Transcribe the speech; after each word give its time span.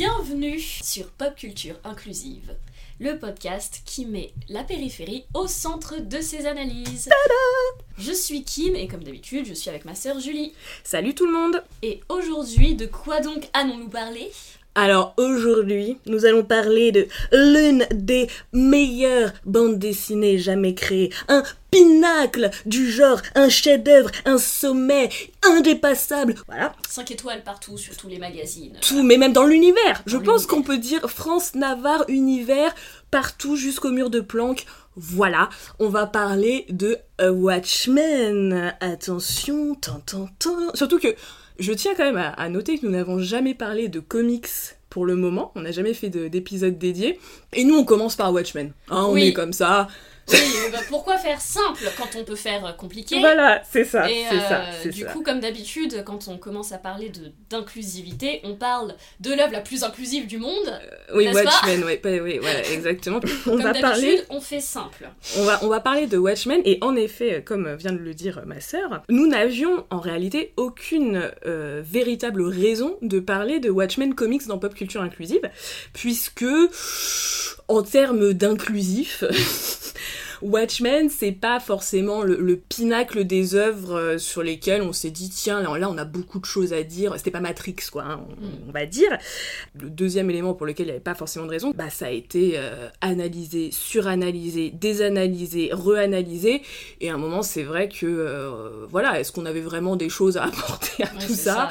Bienvenue 0.00 0.58
sur 0.58 1.10
Pop 1.10 1.36
Culture 1.36 1.74
Inclusive, 1.84 2.56
le 3.00 3.18
podcast 3.18 3.82
qui 3.84 4.06
met 4.06 4.32
la 4.48 4.64
périphérie 4.64 5.26
au 5.34 5.46
centre 5.46 5.98
de 6.00 6.22
ses 6.22 6.46
analyses. 6.46 7.10
je 7.98 8.12
suis 8.12 8.42
Kim 8.42 8.74
et 8.76 8.88
comme 8.88 9.04
d'habitude, 9.04 9.44
je 9.44 9.52
suis 9.52 9.68
avec 9.68 9.84
ma 9.84 9.94
sœur 9.94 10.18
Julie. 10.18 10.54
Salut 10.84 11.14
tout 11.14 11.26
le 11.26 11.34
monde 11.34 11.62
Et 11.82 12.00
aujourd'hui, 12.08 12.74
de 12.74 12.86
quoi 12.86 13.20
donc 13.20 13.50
allons-nous 13.52 13.90
parler? 13.90 14.32
Alors 14.76 15.14
aujourd'hui, 15.16 15.98
nous 16.06 16.26
allons 16.26 16.44
parler 16.44 16.92
de 16.92 17.08
l'une 17.32 17.86
des 17.92 18.28
meilleures 18.52 19.32
bandes 19.44 19.78
dessinées 19.78 20.38
jamais 20.38 20.74
créées. 20.74 21.12
Un 21.26 21.42
pinacle 21.72 22.50
du 22.66 22.88
genre, 22.88 23.20
un 23.34 23.48
chef-d'œuvre, 23.48 24.10
un 24.24 24.38
sommet 24.38 25.08
indépassable. 25.44 26.36
Voilà, 26.46 26.74
5 26.88 27.10
étoiles 27.10 27.42
partout 27.42 27.78
sur 27.78 27.96
tous 27.96 28.06
les 28.06 28.18
magazines. 28.18 28.76
tout, 28.80 29.02
mais 29.02 29.16
même 29.16 29.32
dans 29.32 29.46
l'univers. 29.46 30.02
Je 30.06 30.16
Dans 30.16 30.22
pense 30.22 30.46
qu'on 30.46 30.62
peut 30.62 30.78
dire 30.78 31.10
France, 31.10 31.54
Navarre, 31.56 32.04
univers, 32.08 32.72
partout 33.10 33.56
jusqu'au 33.56 33.90
mur 33.90 34.08
de 34.08 34.20
Planck. 34.20 34.66
Voilà, 34.96 35.48
on 35.78 35.88
va 35.88 36.06
parler 36.06 36.66
de 36.68 36.98
A 37.18 37.32
Watchmen. 37.32 38.74
Attention, 38.80 39.74
tan, 39.74 40.00
tan, 40.06 40.28
tan. 40.38 40.74
Surtout 40.74 40.98
que 40.98 41.14
je 41.60 41.72
tiens 41.72 41.92
quand 41.96 42.04
même 42.04 42.16
à, 42.16 42.30
à 42.30 42.48
noter 42.48 42.78
que 42.78 42.86
nous 42.86 42.92
n'avons 42.92 43.18
jamais 43.20 43.54
parlé 43.54 43.88
de 43.88 44.00
comics 44.00 44.48
pour 44.88 45.06
le 45.06 45.14
moment. 45.14 45.52
On 45.54 45.60
n'a 45.62 45.70
jamais 45.70 45.94
fait 45.94 46.08
de- 46.10 46.26
d'épisode 46.28 46.76
dédié. 46.78 47.18
Et 47.52 47.62
nous, 47.64 47.76
on 47.76 47.84
commence 47.84 48.16
par 48.16 48.32
Watchmen. 48.32 48.72
Hein, 48.88 49.04
on 49.08 49.12
Oui. 49.12 49.28
est 49.28 49.32
comme 49.32 49.52
ça. 49.52 49.86
Oui, 50.32 50.38
euh, 50.66 50.70
bah, 50.70 50.78
pourquoi 50.88 51.18
faire 51.18 51.40
simple 51.40 51.84
quand 51.96 52.16
on 52.18 52.24
peut 52.24 52.36
faire 52.36 52.64
euh, 52.64 52.72
compliqué 52.72 53.18
Voilà, 53.20 53.62
c'est 53.70 53.84
ça, 53.84 54.10
Et 54.10 54.26
euh, 54.26 54.40
ça, 54.48 54.88
du 54.88 55.02
ça. 55.02 55.06
coup, 55.12 55.22
comme 55.22 55.40
d'habitude, 55.40 56.02
quand 56.04 56.28
on 56.28 56.38
commence 56.38 56.72
à 56.72 56.78
parler 56.78 57.10
d'inclusivité, 57.48 58.40
on 58.44 58.54
parle 58.54 58.94
de 59.20 59.32
l'œuvre 59.34 59.52
la 59.52 59.60
plus 59.60 59.82
inclusive 59.84 60.26
du 60.26 60.38
monde. 60.38 60.80
oui, 61.14 61.26
n'est-ce 61.26 61.42
pas 61.42 61.50
Watchmen, 61.50 62.22
oui, 62.22 62.38
voilà, 62.40 62.68
exactement. 62.72 63.20
On 63.46 63.50
Comme 63.50 63.62
va 63.62 63.74
parler 63.74 64.22
on 64.30 64.40
fait 64.40 64.60
simple. 64.60 65.08
On 65.38 65.44
va, 65.44 65.58
on 65.62 65.68
va 65.68 65.80
parler 65.80 66.06
de 66.06 66.16
Watchmen 66.18 66.60
et 66.64 66.78
en 66.80 66.96
effet, 66.96 67.34
euh, 67.34 67.40
comme 67.40 67.74
vient 67.74 67.92
de 67.92 67.98
le 67.98 68.14
dire 68.14 68.38
euh, 68.38 68.44
ma 68.46 68.60
sœur, 68.60 69.02
nous 69.08 69.26
n'avions 69.26 69.84
en 69.90 69.98
réalité 70.00 70.52
aucune 70.56 71.30
euh, 71.46 71.82
véritable 71.84 72.42
raison 72.42 72.96
de 73.02 73.20
parler 73.20 73.60
de 73.60 73.70
Watchmen 73.70 74.14
Comics 74.14 74.46
dans 74.46 74.58
Pop 74.58 74.74
Culture 74.74 75.02
Inclusive, 75.02 75.42
puisque 75.92 76.44
en 77.68 77.82
termes 77.82 78.32
d'inclusif, 78.32 79.24
Watchmen, 80.42 81.08
c'est 81.10 81.32
pas 81.32 81.60
forcément 81.60 82.22
le, 82.22 82.36
le 82.40 82.56
pinacle 82.56 83.24
des 83.24 83.54
œuvres 83.54 83.94
euh, 83.98 84.18
sur 84.18 84.42
lesquelles 84.42 84.82
on 84.82 84.92
s'est 84.92 85.10
dit 85.10 85.28
tiens 85.30 85.60
là, 85.62 85.88
on 85.90 85.98
a 85.98 86.04
beaucoup 86.04 86.38
de 86.38 86.44
choses 86.44 86.72
à 86.72 86.82
dire. 86.82 87.14
C'était 87.16 87.30
pas 87.30 87.40
Matrix 87.40 87.76
quoi, 87.92 88.04
hein, 88.04 88.20
on, 88.28 88.32
Mm. 88.40 88.50
on 88.68 88.72
va 88.72 88.86
dire. 88.86 89.16
Le 89.78 89.90
deuxième 89.90 90.30
élément 90.30 90.54
pour 90.54 90.66
lequel 90.66 90.86
il 90.86 90.88
n'y 90.88 90.92
avait 90.92 91.00
pas 91.00 91.14
forcément 91.14 91.46
de 91.46 91.50
raison, 91.50 91.72
bah 91.76 91.90
ça 91.90 92.06
a 92.06 92.10
été 92.10 92.52
euh, 92.56 92.88
analysé, 93.00 93.70
suranalysé, 93.72 94.70
désanalysé, 94.70 95.70
reanalysé. 95.72 96.62
Et 97.00 97.10
à 97.10 97.14
un 97.14 97.18
moment, 97.18 97.42
c'est 97.42 97.62
vrai 97.62 97.88
que 97.88 98.06
euh, 98.06 98.86
voilà, 98.88 99.20
est-ce 99.20 99.32
qu'on 99.32 99.46
avait 99.46 99.60
vraiment 99.60 99.96
des 99.96 100.08
choses 100.08 100.36
à 100.36 100.44
apporter 100.50 101.04
à 101.04 101.06
Ouais, 101.06 101.26
tout 101.26 101.34
ça. 101.34 101.68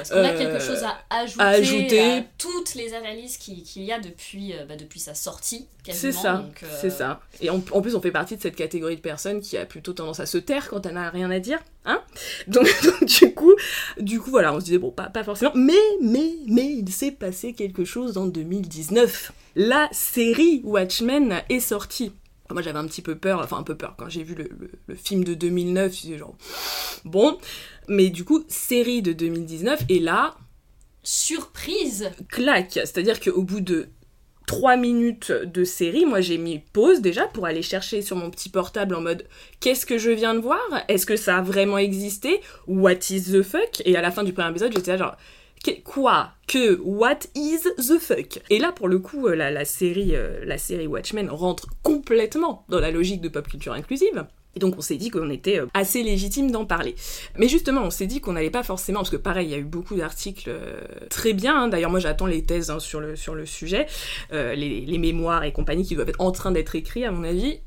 Est-ce 0.00 0.12
qu'on 0.12 0.18
a 0.24 0.32
Euh, 0.32 0.38
quelque 0.38 0.60
chose 0.62 0.82
à 0.82 0.98
ajouter, 1.10 1.42
à 1.42 1.48
ajouter. 1.48 2.00
à 2.00 2.22
toutes 2.38 2.74
les 2.74 2.94
analyses 2.94 3.36
qui- 3.36 3.62
qu'il 3.62 3.82
y 3.84 3.92
a 3.92 3.98
depuis, 4.00 4.52
euh, 4.52 4.64
bah, 4.68 4.76
depuis 4.76 5.00
sa 5.00 5.14
sortie 5.14 5.66
C'est 5.90 6.12
ça, 6.12 6.44
euh, 6.62 6.66
c'est 6.80 6.90
ça. 6.90 7.20
Et 7.40 7.50
en, 7.50 7.62
en 7.72 7.80
plus, 7.80 7.94
on 7.94 8.00
fait 8.00 8.09
partie 8.10 8.36
de 8.36 8.42
cette 8.42 8.56
catégorie 8.56 8.96
de 8.96 9.00
personnes 9.00 9.40
qui 9.40 9.56
a 9.56 9.66
plutôt 9.66 9.92
tendance 9.92 10.20
à 10.20 10.26
se 10.26 10.38
taire 10.38 10.68
quand 10.68 10.84
elle 10.86 10.94
n'a 10.94 11.10
rien 11.10 11.30
à 11.30 11.38
dire, 11.38 11.58
hein 11.84 12.02
donc, 12.46 12.66
donc, 12.84 13.04
du 13.04 13.34
coup, 13.34 13.54
du 13.98 14.20
coup, 14.20 14.30
voilà, 14.30 14.54
on 14.54 14.60
se 14.60 14.64
disait 14.66 14.78
bon, 14.78 14.90
pas, 14.90 15.08
pas 15.08 15.24
forcément, 15.24 15.52
mais, 15.54 15.72
mais, 16.02 16.34
mais, 16.46 16.66
il 16.72 16.90
s'est 16.92 17.12
passé 17.12 17.52
quelque 17.52 17.84
chose 17.84 18.16
en 18.18 18.26
2019. 18.26 19.32
La 19.56 19.88
série 19.92 20.60
Watchmen 20.64 21.42
est 21.48 21.60
sortie. 21.60 22.12
Moi, 22.50 22.62
j'avais 22.62 22.78
un 22.78 22.86
petit 22.86 23.02
peu 23.02 23.14
peur, 23.16 23.40
enfin 23.44 23.58
un 23.58 23.62
peu 23.62 23.76
peur 23.76 23.94
quand 23.96 24.08
j'ai 24.08 24.24
vu 24.24 24.34
le, 24.34 24.48
le- 24.58 24.70
le 24.86 24.94
film 24.96 25.22
de 25.24 25.34
2009. 25.34 25.94
Je 25.94 26.00
disais 26.00 26.18
genre 26.18 26.36
bon, 27.04 27.38
mais 27.88 28.10
du 28.10 28.24
coup, 28.24 28.42
série 28.48 29.02
de 29.02 29.12
2019 29.12 29.84
et 29.88 30.00
là, 30.00 30.36
Surprise 31.02 32.10
claque. 32.28 32.72
C'est-à-dire 32.74 33.20
qu'au 33.20 33.42
bout 33.42 33.60
de 33.60 33.88
3 34.50 34.76
minutes 34.76 35.30
de 35.30 35.62
série, 35.62 36.04
moi 36.04 36.20
j'ai 36.20 36.36
mis 36.36 36.58
pause 36.72 37.00
déjà 37.00 37.28
pour 37.28 37.46
aller 37.46 37.62
chercher 37.62 38.02
sur 38.02 38.16
mon 38.16 38.30
petit 38.30 38.48
portable 38.48 38.96
en 38.96 39.00
mode 39.00 39.24
qu'est-ce 39.60 39.86
que 39.86 39.96
je 39.96 40.10
viens 40.10 40.34
de 40.34 40.40
voir? 40.40 40.58
Est-ce 40.88 41.06
que 41.06 41.14
ça 41.14 41.36
a 41.36 41.40
vraiment 41.40 41.78
existé? 41.78 42.40
What 42.66 43.10
is 43.10 43.30
the 43.30 43.42
fuck? 43.42 43.80
Et 43.84 43.94
à 43.94 44.02
la 44.02 44.10
fin 44.10 44.24
du 44.24 44.32
premier 44.32 44.50
épisode, 44.50 44.72
j'étais 44.74 44.98
genre 44.98 45.14
quoi? 45.84 46.30
Que 46.48 46.80
what 46.82 47.20
is 47.36 47.60
the 47.76 48.00
fuck? 48.00 48.40
Et 48.50 48.58
là 48.58 48.72
pour 48.72 48.88
le 48.88 48.98
coup 48.98 49.28
euh, 49.28 49.36
la, 49.36 49.52
la 49.52 49.64
série 49.64 50.16
euh, 50.16 50.44
la 50.44 50.58
série 50.58 50.88
Watchmen 50.88 51.30
rentre 51.30 51.68
complètement 51.84 52.64
dans 52.68 52.80
la 52.80 52.90
logique 52.90 53.20
de 53.20 53.28
pop 53.28 53.46
culture 53.46 53.72
inclusive 53.72 54.26
et 54.56 54.58
donc 54.60 54.74
on 54.76 54.80
s'est 54.80 54.96
dit 54.96 55.10
qu'on 55.10 55.30
était 55.30 55.60
euh, 55.60 55.66
assez 55.74 56.02
légitime 56.02 56.50
d'en 56.50 56.64
parler. 56.64 56.94
Mais 57.36 57.48
justement, 57.48 57.82
on 57.82 57.90
s'est 57.90 58.06
dit 58.06 58.20
qu'on 58.20 58.32
n'allait 58.32 58.50
pas 58.50 58.62
forcément, 58.62 59.00
parce 59.00 59.10
que 59.10 59.16
pareil, 59.16 59.48
il 59.48 59.50
y 59.50 59.54
a 59.54 59.58
eu 59.58 59.64
beaucoup 59.64 59.96
d'articles 59.96 60.48
euh, 60.48 60.80
très 61.08 61.32
bien. 61.32 61.64
hein. 61.64 61.68
D'ailleurs, 61.68 61.90
moi 61.90 62.00
j'attends 62.00 62.26
les 62.26 62.42
thèses 62.42 62.70
hein, 62.70 62.78
sur, 62.78 63.00
le, 63.00 63.16
sur 63.16 63.34
le 63.34 63.46
sujet, 63.46 63.86
euh, 64.32 64.54
les, 64.54 64.80
les 64.80 64.98
mémoires 64.98 65.44
et 65.44 65.52
compagnie 65.52 65.84
qui 65.84 65.94
doivent 65.94 66.08
être 66.08 66.20
en 66.20 66.32
train 66.32 66.52
d'être 66.52 66.74
écrits, 66.74 67.04
à 67.04 67.12
mon 67.12 67.24
avis, 67.24 67.60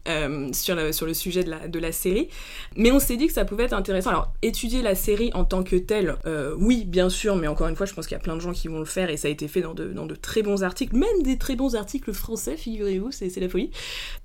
sur, 0.54 0.76
le, 0.76 0.92
sur 0.92 1.06
le 1.06 1.14
sujet 1.14 1.44
de 1.44 1.50
la, 1.50 1.68
de 1.68 1.80
la 1.80 1.92
série. 1.92 2.30
Mais 2.76 2.92
on 2.92 3.00
s'est 3.00 3.18
dit 3.18 3.28
que 3.28 3.34
ça 3.34 3.46
pouvait 3.46 3.64
être 3.64 3.74
intéressant. 3.74 4.10
Alors, 4.10 4.34
étudier 4.42 4.82
la 4.82 4.96
série 4.96 5.32
en 5.34 5.46
tant 5.46 5.64
que 5.64 5.76
telle, 5.76 6.16
oui, 6.58 6.86
bien 6.86 7.10
sûr, 7.10 7.36
mais 7.36 7.48
encore 7.48 7.68
une 7.68 7.76
fois, 7.76 7.86
je 7.86 7.94
pense 7.94 8.08
qu'il 8.08 8.16
y 8.16 8.20
a 8.20 8.24
plein 8.24 8.36
de 8.36 8.42
gens 8.42 8.52
qui 8.52 8.68
vont 8.68 8.80
le 8.80 8.86
faire 8.86 9.10
et 9.10 9.18
ça 9.18 9.28
a 9.28 9.32
été 9.32 9.48
fait 9.48 9.62
dans 9.62 9.74
de, 9.74 9.86
dans 9.86 10.06
de 10.06 10.16
très 10.16 10.42
bons 10.42 10.64
articles, 10.64 10.96
même 10.96 11.24
des 11.24 11.38
très 11.38 11.56
bons 11.56 11.76
articles 11.76 12.14
français, 12.14 12.58
figurez-vous, 12.58 13.12
c'est 13.12 13.36
la 13.38 13.50
folie. 13.50 13.72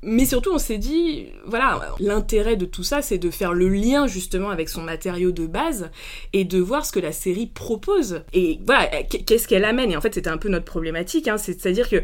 Mais 0.02 0.24
surtout, 0.24 0.50
on 0.52 0.58
s'est 0.58 0.78
dit, 0.78 1.26
voilà, 1.46 1.94
l'intérêt 2.00 2.47
de 2.56 2.66
tout 2.66 2.82
ça, 2.82 3.02
c'est 3.02 3.18
de 3.18 3.30
faire 3.30 3.52
le 3.52 3.68
lien 3.68 4.06
justement 4.06 4.50
avec 4.50 4.68
son 4.68 4.82
matériau 4.82 5.32
de 5.32 5.46
base 5.46 5.90
et 6.32 6.44
de 6.44 6.58
voir 6.58 6.84
ce 6.86 6.92
que 6.92 7.00
la 7.00 7.12
série 7.12 7.46
propose. 7.46 8.22
Et 8.32 8.60
voilà, 8.64 8.86
qu'est-ce 9.04 9.48
qu'elle 9.48 9.64
amène? 9.64 9.90
Et 9.90 9.96
en 9.96 10.00
fait, 10.00 10.14
c'était 10.14 10.30
un 10.30 10.38
peu 10.38 10.48
notre 10.48 10.64
problématique, 10.64 11.28
hein, 11.28 11.38
c'est-à-dire 11.38 11.88
que 11.88 12.02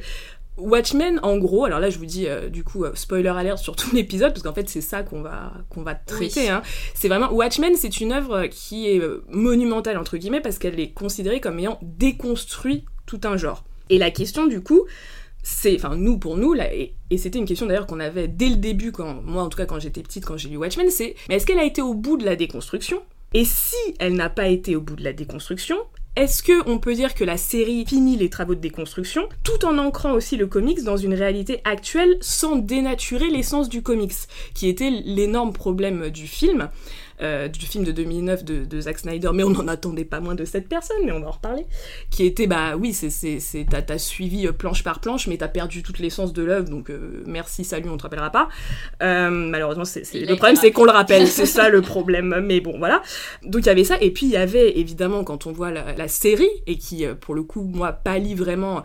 Watchmen, 0.56 1.18
en 1.24 1.36
gros, 1.36 1.64
alors 1.64 1.80
là 1.80 1.90
je 1.90 1.98
vous 1.98 2.06
dis 2.06 2.28
euh, 2.28 2.48
du 2.48 2.62
coup 2.62 2.84
euh, 2.84 2.92
spoiler 2.94 3.28
alert 3.28 3.58
sur 3.58 3.74
tout 3.74 3.90
l'épisode 3.94 4.32
parce 4.32 4.44
qu'en 4.44 4.54
fait 4.54 4.68
c'est 4.68 4.80
ça 4.80 5.02
qu'on 5.02 5.20
va 5.20 5.52
qu'on 5.68 5.82
va 5.82 5.96
traiter. 5.96 6.42
Oui. 6.42 6.48
Hein. 6.48 6.62
C'est 6.94 7.08
vraiment 7.08 7.32
Watchmen, 7.32 7.74
c'est 7.76 8.00
une 8.00 8.12
œuvre 8.12 8.46
qui 8.46 8.88
est 8.88 9.00
euh, 9.00 9.24
monumentale 9.28 9.98
entre 9.98 10.16
guillemets 10.16 10.40
parce 10.40 10.58
qu'elle 10.58 10.78
est 10.78 10.92
considérée 10.92 11.40
comme 11.40 11.58
ayant 11.58 11.78
déconstruit 11.82 12.84
tout 13.04 13.20
un 13.24 13.36
genre. 13.36 13.64
Et 13.90 13.98
la 13.98 14.12
question 14.12 14.46
du 14.46 14.62
coup, 14.62 14.86
c'est, 15.44 15.76
enfin 15.76 15.94
nous 15.94 16.18
pour 16.18 16.36
nous 16.36 16.54
là, 16.54 16.74
et, 16.74 16.94
c'était 17.16 17.38
une 17.38 17.44
question 17.44 17.66
d'ailleurs 17.66 17.86
qu'on 17.86 18.00
avait 18.00 18.26
dès 18.26 18.48
le 18.48 18.56
début 18.56 18.90
quand 18.90 19.22
moi 19.22 19.44
en 19.44 19.48
tout 19.48 19.58
cas 19.58 19.66
quand 19.66 19.78
j'étais 19.78 20.02
petite 20.02 20.24
quand 20.24 20.36
j'ai 20.36 20.48
lu 20.48 20.56
Watchmen, 20.56 20.90
c'est 20.90 21.14
mais 21.28 21.36
est-ce 21.36 21.46
qu'elle 21.46 21.60
a 21.60 21.64
été 21.64 21.82
au 21.82 21.94
bout 21.94 22.16
de 22.16 22.24
la 22.24 22.34
déconstruction? 22.34 23.02
Et 23.34 23.44
si 23.44 23.76
elle 23.98 24.14
n'a 24.14 24.30
pas 24.30 24.48
été 24.48 24.74
au 24.74 24.80
bout 24.80 24.96
de 24.96 25.04
la 25.04 25.12
déconstruction, 25.12 25.76
est-ce 26.16 26.44
que 26.44 26.68
on 26.68 26.78
peut 26.78 26.94
dire 26.94 27.14
que 27.14 27.24
la 27.24 27.36
série 27.36 27.84
finit 27.84 28.16
les 28.16 28.30
travaux 28.30 28.54
de 28.54 28.60
déconstruction 28.60 29.28
tout 29.42 29.64
en 29.64 29.78
ancrant 29.78 30.12
aussi 30.12 30.36
le 30.36 30.46
comics 30.46 30.82
dans 30.82 30.96
une 30.96 31.14
réalité 31.14 31.60
actuelle 31.64 32.16
sans 32.20 32.56
dénaturer 32.56 33.28
l'essence 33.30 33.68
du 33.68 33.82
comics, 33.82 34.14
qui 34.54 34.68
était 34.68 34.90
l'énorme 34.90 35.52
problème 35.52 36.10
du 36.10 36.28
film, 36.28 36.70
euh, 37.22 37.48
du 37.48 37.66
film 37.66 37.84
de 37.84 37.92
2009 37.92 38.44
de, 38.44 38.64
de 38.64 38.80
Zack 38.80 38.98
Snyder, 38.98 39.30
mais 39.32 39.44
on 39.44 39.50
n'en 39.50 39.68
attendait 39.68 40.04
pas 40.04 40.20
moins 40.20 40.34
de 40.34 40.44
cette 40.44 40.68
personne, 40.68 40.96
mais 41.04 41.12
on 41.12 41.20
va 41.20 41.28
en 41.28 41.32
reparler, 41.32 41.66
qui 42.10 42.24
était 42.24 42.46
bah 42.46 42.76
oui 42.76 42.92
c'est 42.92 43.10
c'est 43.10 43.40
c'est 43.40 43.64
t'as 43.64 43.98
suivi 43.98 44.46
euh, 44.46 44.52
planche 44.52 44.82
par 44.82 45.00
planche, 45.00 45.26
mais 45.26 45.36
t'as 45.36 45.48
perdu 45.48 45.82
toute 45.82 45.98
l'essence 45.98 46.32
de 46.32 46.42
l'œuvre, 46.42 46.68
donc 46.68 46.90
euh, 46.90 47.22
merci 47.26 47.64
salut 47.64 47.88
on 47.88 47.96
te 47.96 48.02
rappellera 48.02 48.30
pas. 48.30 48.48
Euh, 49.02 49.30
malheureusement 49.30 49.84
c'est 49.84 50.02
le 50.14 50.36
problème 50.36 50.56
c'est 50.56 50.72
qu'on 50.72 50.84
le 50.84 50.90
rappelle, 50.90 51.26
c'est 51.28 51.46
ça 51.46 51.68
le 51.68 51.82
problème, 51.94 52.40
mais 52.44 52.60
bon 52.60 52.78
voilà. 52.78 53.02
Donc 53.44 53.62
il 53.62 53.66
y 53.66 53.70
avait 53.70 53.84
ça, 53.84 53.96
et 54.00 54.10
puis 54.10 54.26
il 54.26 54.32
y 54.32 54.36
avait 54.36 54.78
évidemment 54.78 55.24
quand 55.24 55.46
on 55.46 55.52
voit 55.52 55.70
la, 55.70 55.94
la 55.94 56.08
série, 56.08 56.50
et 56.66 56.76
qui 56.76 57.04
euh, 57.04 57.14
pour 57.14 57.34
le 57.34 57.42
coup 57.42 57.62
moi 57.62 57.92
pallie 57.92 58.34
vraiment, 58.34 58.82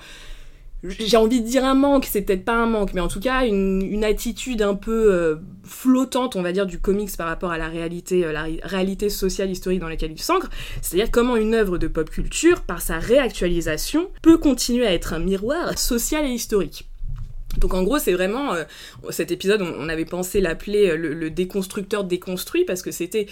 j'ai 0.84 1.18
envie 1.18 1.42
de 1.42 1.48
dire 1.48 1.66
un 1.66 1.74
manque, 1.74 2.08
c'est 2.10 2.22
peut-être 2.22 2.46
pas 2.46 2.56
un 2.56 2.66
manque, 2.66 2.94
mais 2.94 3.02
en 3.02 3.08
tout 3.10 3.20
cas 3.20 3.46
une, 3.46 3.82
une 3.82 4.04
attitude 4.06 4.62
un 4.62 4.76
peu 4.76 5.12
euh, 5.14 5.36
flottante 5.64 6.36
on 6.36 6.42
va 6.42 6.52
dire 6.54 6.66
du 6.66 6.80
comics 6.80 7.16
par 7.18 7.28
rapport 7.28 7.52
à 7.52 7.58
la 7.58 7.68
réalité, 7.68 8.26
euh, 8.26 8.32
la 8.32 8.44
ré- 8.44 8.60
réalité 8.64 9.10
sociale 9.10 9.52
historique 9.52 9.82
dans 9.82 9.90
laquelle 9.90 10.12
il 10.12 10.22
s'ancre, 10.22 10.50
c'est-à-dire 10.82 11.12
comment 11.12 11.36
une 11.36 11.54
œuvre 11.54 11.78
de 11.78 11.88
pop 11.88 12.10
culture, 12.10 12.62
par 12.62 12.82
sa 12.82 12.98
réactualisation, 12.98 14.10
peut 14.22 14.38
continuer 14.38 14.88
à 14.88 14.94
être 14.94 15.14
un 15.14 15.20
miroir 15.20 15.78
social 15.78 16.26
et 16.26 16.32
historique. 16.32 16.88
Donc 17.58 17.74
en 17.74 17.84
gros, 17.84 18.00
c'est 18.00 18.14
vraiment 18.14 18.54
euh, 18.54 18.64
cet 19.10 19.32
épisode, 19.32 19.62
on, 19.62 19.74
on 19.86 19.90
avait 19.90 20.06
pensé 20.06 20.40
l'appeler 20.40 20.92
euh, 20.92 20.96
le, 20.96 21.14
le 21.14 21.30
déconstructeur 21.30 22.04
déconstruit 22.06 22.64
parce 22.64 22.82
que 22.84 22.92
c'était 22.92 23.26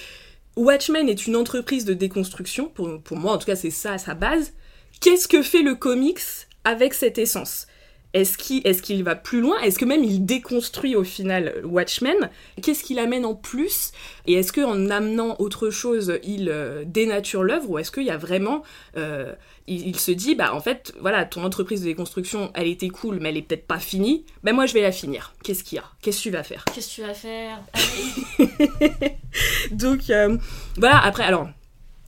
Watchmen 0.57 1.07
est 1.07 1.27
une 1.27 1.35
entreprise 1.35 1.85
de 1.85 1.93
déconstruction. 1.93 2.67
Pour, 2.67 2.99
pour 2.99 3.15
moi, 3.15 3.33
en 3.33 3.37
tout 3.37 3.45
cas, 3.45 3.55
c'est 3.55 3.69
ça 3.69 3.93
à 3.93 3.97
sa 3.99 4.15
base. 4.15 4.53
Qu'est-ce 5.01 5.27
que 5.27 5.43
fait 5.43 5.61
le 5.61 5.75
comics 5.75 6.19
avec 6.67 6.93
cette 6.93 7.17
essence. 7.17 7.65
Est-ce 8.13 8.37
qu'il 8.37 8.65
est 8.65 9.03
va 9.03 9.15
plus 9.15 9.41
loin? 9.41 9.59
Est-ce 9.59 9.77
que 9.77 9.85
même 9.85 10.03
il 10.03 10.25
déconstruit 10.25 10.95
au 10.95 11.03
final 11.03 11.53
Watchmen? 11.63 12.29
Qu'est-ce 12.61 12.83
qu'il 12.83 12.99
amène 12.99 13.25
en 13.25 13.35
plus? 13.35 13.91
Et 14.25 14.33
est-ce 14.33 14.51
qu'en 14.51 14.89
amenant 14.89 15.35
autre 15.39 15.69
chose, 15.69 16.19
il 16.23 16.49
euh, 16.49 16.83
dénature 16.85 17.43
l'œuvre? 17.43 17.69
Ou 17.69 17.79
est-ce 17.79 17.91
qu'il 17.91 18.03
y 18.03 18.09
a 18.09 18.17
vraiment... 18.17 18.63
Euh, 18.97 19.33
il, 19.67 19.99
se 19.99 20.11
dit, 20.11 20.33
bah 20.33 20.53
en 20.53 20.61
fait, 20.61 20.93
voilà, 21.01 21.25
ton 21.25 21.43
entreprise 21.43 21.81
de 21.81 21.87
déconstruction, 21.87 22.51
elle 22.53 22.67
était 22.67 22.87
cool, 22.87 23.19
mais 23.19 23.29
elle 23.29 23.37
est 23.37 23.41
peut-être 23.41 23.67
pas 23.67 23.79
finie. 23.79 24.25
Ben 24.41 24.53
moi, 24.53 24.65
je 24.65 24.73
vais 24.73 24.81
la 24.81 24.93
finir. 24.93 25.33
Qu'est-ce 25.43 25.63
qu'il 25.65 25.75
y 25.75 25.79
a? 25.79 25.83
Qu'est-ce 26.01 26.19
que 26.19 26.23
tu 26.23 26.29
vas 26.29 26.43
faire? 26.43 26.63
Qu'est-ce 26.73 26.89
que 26.89 26.95
tu 26.95 27.01
vas 27.01 27.13
faire? 27.13 27.61
Donc, 29.71 30.09
euh, 30.09 30.37
voilà, 30.77 30.99
après, 31.03 31.23
alors, 31.23 31.49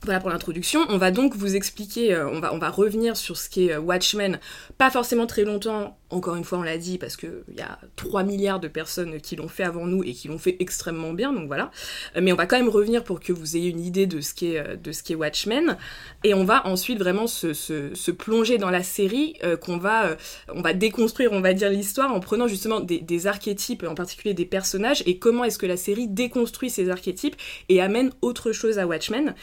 voilà 0.04 0.18
pour 0.18 0.30
l'introduction. 0.30 0.80
On 0.88 0.96
va 0.96 1.10
donc 1.10 1.36
vous 1.36 1.56
expliquer, 1.56 2.14
euh, 2.14 2.26
on, 2.30 2.58
va, 2.58 2.70
revenir 2.70 3.16
sur 3.18 3.36
ce 3.36 3.50
qu'est 3.50 3.72
euh, 3.72 3.80
Watchmen, 3.80 4.38
pas 4.78 4.90
forcément 4.90 5.26
très 5.26 5.44
longtemps, 5.44 5.98
encore 6.08 6.36
une 6.36 6.44
fois 6.44 6.58
on 6.58 6.62
l'a 6.62 6.78
dit, 6.78 6.96
parce 6.96 7.16
qu'il 7.16 7.42
y 7.54 7.60
a 7.60 7.78
3 7.96 8.22
milliards 8.22 8.60
de 8.60 8.68
personnes 8.68 9.20
qui 9.20 9.36
l'ont 9.36 9.48
fait 9.48 9.62
avant 9.62 9.86
nous 9.86 10.02
et 10.02 10.12
qui 10.12 10.28
l'ont 10.28 10.38
fait 10.38 10.56
extrêmement 10.58 11.12
bien, 11.12 11.34
donc 11.34 11.48
voilà. 11.48 11.70
Euh, 12.16 12.20
mais 12.22 12.32
on 12.32 12.36
va 12.36 12.46
quand 12.46 12.56
même 12.56 12.70
revenir 12.70 13.04
pour 13.04 13.20
que 13.20 13.34
vous 13.34 13.58
ayez 13.58 13.68
une 13.68 13.80
idée 13.80 14.06
de 14.06 14.22
ce 14.22 14.32
qu'est, 14.34 15.14
Watchmen. 15.14 15.76
Et 16.24 16.32
on 16.32 16.44
va 16.44 16.66
ensuite 16.66 16.98
vraiment 16.98 17.26
se, 17.26 18.10
plonger 18.10 18.58
dans 18.58 18.70
la 18.70 18.82
série, 18.82 19.36
qu'on 19.60 19.76
va, 19.76 20.16
on 20.52 20.62
va 20.62 20.72
déconstruire, 20.72 21.32
on 21.32 21.40
va 21.40 21.52
dire, 21.52 21.68
l'histoire 21.68 22.12
en 22.12 22.20
prenant 22.20 22.46
justement 22.46 22.80
des, 22.80 23.26
archétypes, 23.26 23.84
en 23.86 23.94
particulier 23.94 24.34
des 24.34 24.44
personnages, 24.44 25.02
et 25.06 25.18
comment 25.18 25.44
est-ce 25.44 25.58
que 25.58 25.66
la 25.66 25.76
série 25.76 26.08
déconstruit 26.08 26.70
ces 26.70 26.90
archétypes 26.90 27.36
et 27.68 27.80
amène 27.80 28.12
autre 28.22 28.52
chose 28.52 28.78
à 28.78 28.86
Watchmen. 28.86 29.34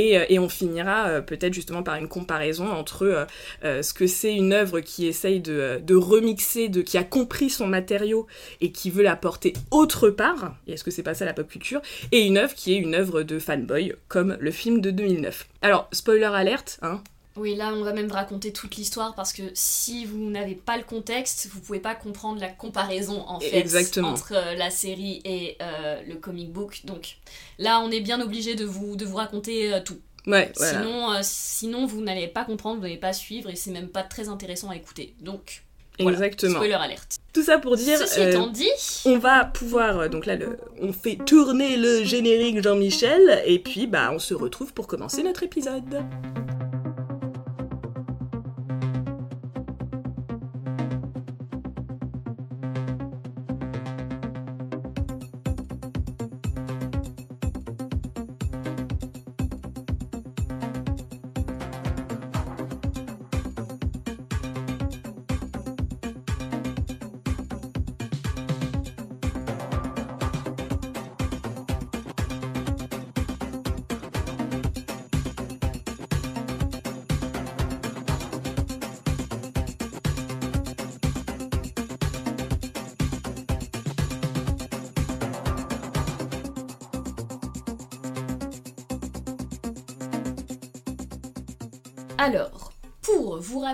Euh, 0.00 0.24
et, 0.28 0.38
on 0.38 0.48
finira 0.48 1.08
euh, 1.08 1.20
peut-être 1.20 1.54
justement 1.54 1.82
par 1.82 1.96
une 1.96 2.08
comparaison 2.08 2.70
entre 2.70 3.26
euh, 3.64 3.82
ce 3.82 3.92
que 3.92 4.06
c'est 4.06 4.34
une 4.34 4.52
œuvre 4.52 4.80
qui 4.80 5.06
essaye 5.06 5.40
de, 5.40 5.94
remixer, 5.94 6.68
de, 6.68 6.82
qui 6.82 6.98
a 6.98 7.04
compris 7.04 7.50
son 7.50 7.66
matériau 7.66 8.26
et 8.60 8.72
qui 8.72 8.90
veut 8.90 9.02
la 9.02 9.16
porter 9.16 9.52
autre 9.70 10.10
part, 10.10 10.54
et 10.66 10.72
est-ce 10.72 10.84
que 10.84 10.90
c'est 10.90 11.02
pas 11.02 11.14
ça 11.14 11.24
la 11.24 11.34
pop 11.34 11.48
culture, 11.48 11.80
et 12.12 12.26
une 12.26 12.38
œuvre 12.38 12.54
qui 12.54 12.74
est 12.74 12.78
une 12.78 12.94
œuvre 12.94 13.22
de 13.22 13.38
fanboy, 13.38 13.94
comme 14.08 14.36
le 14.40 14.50
film 14.50 14.80
de 14.80 14.90
2009. 14.90 15.48
Alors, 15.62 15.88
spoiler 15.92 16.24
alerte, 16.24 16.78
hein, 16.82 17.02
oui, 17.36 17.54
là, 17.54 17.72
on 17.72 17.82
va 17.82 17.92
même 17.92 18.10
raconter 18.10 18.52
toute 18.52 18.76
l'histoire 18.76 19.14
parce 19.14 19.32
que 19.32 19.42
si 19.54 20.04
vous 20.04 20.30
n'avez 20.30 20.56
pas 20.56 20.76
le 20.76 20.82
contexte, 20.82 21.48
vous 21.52 21.60
pouvez 21.60 21.78
pas 21.78 21.94
comprendre 21.94 22.40
la 22.40 22.48
comparaison 22.48 23.24
en 23.28 23.38
fait 23.38 23.98
entre 23.98 24.32
euh, 24.34 24.54
la 24.56 24.70
série 24.70 25.20
et 25.24 25.56
euh, 25.62 26.00
le 26.08 26.16
comic 26.16 26.52
book. 26.52 26.80
Donc 26.84 27.18
là, 27.58 27.80
on 27.80 27.90
est 27.90 28.00
bien 28.00 28.20
obligé 28.20 28.56
de 28.56 28.64
vous, 28.64 28.96
de 28.96 29.04
vous 29.04 29.16
raconter 29.16 29.72
euh, 29.72 29.80
tout. 29.80 29.98
Ouais, 30.26 30.52
sinon, 30.54 31.18
sinon, 31.22 31.86
vous 31.86 32.02
n'allez 32.02 32.26
pas 32.26 32.44
comprendre, 32.44 32.76
vous 32.76 32.82
n'allez 32.82 32.98
pas 32.98 33.12
suivre 33.12 33.48
et 33.48 33.56
c'est 33.56 33.70
même 33.70 33.88
pas 33.88 34.02
très 34.02 34.28
intéressant 34.28 34.68
à 34.68 34.76
écouter. 34.76 35.14
Donc, 35.20 35.62
Exactement. 35.98 36.54
Spoiler 36.54 36.74
alerte. 36.74 37.16
Tout 37.32 37.42
ça 37.42 37.58
pour 37.58 37.76
dire. 37.76 37.98
Ceci 37.98 38.22
étant 38.22 38.48
dit. 38.48 38.68
On 39.04 39.18
va 39.18 39.44
pouvoir. 39.44 40.08
donc 40.08 40.26
là, 40.26 40.34
le, 40.34 40.58
on 40.80 40.92
fait 40.92 41.16
tourner 41.16 41.76
le 41.76 42.04
générique 42.04 42.62
Jean-Michel. 42.62 43.42
Et 43.46 43.58
puis, 43.58 43.86
bah, 43.86 44.10
on 44.12 44.18
se 44.18 44.34
retrouve 44.34 44.72
pour 44.72 44.86
commencer 44.86 45.22
notre 45.22 45.42
épisode. 45.42 46.02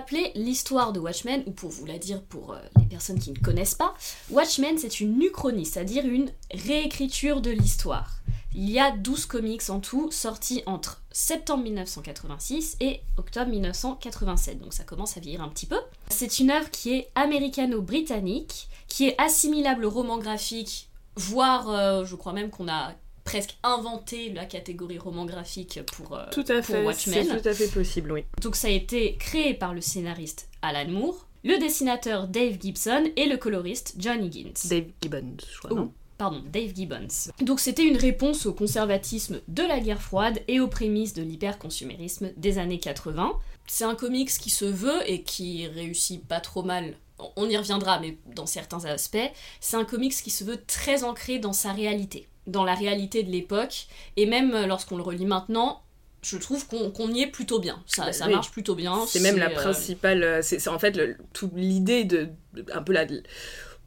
Rappeler 0.07 0.31
l'histoire 0.37 0.93
de 0.93 1.01
Watchmen, 1.01 1.43
ou 1.47 1.51
pour 1.51 1.71
vous 1.71 1.85
la 1.85 1.99
dire 1.99 2.23
pour 2.23 2.53
euh, 2.53 2.61
les 2.79 2.87
personnes 2.87 3.19
qui 3.19 3.33
ne 3.33 3.39
connaissent 3.39 3.75
pas, 3.75 3.93
Watchmen 4.31 4.79
c'est 4.79 5.01
une 5.01 5.21
uchronie, 5.21 5.67
c'est-à-dire 5.67 6.07
une 6.07 6.31
réécriture 6.55 7.41
de 7.41 7.51
l'histoire. 7.51 8.21
Il 8.55 8.71
y 8.71 8.79
a 8.79 8.93
12 8.93 9.27
comics 9.27 9.69
en 9.69 9.81
tout, 9.81 10.13
sortis 10.13 10.63
entre 10.67 11.03
septembre 11.11 11.65
1986 11.65 12.77
et 12.81 13.01
octobre 13.17 13.51
1987, 13.51 14.61
donc 14.61 14.75
ça 14.75 14.85
commence 14.85 15.17
à 15.17 15.21
vieillir 15.21 15.43
un 15.43 15.49
petit 15.49 15.67
peu. 15.67 15.81
C'est 16.09 16.39
une 16.39 16.53
œuvre 16.53 16.71
qui 16.71 16.95
est 16.95 17.11
américano-britannique, 17.17 18.69
qui 18.87 19.09
est 19.09 19.21
assimilable 19.21 19.87
au 19.87 19.91
roman 19.91 20.19
graphique, 20.19 20.89
voire 21.17 21.69
euh, 21.69 22.05
je 22.05 22.15
crois 22.15 22.33
même 22.33 22.51
qu'on 22.51 22.69
a 22.69 22.93
presque 23.27 23.59
inventé 23.63 24.33
la 24.33 24.47
catégorie 24.47 24.99
roman 24.99 25.27
graphique 25.27 25.81
pour, 25.93 26.17
euh, 26.17 26.25
tout 26.33 26.45
à 26.49 26.63
fait, 26.63 26.83
Watchmen. 26.83 27.27
C'est 27.27 27.43
tout 27.43 27.49
à 27.49 27.53
fait 27.53 27.69
possible, 27.69 28.13
oui. 28.13 28.25
Donc 28.41 28.57
ça 28.57 28.69
a 28.69 28.71
été 28.71 29.17
créé 29.17 29.53
par 29.53 29.75
le 29.75 29.83
scénariste 29.83 30.49
Alan 30.63 30.89
Moore, 30.91 31.27
le 31.45 31.59
dessinateur 31.59 32.29
Dave 32.29 32.57
Gibson 32.59 33.05
et 33.17 33.27
le 33.27 33.37
coloriste 33.37 33.97
John 33.99 34.25
Higgins. 34.25 34.55
Dave 34.65 34.87
Gibbons, 35.03 35.37
je 35.53 35.59
crois, 35.59 35.77
non 35.77 35.93
Pardon, 36.17 36.43
Dave 36.51 36.75
Gibbons. 36.75 37.31
Donc 37.43 37.61
c'était 37.61 37.85
une 37.85 37.99
réponse 37.99 38.47
au 38.47 38.55
conservatisme 38.55 39.41
de 39.49 39.63
la 39.63 39.81
guerre 39.81 40.01
froide 40.01 40.41
et 40.49 40.61
aux 40.61 40.69
prémices 40.69 41.13
de 41.13 41.23
l'hyperconsumérisme 41.23 42.31
des 42.39 42.59
années 42.59 42.79
80. 42.79 43.33
C'est 43.67 43.85
un 43.85 43.95
comics 43.95 44.31
qui 44.31 44.49
se 44.49 44.65
veut 44.65 45.03
et 45.11 45.23
qui 45.23 45.67
réussit 45.67 46.27
pas 46.27 46.41
trop 46.41 46.63
mal 46.63 46.95
on 47.37 47.49
y 47.49 47.57
reviendra, 47.57 47.99
mais 47.99 48.19
dans 48.35 48.45
certains 48.45 48.85
aspects, 48.85 49.17
c'est 49.61 49.77
un 49.77 49.87
comics 49.87 50.13
qui 50.13 50.29
se 50.29 50.45
veut 50.45 50.63
très 50.67 51.03
ancré 51.03 51.39
dans 51.39 51.55
sa 51.55 51.73
réalité 51.73 52.29
dans 52.47 52.65
la 52.65 52.75
réalité 52.75 53.23
de 53.23 53.31
l'époque. 53.31 53.87
Et 54.17 54.27
même 54.27 54.55
euh, 54.55 54.67
lorsqu'on 54.67 54.97
le 54.97 55.03
relit 55.03 55.27
maintenant, 55.27 55.83
je 56.23 56.37
trouve 56.39 56.67
qu'on 56.67 57.13
y 57.13 57.23
est 57.23 57.27
plutôt 57.29 57.61
bien. 57.61 57.83
Ça, 57.87 58.13
ça 58.13 58.29
marche 58.29 58.51
plutôt 58.51 58.75
bien. 58.75 59.05
C'est 59.07 59.21
même 59.21 59.39
la 59.39 59.51
euh, 59.51 59.55
principale. 59.55 60.23
Euh, 60.23 60.41
c'est 60.43 60.67
en 60.69 60.79
fait 60.79 60.99
toute 61.33 61.53
l'idée 61.55 62.05
de, 62.05 62.29
un 62.73 62.83
peu 62.83 62.93
la, 62.93 63.07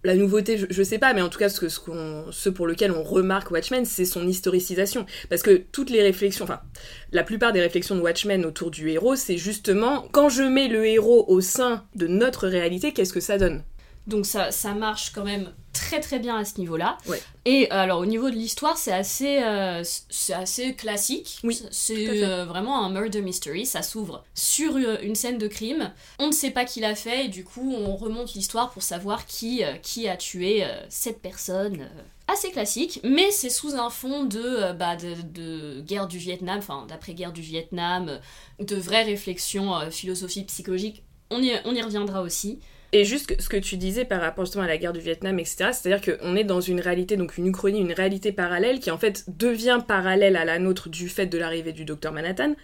la 0.04 0.16
nouveauté, 0.16 0.58
je, 0.70 0.84
sais 0.84 1.00
pas, 1.00 1.14
mais 1.14 1.22
en 1.22 1.28
tout 1.28 1.40
cas, 1.40 1.50
ce, 1.50 1.68
ce, 1.68 1.82
ce 2.32 2.50
pour 2.50 2.66
lequel 2.66 2.92
on 2.92 3.04
remarque 3.04 3.52
Watchmen, 3.52 3.84
c'est 3.84 4.06
son 4.06 4.26
historicisation. 4.26 5.06
Parce 5.30 5.42
que 5.42 5.58
toutes 5.72 5.90
les 5.90 6.02
réflexions, 6.02 6.46
enfin, 6.46 6.62
la 7.12 7.24
plupart 7.24 7.52
des 7.52 7.60
réflexions 7.60 7.96
de 7.96 8.02
Watchmen 8.02 8.46
autour 8.46 8.72
du 8.72 8.90
héros, 8.90 9.16
c'est 9.16 9.38
justement 9.38 10.08
quand 10.12 10.30
je 10.30 10.44
mets 10.44 10.70
le 10.70 10.86
héros 10.86 11.26
au 11.28 11.42
sein 11.42 11.84
de 11.96 12.08
notre 12.08 12.48
réalité, 12.48 12.94
qu'est-ce 12.94 13.14
que 13.14 13.20
ça 13.20 13.38
donne? 13.38 13.64
Donc 14.10 14.26
ça, 14.26 14.52
ça 14.52 14.74
marche 14.74 15.12
quand 15.12 15.24
même 15.24 15.54
très 15.72 16.00
très 16.00 16.20
bien 16.20 16.38
à 16.38 16.46
ce 16.46 16.60
niveau-là. 16.60 16.98
Et 17.46 17.72
euh, 17.72 17.76
alors 17.76 18.00
au 18.00 18.06
niveau 18.06 18.30
de 18.30 18.36
l'histoire, 18.36 18.78
c'est 18.78 18.92
assez, 18.92 19.42
euh, 19.42 19.84
c'est 19.84 20.34
assez 20.34 20.76
classique. 20.76 21.40
Oui, 21.44 21.62
c'est 21.72 22.24
euh, 22.24 22.46
vraiment 22.46 22.84
un 22.84 22.90
murder 22.90 23.22
mystery. 23.22 23.66
Ça 23.66 23.82
s'ouvre 23.82 24.24
sur 24.34 24.78
une 24.78 25.16
scène 25.16 25.38
de 25.38 25.48
crime. 25.48 25.92
On 26.18 26.28
ne 26.28 26.32
sait 26.32 26.52
pas 26.52 26.66
qui 26.66 26.80
l'a 26.80 26.96
fait 26.96 27.26
et 27.26 27.28
du 27.30 27.44
coup 27.44 27.74
on 27.74 27.96
remonte 27.96 28.34
l'histoire 28.34 28.72
pour 28.72 28.84
savoir 28.84 29.26
qui, 29.26 29.62
qui 29.84 30.08
a 30.08 30.18
tué 30.18 30.64
cette 30.90 31.22
personne. 31.22 31.90
Assez 32.28 32.52
classique, 32.52 33.00
mais 33.04 33.32
c'est 33.32 33.50
sous 33.50 33.74
un 33.74 33.90
fond 33.90 34.24
de, 34.24 34.72
bah, 34.74 34.96
de, 34.96 35.16
de, 35.34 35.82
guerre 35.82 36.08
du 36.08 36.20
Vietnam, 36.20 36.60
enfin 36.60 36.86
d'après-guerre 36.88 37.34
du 37.34 37.42
Vietnam, 37.42 38.20
de 38.60 38.76
vraies 38.76 39.04
réflexions 39.04 39.90
philosophiques, 39.90 40.48
psychologiques. 40.48 41.04
On 41.32 41.42
y, 41.42 41.60
on 41.66 41.74
y 41.74 41.82
reviendra 41.82 42.22
aussi. 42.22 42.60
Et 42.92 43.06
juste 43.06 43.40
ce 43.40 43.50
que 43.50 43.58
tu 43.58 43.78
disais 43.78 44.04
par 44.04 44.20
rapport 44.20 44.46
justement 44.46 44.64
à 44.64 44.68
la 44.68 44.78
guerre 44.78 44.94
du 44.94 45.00
Vietnam, 45.00 45.38
etc., 45.38 45.70
c'est-à-dire 45.72 46.18
qu'on 46.18 46.36
est 46.36 46.44
dans 46.44 46.62
une 46.62 46.80
réalité, 46.80 47.18
donc 47.18 47.38
une 47.38 47.48
uchronie, 47.48 47.80
une 47.80 47.94
réalité 47.94 48.32
parallèle 48.32 48.80
qui 48.80 48.90
en 48.90 48.98
fait 48.98 49.26
devient 49.28 49.80
parallèle 49.88 50.36
à 50.36 50.46
la 50.46 50.58
nôtre 50.58 50.90
du 50.90 51.08
fait 51.08 51.28
de 51.28 51.38
l'arrivée 51.38 51.72
du 51.72 51.86
docteur 51.86 52.12
Manhattan, 52.12 52.56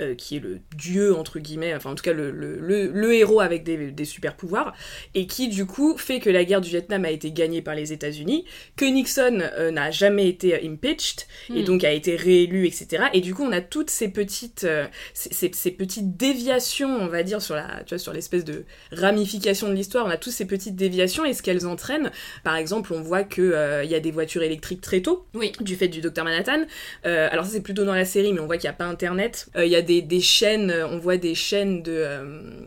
euh, 0.00 0.14
qui 0.16 0.36
est 0.36 0.40
le 0.40 0.58
dieu, 0.76 1.14
entre 1.14 1.38
guillemets, 1.38 1.74
enfin 1.74 1.90
en 1.90 1.94
tout 1.94 2.02
cas 2.02 2.12
le, 2.12 2.30
le, 2.32 2.58
le, 2.58 3.14
héros 3.14 3.40
avec 3.40 3.62
des, 3.62 3.90
des, 3.92 4.04
super 4.04 4.36
pouvoirs, 4.36 4.74
et 5.14 5.26
qui 5.26 5.48
du 5.48 5.64
coup 5.64 5.96
fait 5.96 6.18
que 6.18 6.30
la 6.30 6.44
guerre 6.44 6.60
du 6.60 6.70
Vietnam 6.70 7.04
a 7.04 7.10
été 7.10 7.30
gagnée 7.30 7.62
par 7.62 7.74
les 7.76 7.92
États-Unis, 7.92 8.44
que 8.76 8.84
Nixon 8.84 9.40
euh, 9.40 9.70
n'a 9.70 9.90
jamais 9.92 10.28
été 10.28 10.66
impeached, 10.66 11.26
et 11.54 11.62
hmm. 11.62 11.64
donc 11.64 11.84
a 11.84 11.92
été 11.92 12.16
réélu, 12.16 12.66
etc. 12.66 13.04
Et 13.12 13.20
du 13.20 13.32
coup 13.34 13.44
on 13.44 13.52
a 13.52 13.60
toutes 13.60 13.90
ces 13.90 14.08
petites, 14.08 14.64
euh, 14.64 14.86
ces, 15.14 15.52
ces, 15.52 15.70
petites 15.70 16.16
déviations, 16.16 16.88
on 16.88 17.06
va 17.06 17.22
dire, 17.22 17.40
sur 17.40 17.54
la, 17.54 17.82
tu 17.84 17.90
vois, 17.90 17.98
sur 17.98 18.12
l'espèce 18.12 18.44
de 18.44 18.64
ramification 18.90 19.67
de 19.68 19.74
l'histoire, 19.74 20.06
on 20.06 20.10
a 20.10 20.16
tous 20.16 20.30
ces 20.30 20.46
petites 20.46 20.76
déviations 20.76 21.24
et 21.24 21.32
ce 21.34 21.42
qu'elles 21.42 21.66
entraînent. 21.66 22.10
Par 22.44 22.56
exemple, 22.56 22.92
on 22.92 23.00
voit 23.00 23.22
que 23.24 23.42
euh, 23.42 23.84
il 23.84 23.90
y 23.90 23.94
a 23.94 24.00
des 24.00 24.10
voitures 24.10 24.42
électriques 24.42 24.80
très 24.80 25.00
tôt, 25.00 25.26
Oui. 25.34 25.52
du 25.60 25.76
fait 25.76 25.88
du 25.88 26.00
docteur 26.00 26.24
Manhattan. 26.24 26.64
Euh, 27.06 27.28
alors 27.30 27.44
ça 27.44 27.52
c'est 27.52 27.60
plutôt 27.62 27.84
dans 27.84 27.94
la 27.94 28.04
série, 28.04 28.32
mais 28.32 28.40
on 28.40 28.46
voit 28.46 28.56
qu'il 28.56 28.68
n'y 28.68 28.74
a 28.74 28.78
pas 28.78 28.84
internet. 28.86 29.48
Euh, 29.56 29.64
Il 29.64 29.70
y 29.72 29.76
a 29.76 29.82
des, 29.82 30.02
des 30.02 30.20
chaînes, 30.20 30.70
euh, 30.70 30.86
on 30.88 30.98
voit 30.98 31.16
des 31.16 31.34
chaînes 31.34 31.82
de 31.82 32.06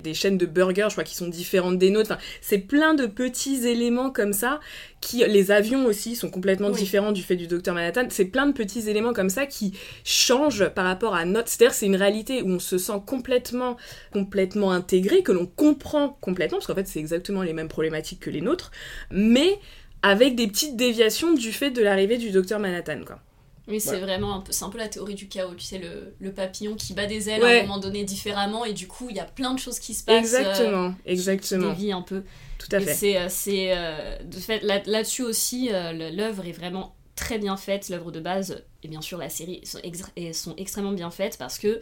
des 0.04 0.14
chaînes 0.14 0.38
de 0.38 0.46
burgers, 0.46 0.88
je 0.90 0.94
crois 0.94 1.04
qui 1.04 1.16
sont 1.16 1.28
différentes 1.28 1.78
des 1.78 1.90
nôtres. 1.90 2.12
Enfin, 2.12 2.22
c'est 2.42 2.58
plein 2.60 2.94
de 2.94 3.06
petits 3.06 3.68
éléments 3.68 4.10
comme 4.12 4.34
ça 4.34 4.60
qui 5.02 5.26
les 5.28 5.52
avions 5.52 5.86
aussi 5.86 6.16
sont 6.16 6.30
complètement 6.30 6.70
Oui. 6.70 6.80
différents 6.80 7.12
du 7.12 7.24
fait 7.24 7.36
du 7.36 7.48
docteur 7.48 7.74
Manhattan. 7.74 8.06
C'est 8.10 8.26
plein 8.26 8.46
de 8.46 8.54
petits 8.54 8.88
éléments 8.90 9.14
comme 9.14 9.30
ça 9.30 9.46
qui 9.48 9.74
changent 10.06 10.70
par 10.70 10.86
rapport 10.86 11.16
à 11.16 11.26
notre. 11.26 11.50
C'est-à-dire 11.50 11.74
c'est 11.74 11.88
une 11.88 11.96
réalité 11.96 12.44
où 12.44 12.50
on 12.52 12.60
se 12.60 12.78
sent 12.78 13.02
complètement 13.06 13.78
complètement 14.14 14.72
intégré, 14.72 15.24
que 15.24 15.32
l'on 15.32 15.48
comprend 15.48 16.18
complètement, 16.22 16.60
parce 16.60 16.68
qu'en 16.68 16.76
fait 16.76 16.88
c'est 16.88 17.00
exactement 17.00 17.42
les 17.42 17.54
mêmes 17.54 17.68
problématiques 17.68 18.20
que 18.22 18.30
les 18.30 18.42
nôtres, 18.42 18.72
mais 19.10 19.60
avec 20.04 20.36
des 20.36 20.48
petites 20.48 20.76
déviations 20.78 21.34
du 21.34 21.52
fait 21.52 21.72
de 21.72 21.82
l'arrivée 21.82 22.18
du 22.18 22.32
docteur 22.32 22.60
Manhattan, 22.60 23.02
quoi. 23.06 23.20
Oui, 23.68 23.80
c'est 23.80 24.00
vraiment 24.00 24.36
un 24.36 24.40
peu, 24.42 24.52
c'est 24.52 24.66
un 24.66 24.70
peu 24.70 24.80
la 24.80 24.88
théorie 24.88 25.14
du 25.16 25.28
chaos, 25.28 25.54
tu 25.56 25.64
sais, 25.64 25.78
le, 25.78 26.14
le 26.20 26.32
papillon 26.34 26.76
qui 26.76 26.94
bat 26.94 27.06
des 27.06 27.30
ailes 27.30 27.44
à 27.44 27.48
un 27.48 27.62
moment 27.62 27.78
donné 27.78 28.04
différemment, 28.04 28.66
et 28.66 28.74
du 28.74 28.88
coup, 28.88 29.08
il 29.10 29.16
y 29.16 29.20
a 29.20 29.24
plein 29.26 29.54
de 29.54 29.60
choses 29.60 29.80
qui 29.80 29.94
se 29.94 30.04
passent. 30.04 30.34
euh, 30.34 30.40
Exactement, 30.40 30.92
qui 31.06 31.12
exactement, 31.12 31.70
dévient 31.70 31.92
un 31.94 32.02
peu. 32.02 32.24
Tout 32.70 32.76
à 32.76 32.80
fait. 32.80 32.94
c'est, 32.94 33.18
euh, 33.18 33.28
c'est, 33.30 33.72
euh, 33.76 34.18
de 34.24 34.38
fait, 34.40 34.60
là- 34.62 34.82
là-dessus 34.86 35.24
aussi, 35.24 35.70
euh, 35.72 35.92
l'œuvre 36.12 36.46
est 36.46 36.52
vraiment 36.52 36.96
très 37.16 37.38
bien 37.38 37.58
faite, 37.58 37.90
l'œuvre 37.90 38.12
de 38.12 38.20
base, 38.20 38.64
et 38.84 38.88
bien 38.88 39.02
sûr 39.02 39.18
la 39.18 39.30
série 39.30 39.62
sont, 39.64 39.80
ex- 39.84 40.04
et 40.16 40.34
sont 40.34 40.56
extrêmement 40.58 40.92
bien 40.94 41.12
faites 41.12 41.38
parce 41.38 41.60
que 41.60 41.80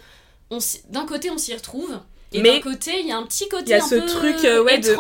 on 0.50 0.58
d'un 0.90 1.06
côté 1.06 1.30
on 1.30 1.38
s'y 1.38 1.54
retrouve, 1.54 2.00
et 2.34 2.42
Mais 2.42 2.56
d'un 2.56 2.60
côté 2.62 3.00
il 3.00 3.08
y 3.08 3.12
a 3.12 3.18
un 3.18 3.24
petit 3.24 3.48
côté 3.48 3.72
y 3.72 3.74
a 3.74 3.78
un 3.84 3.88
ce 3.88 3.96
peu 3.96 4.06
truc, 4.06 4.36
de- 4.42 4.60
Mmh, 4.60 4.64
ouais, 4.66 4.78
de 4.80 4.94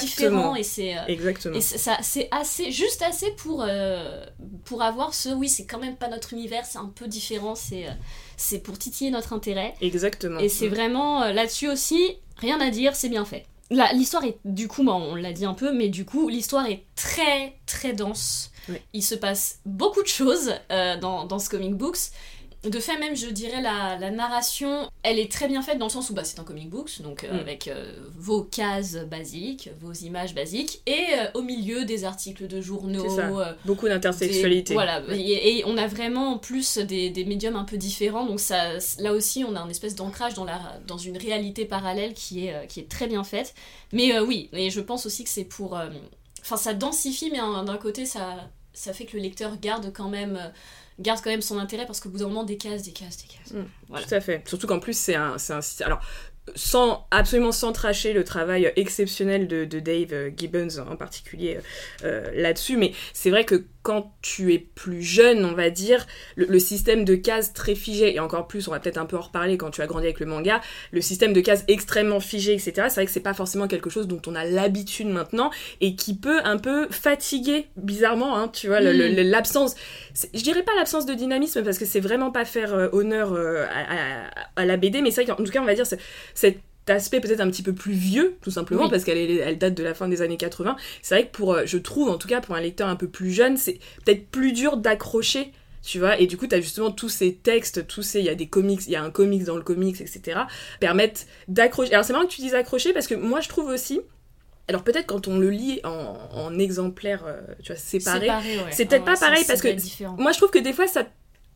différent, 0.00 0.54
et 0.56 0.62
c'est... 0.62 0.94
Exactement. 1.08 1.54
et 1.56 1.60
c'est- 1.60 1.78
ça, 1.78 1.98
c'est 2.02 2.28
assez, 2.30 2.70
juste 2.72 3.02
assez 3.02 3.30
pour, 3.32 3.62
euh, 3.66 4.24
pour 4.64 4.82
avoir 4.82 5.14
ce, 5.14 5.28
oui, 5.28 5.48
c'est 5.48 5.64
quand 5.66 5.78
même 5.78 5.96
pas 5.96 6.08
notre 6.08 6.32
univers, 6.32 6.64
c'est 6.66 6.78
un 6.78 6.90
peu 6.94 7.06
différent, 7.06 7.54
c'est, 7.54 7.86
c'est 8.36 8.58
pour 8.58 8.78
titiller 8.78 9.10
notre 9.10 9.32
intérêt. 9.32 9.74
Exactement. 9.80 10.40
Et 10.40 10.48
c'est 10.48 10.68
vraiment 10.68 11.22
euh, 11.22 11.32
là-dessus 11.32 11.68
aussi, 11.68 12.16
rien 12.38 12.60
à 12.60 12.70
dire, 12.70 12.96
c'est 12.96 13.08
bien 13.10 13.24
fait. 13.24 13.44
L'histoire 13.70 14.24
est, 14.24 14.38
du 14.44 14.68
coup, 14.68 14.84
bah, 14.84 14.92
on 14.92 15.14
l'a 15.14 15.32
dit 15.32 15.44
un 15.44 15.54
peu, 15.54 15.72
mais 15.72 15.88
du 15.88 16.04
coup, 16.04 16.28
l'histoire 16.28 16.66
est 16.66 16.84
très 16.96 17.58
très 17.66 17.92
dense. 17.92 18.50
Oui. 18.68 18.76
Il 18.92 19.02
se 19.02 19.14
passe 19.14 19.60
beaucoup 19.66 20.02
de 20.02 20.08
choses 20.08 20.52
euh, 20.70 20.98
dans, 20.98 21.24
dans 21.24 21.38
ce 21.38 21.48
comic 21.50 21.74
books. 21.74 22.10
De 22.64 22.80
fait, 22.80 22.98
même, 22.98 23.14
je 23.14 23.26
dirais, 23.28 23.60
la, 23.60 23.98
la 23.98 24.10
narration, 24.10 24.88
elle 25.02 25.18
est 25.18 25.30
très 25.30 25.48
bien 25.48 25.60
faite 25.62 25.78
dans 25.78 25.86
le 25.86 25.90
sens 25.90 26.08
où 26.10 26.14
bah, 26.14 26.24
c'est 26.24 26.38
un 26.40 26.44
comic 26.44 26.70
books, 26.70 27.02
donc 27.02 27.24
euh, 27.24 27.32
Mm. 27.32 27.38
avec 27.38 27.68
euh, 27.68 27.92
vos 28.16 28.42
cases 28.42 28.96
basiques, 28.96 29.68
vos 29.80 29.92
images 29.92 30.34
basiques, 30.34 30.80
et 30.86 31.04
euh, 31.18 31.26
au 31.34 31.42
milieu 31.42 31.84
des 31.84 32.04
articles 32.04 32.46
de 32.46 32.60
journaux, 32.62 33.08
ça. 33.14 33.56
Beaucoup 33.66 33.86
d'intersexualité. 33.88 34.72
Voilà, 34.74 35.02
Ouais. 35.02 35.18
et, 35.20 35.58
et 35.58 35.64
on 35.66 35.76
a 35.76 35.86
vraiment 35.86 36.32
en 36.32 36.38
plus 36.38 36.78
des, 36.78 37.10
des 37.10 37.24
médiums 37.24 37.56
un 37.56 37.64
peu 37.64 37.76
différents, 37.76 38.24
donc 38.24 38.40
ça, 38.40 38.72
là 38.98 39.12
aussi 39.12 39.44
on 39.44 39.54
a 39.56 39.60
un 39.60 39.68
espèce 39.68 39.94
d'ancrage 39.94 40.34
dans, 40.34 40.44
la, 40.44 40.60
dans 40.86 40.96
une 40.98 41.18
réalité 41.18 41.66
parallèle 41.66 42.14
qui 42.14 42.46
est, 42.46 42.66
qui 42.68 42.80
est 42.80 42.88
très 42.88 43.06
bien 43.08 43.24
faite. 43.24 43.54
Mais 43.92 44.18
oui, 44.20 44.48
et 44.54 44.70
je 44.70 44.80
pense 44.80 45.04
aussi 45.06 45.24
que 45.24 45.30
c'est 45.30 45.44
pour... 45.44 45.78
Enfin, 46.40 46.56
ça 46.56 46.72
densifie, 46.74 47.30
mais 47.30 47.38
d'un 47.38 47.76
côté 47.78 48.06
ça, 48.06 48.36
ça 48.72 48.92
fait 48.92 49.04
que 49.04 49.16
le 49.16 49.22
lecteur 49.22 49.58
garde 49.60 49.92
quand 49.94 50.08
même... 50.08 50.38
garde 50.98 51.20
quand 51.22 51.30
même 51.30 51.42
son 51.42 51.58
intérêt 51.58 51.86
parce 51.86 52.00
qu'au 52.00 52.08
bout 52.08 52.18
d'un 52.18 52.28
moment 52.28 52.44
des 52.44 52.56
cases, 52.56 52.82
des 52.82 52.92
cases, 52.92 53.18
des 53.18 53.28
cases. 53.28 53.52
Mm. 53.52 53.66
Voilà. 53.88 54.06
Tout 54.06 54.14
à 54.14 54.20
fait. 54.20 54.42
Surtout 54.46 54.66
qu'en 54.66 54.80
plus, 54.80 54.96
c'est 54.96 55.14
un, 55.14 55.36
un 55.36 55.84
Alors, 55.84 56.00
sans, 56.54 57.06
absolument 57.10 57.52
sans 57.52 57.72
tracher 57.72 58.12
le 58.12 58.24
travail 58.24 58.72
exceptionnel 58.76 59.48
de, 59.48 59.64
de 59.64 59.80
Dave 59.80 60.12
euh, 60.12 60.30
Gibbons 60.36 60.78
en 60.90 60.96
particulier 60.96 61.58
euh, 62.04 62.30
là-dessus, 62.34 62.76
mais 62.76 62.92
c'est 63.12 63.30
vrai 63.30 63.44
que 63.44 63.64
quand 63.82 64.14
tu 64.22 64.54
es 64.54 64.58
plus 64.58 65.02
jeune, 65.02 65.44
on 65.44 65.52
va 65.52 65.68
dire, 65.68 66.06
le, 66.36 66.46
le 66.46 66.58
système 66.58 67.04
de 67.04 67.14
cases 67.16 67.52
très 67.52 67.74
figé, 67.74 68.14
et 68.14 68.18
encore 68.20 68.46
plus, 68.46 68.66
on 68.66 68.70
va 68.70 68.80
peut-être 68.80 68.96
un 68.96 69.04
peu 69.04 69.16
en 69.18 69.20
reparler 69.20 69.58
quand 69.58 69.70
tu 69.70 69.82
as 69.82 69.86
grandi 69.86 70.06
avec 70.06 70.20
le 70.20 70.26
manga, 70.26 70.62
le 70.90 71.02
système 71.02 71.34
de 71.34 71.40
cases 71.42 71.64
extrêmement 71.68 72.20
figé, 72.20 72.54
etc., 72.54 72.72
c'est 72.88 72.94
vrai 72.94 73.04
que 73.06 73.12
c'est 73.12 73.20
pas 73.20 73.34
forcément 73.34 73.68
quelque 73.68 73.90
chose 73.90 74.08
dont 74.08 74.22
on 74.26 74.34
a 74.34 74.44
l'habitude 74.46 75.08
maintenant, 75.08 75.50
et 75.82 75.96
qui 75.96 76.16
peut 76.16 76.40
un 76.44 76.56
peu 76.56 76.88
fatiguer, 76.90 77.66
bizarrement, 77.76 78.36
hein, 78.38 78.48
tu 78.48 78.68
vois, 78.68 78.80
Mm. 78.80 79.20
l'absence 79.30 79.74
je 80.32 80.42
dirais 80.42 80.62
pas 80.62 80.70
l'absence 80.76 81.06
de 81.06 81.14
dynamisme 81.14 81.64
parce 81.64 81.76
que 81.76 81.84
c'est 81.84 81.98
vraiment 81.98 82.30
pas 82.30 82.44
faire 82.44 82.72
euh, 82.72 82.88
honneur 82.92 83.32
euh, 83.32 83.64
à, 83.66 84.28
à- 84.28 84.30
à 84.54 84.64
la 84.64 84.76
BD, 84.76 85.02
mais 85.02 85.10
c'est 85.10 85.24
vrai 85.24 85.34
qu'en 85.34 85.42
tout 85.42 85.50
cas, 85.50 85.60
on 85.60 85.64
va 85.64 85.74
dire 85.74 85.86
cet 86.34 86.58
aspect 86.88 87.20
peut-être 87.20 87.40
un 87.40 87.48
petit 87.50 87.62
peu 87.62 87.72
plus 87.72 87.92
vieux, 87.94 88.36
tout 88.42 88.50
simplement, 88.50 88.84
Oui. 88.84 88.90
parce 88.90 89.04
qu'elle 89.04 89.18
elle 89.18 89.56
date 89.58 89.74
de 89.74 89.82
la 89.82 89.94
fin 89.94 90.08
des 90.08 90.20
années 90.22 90.36
80. 90.36 90.76
C'est 91.02 91.14
vrai 91.14 91.26
que 91.26 91.32
pour, 91.32 91.54
euh, 91.54 91.62
je 91.64 91.78
trouve, 91.78 92.10
en 92.10 92.18
tout 92.18 92.28
cas, 92.28 92.40
pour 92.40 92.54
un 92.54 92.60
lecteur 92.60 92.88
un 92.88 92.96
peu 92.96 93.08
plus 93.08 93.30
jeune, 93.32 93.56
c'est 93.56 93.78
peut-être 94.04 94.26
plus 94.28 94.52
dur 94.52 94.76
d'accrocher. 94.76 95.52
Tu 95.82 95.98
vois, 95.98 96.18
et 96.18 96.26
du 96.26 96.36
coup, 96.38 96.46
t'as 96.46 96.60
justement 96.62 96.90
tous 96.90 97.10
ces 97.10 97.34
textes, 97.34 97.86
tous 97.86 98.02
ces. 98.02 98.18
Il 98.20 98.24
y 98.24 98.30
a 98.30 98.34
des 98.34 98.46
comics, 98.48 98.80
il 98.86 98.92
y 98.92 98.96
a 98.96 99.02
un 99.02 99.10
comics 99.10 99.44
dans 99.44 99.56
le 99.56 99.62
comics, 99.62 100.00
etc. 100.00 100.40
permettent 100.80 101.26
d'accrocher. 101.48 101.92
Alors, 101.92 102.04
c'est 102.06 102.14
marrant 102.14 102.24
que 102.26 102.30
tu 102.32 102.40
dises 102.40 102.54
accrocher 102.54 102.92
parce 102.94 103.06
que 103.06 103.14
moi, 103.14 103.40
je 103.42 103.48
trouve 103.50 103.66
aussi. 103.68 104.00
Alors, 104.66 104.82
peut-être 104.82 105.06
quand 105.06 105.28
on 105.28 105.38
le 105.38 105.50
lit 105.50 105.80
en, 105.84 106.16
en 106.32 106.58
exemplaires, 106.58 107.24
euh, 107.26 107.38
tu 107.62 107.72
vois, 107.72 107.76
Séparé, 107.76 108.28
ouais. 108.30 108.40
c'est 108.70 108.86
peut-être 108.86 109.02
Ah 109.06 109.10
ouais, 109.10 109.14
pas 109.18 109.26
pareil 109.28 109.44
parce 109.46 109.60
que 109.60 109.68
différent. 109.68 110.16
moi, 110.18 110.32
je 110.32 110.38
trouve 110.38 110.50
que 110.50 110.58
des 110.58 110.72
fois, 110.72 110.86
ça. 110.86 111.06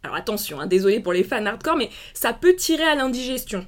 Alors 0.02 0.14
attention, 0.16 0.60
hein, 0.60 0.66
désolé 0.66 1.00
pour 1.00 1.12
les 1.14 1.24
fans 1.24 1.44
hardcore, 1.46 1.76
mais 1.76 1.88
ça 2.12 2.32
peut 2.34 2.54
tirer 2.54 2.84
à 2.84 2.94
l'indigestion. 2.94 3.66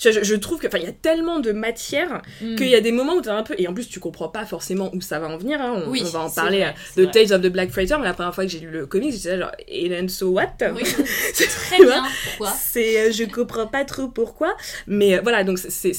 Je, 0.00 0.10
je 0.22 0.34
trouve 0.34 0.58
que, 0.58 0.66
enfin, 0.66 0.78
il 0.78 0.84
y 0.84 0.88
a 0.88 0.92
tellement 0.92 1.38
de 1.38 1.52
matière 1.52 2.22
Mm. 2.40 2.56
qu'il 2.56 2.68
y 2.68 2.74
a 2.74 2.80
des 2.80 2.90
moments 2.92 3.14
où 3.14 3.20
t'as 3.20 3.34
un 3.36 3.42
peu, 3.42 3.54
et 3.58 3.68
en 3.68 3.74
plus 3.74 3.88
tu 3.88 4.00
comprends 4.00 4.28
pas 4.28 4.44
forcément 4.46 4.90
où 4.94 5.00
ça 5.00 5.18
va 5.20 5.28
en 5.28 5.36
venir. 5.38 5.60
hein, 5.60 5.82
on, 5.86 5.90
Oui, 5.90 6.02
on 6.04 6.08
va 6.10 6.20
en 6.20 6.30
parler 6.30 6.60
vrai, 6.60 6.74
euh, 6.96 6.96
de 6.96 7.02
vrai. 7.04 7.12
Tales 7.26 7.32
of 7.38 7.42
the 7.42 7.52
Black 7.52 7.70
Freighter, 7.70 7.96
mais 7.98 8.04
la 8.04 8.14
première 8.14 8.34
fois 8.34 8.44
que 8.44 8.50
j'ai 8.50 8.58
lu 8.60 8.70
le 8.70 8.86
comics, 8.86 9.12
j'étais 9.12 9.38
genre, 9.38 9.52
and 10.02 10.08
so 10.08 10.30
what? 10.30 10.54
Oui, 10.74 10.82
c'est 11.34 11.46
très 11.46 11.78
bien. 11.78 12.02
Pourquoi? 12.24 12.52
C'est, 12.58 13.00
euh, 13.08 13.12
je 13.12 13.24
comprends 13.24 13.66
pas 13.66 13.84
trop 13.84 14.08
pourquoi, 14.08 14.56
mais 14.86 15.18
euh, 15.18 15.20
voilà, 15.22 15.44
donc 15.44 15.58
c'est- 15.58 15.92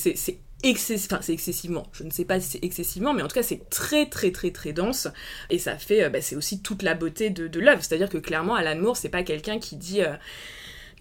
excess- 0.64 1.08
enfin, 1.12 1.20
c'est 1.22 1.34
excessivement, 1.34 1.86
je 1.94 2.04
ne 2.04 2.10
sais 2.10 2.26
pas 2.26 2.40
si 2.40 2.50
c'est 2.52 2.64
excessivement, 2.66 3.14
mais 3.14 3.22
en 3.22 3.28
tout 3.28 3.36
cas 3.36 3.44
c'est 3.44 3.70
très 3.70 4.06
très 4.08 4.32
très 4.32 4.52
très 4.52 4.72
dense, 4.74 5.08
et 5.50 5.60
ça 5.60 5.78
fait, 5.78 6.10
bah, 6.10 6.22
c'est 6.22 6.36
aussi 6.38 6.62
toute 6.62 6.84
la 6.84 6.94
beauté 6.94 7.30
de, 7.30 7.48
de 7.48 7.60
l'œuvre, 7.60 7.82
c'est-à-dire 7.84 8.10
que 8.10 8.18
clairement 8.18 8.56
Alan 8.56 8.78
Moore 8.80 8.98
c'est 8.98 9.10
pas 9.10 9.24
quelqu'un 9.24 9.60
qui 9.60 9.76
dit... 9.78 10.02
euh, 10.02 10.14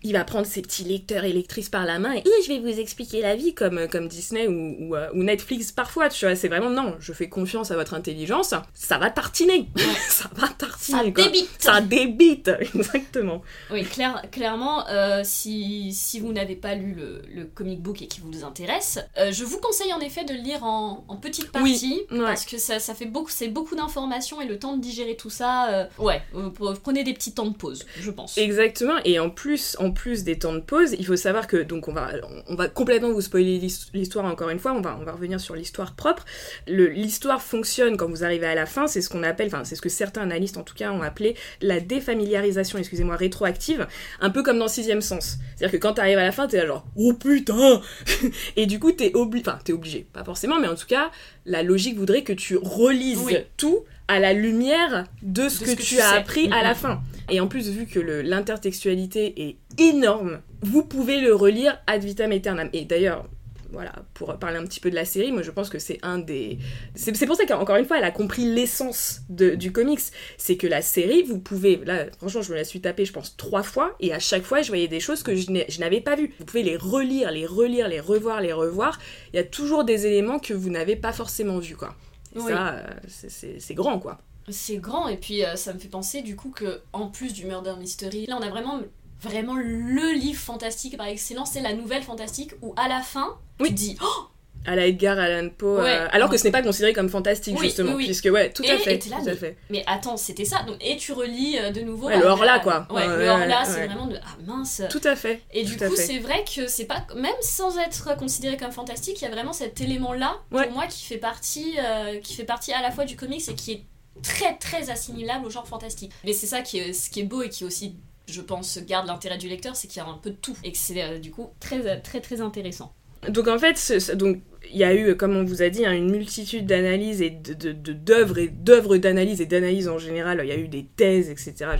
il 0.02 0.12
va 0.12 0.25
prendre 0.25 0.47
ses 0.47 0.62
petits 0.62 0.85
lecteurs 0.85 1.25
et 1.25 1.32
lectrices 1.32 1.68
par 1.68 1.85
la 1.85 1.99
main 1.99 2.12
et 2.14 2.23
je 2.44 2.49
vais 2.49 2.59
vous 2.59 2.80
expliquer 2.80 3.21
la 3.21 3.37
vie 3.37 3.54
comme, 3.54 3.87
comme 3.88 4.09
Disney 4.09 4.47
ou, 4.49 4.76
ou, 4.80 4.97
euh, 4.97 5.09
ou 5.14 5.23
Netflix 5.23 5.73
parfois, 5.73 6.09
tu 6.09 6.25
vois, 6.25 6.35
c'est 6.37 6.49
vraiment 6.49 6.71
non, 6.71 6.97
je 7.00 7.12
fais 7.12 7.28
confiance 7.28 7.71
à 7.71 7.76
votre 7.76 7.94
intelligence, 7.94 8.54
ça 8.75 8.99
va 8.99 9.11
tartiner, 9.11 9.68
ça 10.09 10.28
va 10.35 10.49
tartiner, 10.49 10.99
Ça 11.04 11.11
quoi. 11.12 11.25
débite. 11.25 11.49
Ça 11.59 11.80
débite, 11.80 12.50
exactement. 12.75 13.42
Oui, 13.71 13.85
clair- 13.85 14.23
clairement, 14.30 14.87
euh, 14.88 15.23
si, 15.25 15.92
si 15.92 16.21
vous 16.21 16.32
n'avez 16.32 16.56
pas 16.56 16.75
lu 16.75 16.94
le, 16.94 17.23
le 17.32 17.44
comic 17.44 17.80
book 17.80 18.02
et 18.02 18.06
qui 18.09 18.21
vous 18.21 18.44
intéresse, 18.44 18.99
euh, 19.18 19.30
je 19.32 19.44
vous 19.44 19.59
conseille 19.59 19.92
en 19.92 20.00
effet 20.00 20.25
de 20.25 20.32
le 20.35 20.40
lire 20.40 20.64
en, 20.64 21.04
en 21.09 21.16
petites 21.16 21.50
Oui, 21.61 21.73
parties, 21.73 22.00
ouais. 22.11 22.18
parce 22.21 22.44
que 22.44 22.59
ça, 22.59 22.78
ça 22.78 22.94
fait 22.94 23.06
beaucoup, 23.06 23.30
c'est 23.30 23.49
beaucoup 23.49 23.76
d'informations 23.76 24.40
et 24.40 24.47
le 24.47 24.59
temps 24.59 24.76
de 24.76 24.80
digérer 24.82 25.16
tout 25.16 25.30
ça, 25.30 25.71
euh, 25.71 25.85
ouais, 25.99 26.23
euh, 26.35 26.50
prenez 26.82 27.04
des 27.04 27.14
petits 27.14 27.32
temps 27.35 27.47
de 27.47 27.56
pause, 27.56 27.85
je 28.00 28.11
pense. 28.11 28.37
Exactement, 28.38 28.97
et 29.04 29.18
en 29.18 29.30
plus, 29.30 29.76
en 29.78 29.92
plus 29.93 30.25
des 30.25 30.39
temps 30.39 30.53
de 30.55 30.61
pause, 30.61 30.95
il 30.99 31.07
faut 31.07 31.17
savoir 31.17 31.47
que 31.47 31.57
donc 31.57 31.89
on 31.89 31.93
va, 31.93 32.11
on 32.49 32.55
va 32.55 32.69
complètement 32.69 33.11
vous 33.13 33.21
spoiler 33.21 33.59
l'his- 33.59 33.91
l'histoire 33.95 34.25
encore 34.25 34.51
une 34.51 34.59
fois. 34.59 34.73
On 34.73 34.81
va, 34.81 34.97
on 35.01 35.05
va 35.05 35.13
revenir 35.13 35.41
sur 35.41 35.55
l'histoire 35.55 35.95
propre. 35.95 36.25
L'histoire 36.67 37.43
fonctionne 37.43 37.97
quand 37.97 38.09
vous 38.09 38.25
arrivez 38.25 38.47
à 38.47 38.55
la 38.55 38.67
fin. 38.67 38.87
C'est 38.87 39.01
ce 39.01 39.09
qu'on 39.09 39.23
appelle, 39.23 39.47
enfin 39.49 39.65
c'est 39.65 39.75
ce 39.77 39.83
que 39.83 39.89
certains 39.89 40.23
analystes 40.23 40.57
en 40.57 40.63
tout 40.63 40.75
cas 40.75 40.91
ont 40.93 41.03
appelé 41.03 41.37
la 41.61 41.81
défamiliarisation, 41.81 42.79
excusez-moi, 42.79 43.17
rétroactive, 43.17 43.87
un 44.21 44.31
peu 44.31 44.43
comme 44.43 44.59
dans 44.59 44.69
Sixième 44.69 45.01
Sens. 45.03 45.39
C'est-à-dire 45.57 45.79
que 45.79 45.83
quand 45.83 45.95
t'arrives 45.95 46.19
à 46.19 46.25
la 46.25 46.33
fin, 46.33 46.47
t'es 46.47 46.57
là 46.59 46.67
genre 46.67 46.85
oh 46.97 47.13
putain, 47.15 47.81
et 48.57 48.67
du 48.67 48.79
coup 48.79 48.93
t'es 48.93 49.13
obligé, 49.15 49.45
enfin 49.47 49.59
t'es 49.65 49.73
obligé, 49.73 50.07
pas 50.13 50.25
forcément, 50.25 50.59
mais 50.61 50.69
en 50.69 50.75
tout 50.75 50.87
cas 50.87 51.11
la 51.45 51.63
logique 51.63 51.97
voudrait 51.99 52.23
que 52.23 52.33
tu 52.33 52.57
relises 52.57 53.19
Oui. 53.25 53.37
tout 53.57 53.85
à 54.12 54.21
la 54.21 54.33
lumière 54.33 55.04
de 55.23 55.49
ce, 55.49 55.61
De 55.61 55.64
que, 55.64 55.71
ce 55.71 55.76
que 55.76 55.83
tu 55.83 55.95
tu 55.97 56.00
as 56.00 56.11
sais. 56.11 56.16
appris 56.16 56.50
à 56.52 56.62
la 56.62 56.75
fin. 56.75 57.00
Et 57.31 57.40
en 57.40 57.47
plus, 57.49 57.69
vu 57.71 57.87
que 57.87 57.99
l'intertextualité 57.99 59.49
est 59.49 59.57
énorme, 59.81 60.40
vous 60.61 60.85
pouvez 60.85 61.21
le 61.21 61.35
relire 61.35 61.78
ad 61.87 62.04
vitam 62.04 62.31
aeternam. 62.33 62.69
Et 62.73 62.85
d'ailleurs, 62.85 63.26
voilà, 63.71 63.92
pour 64.12 64.37
parler 64.38 64.59
un 64.59 64.64
petit 64.66 64.81
peu 64.81 64.90
de 64.90 64.95
la 64.95 65.07
série, 65.07 65.33
moi 65.33 65.40
je 65.40 65.50
pense 65.50 65.71
que 65.71 65.78
c'est 65.78 65.99
un 66.02 66.19
des... 66.19 66.59
C'est 66.95 67.25
pour 67.25 67.37
ça 67.37 67.47
qu'encore 67.47 67.76
une 67.76 67.87
fois, 67.87 67.97
elle 67.97 68.04
a 68.04 68.11
compris 68.11 68.45
l'essence 68.45 69.23
du 69.31 69.73
comics. 69.73 70.00
C'est 70.37 70.59
que 70.59 70.66
la 70.66 70.83
série, 70.83 71.23
vous 71.23 71.38
pouvez... 71.38 71.81
Là, 71.87 72.04
franchement, 72.19 72.42
je 72.42 72.50
me 72.50 72.57
la 72.57 72.64
suis 72.64 72.83
tapée, 72.83 73.07
je 73.07 73.14
pense, 73.14 73.35
trois 73.38 73.62
fois, 73.62 73.97
et 73.99 74.12
à 74.12 74.19
chaque 74.19 74.42
fois, 74.42 74.61
je 74.61 74.69
voyais 74.69 74.88
des 74.88 75.00
choses 75.00 75.23
que 75.23 75.35
je 75.35 75.81
n'avais 75.81 76.02
pas 76.02 76.16
vues. 76.16 76.35
Vous 76.38 76.45
pouvez 76.45 76.62
les 76.62 76.76
relire, 76.76 77.31
les 77.31 77.47
relire, 77.47 77.88
les 77.88 78.00
revoir, 78.00 78.42
les 78.42 78.52
revoir. 78.52 78.99
Il 79.33 79.37
y 79.37 79.40
a 79.40 79.45
toujours 79.45 79.85
des 79.85 80.04
éléments 80.04 80.38
que 80.38 80.52
vous 80.52 80.69
n'avez 80.69 80.97
pas 80.97 81.12
forcément 81.12 81.59
vus, 81.59 81.76
quoi. 81.76 81.95
Et 82.35 82.39
Oui. 82.39 82.51
ça, 82.53 82.69
euh, 82.75 82.87
c'est- 83.09 83.75
grand, 83.75 83.99
quoi. 83.99 84.19
C'est 84.49 84.79
grand 84.79 85.07
et 85.09 85.17
puis 85.17 85.45
euh, 85.45 85.55
ça 85.57 85.73
me 85.73 85.79
fait 85.79 85.89
penser 85.89 86.21
du 86.23 86.35
coup 86.35 86.51
que 86.51 86.83
en 86.93 87.07
plus 87.09 87.33
du 87.33 87.47
murder 87.47 87.75
mystery, 87.79 88.27
là 88.27 88.37
on 88.39 88.43
a 88.43 88.49
vraiment 88.49 88.81
vraiment 89.21 89.55
le 89.55 90.12
livre 90.19 90.41
fantastique 90.41 90.97
par 90.97 91.07
excellence, 91.07 91.53
c'est 91.53 91.61
la 91.61 91.75
nouvelle 91.75 92.03
fantastique 92.03 92.53
où 92.61 92.75
à 92.77 92.89
la 92.89 93.03
fin 93.03 93.37
Oui. 93.61 93.69
tu 93.69 93.75
te 93.75 93.79
dis 93.81 93.97
oh 94.03 94.25
à 94.64 94.76
la 94.76 94.87
Edgar 94.87 95.19
Allan 95.19 95.49
Poe, 95.57 95.81
Ouais. 95.83 95.90
euh, 95.97 96.09
alors 96.12 96.31
que 96.31 96.37
ce 96.37 96.45
n'est 96.45 96.50
pas 96.52 96.62
considéré 96.62 96.92
comme 96.92 97.09
fantastique 97.09 97.57
Oui, 97.59 97.66
justement, 97.66 97.95
oui, 97.95 98.04
puisque 98.07 98.26
ouais, 98.26 98.52
tout 98.52 98.62
à 98.62 98.75
Et- 98.75 98.78
fait, 98.78 98.95
et 98.95 98.99
t'es 99.00 99.11
là, 99.11 99.16
tout 99.16 99.23
à 99.28 99.31
mais- 99.33 99.37
fait. 99.37 99.57
Mais 99.71 99.83
attends, 99.87 100.16
c'était 100.16 100.45
ça. 100.45 100.62
Donc, 100.62 100.76
et 100.81 100.97
tu 100.97 101.12
relis 101.12 101.59
euh, 101.59 101.71
de 101.71 101.81
nouveau. 101.81 102.07
Ouais, 102.07 102.19
le 102.19 102.26
à- 102.26 102.31
hors-là, 102.33 102.54
à- 102.54 102.59
quoi. 102.61 102.87
Ouais, 102.90 103.07
le 103.07 103.26
hors-là, 103.28 103.64
c'est 103.64 103.87
vraiment 103.87 104.07
de. 104.07 104.16
Ah 104.23 104.37
mince. 104.47 104.83
Tout 104.90 105.00
à 105.04 105.16
fait. 105.16 105.40
Et 105.52 105.64
du 105.64 105.76
tout 105.76 105.85
à 105.85 105.88
coup, 105.88 105.97
fait. 105.97 106.02
c'est 106.02 106.19
vrai 106.19 106.45
que 106.45 106.66
c'est 106.69 106.85
pas. 106.87 107.04
Même 107.16 107.33
sans 107.40 107.76
être 107.78 108.16
considéré 108.16 108.57
comme 108.57 108.73
fantastique, 108.73 109.21
il 109.21 109.25
y 109.25 109.28
a 109.28 109.31
vraiment 109.31 109.52
cet 109.52 109.81
élément-là, 109.81 110.37
pour 110.50 110.71
moi, 110.71 110.87
qui 110.87 111.04
fait, 111.07 111.19
partie, 111.19 111.75
euh, 111.78 112.21
qui 112.21 112.35
fait 112.35 112.45
partie 112.45 112.73
à 112.73 112.83
la 112.83 112.90
fois 112.90 113.04
du 113.04 113.16
comics 113.16 113.49
et 113.49 113.54
qui 113.54 113.73
est 113.73 113.83
très 114.23 114.57
très 114.59 114.90
assimilable 114.90 115.47
au 115.47 115.50
genre 115.50 115.66
fantastique. 115.66 116.12
Mais 116.25 116.33
c'est 116.33 116.47
ça 116.47 116.61
qui 116.61 116.78
est, 116.78 116.92
ce 116.92 117.11
qui 117.11 117.21
est 117.21 117.25
beau 117.25 117.42
et 117.42 117.49
qui 117.49 117.64
aussi, 117.64 117.97
je 118.28 118.40
pense, 118.40 118.78
garde 118.87 119.07
l'intérêt 119.09 119.38
du 119.38 119.49
lecteur, 119.49 119.75
c'est 119.75 119.88
qu'il 119.88 120.00
y 120.00 120.04
a 120.04 120.09
un 120.09 120.19
peu 120.19 120.31
de 120.31 120.37
tout. 120.37 120.57
Et 120.62 120.71
que 120.71 120.78
c'est 120.78 121.19
du 121.19 121.31
coup 121.33 121.50
très 121.59 122.00
très 122.00 122.21
très 122.21 122.40
intéressant. 122.40 122.92
Donc 123.29 123.49
en 123.49 123.59
fait, 123.59 124.12
donc 124.17 124.41
il 124.73 124.79
y 124.79 124.85
a 124.85 124.95
eu, 124.95 125.17
comme 125.17 125.37
on 125.37 125.45
vous 125.45 125.62
a 125.62 125.69
dit, 125.69 125.85
hein, 125.85 125.93
une 125.93 126.11
multitude 126.11 126.67
d'analyses 126.67 127.21
et 127.21 127.31
d'œuvres 127.31 128.38
et 128.38 128.49
d'œuvres 128.49 128.97
d'analyse 128.97 129.41
et 129.41 129.47
d'analyse 129.47 129.88
en 129.88 129.99
général. 129.99 130.41
Il 130.43 130.49
y 130.49 130.52
a 130.52 130.57
eu 130.57 130.69
des 130.69 130.87
thèses, 130.97 131.31
etc. 131.31 131.71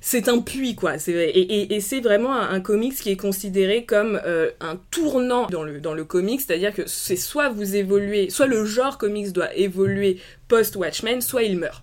C'est 0.00 0.28
un 0.28 0.38
puits, 0.40 0.74
quoi. 0.74 0.94
Et, 1.06 1.80
c'est 1.80 2.00
vraiment 2.00 2.34
un, 2.34 2.50
un 2.50 2.60
comics 2.60 2.94
qui 2.94 3.10
est 3.10 3.16
considéré 3.16 3.84
comme 3.84 4.20
euh, 4.24 4.50
un 4.60 4.76
tournant 4.90 5.46
dans 5.46 5.62
le, 5.62 5.80
dans 5.80 5.94
le 5.94 6.04
comics, 6.04 6.40
c'est-à-dire 6.40 6.72
que 6.72 6.82
c'est 6.86 7.16
soit 7.16 7.48
vous 7.48 7.76
évoluez, 7.76 8.30
soit 8.30 8.46
le 8.46 8.64
genre 8.64 8.98
comics 8.98 9.32
doit 9.32 9.54
évoluer 9.54 10.18
post-Watchmen, 10.48 11.20
soit 11.20 11.42
il 11.42 11.58
meurt. 11.58 11.82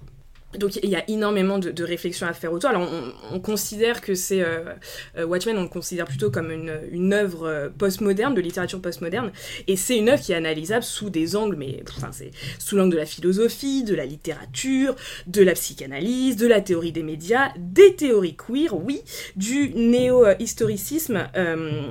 Donc 0.58 0.78
il 0.82 0.90
y 0.90 0.96
a 0.96 1.08
énormément 1.08 1.60
de, 1.60 1.84
réflexions 1.84 2.26
à 2.26 2.34
faire 2.34 2.52
autour. 2.52 2.72
Alors 2.72 2.82
on, 2.82 3.36
on 3.36 3.40
considère 3.40 4.02
que 4.02 4.16
c'est 4.16 4.42
euh, 4.42 4.74
euh, 5.18 5.26
Watchmen, 5.26 5.58
on 5.58 5.64
le 5.64 5.68
considère 5.68 6.06
plutôt 6.06 6.32
comme 6.32 6.50
une, 6.50 6.74
une 6.92 7.14
œuvre 7.14 7.48
euh, 7.48 7.70
postmoderne, 7.70 8.34
de 8.34 8.42
littérature 8.42 8.82
postmoderne, 8.82 9.32
et 9.68 9.76
c'est 9.76 9.98
une 9.98 10.10
œuvre 10.10 10.22
qui 10.22 10.32
est 10.32 10.36
analysable 10.36 10.84
sous 10.84 11.12
des 11.12 11.36
angles, 11.36 11.56
mais 11.56 11.84
enfin 11.96 12.10
c'est 12.12 12.32
sous 12.58 12.76
l'angle 12.76 12.94
de 12.94 12.98
la 12.98 13.06
philosophie, 13.06 13.84
de 13.84 13.94
la 13.94 14.06
littérature, 14.06 14.96
de 15.28 15.44
la 15.44 15.54
psychanalyse, 15.54 16.36
de 16.36 16.48
la 16.48 16.62
théorie 16.62 16.92
des 16.92 17.04
médias, 17.04 17.50
des 17.58 17.96
théories 17.96 18.36
queer, 18.36 18.76
oui, 18.76 19.02
du 19.36 19.70
néo-historicisme. 19.76 21.28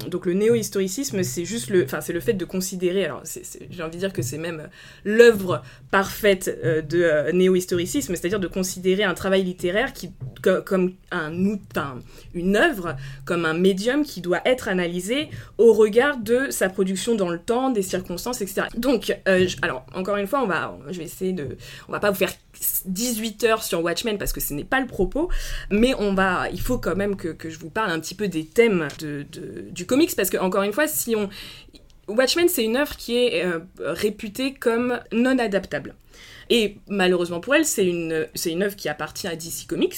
Donc 0.08 0.26
le 0.26 0.34
néo-historicisme, 0.34 1.22
c'est 1.22 1.44
juste 1.44 1.70
le, 1.70 1.84
enfin 1.84 2.00
c'est 2.00 2.12
le 2.12 2.20
fait 2.20 2.32
de 2.32 2.44
considérer, 2.44 3.04
alors 3.04 3.22
j'ai 3.70 3.82
envie 3.82 3.96
de 3.96 4.00
dire 4.00 4.12
que 4.12 4.22
c'est 4.22 4.38
même 4.38 4.68
l'œuvre 5.04 5.62
parfaite 5.90 6.46
de 6.88 7.30
néo-historicisme, 7.32 8.16
c'est-à-dire 8.16 8.40
de 8.40 8.47
considérer 8.48 9.04
un 9.04 9.14
travail 9.14 9.42
littéraire 9.44 9.92
qui, 9.92 10.10
co- 10.42 10.62
comme 10.64 10.94
un, 11.10 11.32
une 12.34 12.56
œuvre, 12.56 12.96
comme 13.24 13.44
un 13.44 13.54
médium 13.54 14.04
qui 14.04 14.20
doit 14.20 14.40
être 14.44 14.68
analysé 14.68 15.28
au 15.58 15.72
regard 15.72 16.16
de 16.18 16.50
sa 16.50 16.68
production 16.68 17.14
dans 17.14 17.28
le 17.28 17.38
temps, 17.38 17.70
des 17.70 17.82
circonstances, 17.82 18.40
etc. 18.40 18.66
Donc, 18.76 19.16
euh, 19.28 19.46
alors, 19.62 19.84
encore 19.94 20.16
une 20.16 20.26
fois, 20.26 20.42
on 20.42 20.46
va, 20.46 20.76
je 20.90 20.98
vais 20.98 21.04
essayer 21.04 21.32
de... 21.32 21.56
On 21.88 21.92
va 21.92 22.00
pas 22.00 22.10
vous 22.10 22.16
faire 22.16 22.32
18 22.86 23.44
heures 23.44 23.62
sur 23.62 23.82
Watchmen 23.82 24.18
parce 24.18 24.32
que 24.32 24.40
ce 24.40 24.52
n'est 24.54 24.64
pas 24.64 24.80
le 24.80 24.86
propos, 24.86 25.28
mais 25.70 25.94
on 25.98 26.14
va, 26.14 26.48
il 26.52 26.60
faut 26.60 26.78
quand 26.78 26.96
même 26.96 27.16
que, 27.16 27.28
que 27.28 27.50
je 27.50 27.58
vous 27.58 27.70
parle 27.70 27.90
un 27.90 28.00
petit 28.00 28.14
peu 28.14 28.28
des 28.28 28.44
thèmes 28.46 28.88
de, 28.98 29.24
de- 29.32 29.66
du 29.70 29.86
comics 29.86 30.14
parce 30.16 30.30
que, 30.30 30.36
encore 30.38 30.62
une 30.62 30.72
fois, 30.72 30.86
si 30.88 31.14
on... 31.16 31.28
Watchmen, 32.08 32.48
c'est 32.48 32.64
une 32.64 32.76
œuvre 32.78 32.96
qui 32.96 33.16
est 33.18 33.44
euh, 33.44 33.58
réputée 33.80 34.54
comme 34.54 34.98
non 35.12 35.38
adaptable. 35.38 35.94
Et 36.50 36.76
malheureusement 36.88 37.40
pour 37.40 37.54
elle, 37.54 37.64
c'est 37.64 37.86
une, 37.86 38.26
c'est 38.34 38.50
une 38.50 38.62
œuvre 38.62 38.76
qui 38.76 38.88
appartient 38.88 39.26
à 39.26 39.36
DC 39.36 39.66
Comics. 39.68 39.94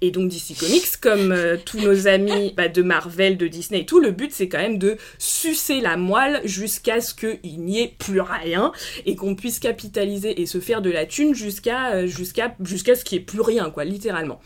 Et 0.00 0.10
donc 0.10 0.28
DC 0.28 0.56
Comics, 0.58 0.96
comme 1.00 1.32
euh, 1.32 1.56
tous 1.64 1.78
nos 1.78 2.06
amis 2.06 2.54
bah, 2.56 2.68
de 2.68 2.82
Marvel, 2.82 3.36
de 3.36 3.48
Disney 3.48 3.80
et 3.80 3.86
tout, 3.86 4.00
le 4.00 4.10
but 4.10 4.32
c'est 4.32 4.48
quand 4.48 4.58
même 4.58 4.78
de 4.78 4.96
sucer 5.18 5.80
la 5.80 5.96
moelle 5.96 6.40
jusqu'à 6.44 7.00
ce 7.00 7.14
qu'il 7.14 7.60
n'y 7.60 7.80
ait 7.80 7.94
plus 7.98 8.20
rien 8.20 8.72
et 9.06 9.16
qu'on 9.16 9.34
puisse 9.34 9.58
capitaliser 9.58 10.40
et 10.40 10.46
se 10.46 10.60
faire 10.60 10.82
de 10.82 10.90
la 10.90 11.06
thune 11.06 11.34
jusqu'à 11.34 11.94
euh, 11.94 12.06
jusqu'à 12.06 12.54
jusqu'à 12.64 12.94
ce 12.94 13.04
qu'il 13.04 13.18
n'y 13.18 13.22
ait 13.22 13.26
plus 13.26 13.40
rien, 13.40 13.70
quoi, 13.70 13.84
littéralement 13.84 14.40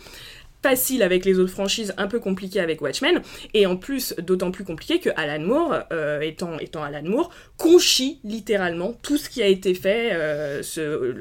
facile 0.65 1.03
avec 1.03 1.27
les 1.27 1.39
autres 1.39 1.53
franchises, 1.53 1.93
un 1.99 2.07
peu 2.07 2.21
compliqué 2.21 2.59
avec 2.59 2.81
Watchmen, 2.81 3.21
et 3.53 3.67
en 3.67 3.77
plus 3.77 4.15
d'autant 4.17 4.51
plus 4.51 4.65
compliqué 4.65 4.99
que 4.99 5.11
Alan 5.15 5.45
Moore, 5.45 5.81
euh, 5.93 6.21
étant, 6.23 6.57
Alan 6.83 7.03
Moore, 7.05 7.29
conchit 7.59 8.19
littéralement 8.25 8.95
tout 9.03 9.19
ce 9.19 9.29
qui 9.29 9.43
a 9.43 9.47
été 9.47 9.75
fait, 9.75 10.13
euh, 10.15 10.63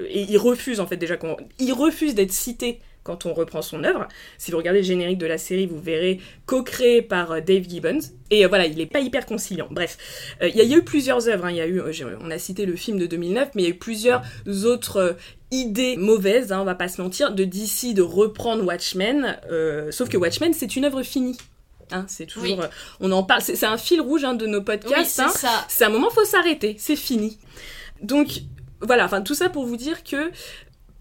et 0.08 0.22
il 0.30 0.38
refuse 0.38 0.80
en 0.80 0.88
fait 0.88 0.96
déjà 0.96 1.18
il 1.60 1.74
refuse 1.74 2.16
d'être 2.16 2.32
cité 2.32 2.80
quand 3.04 3.26
on 3.26 3.34
reprend 3.34 3.62
son 3.62 3.84
œuvre. 3.84 4.08
Si 4.38 4.52
vous 4.52 4.58
regardez 4.58 4.80
le 4.80 4.86
générique 4.86 5.18
de 5.18 5.26
la 5.26 5.38
série, 5.38 5.66
vous 5.66 5.80
verrez 5.80 6.20
co-créé 6.46 7.02
par 7.02 7.32
euh, 7.34 7.42
Dave 7.42 7.68
Gibbons. 7.68 8.00
Et 8.32 8.46
euh, 8.46 8.48
voilà, 8.48 8.66
il 8.66 8.80
est 8.80 8.86
pas 8.86 9.00
hyper 9.02 9.26
conciliant. 9.26 9.68
Bref, 9.70 9.98
Euh, 10.42 10.48
il 10.48 10.56
y, 10.56 10.62
a- 10.62 10.64
il 10.64 10.70
y 10.70 10.74
a 10.74 10.78
eu 10.78 10.84
plusieurs 10.84 11.28
œuvres. 11.28 11.46
hein. 11.46 11.52
Y 11.52 11.62
a 11.62 11.68
eu, 11.68 11.82
on 12.22 12.32
a 12.32 12.38
cité 12.40 12.66
le 12.66 12.76
film 12.76 12.98
de 12.98 13.06
2009, 13.06 13.50
mais 13.56 13.64
il 13.64 13.66
y 13.66 13.68
a 13.68 13.76
eu 13.76 13.78
plusieurs 13.78 14.22
autres 14.66 15.18
idées 15.52 15.98
mauvaises, 15.98 16.52
hein, 16.52 16.62
on 16.62 16.66
va 16.66 16.76
pas 16.76 16.88
se 16.88 17.02
mentir, 17.02 17.32
de 17.34 17.44
DC 17.44 17.94
de 17.94 18.02
reprendre 18.02 18.64
Watchmen. 18.66 19.38
euh, 19.52 19.92
sauf 19.92 20.10
que 20.10 20.18
Watchmen, 20.18 20.54
c'est 20.54 20.76
une 20.76 20.86
œuvre 20.86 21.04
finie. 21.04 21.38
Hein, 21.92 22.06
c'est 22.08 22.26
toujours, 22.26 22.58
Oui. 22.58 22.64
euh, 22.64 22.68
on 23.02 23.12
en 23.12 23.24
parle. 23.24 23.42
C'est 23.42 23.64
un 23.66 23.78
fil 23.78 24.00
rouge 24.02 24.24
hein, 24.24 24.34
de 24.34 24.48
nos 24.48 24.60
Oui, 24.60 24.64
podcasts. 24.64 25.12
c'est 25.12 25.22
hein. 25.24 25.28
ça. 25.30 25.66
C'est 25.68 25.84
un 25.84 25.90
moment, 25.90 26.10
faut 26.10 26.24
s'arrêter, 26.26 26.76
c'est 26.80 26.96
fini. 26.96 27.38
Donc 28.02 28.30
voilà, 28.82 29.06
enfin 29.06 29.22
tout 29.22 29.36
ça 29.36 29.50
pour 29.50 29.66
vous 29.66 29.78
dire 29.78 30.04
que 30.04 30.32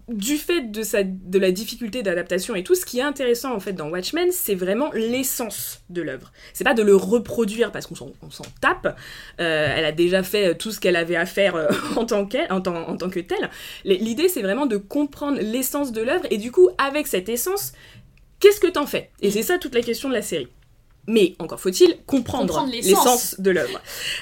du 0.09 0.37
fait 0.37 0.71
de, 0.71 0.83
sa, 0.83 1.03
de 1.03 1.39
la 1.39 1.51
difficulté 1.51 2.03
d'adaptation 2.03 2.55
et 2.55 2.63
tout, 2.63 2.75
ce 2.75 2.85
qui 2.85 2.99
est 2.99 3.03
intéressant 3.03 3.53
en 3.53 3.59
fait 3.59 3.73
dans 3.73 3.89
Watchmen, 3.89 4.29
c'est 4.31 4.55
vraiment 4.55 4.91
l'essence 4.93 5.81
de 5.89 6.01
l'œuvre. 6.01 6.31
C'est 6.53 6.63
pas 6.63 6.73
de 6.73 6.83
le 6.83 6.95
reproduire 6.95 7.71
parce 7.71 7.87
qu'on 7.87 7.95
s'en, 7.95 8.11
tape. 8.59 8.97
Euh, 9.39 9.73
elle 9.75 9.85
a 9.85 9.91
déjà 9.91 10.23
fait 10.23 10.55
tout 10.55 10.71
ce 10.71 10.79
qu'elle 10.79 10.95
avait 10.95 11.15
à 11.15 11.25
faire 11.25 11.55
euh, 11.55 11.69
en, 11.95 12.05
tant 12.05 12.25
tant, 12.25 12.49
en 12.49 12.97
tant 12.97 13.09
que 13.09 13.19
telle. 13.19 13.49
L'idée 13.85 14.27
c'est 14.27 14.41
vraiment 14.41 14.65
de 14.65 14.77
comprendre 14.77 15.39
l'essence 15.39 15.91
de 15.91 16.01
l'œuvre 16.01 16.25
et 16.29 16.37
du 16.37 16.51
coup 16.51 16.69
avec 16.77 17.07
cette 17.07 17.29
essence, 17.29 17.73
qu'est-ce 18.39 18.59
que 18.59 18.67
t'en 18.67 18.85
fais? 18.85 19.09
Et 19.21 19.31
c'est 19.31 19.43
ça 19.43 19.57
toute 19.57 19.75
la 19.75 19.81
question 19.81 20.09
de 20.09 20.13
la 20.13 20.21
série. 20.21 20.49
Mais 21.07 21.35
encore 21.39 21.59
faut-il 21.59 21.97
comprendre, 22.05 22.47
Comprendre 22.53 22.71
l'essence. 22.71 23.35
de 23.39 23.51
l'œuvre. 23.51 23.81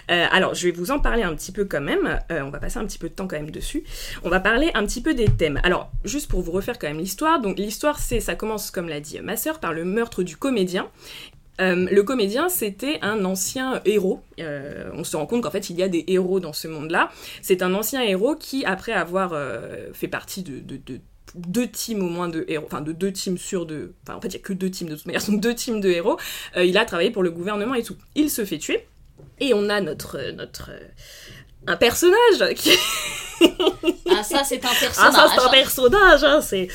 Euh, 0.09 0.25
alors, 0.31 0.55
je 0.55 0.67
vais 0.67 0.71
vous 0.71 0.89
en 0.91 0.99
parler 0.99 1.21
un 1.23 1.35
petit 1.35 1.51
peu 1.51 1.65
quand 1.65 1.81
même. 1.81 2.19
Euh, 2.31 2.41
on 2.41 2.49
va 2.49 2.57
passer 2.59 2.79
un 2.79 2.85
petit 2.85 2.97
peu 2.97 3.07
de 3.09 3.13
temps 3.13 3.27
quand 3.27 3.35
même 3.35 3.51
dessus. 3.51 3.83
On 4.23 4.29
va 4.29 4.39
parler 4.39 4.71
un 4.73 4.83
petit 4.85 5.01
peu 5.01 5.13
des 5.13 5.25
thèmes. 5.25 5.59
Alors, 5.63 5.91
juste 6.05 6.27
pour 6.29 6.41
vous 6.41 6.51
refaire 6.51 6.79
quand 6.79 6.87
même 6.87 6.97
l'histoire. 6.99 7.39
Donc, 7.39 7.59
l'histoire, 7.59 7.99
c'est, 7.99 8.19
ça 8.19 8.33
commence, 8.35 8.71
comme 8.71 8.89
l'a 8.89 8.99
dit 8.99 9.19
ma 9.21 9.37
sœur, 9.37 9.59
par 9.59 9.73
le 9.73 9.85
meurtre 9.85 10.23
du 10.23 10.37
comédien. 10.37 10.89
Euh, 11.59 11.87
le 11.91 12.01
comédien, 12.01 12.49
c'était 12.49 12.97
un 13.03 13.23
ancien 13.25 13.81
héros. 13.85 14.21
Euh, 14.39 14.89
on 14.95 15.03
se 15.03 15.15
rend 15.15 15.27
compte 15.27 15.43
qu'en 15.43 15.51
fait, 15.51 15.69
il 15.69 15.75
y 15.77 15.83
a 15.83 15.87
des 15.87 16.03
héros 16.07 16.39
dans 16.39 16.53
ce 16.53 16.67
monde-là. 16.67 17.11
C'est 17.43 17.61
un 17.61 17.75
ancien 17.75 18.01
héros 18.01 18.35
qui, 18.35 18.65
après 18.65 18.93
avoir 18.93 19.33
euh, 19.33 19.89
fait 19.93 20.07
partie 20.07 20.41
de, 20.41 20.59
de- 20.59 20.77
de 20.77 20.99
deux 21.35 21.67
teams 21.67 22.01
au 22.01 22.09
moins 22.09 22.29
de 22.29 22.45
héros, 22.47 22.65
enfin 22.65 22.81
de 22.81 22.91
deux 22.91 23.11
teams 23.11 23.37
sûrs 23.37 23.65
de... 23.65 23.93
Enfin, 24.03 24.17
en 24.17 24.21
fait, 24.21 24.29
il 24.29 24.33
y 24.33 24.37
a 24.37 24.39
que 24.39 24.53
deux 24.53 24.69
teams 24.69 24.89
de 24.89 24.95
toute 24.95 25.05
manière, 25.05 25.21
ce 25.25 25.27
sont 25.27 25.37
deux 25.37 25.55
teams 25.55 25.81
de 25.81 25.89
héros. 25.89 26.17
Euh, 26.57 26.65
il 26.65 26.77
a 26.77 26.85
travaillé 26.85 27.11
pour 27.11 27.23
le 27.23 27.31
gouvernement 27.31 27.75
et 27.75 27.83
tout. 27.83 27.95
Il 28.15 28.29
se 28.29 28.45
fait 28.45 28.57
tuer. 28.57 28.87
Et 29.39 29.53
on 29.53 29.69
a 29.69 29.81
notre... 29.81 30.31
notre 30.31 30.71
euh, 30.71 30.79
un 31.67 31.75
personnage 31.77 32.53
qui... 32.55 32.71
Ah, 34.09 34.21
ça, 34.23 34.43
c'est 34.43 34.63
un 34.63 34.69
Ah, 34.71 34.75
personnage. 34.79 35.13
ça, 35.15 35.27
c'est 35.35 35.41
un 35.41 35.49
personnage, 35.49 36.23
hein, 36.23 36.41
c'est 36.41 36.67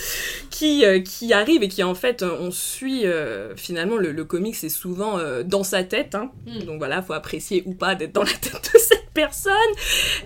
qui, 0.51 0.85
euh, 0.85 1.01
qui 1.01 1.33
arrive 1.33 1.63
et 1.63 1.69
qui 1.69 1.85
en 1.85 1.95
fait, 1.95 2.23
euh, 2.23 2.37
on 2.41 2.51
suit 2.51 3.07
euh, 3.07 3.55
finalement 3.57 3.97
le, 3.97 4.11
le 4.11 4.25
comic, 4.25 4.57
c'est 4.57 4.69
souvent 4.69 5.19
euh, 5.19 5.45
dans 5.45 5.63
sa 5.63 5.85
tête. 5.85 6.15
hein. 6.17 6.31
Mm. 6.47 6.65
Donc 6.65 6.79
voilà, 6.79 7.03
faut 7.03 7.13
apprécier 7.13 7.63
ou 7.67 7.75
pas 7.75 7.95
d'être 7.95 8.13
dans 8.13 8.23
la 8.25 8.33
tête 8.33 8.71
de 8.75 8.79
cette 8.81 9.11
personne. 9.15 9.53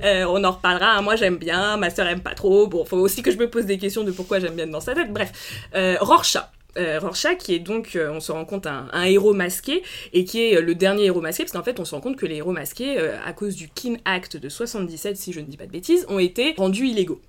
Euh, 0.02 0.24
on 0.28 0.42
en 0.44 0.52
reparlera. 0.52 0.92
hein. 0.96 1.02
Moi, 1.02 1.16
j'aime 1.16 1.36
bien, 1.36 1.76
ma 1.76 1.90
sœur 1.90 2.06
aime 2.06 2.20
pas 2.22 2.34
trop. 2.34 2.66
Bon, 2.68 2.84
faut 2.86 2.96
aussi 2.96 3.22
que 3.22 3.30
je 3.30 3.36
me 3.36 3.50
pose 3.50 3.66
des 3.66 3.76
questions 3.76 4.02
de 4.04 4.10
pourquoi 4.10 4.40
j'aime 4.40 4.54
bien 4.54 4.64
être 4.64 4.70
dans 4.70 4.80
sa 4.80 4.94
tête. 4.94 5.12
Bref, 5.12 5.32
euh, 5.74 5.96
Rorschach. 6.00 6.48
Euh, 6.76 6.98
Rorschach 7.00 7.38
qui 7.38 7.54
est 7.54 7.58
donc, 7.58 7.96
euh, 7.96 8.10
on 8.12 8.20
se 8.20 8.32
rend 8.32 8.44
compte, 8.44 8.66
un, 8.66 9.04
héros 9.04 9.32
masqué 9.32 9.82
et 10.12 10.24
qui 10.24 10.42
est 10.42 10.56
euh, 10.56 10.60
le 10.60 10.74
dernier 10.74 11.04
héros 11.04 11.20
masqué 11.20 11.44
parce 11.44 11.52
qu'en 11.52 11.62
fait 11.62 11.80
on 11.80 11.84
se 11.84 11.94
rend 11.94 12.00
compte 12.00 12.16
que 12.16 12.26
les 12.26 12.36
héros 12.36 12.52
masqués, 12.52 12.98
euh, 12.98 13.16
à 13.24 13.32
cause 13.32 13.56
du 13.56 13.68
Kin 13.68 13.96
Act 14.04 14.36
de 14.36 14.48
77 14.48 15.16
si 15.16 15.32
je 15.32 15.40
ne 15.40 15.46
dis 15.46 15.56
pas 15.56 15.66
de 15.66 15.72
bêtises, 15.72 16.06
ont 16.08 16.18
été 16.18 16.54
rendus 16.56 16.86
illégaux. 16.88 17.20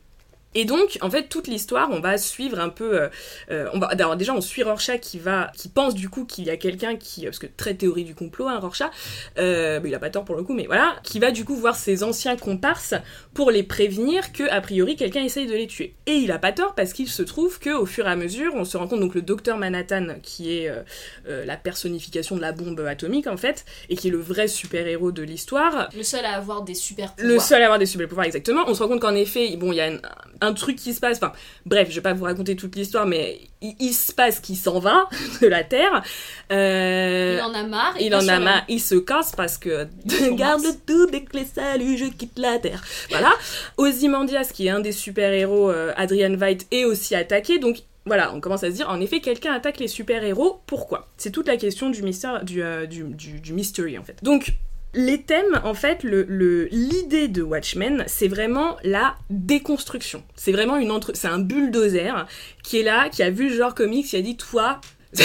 Et 0.54 0.66
donc, 0.66 0.98
en 1.02 1.10
fait, 1.10 1.30
toute 1.30 1.48
l'histoire, 1.48 1.90
on 1.92 2.00
va 2.02 2.18
suivre 2.18 2.60
un 2.60 2.70
peu. 2.70 3.00
euh, 3.02 3.10
euh, 3.52 3.70
on 3.74 3.80
va, 3.80 3.88
alors 3.88 4.16
déjà, 4.18 4.34
on 4.34 4.42
suit 4.42 4.64
Rorschach 4.64 5.00
qui 5.00 5.18
va, 5.20 5.52
qui 5.56 5.70
pense 5.70 5.96
du 5.96 6.10
coup 6.10 6.26
qu'il 6.26 6.44
y 6.46 6.50
a 6.50 6.58
quelqu'un 6.58 6.96
qui, 6.98 7.24
parce 7.24 7.40
que 7.40 7.48
très 7.48 7.74
théorie 7.74 8.04
du 8.04 8.16
complot, 8.16 8.48
hein, 8.50 8.60
Rorschach, 8.60 8.90
euh, 9.38 9.80
bah, 9.80 9.88
il 9.88 9.96
a 9.96 10.00
pas 10.00 10.10
tort 10.10 10.26
pour 10.26 10.36
le 10.36 10.44
coup, 10.44 10.54
mais 10.54 10.66
voilà, 10.66 10.96
qui 11.04 11.20
va 11.20 11.32
du 11.32 11.46
coup 11.46 11.56
voir 11.56 11.76
ses 11.76 12.04
anciens 12.04 12.36
comparses 12.36 12.94
pour 13.34 13.50
les 13.52 13.64
prévenir 13.64 14.34
que 14.34 14.44
a 14.50 14.60
priori 14.62 14.96
quelqu'un 14.98 15.24
essaye 15.24 15.48
de 15.48 15.54
les 15.54 15.68
tuer. 15.68 15.96
Et 16.06 16.14
il 16.14 16.32
a 16.32 16.40
pas 16.40 16.52
tort 16.52 16.76
parce 16.76 16.92
qu'il 16.94 17.08
se 17.08 17.22
trouve 17.24 17.60
que 17.60 17.70
au 17.70 17.86
fur 17.86 18.06
et 18.06 18.10
à 18.12 18.16
mesure, 18.16 18.54
on 18.56 18.66
se 18.66 18.76
rend 18.76 18.88
compte 18.88 19.00
donc 19.00 19.16
le 19.16 19.22
docteur 19.22 19.58
Manhattan 19.58 20.16
qui 20.22 20.58
est 20.58 20.70
euh, 20.70 20.82
euh, 21.30 21.46
la 21.46 21.56
personnification 21.58 22.36
de 22.36 22.42
la 22.42 22.52
bombe 22.52 22.80
atomique 22.82 23.28
en 23.28 23.38
fait, 23.38 23.64
et 23.90 23.96
qui 23.96 24.10
est 24.10 24.12
le 24.12 24.20
vrai 24.20 24.48
super 24.50 24.86
héros 24.88 25.12
de 25.14 25.24
l'histoire, 25.24 25.88
Le 25.96 26.04
seul 26.04 26.26
à 26.26 26.34
avoir 26.36 26.64
des 26.64 26.74
super 26.76 27.14
le 27.18 27.24
pouvoirs. 27.28 27.42
seul 27.48 27.62
à 27.62 27.66
avoir 27.66 27.80
des 27.80 27.86
super 27.86 28.08
pouvoirs, 28.10 28.26
exactement. 28.26 28.64
On 28.68 28.74
se 28.74 28.84
rend 28.84 28.90
compte 28.90 29.00
qu'en 29.02 29.16
effet, 29.16 29.56
bon, 29.56 29.72
il 29.72 29.76
y 29.78 29.82
a 29.82 29.88
une- 29.88 30.02
un 30.42 30.54
truc 30.54 30.76
qui 30.76 30.94
se 30.94 31.00
passe. 31.00 31.18
Enfin, 31.18 31.32
bref, 31.66 31.90
je 31.90 31.96
vais 31.96 32.02
pas 32.02 32.14
vous 32.14 32.26
raconter 32.26 32.56
toute 32.56 32.76
l'histoire, 32.76 33.06
mais 33.06 33.40
il, 33.62 33.76
il 33.80 33.94
se 33.94 34.12
passe 34.12 34.40
qu'il 34.40 34.58
s'en 34.58 34.80
va 34.80 35.08
de 35.42 35.48
la 35.48 35.64
Terre. 35.64 36.04
Euh, 36.52 37.38
Il 37.40 37.44
en 37.44 37.54
a 37.54 37.64
marre. 37.64 37.96
il 38.00 38.14
en 38.16 38.28
a 38.28 38.40
marre, 38.40 38.64
il 38.68 38.82
se 38.82 38.96
casse 38.96 39.34
parce 39.36 39.58
que 39.58 39.88
garde 40.36 40.64
tout 40.86 41.06
dès 41.08 41.22
que 41.24 41.38
les 41.38 41.46
saluts, 41.46 41.98
je 41.98 42.06
quitte 42.06 42.38
la 42.38 42.58
Terre. 42.60 42.84
Voilà. 43.10 43.32
Ozymandias, 43.78 44.50
qui 44.54 44.68
est 44.68 44.72
un 44.72 44.80
des 44.80 44.92
super-héros, 44.92 45.70
euh, 45.70 45.94
Adrian 45.96 46.36
Veidt, 46.36 46.66
est 46.72 46.86
aussi 46.86 47.16
attaqué. 47.16 47.60
Donc 47.60 47.78
voilà, 48.06 48.34
on 48.34 48.40
commence 48.42 48.64
à 48.64 48.72
se 48.72 48.76
dire, 48.76 48.90
en 48.90 49.00
effet, 49.00 49.20
quelqu'un 49.20 49.54
attaque 49.54 49.80
les 49.80 49.88
super-héros, 49.88 50.62
pourquoi? 50.66 51.08
C'est 51.18 51.30
toute 51.30 51.48
la 51.48 51.56
question 51.58 51.92
du 51.92 52.02
mystère, 52.02 52.44
du, 52.44 52.64
euh, 52.64 52.88
du, 52.88 53.04
du, 53.04 53.40
du 53.40 53.54
mystery, 53.54 53.98
en 54.00 54.04
fait. 54.04 54.16
Donc, 54.24 54.54
les 54.94 55.22
thèmes, 55.22 55.62
en 55.64 55.74
fait, 55.74 56.04
le- 56.04 56.26
le- 56.28 56.66
l'idée 56.66 57.28
de 57.28 57.42
Watchmen, 57.42 58.04
c'est 58.08 58.28
vraiment 58.28 58.78
la 58.84 59.16
déconstruction. 59.30 60.24
C'est 60.36 60.52
vraiment 60.52 60.78
une 60.78 60.92
entre... 60.92 61.12
C'est 61.16 61.28
un 61.28 61.40
bulldozer 61.40 62.28
qui 62.64 62.80
est 62.80 62.84
là, 62.84 63.10
qui 63.10 63.24
a 63.24 63.30
vu 63.30 63.50
le 63.50 63.56
genre 63.56 63.74
comics, 63.74 64.06
qui 64.06 64.18
a 64.18 64.22
dit, 64.22 64.36
toi, 64.38 64.82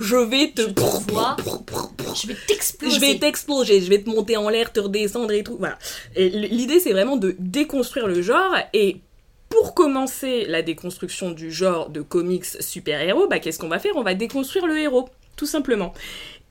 je 0.00 0.16
vais 0.16 0.52
te... 0.54 0.62
Je 0.62 1.12
vois. 1.12 1.36
Je 2.14 2.26
vais 2.28 2.36
t'exploser. 2.46 2.94
Je 2.94 3.00
vais 3.00 3.18
t'exploser, 3.18 3.80
je 3.80 3.88
vais 3.88 4.02
te 4.02 4.08
monter 4.10 4.36
en 4.36 4.48
l'air, 4.48 4.72
te 4.72 4.80
redescendre 4.80 5.32
et 5.32 5.42
tout. 5.42 5.56
Voilà. 5.58 5.78
L'idée, 6.16 6.80
c'est 6.80 6.92
vraiment 6.92 7.16
de 7.16 7.34
déconstruire 7.38 8.06
le 8.06 8.20
genre. 8.22 8.54
Et 8.74 8.98
pour 9.48 9.74
commencer 9.74 10.44
la 10.46 10.62
déconstruction 10.62 11.30
du 11.30 11.50
genre 11.50 11.90
de 11.90 12.00
comics 12.02 12.44
super-héros, 12.60 13.26
bah, 13.28 13.38
qu'est-ce 13.38 13.58
qu'on 13.58 13.68
va 13.68 13.78
faire? 13.78 13.92
On 13.96 14.02
va 14.02 14.14
déconstruire 14.14 14.66
le 14.66 14.78
héros, 14.78 15.08
tout 15.36 15.46
simplement. 15.46 15.92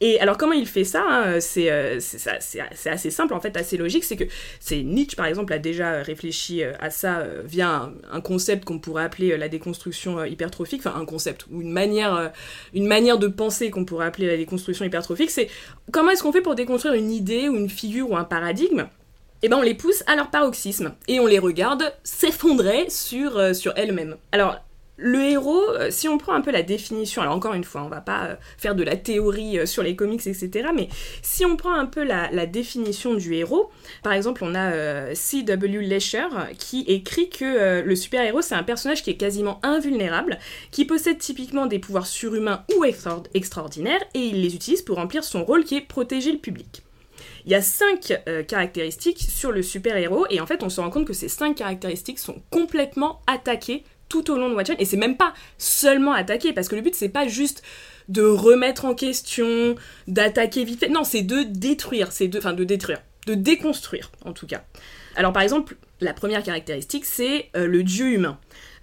Et 0.04 0.20
alors 0.20 0.36
comment 0.36 0.54
il 0.54 0.66
fait 0.66 0.84
ça 0.84 1.06
hein, 1.08 1.40
C'est 1.40 1.72
euh, 1.72 2.00
c'est 2.00 2.90
assez 2.90 3.12
simple 3.12 3.36
en 3.36 3.40
fait, 3.40 3.56
assez 3.56 3.78
logique. 3.78 4.04
C'est 4.04 4.18
que 4.18 4.26
Nietzsche 4.74 5.16
par 5.16 5.28
exemple 5.28 5.54
a 5.54 5.60
déjà 5.60 6.02
réfléchi 6.02 6.64
euh, 6.64 6.74
à 6.80 6.90
ça 6.90 7.20
euh, 7.20 7.44
via 7.46 7.92
un, 8.12 8.22
concept 8.22 8.66
qu'on 8.66 8.80
pourrait 8.80 9.04
appeler 9.04 9.38
la 9.38 9.48
déconstruction 9.48 10.26
hypertrophique, 10.26 10.82
enfin 10.86 11.00
un 11.00 11.06
concept 11.06 11.46
ou 11.52 11.62
une 11.62 11.72
manière, 11.72 12.32
une 12.74 12.88
manière 12.88 13.20
de 13.20 13.28
penser 13.28 13.70
qu'on 13.70 13.86
pourrait 13.86 14.08
appeler 14.08 14.26
la 14.26 14.38
déconstruction 14.38 14.86
hypertrophique. 14.86 15.30
C'est 15.30 15.50
comment 15.92 16.10
est-ce 16.10 16.24
qu'on 16.24 16.32
fait 16.32 16.42
pour 16.42 16.56
déconstruire 16.56 16.96
une 16.96 17.12
idée 17.12 17.48
ou 17.48 17.56
une 17.56 17.70
figure 17.70 18.10
ou 18.10 18.18
un 18.18 18.24
paradigme? 18.24 18.88
Eh 19.44 19.50
ben 19.50 19.58
on 19.58 19.62
les 19.62 19.76
pousse 19.76 20.04
à 20.08 20.16
leur 20.16 20.32
paroxysme 20.32 20.94
et 21.08 21.20
on 21.20 21.28
les 21.28 21.40
regarde 21.40 21.94
s'effondrer 22.04 22.90
sur, 22.90 23.56
sur 23.56 23.74
elles-mêmes. 23.76 24.18
Alors, 24.32 24.60
le 25.02 25.20
héros, 25.24 25.68
euh, 25.72 25.88
si 25.90 26.08
on 26.08 26.20
prend 26.20 26.34
un 26.34 26.42
peu 26.42 26.52
la 26.52 26.62
définition, 26.62 27.24
alors 27.24 27.36
encore 27.36 27.56
une 27.56 27.64
fois, 27.64 27.82
on 27.84 27.90
va 27.90 28.02
pas 28.02 28.26
euh, 28.26 28.36
faire 28.58 28.76
de 28.76 28.84
la 28.84 28.96
théorie 28.96 29.58
euh, 29.58 29.66
sur 29.66 29.82
les 29.82 29.96
comics, 29.96 30.26
etc., 30.28 30.70
mais 30.76 30.90
si 31.24 31.44
on 31.44 31.58
prend 31.58 31.74
un 31.74 31.88
peu 31.88 32.04
la, 32.04 32.30
définition 32.46 33.16
du 33.16 33.34
héros, 33.34 33.72
par 34.04 34.14
exemple, 34.14 34.44
on 34.44 34.56
a 34.56 35.16
C.W. 35.16 35.82
Lesher 35.82 36.28
qui 36.58 36.82
écrit 36.88 37.30
que 37.30 37.82
le 37.82 37.96
super-héros, 37.96 38.42
c'est 38.42 38.56
un 38.56 38.64
personnage 38.64 39.04
qui 39.04 39.10
est 39.10 39.16
quasiment 39.16 39.60
invulnérable, 39.64 40.38
qui 40.72 40.86
possède 40.86 41.18
typiquement 41.18 41.66
des 41.66 41.80
pouvoirs 41.80 42.08
surhumains 42.08 42.66
ou 42.76 42.84
extra- 42.84 43.24
extraordinaires, 43.34 44.02
et 44.14 44.20
il 44.20 44.42
les 44.42 44.56
utilise 44.56 44.82
pour 44.82 44.98
remplir 44.98 45.24
son 45.24 45.44
rôle 45.44 45.64
qui 45.64 45.78
est 45.78 45.82
protéger 45.82 46.32
le 46.32 46.40
public. 46.40 46.84
Il 47.46 47.52
y 47.52 47.56
a 47.56 47.62
cinq 47.62 48.20
caractéristiques 48.48 49.20
sur 49.20 49.52
le 49.52 49.62
super-héros, 49.62 50.26
et 50.30 50.42
en 50.42 50.46
fait, 50.46 50.64
on 50.64 50.70
se 50.70 50.82
rend 50.82 50.90
compte 50.90 51.08
que 51.08 51.14
ces 51.14 51.30
cinq 51.30 51.56
caractéristiques 51.56 52.20
sont 52.20 52.42
complètement 52.50 53.22
attaquées 53.28 53.84
tout 54.12 54.30
au 54.30 54.38
long 54.38 54.50
de 54.50 54.56
Watchmen, 54.56 54.76
et 54.78 54.86
c'est 54.86 54.97
même 54.97 55.15
pas 55.15 55.34
seulement 55.58 56.12
attaquer, 56.12 56.52
parce 56.52 56.67
que 56.67 56.76
le 56.76 56.82
but, 56.82 56.93
c'est 56.95 57.08
pas 57.19 57.28
juste 57.30 57.63
de 58.10 58.24
remettre 58.24 58.84
en 58.84 58.93
question, 58.93 59.76
d'attaquer 60.08 60.65
vite 60.65 60.82
fait. 60.82 60.89
Non, 60.89 61.06
c'est 61.06 61.21
de 61.21 61.43
détruire, 61.43 62.12
c'est 62.12 62.28
de, 62.28 62.38
enfin, 62.38 62.52
de 62.52 62.65
détruire, 62.65 63.02
de 63.26 63.36
déconstruire, 63.36 64.12
en 64.26 64.34
tout 64.34 64.47
cas. 64.47 64.63
Alors, 65.15 65.32
par 65.32 65.43
exemple, 65.43 65.78
la 66.02 66.13
première 66.13 66.43
caractéristique, 66.43 67.06
c'est 67.06 67.50
euh, 67.56 67.67
le 67.67 67.84
dieu 67.84 68.08
humain. 68.08 68.38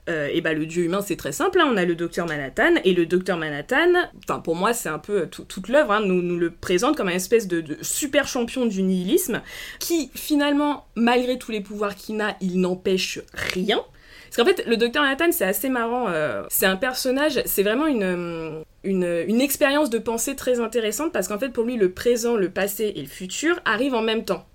Euh, 0.09 0.31
et 0.33 0.41
bah 0.41 0.55
le 0.55 0.65
dieu 0.65 0.85
humain 0.85 1.03
c'est 1.07 1.17
très 1.17 1.33
simple, 1.33 1.61
hein. 1.61 1.69
on 1.71 1.77
a 1.77 1.85
le 1.85 1.95
docteur 1.95 2.27
Manhattan, 2.27 2.77
et 2.83 2.95
le 2.95 3.05
docteur 3.05 3.37
Manhattan, 3.37 3.93
enfin 4.25 4.41
pour 4.41 4.57
moi 4.57 4.73
c'est 4.73 4.89
un 4.89 4.99
peu 4.99 5.21
euh, 5.21 5.27
tout- 5.27 5.45
toute 5.45 5.69
l'œuvre, 5.69 5.93
hein, 5.93 6.01
nous, 6.01 6.39
le 6.39 6.51
présente 6.51 6.97
comme 6.97 7.09
un 7.09 7.21
espèce 7.23 7.47
de 7.47 7.77
super 7.83 8.27
champion 8.27 8.65
du 8.65 8.83
nihilisme, 8.83 9.43
qui 9.81 10.11
finalement, 10.15 10.87
malgré 10.95 11.37
tous 11.37 11.53
les 11.53 11.61
pouvoirs 11.61 11.95
qu'il 11.95 12.19
a, 12.23 12.39
il 12.41 12.59
n'empêche 12.59 13.21
rien. 13.35 13.83
Parce 14.29 14.37
qu'en 14.37 14.45
fait, 14.45 14.65
le 14.67 14.77
docteur 14.77 15.03
Manhattan, 15.03 15.33
c'est 15.33 15.45
assez 15.45 15.69
marrant. 15.69 16.07
euh, 16.09 16.45
c'est 16.51 16.67
un 16.67 16.77
personnage, 16.77 17.41
c'est 17.47 17.63
vraiment 17.63 17.87
une, 17.87 18.03
euh, 18.03 18.63
une, 18.85 19.25
une 19.27 19.41
expérience 19.41 19.91
de 19.91 19.99
pensée 19.99 20.37
très 20.37 20.61
intéressante 20.61 21.13
parce 21.13 21.29
qu'en 21.29 21.39
fait, 21.39 21.49
pour 21.49 21.65
lui, 21.65 21.77
le 21.77 21.93
présent, 21.93 22.37
le 22.37 22.51
passé 22.51 22.93
et 22.95 23.01
le 23.03 23.09
futur 23.09 23.59
arrivent 23.65 23.95
en 23.95 24.03
même 24.03 24.25
temps. 24.25 24.47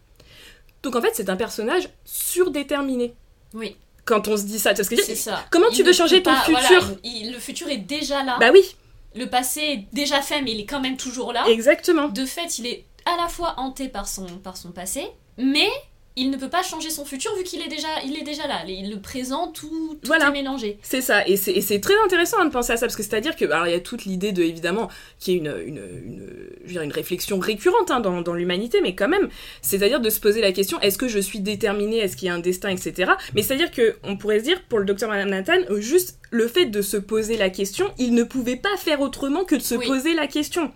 Donc 0.84 0.96
en 0.96 1.02
fait, 1.02 1.12
c'est 1.14 1.30
un 1.30 1.36
personnage 1.36 1.90
surdéterminé. 2.06 3.14
Oui, 3.54 3.78
Quand 4.06 4.28
on 4.28 4.36
se 4.36 4.44
dit 4.44 4.60
ça, 4.60 4.72
tu 4.74 4.82
vois 4.82 4.86
ce 4.86 4.90
que 4.96 5.02
c'est 5.02 5.16
ça. 5.16 5.46
Comment 5.50 5.68
Il 5.72 5.78
tu 5.78 5.84
veux 5.84 5.94
changer 5.94 6.22
ton 6.22 6.32
pas- 6.32 6.44
voilà, 6.50 6.68
futur 6.68 6.98
il- 7.04 7.32
le 7.32 7.40
futur 7.40 7.70
est 7.70 7.78
déjà 7.78 8.24
là. 8.24 8.38
Bah 8.40 8.50
oui, 8.52 8.76
Le 9.16 9.26
passé 9.28 9.62
est 9.62 9.86
déjà 9.94 10.22
fait, 10.22 10.42
mais 10.42 10.52
il 10.54 10.60
est 10.62 10.66
quand 10.66 10.82
même 10.82 10.98
toujours 10.98 11.32
là. 11.34 11.46
exactement. 11.48 12.10
De 12.10 12.26
fait, 12.26 12.58
il 12.60 12.66
est 12.68 12.84
à 13.06 13.16
la 13.22 13.28
fois 13.30 13.54
hanté 13.58 13.88
par 13.88 14.08
son, 14.08 14.26
par 14.26 14.58
son 14.58 14.72
passé, 14.72 15.06
mais 15.38 15.68
il 16.16 16.30
ne 16.30 16.38
peut 16.38 16.50
pas 16.50 16.62
changer 16.62 16.90
son 16.92 17.06
futur 17.06 17.36
vu 17.36 17.44
qu'il 17.44 17.62
est 17.62 17.68
déjà, 17.68 17.88
il 18.06 18.16
est 18.16 18.24
déjà 18.24 18.46
là. 18.48 18.62
Le 18.68 18.98
présent, 18.98 19.48
tout, 19.52 19.98
tout 20.02 20.08
Voilà. 20.08 20.28
est 20.28 20.32
mélangé. 20.32 20.78
C'est 20.84 21.02
ça, 21.02 21.28
et 21.28 21.38
c'est 21.38 21.80
très 21.80 21.96
intéressant 22.06 22.38
hein, 22.40 22.46
de 22.46 22.52
penser 22.52 22.72
à 22.74 22.78
ça, 22.78 22.86
parce 22.86 22.96
que 22.96 23.02
c'est-à-dire 23.04 23.36
que, 23.36 23.46
alors 23.46 23.66
il 23.68 23.72
y 23.72 23.76
a 23.76 23.80
toute 23.80 24.06
l'idée 24.06 24.32
de, 24.32 24.44
évidemment, 24.44 24.90
qui 25.20 25.34
est 25.34 25.38
une, 25.38 25.48
une, 25.66 25.78
une, 25.78 26.28
je 26.62 26.68
veux 26.68 26.72
dire, 26.74 26.82
une 26.84 26.92
réflexion 26.92 27.40
récurrente 27.40 27.90
hein, 27.90 28.00
dans, 28.00 28.22
dans 28.22 28.34
l'humanité, 28.34 28.80
mais 28.82 28.94
quand 28.96 29.08
même, 29.10 29.30
c'est-à-dire 29.62 30.00
de 30.02 30.10
se 30.10 30.20
poser 30.20 30.42
la 30.42 30.52
question, 30.52 30.80
est-ce 30.82 30.98
que 30.98 31.08
je 31.08 31.20
suis 31.20 31.40
déterminé, 31.40 31.98
est-ce 31.98 32.16
qu'il 32.16 32.28
y 32.28 32.30
a 32.30 32.36
un 32.36 32.40
destin, 32.40 32.70
etc. 32.70 33.14
Mais 33.34 33.42
c'est-à-dire 33.42 33.72
que, 33.72 33.96
on 34.04 34.16
pourrait 34.18 34.40
se 34.40 34.44
dire, 34.44 34.62
pour 34.70 34.80
le 34.80 34.86
docteur 34.86 35.10
Manhattan, 35.10 35.54
euh, 35.72 35.82
juste 35.82 36.20
le 36.30 36.48
fait 36.48 36.66
de 36.68 36.82
se 36.82 36.98
poser 36.98 37.38
la 37.38 37.50
question, 37.50 37.92
il 37.98 38.14
ne 38.14 38.24
pouvait 38.24 38.56
pas 38.56 38.76
faire 38.78 39.02
autrement 39.02 39.44
que 39.46 39.56
de 39.56 39.62
se 39.62 39.76
Oui. 39.76 39.88
poser 39.88 40.14
la 40.14 40.28
question. 40.28 40.72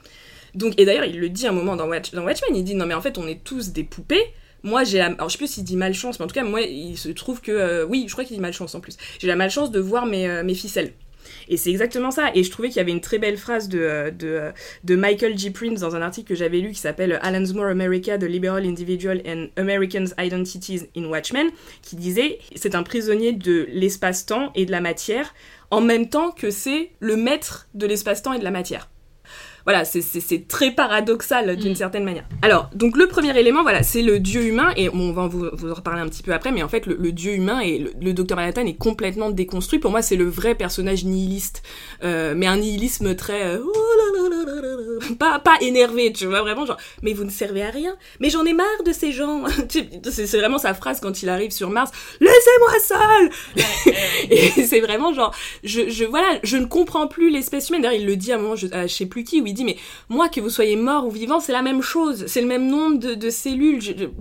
Donc, 0.55 0.73
et 0.79 0.85
d'ailleurs, 0.85 1.05
il 1.05 1.19
le 1.19 1.29
dit 1.29 1.45
un 1.45 1.51
moment 1.51 1.75
dans, 1.75 1.87
Watch, 1.87 2.11
dans 2.11 2.23
Watchmen, 2.23 2.55
il 2.55 2.63
dit, 2.63 2.73
non 2.73 2.85
mais 2.87 2.93
en 2.95 3.01
fait, 3.01 3.17
on 3.19 3.27
est 3.27 3.43
tous 3.43 3.69
des 3.69 3.83
poupées, 3.83 4.25
moi 4.67 4.83
j'ai 4.83 4.97
la... 4.99 5.05
alors 5.07 5.29
je 5.29 5.33
sais 5.33 5.37
plus 5.37 5.47
s'il 5.47 5.63
dit 5.63 5.77
malchance 5.77 6.19
mais 6.19 6.25
en 6.25 6.27
tout 6.27 6.35
cas 6.35 6.43
moi 6.43 6.61
il 6.61 6.97
se 6.97 7.09
trouve 7.09 7.41
que 7.41 7.51
euh, 7.51 7.85
oui 7.85 8.05
je 8.07 8.11
crois 8.11 8.23
qu'il 8.25 8.35
dit 8.35 8.41
malchance 8.41 8.75
en 8.75 8.79
plus. 8.79 8.97
J'ai 9.19 9.27
la 9.27 9.35
malchance 9.35 9.71
de 9.71 9.79
voir 9.79 10.05
mes, 10.05 10.27
euh, 10.27 10.43
mes 10.43 10.53
ficelles. 10.53 10.93
Et 11.49 11.57
c'est 11.57 11.69
exactement 11.69 12.11
ça. 12.11 12.31
Et 12.35 12.43
je 12.43 12.51
trouvais 12.51 12.69
qu'il 12.69 12.77
y 12.77 12.79
avait 12.79 12.91
une 12.91 13.01
très 13.01 13.19
belle 13.19 13.37
phrase 13.37 13.67
de, 13.67 14.11
de, 14.17 14.27
euh, 14.27 14.51
de 14.83 14.95
Michael 14.95 15.37
G. 15.37 15.51
Prince 15.51 15.79
dans 15.81 15.95
un 15.95 16.01
article 16.01 16.29
que 16.29 16.35
j'avais 16.35 16.59
lu 16.59 16.71
qui 16.71 16.79
s'appelle 16.79 17.19
Alan's 17.21 17.53
More 17.53 17.67
America, 17.67 18.17
The 18.17 18.23
Liberal 18.23 18.65
Individual 18.65 19.21
and 19.25 19.47
Americans 19.57 20.13
Identities 20.17 20.87
in 20.95 21.05
Watchmen 21.05 21.47
qui 21.81 21.95
disait 21.95 22.39
c'est 22.55 22.75
un 22.75 22.83
prisonnier 22.83 23.33
de 23.33 23.67
l'espace-temps 23.71 24.51
et 24.55 24.65
de 24.65 24.71
la 24.71 24.81
matière 24.81 25.33
en 25.69 25.81
même 25.81 26.09
temps 26.09 26.31
que 26.31 26.49
c'est 26.49 26.91
le 26.99 27.17
maître 27.17 27.67
de 27.73 27.87
l'espace-temps 27.87 28.33
et 28.33 28.39
de 28.39 28.43
la 28.43 28.51
matière 28.51 28.89
voilà, 29.67 29.83
c'est- 29.83 30.47
très 30.47 30.71
paradoxal 30.71 31.57
d'une 31.57 31.73
Mm. 31.73 31.75
certaine 31.75 32.03
manière. 32.05 32.23
Alors, 32.41 32.69
donc 32.73 32.95
le 32.95 33.07
premier 33.07 33.37
élément, 33.37 33.63
voilà, 33.63 33.83
c'est 33.83 34.01
le 34.01 34.19
dieu 34.19 34.43
humain, 34.43 34.71
et 34.77 34.87
on 34.89 35.11
va 35.11 35.27
vous, 35.27 35.45
vous 35.51 35.71
en 35.71 35.73
reparler 35.73 35.99
un 36.01 36.07
petit 36.07 36.23
peu 36.23 36.31
après, 36.31 36.51
mais 36.53 36.63
en 36.63 36.69
fait, 36.69 36.85
le, 36.85 36.95
le 36.97 37.11
dieu 37.11 37.33
humain 37.33 37.59
et 37.59 37.79
le, 37.79 37.91
le 38.01 38.13
docteur 38.13 38.37
Manhattan 38.37 38.65
est 38.65 38.77
complètement 38.77 39.29
déconstruit. 39.29 39.79
Pour 39.79 39.91
moi, 39.91 40.01
c'est 40.01 40.15
le 40.15 40.23
vrai 40.25 40.55
personnage 40.55 41.03
nihiliste, 41.03 41.63
euh, 42.03 42.33
mais 42.35 42.47
un 42.47 42.57
nihilisme 42.57 43.13
très... 43.15 43.43
euh, 43.45 43.59
oh 43.61 43.73
là 43.97 44.21
là 44.21 44.29
là 44.29 44.45
là 44.45 44.61
là 44.61 44.75
là. 44.77 45.15
pas, 45.19 45.39
pas 45.39 45.57
énervé, 45.61 46.13
tu 46.13 46.25
vois, 46.27 46.41
vraiment 46.41 46.65
genre, 46.65 46.77
mais 47.01 47.11
vous 47.13 47.25
ne 47.25 47.29
servez 47.29 47.63
à 47.63 47.69
rien, 47.69 47.95
mais 48.21 48.29
j'en 48.29 48.45
ai 48.45 48.53
marre 48.53 48.83
de 48.85 48.93
ces 48.93 49.11
gens. 49.11 49.43
C'est 50.09 50.37
vraiment 50.37 50.57
sa 50.59 50.73
phrase 50.73 50.99
quand 51.01 51.21
il 51.21 51.29
arrive 51.29 51.51
sur 51.51 51.69
Mars, 51.69 51.91
laissez-moi 52.21 52.79
seul 52.79 53.29
et 54.29 54.65
c'est 54.65 54.79
vraiment 54.79 55.13
genre, 55.13 55.33
je, 55.63 55.89
je, 55.89 56.05
voilà, 56.05 56.39
je 56.43 56.57
ne 56.57 56.65
comprends 56.65 57.07
plus 57.07 57.29
l'espèce 57.29 57.69
humaine. 57.69 57.81
D'ailleurs, 57.81 57.99
il 57.99 58.05
le 58.07 58.15
dit 58.15 58.31
à 58.31 58.35
un 58.35 58.39
moment, 58.39 58.55
je, 58.55 58.67
à 58.71 58.87
je 58.87 58.93
sais 58.93 59.05
plus 59.05 59.23
qui, 59.23 59.41
où 59.41 59.47
il 59.47 59.53
mais 59.63 59.77
moi, 60.09 60.29
que 60.29 60.41
vous 60.41 60.49
soyez 60.49 60.75
mort 60.75 61.05
ou 61.05 61.11
vivant, 61.11 61.39
c'est 61.39 61.51
la 61.51 61.61
même 61.61 61.81
chose. 61.81 62.25
C'est 62.27 62.41
le 62.41 62.47
même 62.47 62.67
nombre 62.67 62.97
de, 62.97 63.29
cellules. 63.29 64.11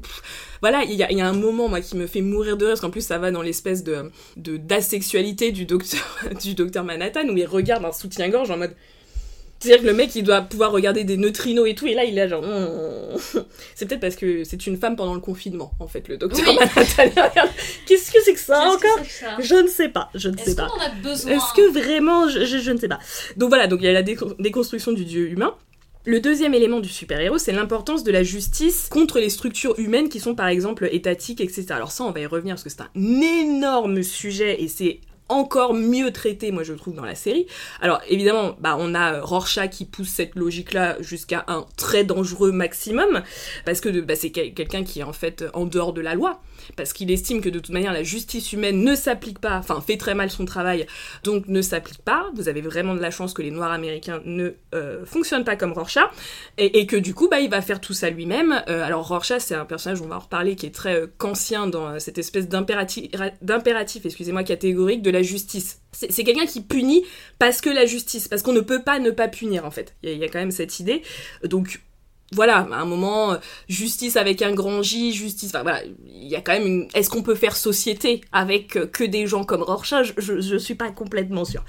Voilà, 0.61 0.85
il 0.85 0.95
y 0.95 1.03
a, 1.03 1.27
un 1.27 1.33
moment, 1.33 1.69
moi, 1.69 1.81
qui 1.81 1.97
me 1.97 2.07
fait 2.07 2.23
mourir 2.23 2.57
de 2.57 2.65
rire, 2.65 2.73
parce 2.73 2.81
qu'en 2.81 2.91
plus, 2.91 3.07
ça 3.07 3.19
va 3.19 3.31
dans 3.31 3.43
l'espèce 3.43 3.85
de, 3.85 4.11
d'asexualité 4.37 5.53
du 5.53 5.67
docteur, 5.67 6.05
du 6.43 6.55
docteur 6.55 6.85
Manhattan, 6.85 7.29
où 7.29 7.37
il 7.37 7.47
regarde 7.47 7.85
un 7.85 7.93
soutien-gorge 7.93 8.51
en 8.51 8.57
mode, 8.57 8.75
c'est-à-dire 9.59 9.83
que 9.83 9.87
le 9.87 9.95
mec, 9.95 10.15
il 10.15 10.23
doit 10.23 10.43
pouvoir 10.43 10.71
regarder 10.73 11.05
des 11.05 11.17
neutrinos 11.17 11.67
et 11.69 11.75
tout, 11.75 11.87
et 11.87 11.95
là, 11.95 12.05
il 12.05 12.13
est 12.19 12.27
là, 12.27 12.29
genre... 12.29 12.43
hmm. 12.43 13.41
C'est 13.75 13.87
peut-être 13.87 14.01
parce 14.01 14.17
que 14.17 14.45
c'est 14.45 14.67
une 14.67 14.77
femme 14.77 14.97
pendant 14.97 15.15
le 15.15 15.21
confinement, 15.21 15.73
en 15.81 15.87
fait, 15.89 16.07
le 16.09 16.17
docteur 16.19 16.47
Oui. 16.49 16.59
Qu'est-ce 17.87 18.13
que 18.13 18.21
c'est 18.23 18.35
que 18.35 18.39
ça 18.41 18.61
encore 18.69 18.91
c'est 18.99 19.03
que 19.05 19.09
ça 19.11 19.37
Je 19.41 19.55
ne 19.55 19.69
sais 19.69 19.89
pas, 19.89 20.11
je 20.15 20.29
ne 20.29 20.37
sais 20.37 20.43
Est-ce 20.51 20.57
pas. 20.57 20.67
qu'on 20.69 20.79
en 20.81 20.85
a 20.85 20.91
besoin 20.91 21.33
Est-ce 21.33 21.55
que 21.55 21.71
vraiment, 21.73 22.29
je, 22.29 22.45
je- 22.45 22.59
je 22.59 22.71
ne 22.71 22.79
sais 22.79 22.89
pas. 22.89 22.99
Donc 23.37 23.49
voilà, 23.49 23.67
donc 23.67 23.81
il 23.81 23.87
y 23.87 23.89
a 23.89 23.93
la 23.93 24.03
déco- 24.03 24.35
déconstruction 24.39 24.93
du 24.93 25.05
dieu 25.05 25.29
humain. 25.31 25.55
Le 26.05 26.21
deuxième 26.21 26.55
élément 26.55 26.79
du 26.79 26.89
super-héros, 26.89 27.39
c'est 27.39 27.51
l'importance 27.53 28.05
de 28.05 28.13
la 28.13 28.23
justice 28.23 28.89
contre 28.89 29.19
les 29.19 29.29
structures 29.31 29.77
humaines 29.79 30.09
qui 30.09 30.21
sont 30.21 30.37
par 30.37 30.47
exemple 30.47 30.89
étatiques, 30.93 31.41
etc. 31.41 31.67
Alors 31.71 31.91
ça, 31.91 32.05
on 32.05 32.13
va 32.13 32.21
y 32.21 32.27
revenir 32.27 32.55
parce 32.55 32.63
que 32.63 32.71
c'est 32.71 32.83
un 32.83 32.91
énorme 33.21 34.03
sujet 34.05 34.63
et 34.63 34.69
c'est 34.69 35.01
encore 35.29 35.75
mieux 35.75 36.13
traité, 36.13 36.53
moi 36.53 36.63
je 36.63 36.73
trouve, 36.73 36.95
dans 36.95 37.05
la 37.05 37.15
série. 37.15 37.47
Alors 37.81 38.01
évidemment, 38.09 38.57
bah, 38.61 38.77
on 38.79 38.95
a 38.95 39.21
Rorschach 39.21 39.71
qui 39.71 39.85
pousse 39.85 40.09
cette 40.09 40.35
logique-là 40.37 40.97
jusqu'à 41.01 41.45
un 41.49 41.67
très 41.77 42.05
dangereux 42.05 42.53
maximum, 42.53 43.23
parce 43.65 43.81
que 43.81 43.89
bah, 44.01 44.17
c'est 44.17 44.31
quelqu'un 44.31 44.85
qui 44.85 45.01
est 45.01 45.05
en 45.05 45.13
fait 45.13 45.45
en 45.55 45.65
dehors 45.65 45.93
de 45.93 46.01
la 46.01 46.15
loi, 46.15 46.41
parce 46.75 46.93
qu'il 46.93 47.11
estime 47.11 47.41
que 47.41 47.49
de 47.49 47.59
toute 47.59 47.73
manière 47.73 47.93
la 47.93 48.03
justice 48.03 48.53
humaine 48.53 48.83
ne 48.83 48.95
s'applique 48.95 49.39
pas, 49.39 49.57
enfin 49.59 49.81
fait 49.81 49.97
très 49.97 50.15
mal 50.15 50.31
son 50.31 50.45
travail, 50.45 50.87
donc 51.25 51.47
ne 51.49 51.63
s'applique 51.63 52.03
pas. 52.03 52.31
Vous 52.35 52.49
avez 52.49 52.61
vraiment 52.61 52.95
de 52.95 53.01
la 53.01 53.11
chance 53.11 53.33
que 53.33 53.43
les 53.43 53.51
Noirs 53.51 53.73
américains 53.73 54.21
ne 54.25 54.55
euh, 54.75 55.05
fonctionnent 55.05 55.45
pas 55.45 55.57
comme 55.57 55.73
Rorschach, 55.73 56.11
et, 56.59 56.87
que 56.87 56.97
du 56.97 57.15
coup, 57.15 57.29
bah, 57.29 57.41
il 57.41 57.51
va 57.51 57.61
faire 57.63 57.81
tout 57.81 57.95
ça 57.95 58.11
lui-même. 58.11 58.63
Euh, 58.69 58.83
alors 58.83 59.07
Rorschach, 59.07 59.41
c'est 59.41 59.55
un 59.55 59.65
personnage, 59.65 60.01
on 60.01 60.07
va 60.07 60.17
en 60.17 60.21
reparler, 60.21 60.57
qui 60.57 60.67
est 60.67 60.75
très 60.75 60.95
euh, 60.95 61.07
dans 61.67 61.99
cette 61.99 62.19
espèce 62.19 62.49
d'impératif, 62.49 64.07
excusez-moi, 64.07 64.45
catégorique 64.45 65.03
de 65.03 65.11
la 65.11 65.23
justice. 65.23 65.81
C'est 65.93 66.25
quelqu'un 66.25 66.47
qui 66.47 66.61
punit 66.61 67.05
parce 67.39 67.61
que 67.61 67.71
la 67.71 67.87
justice, 67.87 68.29
parce 68.29 68.43
qu'on 68.43 68.53
ne 68.53 68.61
peut 68.61 68.83
pas 68.83 68.99
ne 68.99 69.11
pas 69.11 69.29
punir 69.29 69.65
en 69.65 69.71
fait. 69.71 69.95
Il 70.03 70.17
y, 70.17 70.25
a 70.25 70.29
quand 70.29 70.39
même 70.39 70.51
cette 70.51 70.79
idée. 70.79 71.03
Donc 71.45 71.81
voilà, 72.33 72.67
à 72.73 72.77
un 72.77 72.85
moment, 72.85 73.37
justice 73.69 74.17
avec 74.17 74.43
un 74.43 74.53
grand 74.53 74.83
J, 74.83 75.13
justice, 75.13 75.51
enfin 75.51 75.63
voilà, 75.63 75.83
il 75.85 76.29
y 76.29 76.37
a 76.37 76.41
quand 76.41 76.53
même 76.53 76.67
une... 76.67 76.89
Est-ce 76.95 77.09
qu'on 77.09 77.23
peut 77.23 77.35
faire 77.35 77.57
société 77.57 78.21
avec 78.33 78.91
que 78.91 79.05
des 79.05 79.27
gens 79.27 79.45
comme 79.45 79.63
Rorschach? 79.63 80.13
Je, 80.17 80.41
je 80.41 80.57
suis 80.57 80.75
pas 80.75 80.91
complètement 80.91 81.45
sûre. 81.45 81.65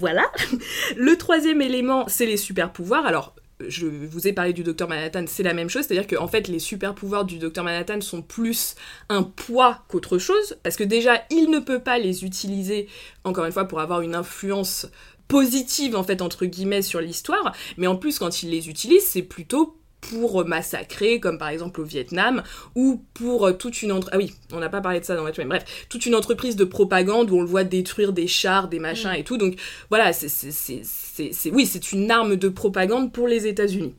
Voilà. 0.00 0.24
Le 0.96 1.16
troisième 1.16 1.62
élément, 1.62 2.04
c'est 2.08 2.26
les 2.26 2.36
super 2.36 2.72
pouvoirs. 2.72 3.06
Alors, 3.06 3.34
je 3.68 3.86
vous 3.86 4.26
ai 4.26 4.32
parlé 4.32 4.52
du 4.52 4.62
docteur 4.62 4.88
Manhattan, 4.88 5.24
c'est 5.26 5.42
la 5.42 5.54
même 5.54 5.68
chose, 5.68 5.84
c'est-à-dire 5.86 6.06
qu'en 6.06 6.24
en 6.24 6.28
fait 6.28 6.48
les 6.48 6.58
super 6.58 6.94
pouvoirs 6.94 7.24
du 7.24 7.38
docteur 7.38 7.64
Manhattan 7.64 8.00
sont 8.00 8.22
plus 8.22 8.74
un 9.08 9.22
poids 9.22 9.82
qu'autre 9.88 10.18
chose, 10.18 10.56
parce 10.62 10.76
que 10.76 10.84
déjà 10.84 11.24
il 11.30 11.50
ne 11.50 11.58
peut 11.58 11.80
pas 11.80 11.98
les 11.98 12.24
utiliser, 12.24 12.88
encore 13.24 13.44
une 13.44 13.52
fois, 13.52 13.66
pour 13.66 13.80
avoir 13.80 14.00
une 14.00 14.14
influence 14.14 14.86
positive 15.28 15.94
en 15.94 16.02
fait 16.02 16.22
entre 16.22 16.46
guillemets 16.46 16.82
sur 16.82 17.00
l'histoire, 17.00 17.54
mais 17.76 17.86
en 17.86 17.96
plus 17.96 18.18
quand 18.18 18.42
il 18.42 18.50
les 18.50 18.68
utilise, 18.68 19.06
c'est 19.06 19.22
plutôt 19.22 19.76
pour 20.00 20.44
massacrer, 20.46 21.20
comme 21.20 21.38
par 21.38 21.48
exemple 21.48 21.80
au 21.80 21.84
Vietnam, 21.84 22.42
ou 22.74 23.02
pour 23.14 23.46
euh, 23.46 23.52
toute 23.52 23.82
une 23.82 23.92
entreprise... 23.92 24.14
Ah 24.14 24.18
oui, 24.18 24.34
on 24.52 24.60
n'a 24.60 24.68
pas 24.68 24.80
parlé 24.80 25.00
de 25.00 25.04
ça 25.04 25.14
dans 25.16 25.24
Watchmen, 25.24 25.48
bref, 25.48 25.86
toute 25.88 26.06
une 26.06 26.14
entreprise 26.14 26.56
de 26.56 26.64
propagande 26.64 27.30
où 27.30 27.36
on 27.36 27.42
le 27.42 27.46
voit 27.46 27.64
détruire 27.64 28.12
des 28.12 28.26
chars, 28.26 28.68
des 28.68 28.78
machins 28.78 29.12
mm. 29.12 29.16
et 29.16 29.24
tout, 29.24 29.36
donc 29.36 29.56
voilà, 29.88 30.12
c'est... 30.12 31.50
Oui, 31.52 31.66
c'est 31.66 31.92
une 31.92 32.10
arme 32.10 32.36
de 32.36 32.48
propagande 32.48 33.12
pour 33.12 33.28
les 33.28 33.46
États-Unis. 33.46 33.94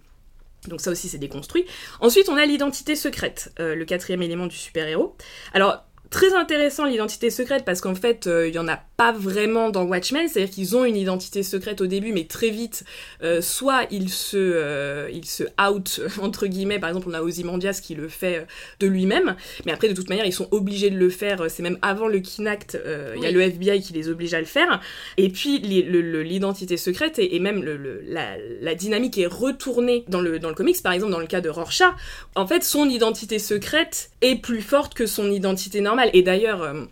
Donc 0.68 0.80
ça 0.80 0.92
aussi 0.92 1.08
c'est 1.10 1.18
déconstruit. 1.18 1.66
Ensuite 2.02 2.30
on 2.30 2.38
a 2.38 2.46
l'identité 2.46 2.96
secrète, 2.96 3.52
euh, 3.60 3.74
le 3.74 3.84
quatrième 3.84 4.22
élément 4.22 4.46
du 4.46 4.56
super-héros. 4.56 5.16
Alors 5.54 5.84
très 6.12 6.34
intéressant 6.34 6.86
l'identité 6.86 7.30
secrète 7.30 7.63
parce 7.65 7.80
qu'en 7.80 7.95
fait 7.95 8.28
euh, 8.28 8.47
il 8.47 8.54
y 8.54 8.60
en 8.60 8.67
a 8.67 8.78
pas 8.97 9.13
vraiment 9.13 9.69
dans 9.69 9.84
Watchmen, 9.84 10.28
c'est-à-dire 10.28 10.54
qu'ils 10.54 10.76
ont 10.76 10.84
une 10.84 10.97
identité 10.97 11.41
secrète 11.41 11.80
au 11.80 11.88
début 11.88 12.12
mais 12.12 12.26
très 12.26 12.50
vite 12.50 12.84
euh, 13.24 13.41
soit 13.41 13.86
ils 13.91 14.10
se 14.10 14.38
euh, 14.38 15.10
ils 15.12 15.26
se 15.26 15.43
out 15.60 16.02
entre 16.21 16.47
guillemets. 16.47 16.80
Par 16.80 16.89
exemple 16.89 17.08
on 17.10 17.13
a 17.13 17.21
Ozymandias 17.21 17.80
qui 17.82 17.95
le 17.95 18.10
fait 18.10 18.45
de 18.82 18.88
lui-même. 18.88 19.36
Mais 19.65 19.71
après 19.71 19.88
de 19.88 19.93
toute 19.93 20.10
manière 20.10 20.26
ils 20.26 20.34
sont 20.34 20.50
obligés 20.52 20.89
de 20.89 20.97
le 20.97 21.10
faire 21.10 21.50
c'est 21.50 21.63
même 21.63 21.80
avant 21.82 22.08
le 22.08 22.19
Kinact 22.19 22.78
il 23.15 23.24
y 23.24 23.26
a 23.26 23.32
le 23.32 23.41
FBI 23.41 23.82
qui 23.82 23.93
les 23.93 24.10
oblige 24.10 24.34
à 24.34 24.39
le 24.39 24.45
faire. 24.45 24.82
Et 25.15 25.30
puis 25.30 25.60
l'identité 25.60 26.76
secrète 26.76 27.19
et, 27.19 27.39
même 27.39 27.63
le, 27.63 28.02
la, 28.06 28.36
la, 28.60 28.76
dynamique 28.76 29.17
est 29.17 29.28
retournée 29.28 30.04
dans 30.10 30.19
le 30.19 30.39
dans 30.39 30.50
le 30.50 30.56
comics. 30.56 30.84
Par 30.84 30.91
exemple 30.91 31.13
dans 31.13 31.19
le 31.19 31.28
cas 31.28 31.39
de 31.39 31.50
Rorschach 31.50 31.93
en 32.36 32.45
fait 32.45 32.65
son 32.65 32.89
identité 32.89 33.39
secrète 33.39 34.12
est 34.19 34.36
plus 34.36 34.62
forte 34.62 34.93
que 34.93 35.06
son 35.06 35.32
identité 35.32 35.80
normale 35.80 36.01
et 36.14 36.22
d'ailleurs, 36.22 36.62
euh, 36.62 36.86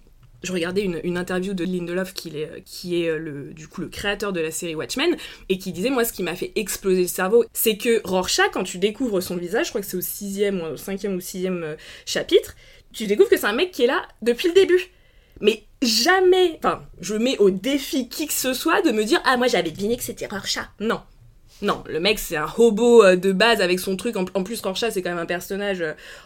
je 0.44 0.54
regardais 0.54 0.84
une, 0.84 1.18
interview 1.18 1.54
de 1.54 1.64
Lindelof 1.64 2.14
qui 2.14 2.30
est, 2.38 2.64
qui 2.66 3.04
est 3.04 3.10
euh, 3.10 3.18
le, 3.18 3.54
du 3.54 3.68
coup 3.68 3.82
le 3.82 3.88
créateur 3.88 4.32
de 4.34 4.40
la 4.40 4.52
série 4.52 4.76
Watchmen 4.76 5.16
et 5.50 5.58
qui 5.58 5.72
disait 5.72 5.90
moi 5.90 6.06
ce 6.06 6.14
qui 6.14 6.24
m'a 6.24 6.36
fait 6.36 6.52
exploser 6.56 7.02
le 7.02 7.08
cerveau 7.08 7.44
c'est 7.54 7.78
que 7.78 8.02
Rorschach 8.06 8.52
quand 8.54 8.64
tu 8.64 8.78
découvres 8.78 9.22
son 9.22 9.36
visage 9.36 9.66
je 9.66 9.72
crois 9.72 9.82
que 9.82 9.88
c'est 9.88 9.98
au 9.98 10.02
sixième 10.02 10.62
ou 10.62 10.66
au 10.66 10.78
cinquième 10.78 11.16
ou 11.16 11.22
sixième 11.22 11.64
euh, 11.64 11.76
chapitre 12.06 12.56
tu 12.94 13.06
découvres 13.06 13.30
que 13.30 13.38
c'est 13.38 13.48
un 13.48 13.54
mec 13.54 13.72
qui 13.72 13.84
est 13.84 13.88
là 13.88 14.02
depuis 14.22 14.48
le 14.48 14.54
début 14.54 14.92
mais 15.42 15.64
jamais 15.82 16.58
enfin 16.58 16.84
je 17.02 17.16
mets 17.16 17.38
au 17.40 17.50
défi 17.50 18.08
qui 18.08 18.28
que 18.28 18.34
ce 18.34 18.54
soit 18.54 18.82
de 18.82 18.92
me 18.92 19.04
dire 19.04 19.22
ah 19.26 19.36
moi 19.36 19.48
j'avais 19.48 19.72
deviné 19.72 19.98
que 19.98 20.04
c'était 20.04 20.28
Rorschach 20.28 20.70
non 20.80 21.02
non, 21.62 21.84
le 21.90 22.00
mec 22.00 22.20
c'est 22.20 22.38
un 22.38 22.48
hobo 22.58 23.18
de 23.18 23.34
base 23.34 23.60
avec 23.60 23.82
son 23.82 23.98
truc. 23.98 24.16
En, 24.16 24.44
plus, 24.44 24.62
Rorschach 24.62 24.94
c'est 24.94 25.02
quand 25.02 25.10
même 25.10 25.20
un 25.20 25.26
personnage 25.26 25.84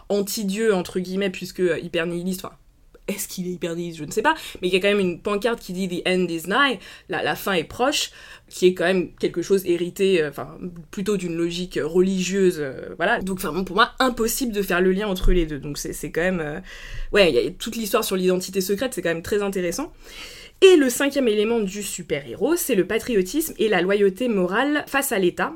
anti-dieu 0.07 0.75
entre 0.75 0.99
guillemets 0.99 1.31
puisque 1.31 1.63
hyper 1.81 2.05
nihiliste. 2.05 2.45
Enfin, 2.45 2.53
est-ce 3.07 3.27
qu'il 3.27 3.47
est 3.47 3.51
hyper 3.51 3.73
je 3.73 4.03
ne 4.03 4.11
sais 4.11 4.21
pas, 4.21 4.35
mais 4.61 4.67
il 4.67 4.73
y 4.73 4.77
a 4.77 4.79
quand 4.79 4.87
même 4.87 4.99
une 4.99 5.19
pancarte 5.19 5.59
qui 5.59 5.73
dit 5.73 5.87
The 5.89 6.07
end 6.07 6.27
is 6.29 6.43
nigh, 6.47 6.79
la, 7.09 7.35
fin 7.35 7.53
est 7.53 7.63
proche, 7.63 8.11
qui 8.49 8.67
est 8.67 8.73
quand 8.73 8.85
même 8.85 9.13
quelque 9.15 9.41
chose 9.41 9.65
hérité, 9.65 10.21
euh, 10.21 10.29
enfin, 10.29 10.57
plutôt 10.91 11.17
d'une 11.17 11.35
logique 11.35 11.79
religieuse, 11.81 12.57
euh, 12.59 12.93
voilà. 12.97 13.19
Donc, 13.19 13.39
vraiment, 13.39 13.63
pour 13.63 13.75
moi, 13.75 13.91
impossible 13.99 14.53
de 14.53 14.61
faire 14.61 14.79
le 14.79 14.91
lien 14.91 15.07
entre 15.07 15.31
les 15.31 15.45
deux. 15.45 15.59
Donc, 15.59 15.77
c'est 15.77 16.11
quand 16.11 16.21
même. 16.21 16.39
Euh, 16.39 16.59
ouais, 17.11 17.29
il 17.29 17.35
y 17.35 17.47
a 17.47 17.51
toute 17.51 17.75
l'histoire 17.75 18.03
sur 18.03 18.15
l'identité 18.15 18.61
secrète, 18.61 18.93
c'est 18.93 19.01
quand 19.01 19.13
même 19.13 19.23
très 19.23 19.41
intéressant. 19.41 19.91
Et 20.61 20.77
le 20.77 20.89
cinquième 20.89 21.27
élément 21.27 21.59
du 21.59 21.83
super-héros, 21.83 22.55
c'est 22.55 22.75
le 22.75 22.87
patriotisme 22.87 23.53
et 23.57 23.67
la 23.67 23.81
loyauté 23.81 24.29
morale 24.29 24.85
face 24.87 25.11
à 25.11 25.19
l'État. 25.19 25.53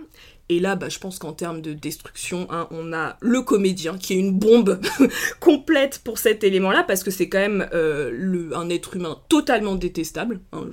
Et 0.50 0.60
là, 0.60 0.76
bah, 0.76 0.88
je 0.88 0.98
pense 0.98 1.20
qu'en 1.20 1.34
termes 1.34 1.62
de 1.62 1.74
destruction, 1.74 2.48
hein, 2.50 2.68
on 2.72 2.94
a 2.94 3.18
le 3.20 3.42
comédien 3.42 3.98
qui 3.98 4.14
est 4.14 4.18
une 4.18 4.38
bombe 4.38 4.80
complète 5.42 6.00
pour 6.04 6.18
cet 6.20 6.44
élément-là, 6.44 6.84
parce 6.84 7.04
que 7.04 7.12
c'est 7.12 7.28
quand 7.28 7.40
même 7.40 7.68
euh, 7.74 8.12
le, 8.14 8.56
un 8.56 8.70
être 8.70 8.96
humain 8.96 9.20
totalement 9.28 9.76
détestable. 9.76 10.40
Hein, 10.54 10.68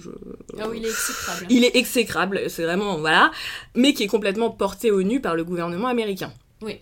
ah 0.60 0.68
oui, 0.70 0.78
il 0.78 0.84
est 0.84 0.90
exécrable. 0.90 1.46
Il 1.50 1.64
est 1.64 1.76
exécrable, 1.76 2.40
c'est 2.48 2.62
vraiment, 2.62 2.98
voilà, 2.98 3.32
mais 3.74 3.94
qui 3.94 4.04
est 4.04 4.08
complètement 4.08 4.50
porté 4.50 4.92
au 4.92 5.02
nu 5.02 5.20
par 5.20 5.34
le 5.34 5.44
gouvernement 5.44 5.88
américain. 5.88 6.32
Oui. 6.64 6.80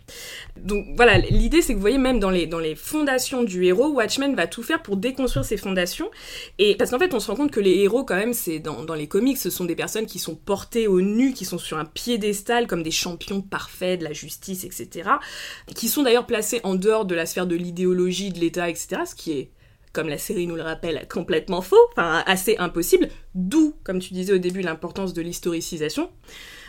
Donc 0.56 0.86
voilà, 0.94 1.18
l'idée 1.18 1.60
c'est 1.60 1.72
que 1.72 1.78
vous 1.78 1.82
voyez 1.82 1.98
même 1.98 2.20
dans 2.20 2.30
les, 2.30 2.46
dans 2.46 2.60
les 2.60 2.76
fondations 2.76 3.42
du 3.42 3.64
héros, 3.64 3.88
Watchmen 3.88 4.34
va 4.36 4.46
tout 4.46 4.62
faire 4.62 4.80
pour 4.80 4.96
déconstruire 4.96 5.44
ses 5.44 5.56
fondations. 5.56 6.08
Et 6.58 6.76
parce 6.76 6.90
qu'en 6.90 6.98
fait 6.98 7.12
on 7.14 7.20
se 7.20 7.30
rend 7.30 7.36
compte 7.36 7.50
que 7.50 7.60
les 7.60 7.78
héros 7.80 8.04
quand 8.04 8.16
même, 8.16 8.32
c'est 8.32 8.60
dans, 8.60 8.84
dans 8.84 8.94
les 8.94 9.08
comics, 9.08 9.38
ce 9.38 9.50
sont 9.50 9.64
des 9.64 9.74
personnes 9.74 10.06
qui 10.06 10.20
sont 10.20 10.36
portées 10.36 10.86
au 10.86 11.00
nu, 11.00 11.32
qui 11.32 11.44
sont 11.44 11.58
sur 11.58 11.78
un 11.78 11.84
piédestal 11.84 12.66
comme 12.68 12.82
des 12.82 12.92
champions 12.92 13.40
parfaits 13.40 13.98
de 13.98 14.04
la 14.04 14.12
justice, 14.12 14.64
etc. 14.64 15.10
Qui 15.74 15.88
sont 15.88 16.02
d'ailleurs 16.02 16.26
placés 16.26 16.60
en 16.62 16.76
dehors 16.76 17.04
de 17.04 17.14
la 17.14 17.26
sphère 17.26 17.46
de 17.46 17.56
l'idéologie, 17.56 18.30
de 18.30 18.38
l'État, 18.38 18.68
etc. 18.68 19.02
Ce 19.04 19.14
qui 19.16 19.32
est 19.32 19.50
comme 19.92 20.08
la 20.08 20.18
série 20.18 20.46
nous 20.46 20.56
le 20.56 20.62
rappelle, 20.62 21.06
complètement 21.08 21.60
faux, 21.60 21.76
enfin 21.92 22.22
assez 22.26 22.56
impossible, 22.56 23.08
d'où, 23.34 23.74
comme 23.84 23.98
tu 23.98 24.14
disais 24.14 24.32
au 24.32 24.38
début, 24.38 24.62
l'importance 24.62 25.12
de 25.12 25.20
l'historicisation. 25.20 26.10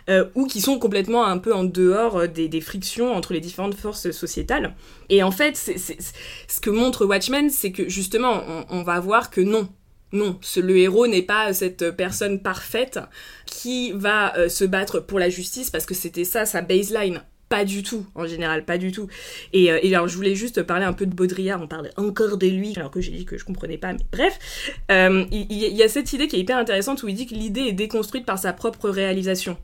Euh, 0.09 0.25
ou 0.35 0.47
qui 0.47 0.59
sont 0.59 0.79
complètement 0.79 1.25
un 1.25 1.37
peu 1.37 1.53
en 1.53 1.63
dehors 1.63 2.17
euh, 2.17 2.27
des, 2.27 2.59
frictions 2.59 3.13
entre 3.13 3.31
les 3.31 3.39
différentes 3.39 3.75
forces 3.75 4.11
sociétales. 4.11 4.75
Et 5.07 5.23
en 5.23 5.31
fait, 5.31 5.55
ce 5.55 6.59
que 6.59 6.69
montre 6.69 7.05
Watchmen, 7.05 7.49
c'est 7.49 7.71
que 7.71 7.87
justement, 7.87 8.43
on, 8.69 8.83
va 8.83 8.99
voir 8.99 9.29
que 9.29 9.39
non, 9.39 9.69
non, 10.11 10.37
le 10.57 10.77
héros 10.77 11.07
n'est 11.07 11.21
pas 11.21 11.53
cette 11.53 11.91
personne 11.91 12.41
parfaite 12.41 12.99
qui 13.45 13.93
va 13.93 14.37
euh, 14.37 14.49
se 14.49 14.65
battre 14.65 14.99
pour 14.99 15.19
la 15.19 15.29
justice 15.29 15.69
parce 15.69 15.85
que 15.85 15.93
c'était 15.93 16.25
ça 16.25 16.45
sa 16.45 16.61
baseline. 16.61 17.23
Pas 17.53 17.65
du 17.65 17.83
tout, 17.83 18.07
en 18.15 18.25
général, 18.25 18.65
pas 18.65 18.79
du 18.79 18.91
tout. 18.91 19.07
Et, 19.53 19.71
euh, 19.71 19.77
alors, 19.83 20.07
je 20.07 20.15
voulais 20.15 20.33
juste 20.33 20.63
parler 20.63 20.85
un 20.85 20.93
peu 20.93 21.05
de 21.05 21.13
Baudrillard, 21.13 21.61
on 21.61 21.67
parlait 21.67 21.91
encore 21.97 22.37
de 22.37 22.47
lui, 22.47 22.73
alors 22.75 22.89
que 22.89 22.99
j'ai 22.99 23.11
dit 23.11 23.25
que 23.25 23.37
je 23.37 23.45
comprenais 23.45 23.77
pas, 23.77 23.93
mais 23.93 23.99
bref. 24.11 24.39
Euh, 24.89 25.23
il, 25.31 25.53
y 25.53 25.83
a 25.83 25.87
cette 25.87 26.11
idée 26.13 26.27
qui 26.27 26.37
est 26.37 26.39
hyper 26.39 26.57
intéressante 26.57 27.03
où 27.03 27.09
il 27.09 27.13
dit 27.13 27.27
que 27.27 27.35
l'idée 27.35 27.61
est 27.61 27.73
déconstruite 27.73 28.25
par 28.25 28.39
sa 28.39 28.53
propre 28.53 28.89
réalisation. 28.89 29.55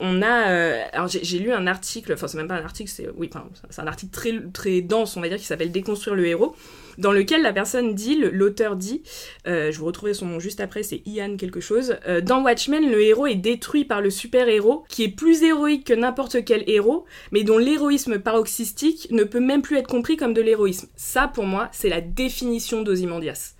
On 0.00 0.22
a. 0.22 0.52
Euh, 0.52 0.82
alors, 0.94 1.08
j'ai 1.08 1.38
lu 1.38 1.52
un 1.52 1.66
article, 1.66 2.14
enfin, 2.14 2.28
c'est 2.28 2.38
même 2.38 2.48
pas 2.48 2.56
un 2.56 2.64
article, 2.64 2.90
c'est. 2.90 3.10
Oui, 3.14 3.28
c'est 3.68 3.82
un 3.82 3.86
article 3.88 4.10
très, 4.10 4.32
très 4.54 4.80
dense, 4.80 5.14
on 5.18 5.20
va 5.20 5.28
dire, 5.28 5.36
qui 5.36 5.44
s'appelle 5.44 5.70
Déconstruire 5.70 6.16
le 6.16 6.26
héros 6.26 6.56
dans 6.98 7.12
lequel 7.12 7.42
la 7.42 7.52
personne 7.52 7.94
dit, 7.94 8.16
l'auteur 8.16 8.76
dit, 8.76 9.02
euh, 9.46 9.72
je 9.72 9.78
vous 9.78 9.86
retrouverai 9.86 10.14
son 10.14 10.26
nom 10.26 10.40
juste 10.40 10.60
après, 10.60 10.82
c'est 10.82 11.02
Ian 11.06 11.36
quelque 11.36 11.60
chose, 11.60 11.96
euh, 12.06 12.20
dans 12.20 12.42
Watchmen, 12.42 12.90
le 12.90 13.02
héros 13.02 13.26
est 13.26 13.34
détruit 13.34 13.84
par 13.84 14.00
le 14.00 14.10
super-héros, 14.10 14.84
qui 14.88 15.04
est 15.04 15.08
plus 15.08 15.42
héroïque 15.42 15.86
que 15.86 15.94
n'importe 15.94 16.44
quel 16.44 16.68
héros, 16.68 17.04
mais 17.32 17.42
dont 17.42 17.58
l'héroïsme 17.58 18.18
paroxystique 18.18 19.08
ne 19.10 19.24
peut 19.24 19.40
même 19.40 19.62
plus 19.62 19.76
être 19.76 19.88
compris 19.88 20.16
comme 20.16 20.34
de 20.34 20.42
l'héroïsme. 20.42 20.88
Ça, 20.96 21.28
pour 21.28 21.44
moi, 21.44 21.68
c'est 21.72 21.88
la 21.88 22.00
définition 22.00 22.82
d'Ozymandias. 22.82 23.54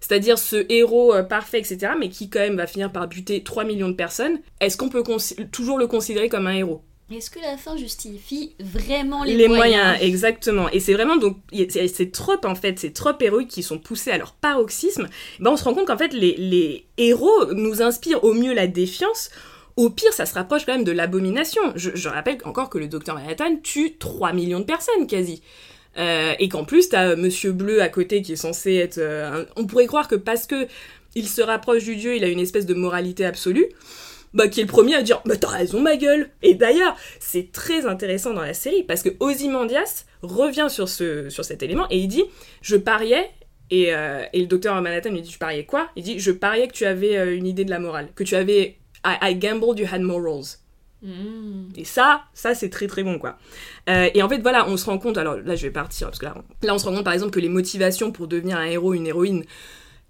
C'est-à-dire 0.00 0.38
ce 0.38 0.66
héros 0.68 1.14
euh, 1.14 1.22
parfait, 1.22 1.58
etc., 1.58 1.92
mais 1.98 2.08
qui 2.08 2.30
quand 2.30 2.40
même 2.40 2.56
va 2.56 2.66
finir 2.66 2.92
par 2.92 3.08
buter 3.08 3.42
3 3.42 3.64
millions 3.64 3.88
de 3.88 3.94
personnes, 3.94 4.38
est-ce 4.60 4.76
qu'on 4.76 4.88
peut 4.88 5.02
toujours 5.50 5.78
le 5.78 5.86
considérer 5.86 6.28
comme 6.28 6.46
un 6.46 6.54
héros? 6.54 6.82
Est-ce 7.14 7.30
que 7.30 7.38
la 7.38 7.56
fin 7.56 7.76
justifie 7.76 8.54
vraiment 8.58 9.22
les, 9.22 9.36
les 9.36 9.46
moyens, 9.46 9.96
exactement. 10.00 10.68
Et 10.70 10.80
c'est 10.80 10.92
vraiment 10.92 11.16
donc 11.16 11.36
ces 11.68 12.10
tropes 12.10 12.44
en 12.44 12.56
fait, 12.56 12.78
ces 12.80 12.92
tropes 12.92 13.22
héroïques 13.22 13.50
qui 13.50 13.62
sont 13.62 13.78
poussées 13.78 14.10
à 14.10 14.18
leur 14.18 14.32
paroxysme. 14.32 15.08
Ben 15.38 15.52
on 15.52 15.56
se 15.56 15.64
rend 15.64 15.74
compte 15.74 15.86
qu'en 15.86 15.98
fait 15.98 16.12
les, 16.12 16.34
les 16.36 16.84
héros 16.98 17.52
nous 17.52 17.80
inspirent 17.80 18.24
au 18.24 18.34
mieux 18.34 18.54
la 18.54 18.66
défiance. 18.66 19.30
Au 19.76 19.90
pire, 19.90 20.12
ça 20.12 20.24
se 20.24 20.34
rapproche 20.34 20.64
quand 20.64 20.72
même 20.72 20.84
de 20.84 20.92
l'abomination. 20.92 21.60
Je, 21.76 21.90
je, 21.94 22.08
rappelle 22.08 22.38
encore 22.44 22.70
que 22.70 22.78
le 22.78 22.88
docteur 22.88 23.14
Manhattan 23.14 23.56
tue 23.62 23.96
3 23.98 24.32
millions 24.32 24.60
de 24.60 24.64
personnes 24.64 25.06
quasi. 25.06 25.42
Euh, 25.98 26.32
et 26.38 26.48
qu'en 26.48 26.64
plus, 26.64 26.88
t'as 26.88 27.14
Monsieur 27.14 27.52
Bleu 27.52 27.82
à 27.82 27.88
côté 27.88 28.22
qui 28.22 28.32
est 28.32 28.36
censé 28.36 28.74
être... 28.74 28.98
Euh, 28.98 29.44
on 29.54 29.66
pourrait 29.66 29.86
croire 29.86 30.08
que 30.08 30.14
parce 30.14 30.46
que 30.46 30.66
il 31.14 31.28
se 31.28 31.40
rapproche 31.40 31.84
du 31.84 31.96
dieu, 31.96 32.16
il 32.16 32.24
a 32.24 32.28
une 32.28 32.40
espèce 32.40 32.66
de 32.66 32.74
moralité 32.74 33.24
absolue, 33.24 33.66
bah, 34.36 34.48
qui 34.48 34.60
est 34.60 34.64
le 34.64 34.68
premier 34.68 34.94
à 34.94 35.02
dire 35.02 35.22
Mais 35.24 35.36
t'as 35.36 35.48
raison, 35.48 35.80
ma 35.80 35.96
gueule 35.96 36.28
Et 36.42 36.54
d'ailleurs, 36.54 36.94
c'est 37.18 37.50
très 37.52 37.86
intéressant 37.86 38.34
dans 38.34 38.42
la 38.42 38.54
série 38.54 38.82
parce 38.82 39.02
que 39.02 39.08
Ozymandias 39.18 40.04
revient 40.22 40.66
sur, 40.68 40.88
ce, 40.88 41.30
sur 41.30 41.44
cet 41.44 41.62
élément 41.62 41.86
et 41.90 41.98
il 41.98 42.08
dit 42.08 42.24
Je 42.60 42.76
pariais. 42.76 43.30
Et, 43.70 43.92
euh, 43.94 44.22
et 44.32 44.40
le 44.40 44.46
docteur 44.46 44.80
Manhattan 44.80 45.10
lui 45.10 45.22
dit 45.22 45.30
Je 45.30 45.38
pariais 45.38 45.64
quoi? 45.64 45.88
Il 45.96 46.04
dit 46.04 46.18
Je 46.18 46.30
pariais 46.30 46.68
que 46.68 46.74
tu 46.74 46.84
avais 46.84 47.16
euh, 47.16 47.34
une 47.34 47.46
idée 47.46 47.64
de 47.64 47.70
la 47.70 47.78
morale, 47.78 48.08
que 48.14 48.22
tu 48.22 48.36
avais. 48.36 48.76
I, 49.04 49.16
I 49.22 49.34
gambled 49.36 49.78
you 49.78 49.86
had 49.90 50.02
morals. 50.02 50.58
Hmm. 51.02 51.68
Et 51.76 51.84
ça, 51.84 52.22
ça 52.34 52.54
c'est 52.54 52.70
très 52.70 52.86
très 52.86 53.02
bon 53.02 53.18
quoi. 53.18 53.38
Euh, 53.88 54.08
et 54.14 54.22
en 54.22 54.28
fait 54.28 54.38
voilà, 54.38 54.68
on 54.68 54.76
se 54.76 54.86
rend 54.86 54.98
compte, 54.98 55.18
alors 55.18 55.36
là 55.36 55.54
je 55.56 55.62
vais 55.62 55.72
partir 55.72 56.08
parce 56.08 56.18
que 56.18 56.24
là 56.24 56.34
là 56.62 56.74
on 56.74 56.78
se 56.78 56.86
rend 56.86 56.94
compte 56.94 57.04
par 57.04 57.12
exemple 57.12 57.32
que 57.32 57.40
les 57.40 57.48
motivations 57.48 58.12
pour 58.12 58.28
devenir 58.28 58.56
un 58.56 58.64
héros, 58.64 58.94
une 58.94 59.06
héroïne, 59.06 59.44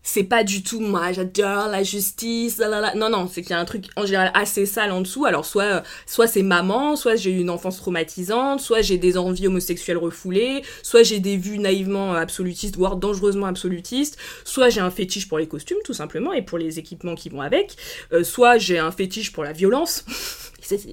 c'est 0.07 0.23
pas 0.23 0.45
du 0.45 0.63
tout 0.63 0.81
moi 0.81 1.13
j'adore 1.13 1.67
la 1.67 1.83
justice, 1.83 2.63
non 2.95 3.11
non, 3.11 3.29
c'est 3.31 3.43
qu'il 3.43 3.51
y 3.51 3.55
a 3.55 3.59
un 3.59 3.65
truc 3.65 3.87
en 3.97 4.07
général 4.07 4.31
assez 4.35 4.65
sale 4.65 4.93
en 4.93 5.01
dessous. 5.01 5.27
Alors 5.27 5.45
soit 5.45 5.65
euh, 5.65 5.81
soit 6.07 6.29
c'est 6.29 6.43
maman, 6.43 6.95
soit 6.95 7.17
j'ai 7.17 7.33
eu 7.33 7.41
une 7.41 7.51
enfance 7.51 7.77
traumatisante, 7.79 8.61
soit 8.61 8.83
j'ai 8.83 8.99
des 8.99 9.19
envies 9.19 9.49
homosexuelles 9.49 9.99
refoulées, 9.99 10.63
soit 10.83 11.03
j'ai 11.03 11.19
des 11.19 11.37
vues 11.37 11.59
naïvement 11.59 12.15
euh, 12.15 12.19
absolutistes 12.19 12.77
voire 12.77 12.97
dangereusement 12.97 13.47
absolutistes, 13.47 14.17
soit 14.45 14.69
j'ai 14.71 14.81
un 14.81 14.91
fétiche 14.91 15.27
pour 15.29 15.39
les 15.39 15.49
costumes 15.49 15.79
tout 15.85 15.95
simplement 15.95 16.33
et 16.33 16.43
pour 16.43 16.59
les 16.59 16.79
équipements 16.79 17.17
qui 17.17 17.29
vont 17.29 17.43
avec, 17.43 17.77
Euh, 18.13 18.23
soit 18.23 18.59
j'ai 18.59 18.79
un 18.79 18.93
fétiche 18.93 19.33
pour 19.33 19.43
la 19.43 19.53
violence. 19.53 20.05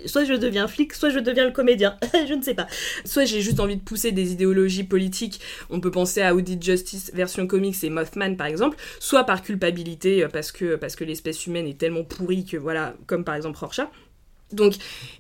Soit 0.05 0.25
je 0.25 0.33
deviens 0.33 0.67
flic, 0.67 0.93
soit 0.93 1.09
je 1.09 1.19
deviens 1.19 1.45
le 1.45 1.51
comédien, 1.51 1.97
je 2.27 2.33
ne 2.33 2.41
sais 2.41 2.53
pas. 2.53 2.67
Soit 3.05 3.25
j'ai 3.25 3.41
juste 3.41 3.59
envie 3.59 3.75
de 3.75 3.81
pousser 3.81 4.11
des 4.11 4.31
idéologies 4.31 4.83
politiques, 4.83 5.39
on 5.69 5.79
peut 5.79 5.91
penser 5.91 6.21
à 6.21 6.35
Audit 6.35 6.61
Justice 6.61 7.11
version 7.13 7.47
comics 7.47 7.83
et 7.83 7.89
Mothman 7.89 8.37
par 8.37 8.47
exemple, 8.47 8.77
soit 8.99 9.23
par 9.23 9.41
culpabilité 9.41 10.23
euh, 10.23 10.27
parce 10.27 10.51
que, 10.51 10.75
parce 10.75 10.95
que 10.95 11.03
l'espèce 11.03 11.47
humaine 11.47 11.67
est 11.67 11.77
tellement 11.77 12.03
pourrie 12.03 12.45
que 12.45 12.57
voilà, 12.57 12.95
comme 13.07 13.23
par 13.23 13.35
exemple 13.35 13.57
Rorschach. 13.57 13.89
Donc, 14.51 14.73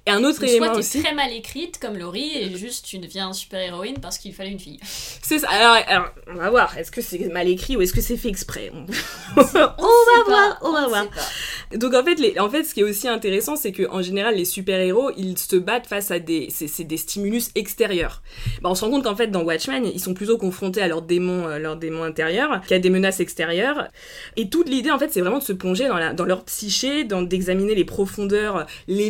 et 0.05 0.11
un 0.11 0.23
autre 0.23 0.43
élément 0.43 0.65
soit 0.65 0.73
t'es 0.73 0.79
aussi. 0.79 1.01
très 1.01 1.13
mal 1.15 1.31
écrite 1.31 1.79
comme 1.79 1.97
Laurie 1.97 2.37
et 2.37 2.55
juste 2.55 2.85
tu 2.85 2.99
deviens 2.99 3.33
super-héroïne 3.33 3.97
parce 3.99 4.17
qu'il 4.17 4.33
fallait 4.33 4.51
une 4.51 4.59
fille. 4.59 4.79
C'est 4.83 5.39
ça. 5.39 5.49
Alors, 5.49 5.77
alors, 5.87 6.05
on 6.27 6.35
va 6.35 6.49
voir. 6.49 6.77
Est-ce 6.77 6.91
que 6.91 7.01
c'est 7.01 7.17
mal 7.31 7.47
écrit 7.47 7.75
ou 7.77 7.81
est-ce 7.81 7.93
que 7.93 8.01
c'est 8.01 8.17
fait 8.17 8.29
exprès? 8.29 8.71
On, 8.73 8.85
On 9.37 9.41
on 9.41 9.43
sait 9.45 9.57
va 9.57 10.23
voir, 10.27 10.59
on 10.61 10.71
va 10.71 10.87
voir. 10.87 11.09
pas. 11.09 11.77
Donc 11.77 11.93
en 11.95 12.03
fait, 12.03 12.15
les, 12.19 12.37
en 12.37 12.49
fait, 12.49 12.63
ce 12.63 12.73
qui 12.73 12.81
est 12.81 12.83
aussi 12.83 13.07
intéressant, 13.07 13.55
c'est 13.55 13.71
que 13.71 13.89
en 13.89 14.01
général, 14.01 14.35
les 14.35 14.45
super-héros, 14.45 15.11
ils 15.17 15.37
se 15.37 15.55
battent 15.55 15.87
face 15.87 16.11
à 16.11 16.19
des, 16.19 16.49
c'est, 16.51 16.67
c'est 16.67 16.83
des 16.83 16.97
stimulus 16.97 17.49
extérieurs. 17.55 18.21
Bah, 18.61 18.69
on 18.69 18.75
se 18.75 18.85
rend 18.85 18.91
compte 18.91 19.03
qu'en 19.05 19.15
fait, 19.15 19.27
dans 19.27 19.41
Watchmen, 19.41 19.85
ils 19.85 19.99
sont 19.99 20.13
plutôt 20.13 20.37
confrontés 20.37 20.81
à 20.81 20.87
leurs 20.87 21.01
démons, 21.01 21.47
euh, 21.47 21.57
leurs 21.57 21.77
démons 21.77 22.03
intérieurs, 22.03 22.61
qu'à 22.67 22.77
des 22.77 22.89
menaces 22.91 23.19
extérieures. 23.19 23.87
Et 24.37 24.49
toute 24.49 24.69
l'idée, 24.69 24.91
en 24.91 24.99
fait, 24.99 25.11
c'est 25.11 25.21
vraiment 25.21 25.39
de 25.39 25.43
se 25.43 25.53
plonger 25.53 25.87
dans, 25.87 25.97
la, 25.97 26.13
dans 26.13 26.25
leur 26.25 26.43
psyché, 26.45 27.03
dans, 27.05 27.21
d'examiner 27.23 27.73
les 27.73 27.85
profondeurs, 27.85 28.67
les 28.87 29.09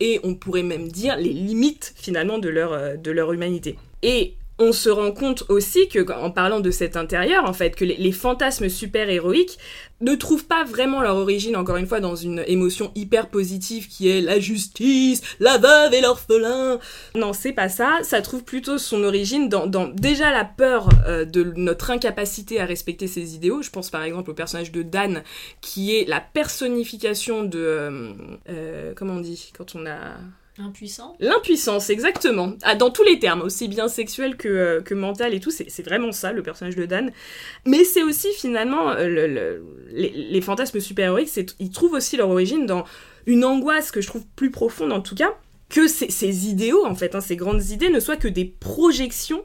et 0.00 0.20
on 0.22 0.34
pourrait 0.34 0.62
même 0.62 0.88
dire 0.88 1.16
les 1.16 1.32
limites 1.32 1.92
finalement 1.96 2.38
de 2.38 2.48
leur, 2.48 2.72
euh, 2.72 2.96
de 2.96 3.10
leur 3.10 3.32
humanité. 3.32 3.76
Et 4.02 4.34
on 4.58 4.72
se 4.72 4.88
rend 4.88 5.10
compte 5.10 5.44
aussi 5.48 5.88
que, 5.88 6.12
en 6.12 6.30
parlant 6.30 6.60
de 6.60 6.70
cet 6.70 6.96
intérieur, 6.96 7.44
en 7.44 7.52
fait, 7.52 7.74
que 7.74 7.84
les, 7.84 8.12
fantasmes 8.12 8.68
super-héroïques 8.68 9.58
ne 10.00 10.14
trouvent 10.14 10.46
pas 10.46 10.62
vraiment 10.62 11.02
leur 11.02 11.16
origine, 11.16 11.56
encore 11.56 11.76
une 11.76 11.86
fois, 11.86 11.98
dans 11.98 12.14
une 12.14 12.44
émotion 12.46 12.92
hyper 12.94 13.28
positive 13.28 13.88
qui 13.88 14.08
est 14.08 14.20
la 14.20 14.38
justice, 14.38 15.22
la 15.40 15.58
veuve 15.58 15.94
et 15.94 16.00
l'orphelin. 16.00 16.78
Non, 17.16 17.32
c'est 17.32 17.52
pas 17.52 17.68
ça. 17.68 17.98
Ça 18.02 18.22
trouve 18.22 18.44
plutôt 18.44 18.78
son 18.78 19.02
origine 19.02 19.48
dans, 19.48 19.66
dans 19.66 19.88
déjà 19.88 20.30
la 20.30 20.44
peur 20.44 20.88
euh, 21.06 21.24
de 21.24 21.42
notre 21.56 21.90
incapacité 21.90 22.60
à 22.60 22.64
respecter 22.64 23.08
ses 23.08 23.34
idéaux. 23.34 23.62
Je 23.62 23.70
pense 23.70 23.90
par 23.90 24.04
exemple 24.04 24.30
au 24.30 24.34
personnage 24.34 24.70
de 24.70 24.82
Dan, 24.82 25.24
qui 25.60 25.96
est 25.96 26.08
la 26.08 26.20
personnification 26.20 27.42
de... 27.42 27.58
euh, 27.58 28.12
euh, 28.48 28.92
comment 28.94 29.14
on 29.14 29.20
dit 29.20 29.52
Quand 29.56 29.74
on 29.74 29.86
a... 29.86 30.14
Impuissant. 30.56 31.16
L'impuissance, 31.18 31.90
exactement. 31.90 32.52
Ah, 32.62 32.76
dans 32.76 32.90
tous 32.90 33.02
les 33.02 33.18
termes, 33.18 33.42
aussi 33.42 33.66
bien 33.66 33.88
sexuel 33.88 34.36
que, 34.36 34.48
euh, 34.48 34.80
que 34.82 34.94
mental 34.94 35.34
et 35.34 35.40
tout, 35.40 35.50
c'est 35.50 35.82
vraiment 35.82 36.12
ça, 36.12 36.32
le 36.32 36.44
personnage 36.44 36.76
de 36.76 36.86
Dan. 36.86 37.10
Mais 37.66 37.82
c'est 37.82 38.04
aussi, 38.04 38.28
finalement, 38.36 38.90
euh, 38.92 39.08
le- 39.08 39.26
le- 39.26 39.64
les, 39.90 40.40
fantasmes 40.40 40.78
super-héroïques, 40.78 41.30
ils 41.58 41.70
trouvent 41.70 41.94
aussi 41.94 42.16
leur 42.16 42.30
origine 42.30 42.66
dans 42.66 42.84
une 43.26 43.44
angoisse 43.44 43.90
que 43.90 44.00
je 44.00 44.06
trouve 44.06 44.24
plus 44.36 44.52
profonde, 44.52 44.92
en 44.92 45.00
tout 45.00 45.16
cas, 45.16 45.34
que 45.70 45.88
ces, 45.88 46.08
ces 46.08 46.46
idéaux, 46.46 46.86
en 46.86 46.94
fait, 46.94 47.16
hein, 47.16 47.20
ces 47.20 47.34
grandes 47.34 47.64
idées, 47.70 47.88
ne 47.90 47.98
soient 47.98 48.16
que 48.16 48.28
des 48.28 48.44
projections 48.44 49.42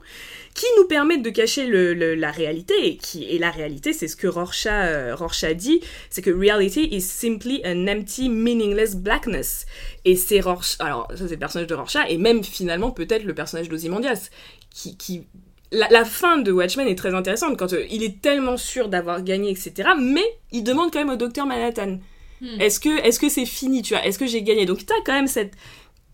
qui 0.54 0.66
nous 0.78 0.86
permettent 0.88 1.22
de 1.24 1.30
cacher 1.30 1.66
le- 1.68 1.94
le- 1.94 2.16
la 2.16 2.32
réalité. 2.32 2.74
Et, 2.86 2.98
qui, 2.98 3.24
et 3.26 3.38
la 3.40 3.52
réalité, 3.52 3.94
c'est 3.94 4.08
ce 4.08 4.16
que 4.16 4.28
Rorschach, 4.28 4.72
euh, 4.72 5.16
Rorschach 5.16 5.56
dit, 5.56 5.82
c'est 6.10 6.22
que 6.22 6.32
reality 6.32 6.88
is 6.92 7.02
simply 7.02 7.62
an 7.66 7.88
empty, 7.88 8.30
meaningless 8.30 8.96
blackness. 8.96 9.66
Et 10.06 10.16
c'est 10.16 10.40
Rorschach, 10.42 10.80
alors 10.86 11.08
ça 11.16 11.28
c'est 11.28 11.34
le 11.36 11.40
personnage 11.40 11.68
de 11.68 11.76
Rorschach, 11.76 12.06
et 12.10 12.18
même 12.18 12.44
finalement 12.44 12.92
peut-être 12.92 13.24
le 13.24 13.34
personnage 13.34 13.70
d'Ozymandias, 13.70 14.30
qui... 14.74 14.98
qui 14.98 15.24
la, 15.72 15.88
la 15.92 16.04
fin 16.04 16.40
de 16.40 16.52
Watchmen 16.52 16.88
est 16.88 16.96
très 16.98 17.14
intéressante 17.14 17.56
quand 17.56 17.74
euh, 17.74 17.86
il 17.92 18.02
est 18.04 18.22
tellement 18.22 18.58
sûr 18.58 18.90
d'avoir 18.90 19.22
gagné, 19.22 19.52
etc. 19.52 19.90
Mais 20.02 20.26
il 20.52 20.64
demande 20.64 20.92
quand 20.92 20.98
même 20.98 21.12
au 21.12 21.16
docteur 21.16 21.46
Manhattan 21.46 22.00
Hmm. 22.42 22.62
est-ce 22.62 22.80
que 22.80 23.06
est-ce 23.06 23.20
que 23.20 23.28
c'est 23.28 23.46
fini, 23.46 23.82
tu 23.82 23.94
vois? 23.94 24.06
Est-ce 24.06 24.18
que 24.18 24.26
j'ai 24.26 24.42
gagné? 24.42 24.66
Donc 24.66 24.86
t'as 24.86 24.94
quand 25.06 25.12
même 25.12 25.28
cette 25.28 25.52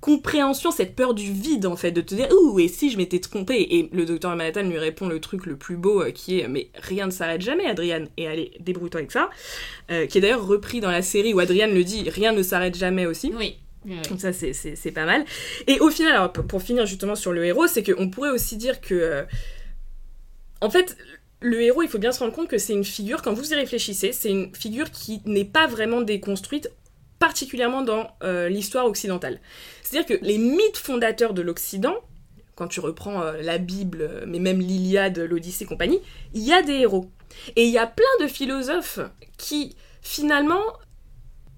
compréhension, 0.06 0.70
cette 0.70 0.96
peur 0.96 1.16
du 1.16 1.32
vide 1.34 1.66
en 1.66 1.76
fait, 1.76 1.92
de 1.92 2.02
te 2.02 2.14
dire 2.14 2.28
ouh 2.32 2.60
et 2.60 2.68
si 2.68 2.92
je 2.92 2.98
m'étais 2.98 3.20
trompé 3.20 3.56
Et 3.56 3.90
le 3.92 4.06
docteur 4.06 4.36
Manhattan 4.36 4.62
lui 4.62 4.78
répond 4.78 5.08
le 5.08 5.20
truc 5.20 5.48
le 5.48 5.56
plus 5.56 5.78
beau 5.78 6.04
euh, 6.04 6.12
qui 6.12 6.40
est 6.40 6.48
mais 6.48 6.70
rien 6.76 7.08
ne 7.08 7.12
s'arrête 7.12 7.42
jamais, 7.42 7.66
Adrian. 7.66 8.06
Et 8.18 8.28
allez 8.28 8.52
débrouille-toi 8.60 9.00
avec 9.00 9.12
ça, 9.12 9.30
Euh, 9.92 10.06
qui 10.06 10.20
est 10.20 10.22
d'ailleurs 10.22 10.46
repris 10.46 10.80
dans 10.80 10.92
la 10.92 11.02
série 11.02 11.34
où 11.34 11.40
Adrian 11.40 11.68
le 11.68 11.84
dit 11.84 12.08
rien 12.10 12.32
ne 12.34 12.44
s'arrête 12.44 12.76
jamais 12.78 13.06
aussi. 13.08 13.34
Oui. 13.36 13.58
Donc 14.10 14.20
ça, 14.20 14.34
c'est- 14.34 14.92
pas 14.92 15.06
mal. 15.06 15.26
Et 15.68 15.80
au 15.80 15.90
final, 15.92 16.14
alors, 16.14 16.32
pour 16.34 16.46
pour 16.46 16.62
finir 16.62 16.86
justement 16.86 17.16
sur 17.16 17.32
le 17.34 17.46
héros, 17.46 17.68
c'est 17.68 17.84
qu'on 17.84 18.10
pourrait 18.10 18.32
aussi 18.32 18.58
dire 18.58 18.82
que... 18.82 18.96
euh, 18.96 19.24
en 20.62 20.70
fait, 20.72 20.98
le 21.42 21.62
héros, 21.62 21.84
il 21.84 21.90
faut 21.90 22.00
bien 22.00 22.12
se 22.12 22.20
rendre 22.20 22.34
compte 22.34 22.48
que 22.48 22.58
c'est 22.58 22.74
une 22.74 22.84
figure, 22.84 23.22
quand 23.22 23.34
vous 23.34 23.52
y 23.52 23.56
réfléchissez, 23.56 24.12
c'est 24.12 24.30
une 24.32 24.56
figure 24.56 24.90
qui 24.90 25.22
n'est 25.26 25.46
pas 25.46 25.68
vraiment 25.68 26.02
déconstruite, 26.02 26.72
particulièrement 27.20 27.82
dans 27.82 28.08
euh, 28.24 28.50
l'histoire 28.50 28.86
occidentale. 28.86 29.40
C'est-à-dire 29.82 30.18
que 30.18 30.26
les 30.26 30.38
mythes 30.38 30.78
fondateurs 30.78 31.34
de 31.34 31.42
l'Occident, 31.42 31.96
quand 32.56 32.68
tu 32.68 32.80
reprends 32.80 33.22
euh, 33.22 33.42
la 33.42 33.58
Bible, 33.58 34.02
euh, 34.02 34.26
mais 34.28 34.40
même 34.40 34.60
l'Iliade, 34.60 35.20
l'Odyssée 35.20 35.66
compagnie, 35.66 36.00
il 36.34 36.44
y 36.44 36.54
a 36.54 36.62
des 36.62 36.80
héros. 36.80 37.10
Et 37.56 37.66
il 37.66 37.72
y 37.72 37.78
a 37.78 37.88
plein 37.88 38.06
de 38.22 38.28
philosophes 38.28 39.00
qui, 39.38 39.76
finalement, 40.02 40.62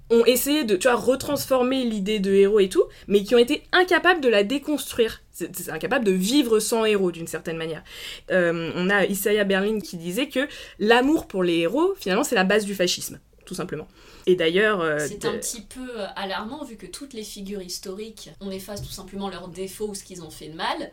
ont 0.10 0.24
essayé 0.26 0.64
de 0.64 0.78
tu 0.78 0.88
vois, 0.88 0.96
retransformer 0.96 1.84
l'idée 1.84 2.20
de 2.20 2.32
héros 2.32 2.60
et 2.60 2.70
tout, 2.70 2.86
mais 3.08 3.24
qui 3.24 3.36
ont 3.36 3.40
été 3.40 3.64
incapables 3.74 4.22
de 4.22 4.30
la 4.30 4.44
déconstruire. 4.44 5.22
C'est 5.32 5.70
incapables 5.70 6.06
de 6.06 6.14
vivre 6.14 6.60
sans 6.60 6.86
héros 6.86 7.12
d'une 7.12 7.28
certaine 7.28 7.58
manière. 7.58 7.84
On 8.32 8.90
a 8.90 9.06
Isaiah 9.06 9.44
Berlin 9.44 9.80
qui 9.80 9.98
disait 9.98 10.30
que 10.30 10.48
l'amour 10.80 11.28
pour 11.28 11.44
les 11.44 11.58
héros, 11.58 11.94
finalement, 12.00 12.24
c'est 12.24 12.36
la 12.36 12.46
base 12.46 12.66
du 12.66 12.74
fascisme, 12.74 13.20
tout 13.46 13.54
simplement. 13.54 13.88
Et 14.28 14.36
d'ailleurs... 14.36 14.82
euh, 14.82 15.00
C'est 15.00 15.26
un 15.26 15.34
petit 15.34 15.62
peu 15.62 16.00
euh, 16.02 16.06
alarmant 16.16 16.64
vu 16.64 16.76
que 16.76 16.86
toutes 16.86 17.14
les 17.14 17.24
figures 17.24 17.62
historiques, 17.62 18.30
on 18.42 18.52
efface 18.52 18.82
tout 18.82 18.92
simplement 18.92 19.30
leurs 19.30 19.48
défauts 19.48 19.88
ou 19.88 19.96
ce 19.96 20.04
qu'ils 20.04 20.22
ont 20.22 20.30
fait 20.30 20.50
de 20.50 20.56
mal, 20.56 20.92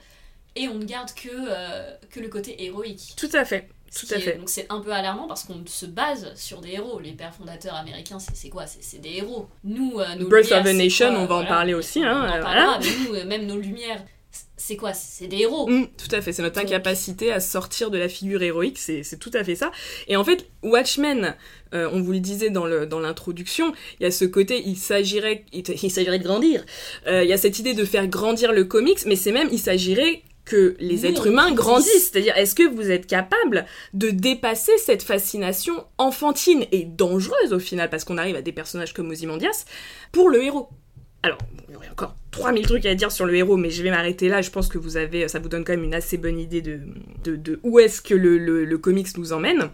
et 0.56 0.68
on 0.68 0.74
ne 0.76 0.84
garde 0.84 1.12
que, 1.14 1.28
euh, 1.32 1.90
que 2.10 2.20
le 2.20 2.28
côté 2.28 2.64
héroïque. 2.64 3.14
Tout 3.16 3.28
à 3.32 3.44
fait. 3.44 3.68
Tout 3.96 4.06
à 4.12 4.16
est- 4.16 4.20
fait. 4.20 4.36
donc 4.38 4.48
c'est 4.48 4.66
un 4.70 4.80
peu 4.80 4.92
alarmant 4.92 5.28
parce 5.28 5.44
qu'on 5.44 5.62
se 5.66 5.86
base 5.86 6.32
sur 6.34 6.60
des 6.60 6.70
héros. 6.72 6.98
Les 6.98 7.12
pères 7.12 7.32
fondateurs 7.34 7.74
américains, 7.76 8.18
c'est 8.18 8.48
quoi? 8.48 8.66
C'est 8.66 8.98
des 9.00 9.14
héros. 9.18 9.48
Nous, 9.62 9.98
euh, 10.00 10.14
nos 10.16 10.28
Birth 10.28 10.44
lumières, 10.46 10.60
of 10.62 10.66
a 10.66 10.72
Nation, 10.72 11.10
quoi? 11.10 11.18
on 11.20 11.26
va 11.26 11.34
en 11.36 11.44
parler 11.46 11.74
aussi, 11.74 12.00
On 12.00 12.06
hein, 12.06 12.26
en 12.38 12.42
parlera, 12.42 12.78
voilà. 12.78 12.80
mais 12.80 13.20
nous, 13.22 13.28
même 13.28 13.46
nos 13.46 13.56
lumières, 13.58 14.04
c'est 14.56 14.76
quoi? 14.76 14.92
C'est 14.94 15.26
des 15.26 15.38
héros. 15.38 15.68
Mm, 15.68 15.88
tout 15.96 16.14
à 16.14 16.20
fait, 16.20 16.32
c'est 16.32 16.42
notre 16.42 16.60
Donc- 16.60 16.66
incapacité 16.70 17.32
à 17.32 17.40
sortir 17.40 17.90
de 17.90 17.98
la 17.98 18.08
figure 18.08 18.42
héroïque, 18.42 18.78
c'est 18.78 19.18
tout 19.18 19.30
à 19.34 19.44
fait 19.44 19.54
ça. 19.54 19.70
Et 20.08 20.16
en 20.16 20.24
fait, 20.24 20.46
Watchmen, 20.62 21.34
euh, 21.74 21.88
on 21.92 22.00
vous 22.00 22.12
le 22.12 22.20
disait 22.20 22.50
dans 22.50 22.66
l'introduction, 22.66 23.72
il 24.00 24.04
y 24.04 24.06
a 24.06 24.10
ce 24.10 24.24
côté, 24.24 24.62
il 24.64 24.76
s'agirait 24.76 25.44
il, 25.52 25.64
il 25.82 25.90
s'agirait 25.90 26.18
de 26.18 26.24
grandir. 26.24 26.64
Euh, 27.06 27.22
Il 27.24 27.28
y 27.28 27.32
a 27.32 27.38
cette 27.38 27.58
idée 27.58 27.74
de 27.74 27.84
faire 27.84 28.06
grandir 28.06 28.52
le 28.52 28.64
comics, 28.64 29.04
mais 29.06 29.16
c'est 29.16 29.32
même, 29.32 29.48
il 29.52 29.58
s'agirait 29.58 30.22
que 30.44 30.76
les 30.78 31.06
êtres 31.06 31.26
humains 31.28 31.52
grandisse. 31.52 31.86
grandissent. 31.88 32.10
C'est-à-dire, 32.12 32.36
est-ce 32.36 32.54
que 32.54 32.68
vous 32.68 32.90
êtes 32.90 33.06
capable 33.06 33.64
de 33.94 34.10
dépasser 34.10 34.76
cette 34.76 35.02
fascination 35.02 35.84
enfantine 35.96 36.66
et 36.70 36.84
dangereuse 36.84 37.52
au 37.52 37.58
final, 37.58 37.88
parce 37.88 38.04
qu'on 38.04 38.18
arrive 38.18 38.36
à 38.36 38.42
des 38.42 38.52
personnages 38.52 38.92
comme 38.92 39.08
Ozymandias, 39.10 39.64
pour 40.12 40.28
le 40.28 40.42
héros 40.44 40.68
alors, 41.22 41.38
il 41.68 41.72
y 41.72 41.76
aurait 41.76 41.88
encore 41.88 42.14
3000 42.34 42.66
trucs 42.66 42.86
à 42.86 42.94
dire 42.94 43.12
sur 43.12 43.26
le 43.26 43.34
héros, 43.34 43.56
mais 43.56 43.70
je 43.70 43.82
vais 43.82 43.90
m'arrêter 43.90 44.28
là. 44.28 44.42
Je 44.42 44.50
pense 44.50 44.68
que 44.68 44.78
vous 44.78 44.96
avez, 44.96 45.28
ça 45.28 45.38
vous 45.38 45.48
donne 45.48 45.64
quand 45.64 45.72
même 45.72 45.84
une 45.84 45.94
assez 45.94 46.16
bonne 46.16 46.38
idée 46.38 46.62
de, 46.62 46.80
de, 47.24 47.60
où 47.62 47.78
est-ce 47.78 48.02
que 48.02 48.14
le, 48.14 48.38
le- 48.38 48.78
comics 48.78 49.16
nous 49.16 49.32
emmène. 49.32 49.70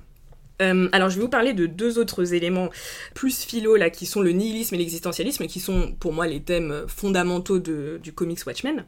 Euh, 0.60 0.88
alors, 0.92 1.08
je 1.08 1.16
vais 1.16 1.22
vous 1.22 1.30
parler 1.30 1.54
de 1.54 1.64
deux 1.64 1.98
autres 1.98 2.34
éléments 2.34 2.68
plus 3.14 3.44
philo, 3.44 3.76
là, 3.76 3.88
qui 3.88 4.04
sont 4.04 4.20
le 4.20 4.32
nihilisme 4.32 4.74
et 4.74 4.78
l'existentialisme, 4.78 5.46
qui 5.46 5.58
sont 5.58 5.92
pour 5.98 6.12
moi 6.12 6.26
les 6.26 6.42
thèmes 6.42 6.84
fondamentaux 6.86 7.58
du 7.58 8.12
comics 8.12 8.40
Watchmen. 8.46 8.84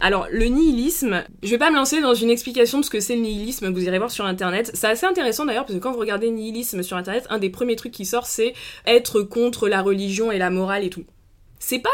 Alors, 0.00 0.26
le 0.32 0.46
nihilisme, 0.46 1.24
je 1.44 1.48
vais 1.50 1.58
pas 1.58 1.70
me 1.70 1.76
lancer 1.76 2.00
dans 2.00 2.14
une 2.14 2.28
explication 2.28 2.80
de 2.80 2.84
ce 2.84 2.90
que 2.90 2.98
c'est 3.00 3.14
le 3.14 3.22
nihilisme, 3.22 3.72
vous 3.72 3.84
irez 3.84 3.98
voir 3.98 4.10
sur 4.10 4.24
internet. 4.26 4.70
C'est 4.74 4.88
assez 4.88 5.06
intéressant 5.06 5.46
d'ailleurs, 5.46 5.64
parce 5.64 5.78
que 5.78 5.82
quand 5.82 5.92
vous 5.92 6.00
regardez 6.00 6.28
nihilisme 6.30 6.82
sur 6.82 6.96
internet, 6.96 7.24
un 7.30 7.38
des 7.38 7.50
premiers 7.50 7.76
trucs 7.76 7.92
qui 7.92 8.04
sort, 8.04 8.26
c'est 8.26 8.52
être 8.84 9.22
contre 9.22 9.68
la 9.68 9.82
religion 9.82 10.32
et 10.32 10.38
la 10.38 10.50
morale 10.50 10.84
et 10.84 10.90
tout. 10.90 11.04
C'est 11.58 11.78
pas. 11.78 11.88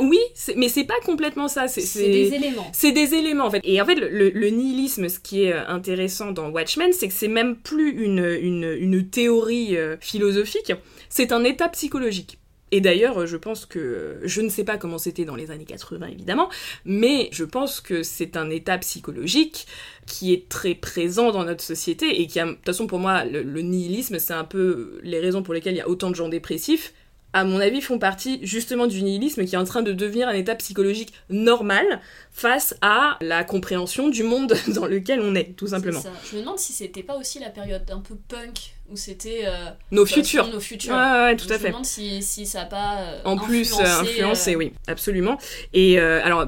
Oui, 0.00 0.18
mais 0.56 0.68
c'est 0.68 0.84
pas 0.84 0.98
complètement 1.04 1.48
ça. 1.48 1.68
C'est 1.68 2.08
des 2.08 2.34
éléments. 2.34 2.70
C'est 2.72 2.92
des 2.92 3.14
éléments, 3.14 3.46
en 3.46 3.50
fait. 3.50 3.60
Et 3.64 3.80
en 3.80 3.86
fait, 3.86 3.96
le, 3.96 4.48
nihilisme, 4.50 5.08
ce 5.08 5.18
qui 5.18 5.44
est 5.44 5.52
euh, 5.52 5.66
intéressant 5.68 6.32
dans 6.32 6.50
Watchmen, 6.50 6.92
c'est 6.92 7.08
que 7.08 7.14
c'est 7.14 7.28
même 7.28 7.56
plus 7.56 7.90
une, 7.90 8.24
une, 8.24 8.76
une 8.78 9.08
théorie 9.08 9.76
euh, 9.76 9.96
philosophique, 10.00 10.72
c'est 11.08 11.32
un 11.32 11.44
état 11.44 11.68
psychologique. 11.68 12.38
Et 12.70 12.80
d'ailleurs, 12.80 13.24
je 13.26 13.36
pense 13.36 13.66
que, 13.66 14.18
je 14.24 14.40
ne 14.40 14.48
sais 14.48 14.64
pas 14.64 14.78
comment 14.78 14.98
c'était 14.98 15.24
dans 15.24 15.36
les 15.36 15.52
années 15.52 15.64
80 15.64 16.08
évidemment, 16.08 16.48
mais 16.84 17.28
je 17.30 17.44
pense 17.44 17.80
que 17.80 18.02
c'est 18.02 18.36
un 18.36 18.50
état 18.50 18.78
psychologique 18.78 19.68
qui 20.06 20.32
est 20.32 20.48
très 20.48 20.74
présent 20.74 21.30
dans 21.30 21.44
notre 21.44 21.62
société 21.62 22.20
et 22.20 22.26
qui 22.26 22.40
a, 22.40 22.46
de 22.46 22.52
toute 22.52 22.64
façon 22.64 22.88
pour 22.88 22.98
moi, 22.98 23.24
le, 23.24 23.42
le 23.42 23.60
nihilisme, 23.60 24.18
c'est 24.18 24.32
un 24.32 24.42
peu 24.42 24.98
les 25.04 25.20
raisons 25.20 25.44
pour 25.44 25.54
lesquelles 25.54 25.74
il 25.74 25.78
y 25.78 25.82
a 25.82 25.88
autant 25.88 26.10
de 26.10 26.16
gens 26.16 26.28
dépressifs, 26.28 26.92
à 27.34 27.44
mon 27.44 27.58
avis, 27.58 27.80
font 27.80 27.98
partie 27.98 28.38
justement 28.42 28.86
du 28.86 29.02
nihilisme 29.02 29.44
qui 29.44 29.56
est 29.56 29.58
en 29.58 29.64
train 29.64 29.82
de 29.82 29.92
devenir 29.92 30.28
un 30.28 30.32
état 30.32 30.54
psychologique 30.54 31.12
normal 31.28 31.84
face 32.30 32.76
à 32.80 33.18
la 33.20 33.42
compréhension 33.42 34.08
du 34.08 34.22
monde 34.22 34.54
dans 34.68 34.86
lequel 34.86 35.20
on 35.20 35.34
est, 35.34 35.56
tout 35.56 35.66
simplement. 35.66 36.00
Je 36.30 36.36
me 36.36 36.40
demande 36.42 36.58
si 36.60 36.72
c'était 36.72 37.02
pas 37.02 37.16
aussi 37.16 37.40
la 37.40 37.50
période 37.50 37.82
un 37.90 37.98
peu 37.98 38.14
punk 38.28 38.74
où 38.88 38.96
c'était 38.96 39.42
euh, 39.46 39.70
nos 39.90 40.06
futurs. 40.06 40.46
Nos 40.46 40.60
futurs. 40.60 40.94
Ouais, 40.94 41.00
ouais, 41.00 41.36
tout 41.36 41.46
à 41.50 41.58
fait. 41.58 41.58
Je 41.58 41.64
me 41.64 41.68
demande 41.68 41.84
si, 41.84 42.22
si 42.22 42.46
ça 42.46 42.60
n'a 42.60 42.66
pas 42.66 42.98
euh, 43.00 43.20
en 43.24 43.36
plus 43.36 43.72
influencé, 43.72 44.10
influencé, 44.10 44.56
oui, 44.56 44.72
absolument. 44.86 45.36
Et 45.72 45.98
alors 45.98 46.46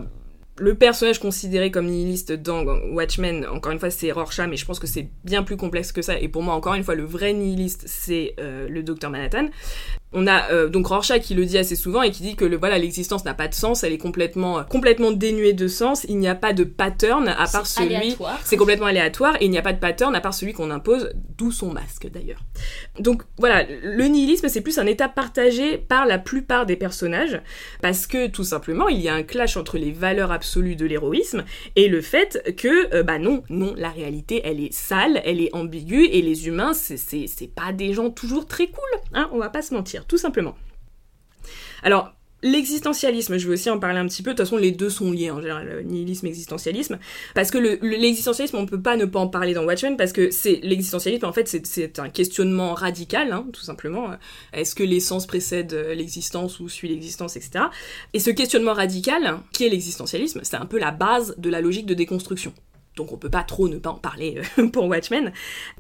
le 0.59 0.75
personnage 0.75 1.19
considéré 1.19 1.71
comme 1.71 1.87
nihiliste 1.87 2.33
dans 2.33 2.65
Watchmen, 2.65 3.47
encore 3.47 3.73
une 3.73 3.79
fois, 3.79 3.91
c'est 3.91 4.11
Rorschach, 4.11 4.49
mais 4.49 4.57
je 4.57 4.65
pense 4.65 4.79
que 4.79 4.87
c'est 4.87 5.09
bien 5.25 5.43
plus 5.43 5.57
complexe 5.57 5.93
que 5.93 6.03
ça. 6.03 6.19
Et 6.19 6.29
pour 6.29 6.43
moi, 6.43 6.55
encore 6.55 6.75
une 6.75 6.85
fois, 6.85 6.95
le 6.95 7.05
vrai 7.05 7.33
nihiliste, 7.33 7.85
c'est 7.87 8.35
euh, 8.41 8.69
le 8.69 8.83
docteur 8.83 9.11
Manhattan. 9.11 9.49
On 10.13 10.27
a 10.27 10.51
euh, 10.53 10.69
donc 10.69 10.87
Rorschach 10.87 11.21
qui 11.21 11.35
le 11.35 11.45
dit 11.45 11.59
assez 11.59 11.75
souvent 11.75 12.03
et 12.03 12.11
qui 12.11 12.23
dit 12.23 12.37
que 12.37 12.45
le, 12.45 12.57
voilà 12.57 12.79
l'existence 12.79 13.25
n'a 13.25 13.35
pas 13.35 13.49
de 13.49 13.55
sens, 13.55 13.83
elle 13.83 13.93
est 13.93 13.99
complètement 13.99 14.63
complètement 14.65 15.11
dénuée 15.11 15.53
de 15.53 15.67
sens. 15.67 16.05
Il 16.09 16.19
n'y 16.19 16.29
a 16.29 16.37
pas 16.37 16.53
de 16.53 16.65
pattern 16.65 17.29
à 17.29 17.47
part 17.47 17.67
celui, 17.67 18.17
c'est 18.45 18.57
complètement 18.57 18.87
aléatoire 18.87 19.37
et 19.41 19.47
il 19.47 19.51
n'y 19.51 19.59
a 19.59 19.63
pas 19.63 19.73
de 19.73 19.81
pattern 19.81 20.15
à 20.15 20.21
part 20.21 20.33
celui 20.33 20.53
qu'on 20.53 20.71
impose, 20.71 21.11
d'où 21.37 21.51
son 21.51 21.73
masque 21.73 22.09
d'ailleurs. 22.09 22.41
Donc 23.01 23.23
voilà, 23.39 23.65
le 23.83 24.05
nihilisme 24.05 24.49
c'est 24.49 24.61
plus 24.61 24.79
un 24.79 24.87
état 24.87 25.09
partagé 25.09 25.77
par 25.77 26.07
la 26.07 26.19
plupart 26.19 26.67
des 26.67 26.77
personnages 26.77 27.41
parce 27.83 28.07
que 28.07 28.29
tout 28.29 28.45
simplement 28.45 28.89
il 28.89 29.01
y 29.01 29.09
a 29.09 29.15
un 29.15 29.25
clash 29.25 29.57
entre 29.57 29.77
les 29.77 29.91
valeurs 29.91 30.31
absolues 30.31 30.77
de 30.77 30.87
l'héroïsme 30.87 31.45
et 31.75 31.89
le 31.89 32.01
fait 32.01 32.55
que 32.57 32.95
euh, 32.95 33.03
bah 33.03 33.19
non, 33.19 33.43
non, 33.51 33.75
la 33.77 33.91
réalité 33.91 34.41
elle 34.45 34.61
est 34.61 34.73
sale, 34.73 35.21
elle 35.25 35.41
est 35.41 35.53
ambiguë 35.53 36.07
et 36.07 36.23
les 36.23 36.47
humains 36.47 36.75
c'est 36.75 37.51
pas 37.55 37.73
des 37.73 37.93
gens 37.93 38.11
toujours 38.11 38.47
très 38.47 38.69
cool, 38.69 39.01
hein, 39.13 39.29
on 39.33 39.39
va 39.39 39.49
pas 39.49 39.63
se 39.63 39.75
mentir 39.75 39.96
tout 40.05 40.19
simplement. 40.19 40.57
Alors, 41.83 42.13
L'existentialisme, 42.43 43.39
je 43.39 43.47
veux 43.47 43.55
aussi 43.55 43.71
en 43.71 43.79
parler 43.79 43.99
un 43.99 44.07
petit 44.07 44.23
peu. 44.23 44.33
De 44.33 44.37
toute 44.37 44.45
façon, 44.45 44.59
les 44.59 44.71
deux 44.71 44.91
sont 44.91 45.11
liés 45.11 45.31
en 45.31 45.41
général, 45.41 45.83
nihilisme, 45.85 46.27
existentialisme. 46.27 46.99
Parce 47.35 47.51
que 47.51 47.57
l'existentialisme, 47.59 48.57
on 48.59 48.67
peut 48.67 48.81
pas 48.81 48.97
ne 48.97 49.07
pas 49.07 49.19
en 49.19 49.27
parler 49.27 49.55
dans 49.55 49.65
Watchmen 49.65 49.97
parce 49.97 50.13
que 50.13 50.31
c'est 50.31 50.61
l'existentialisme. 50.63 51.25
En 51.25 51.33
fait, 51.33 51.49
c'est 51.49 51.99
un 51.99 52.11
questionnement 52.11 52.75
radical, 52.75 53.33
hein, 53.33 53.47
tout 53.53 53.63
simplement. 53.63 54.11
Est-ce 54.53 54.75
que 54.75 54.83
l'essence 54.83 55.27
précède 55.27 55.73
l'existence 55.97 56.61
ou 56.61 56.69
suit 56.69 56.89
l'existence, 56.89 57.37
etc. 57.37 57.65
Et 58.13 58.21
ce 58.21 58.31
questionnement 58.31 58.75
radical, 58.75 59.39
qui 59.53 59.65
est 59.65 59.71
l'existentialisme, 59.71 60.41
c'est 60.43 60.57
un 60.57 60.67
peu 60.67 60.79
la 60.79 60.91
base 60.91 61.35
de 61.39 61.49
la 61.49 61.63
logique 61.63 61.87
de 61.87 61.95
déconstruction 61.95 62.53
donc 62.97 63.13
on 63.13 63.17
peut 63.17 63.31
pas 63.31 63.45
trop 63.45 63.69
ne 63.69 63.79
pas 63.79 63.91
en 63.91 63.99
parler 63.99 64.41
euh, 64.59 64.69
pour 64.73 64.87
Watchmen. 64.87 65.33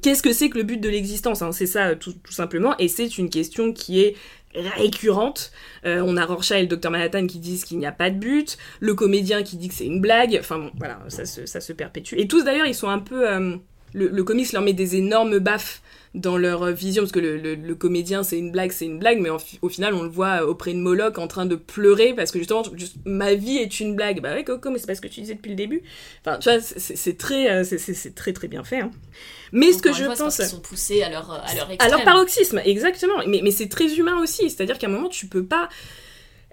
Qu'est-ce 0.03 0.23
que 0.23 0.33
c'est 0.33 0.51
que 0.51 0.59
le 0.59 0.64
but 0.64 0.81
de 0.81 0.89
l'existence 0.89 1.43
hein? 1.43 1.51
C'est 1.53 1.67
ça 1.67 1.97
tout, 1.97 2.14
simplement, 2.31 2.77
et 2.79 2.89
c'est 2.89 3.19
une 3.19 3.31
question 3.31 3.73
qui 3.73 4.01
est 4.01 4.14
récurrente. 4.55 5.51
Euh, 5.85 6.03
on 6.07 6.17
a 6.17 6.25
Rorschach 6.25 6.59
et 6.59 6.62
le 6.62 6.69
docteur 6.69 6.91
Manhattan 6.91 7.27
qui 7.27 7.39
disent 7.39 7.64
qu'il 7.64 7.79
n'y 7.79 7.87
a 7.87 7.93
pas 7.93 8.11
de 8.11 8.19
but, 8.19 8.57
le 8.81 8.95
comédien 8.95 9.43
qui 9.43 9.57
dit 9.57 9.69
que 9.69 9.75
c'est 9.75 9.87
une 9.87 10.01
blague, 10.01 10.37
enfin 10.39 10.59
bon, 10.59 10.71
voilà, 10.77 11.01
ça 11.09 11.25
se, 11.27 11.73
perpétue. 11.73 12.14
Et 12.17 12.29
tous 12.29 12.45
d'ailleurs, 12.45 12.67
ils 12.67 12.75
sont 12.75 12.89
un 12.89 13.01
peu... 13.01 13.29
Euh, 13.29 13.57
le, 13.95 14.09
le 14.09 14.25
comics 14.25 14.53
leur 14.53 14.62
met 14.62 14.75
des 14.75 14.97
énormes 14.97 15.39
baffes 15.39 15.81
dans 16.15 16.39
leur 16.39 16.73
vision, 16.73 17.03
parce 17.03 17.13
que 17.13 17.21
le, 17.21 17.55
le, 17.55 17.75
comédien 17.75 18.23
c'est 18.23 18.39
une 18.39 18.51
blague, 18.51 18.73
c'est 18.73 18.87
une 18.87 18.99
blague, 18.99 19.21
mais 19.21 19.31
au 19.63 19.69
final 19.69 19.95
on 19.95 20.03
le 20.03 20.09
voit 20.09 20.47
auprès 20.47 20.73
de 20.73 20.79
Moloch 20.79 21.19
en 21.19 21.27
train 21.27 21.47
de 21.47 21.57
pleurer 21.57 22.15
parce 22.15 22.31
que 22.31 22.39
justement 22.39 22.63
ma 23.05 23.35
vie 23.35 23.57
est 23.57 23.81
une 23.81 23.95
blague. 23.95 24.21
Bah 24.21 24.35
ouais 24.35 24.45
Coco, 24.45 24.71
mais 24.71 24.79
c'est 24.79 24.87
pas 24.87 24.95
ce 24.95 25.01
que 25.01 25.09
tu 25.09 25.21
disais 25.21 25.35
depuis 25.35 25.51
le 25.51 25.57
début. 25.57 25.83
Enfin 26.25 26.39
tu 26.39 26.49
vois, 26.49 26.61
c'est 26.61 27.19
très, 27.19 27.51
euh, 27.51 27.65
c'est 27.65 28.15
très 28.15 28.33
très 28.33 28.49
bien 28.49 28.65
fait. 28.65 28.81
Hein. 28.81 28.91
Mais 29.53 29.73
ce 29.73 29.83
que 29.83 29.93
je 29.93 30.05
pense, 30.05 30.39
ils 30.39 30.47
sont 30.47 30.61
poussés 30.61 31.03
à 31.03 31.11
leur 31.11 31.31
à 31.31 31.55
leur 31.55 31.71
extrême. 31.71 31.93
À 31.93 31.97
leur 31.97 32.05
paroxysme, 32.05 32.61
exactement. 32.65 33.15
Mais 33.27 33.41
mais 33.43 33.51
c'est 33.51 33.69
très 33.69 33.95
humain 33.95 34.21
aussi, 34.21 34.51
c'est-à-dire 34.51 34.79
qu'à 34.79 34.87
un 34.87 34.91
moment 34.91 35.09
tu 35.09 35.27
peux 35.27 35.45
pas 35.45 35.69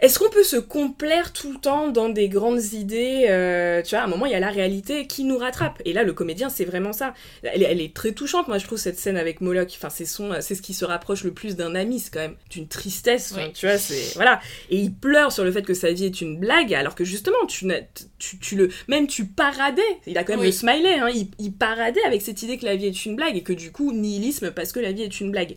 est-ce 0.03 0.19
qu'on 0.19 0.29
peut 0.29 0.43
se 0.43 0.57
complaire 0.57 1.31
tout 1.31 1.53
le 1.53 1.57
temps 1.57 1.87
dans 1.87 2.09
des 2.09 2.27
grandes 2.27 2.61
idées 2.73 3.27
euh, 3.29 3.81
Tu 3.81 3.91
vois, 3.91 3.99
à 3.99 4.03
un 4.03 4.07
moment, 4.07 4.25
il 4.25 4.33
y 4.33 4.35
a 4.35 4.39
la 4.41 4.49
réalité 4.49 5.07
qui 5.07 5.23
nous 5.23 5.37
rattrape. 5.37 5.81
Et 5.85 5.93
là, 5.93 6.03
le 6.03 6.11
comédien, 6.11 6.49
c'est 6.49 6.65
vraiment 6.65 6.91
ça. 6.91 7.13
Elle, 7.41 7.79
est 7.79 7.95
très 7.95 8.11
touchante, 8.11 8.49
moi, 8.49 8.57
je 8.57 8.65
trouve, 8.65 8.77
cette 8.77 8.99
scène 8.99 9.15
avec 9.15 9.39
Moloch. 9.39 9.71
Enfin, 9.77 9.89
c'est 9.89 10.03
son, 10.03 10.33
c'est 10.41 10.55
ce 10.55 10.61
qui 10.61 10.73
se 10.73 10.83
rapproche 10.83 11.23
le 11.23 11.31
plus 11.31 11.55
d'un 11.55 11.73
ami, 11.73 12.01
c'est 12.01 12.11
quand 12.11 12.19
même 12.19 12.35
d'une 12.49 12.67
tristesse. 12.67 13.33
Tu 13.53 13.65
vois, 13.65 13.77
c'est... 13.77 14.13
Voilà. 14.15 14.41
Et 14.69 14.75
il 14.75 14.93
pleure 14.93 15.31
sur 15.31 15.45
le 15.45 15.53
fait 15.53 15.61
que 15.61 15.73
sa 15.73 15.93
vie 15.93 16.03
est 16.03 16.19
une 16.19 16.37
blague, 16.37 16.73
alors 16.73 16.95
que 16.95 17.05
justement, 17.05 17.45
tu, 17.47 17.65
tu, 18.19 18.39
tu 18.39 18.57
le... 18.57 18.69
Même 18.89 19.07
tu 19.07 19.23
paradais. 19.23 19.81
Il 20.05 20.17
a 20.17 20.25
quand 20.25 20.35
même 20.35 20.43
le 20.43 20.51
smiley, 20.51 20.99
hein. 20.99 21.07
Il, 21.15 21.29
il 21.39 21.53
paradait 21.53 22.03
avec 22.03 22.21
cette 22.21 22.43
idée 22.43 22.57
que 22.57 22.65
la 22.65 22.75
vie 22.75 22.87
est 22.87 23.05
une 23.05 23.15
blague, 23.15 23.37
et 23.37 23.41
que 23.41 23.53
du 23.53 23.71
coup, 23.71 23.93
nihilisme 23.93 24.51
parce 24.51 24.73
que 24.73 24.81
la 24.81 24.91
vie 24.91 25.03
est 25.03 25.21
une 25.21 25.31
blague. 25.31 25.55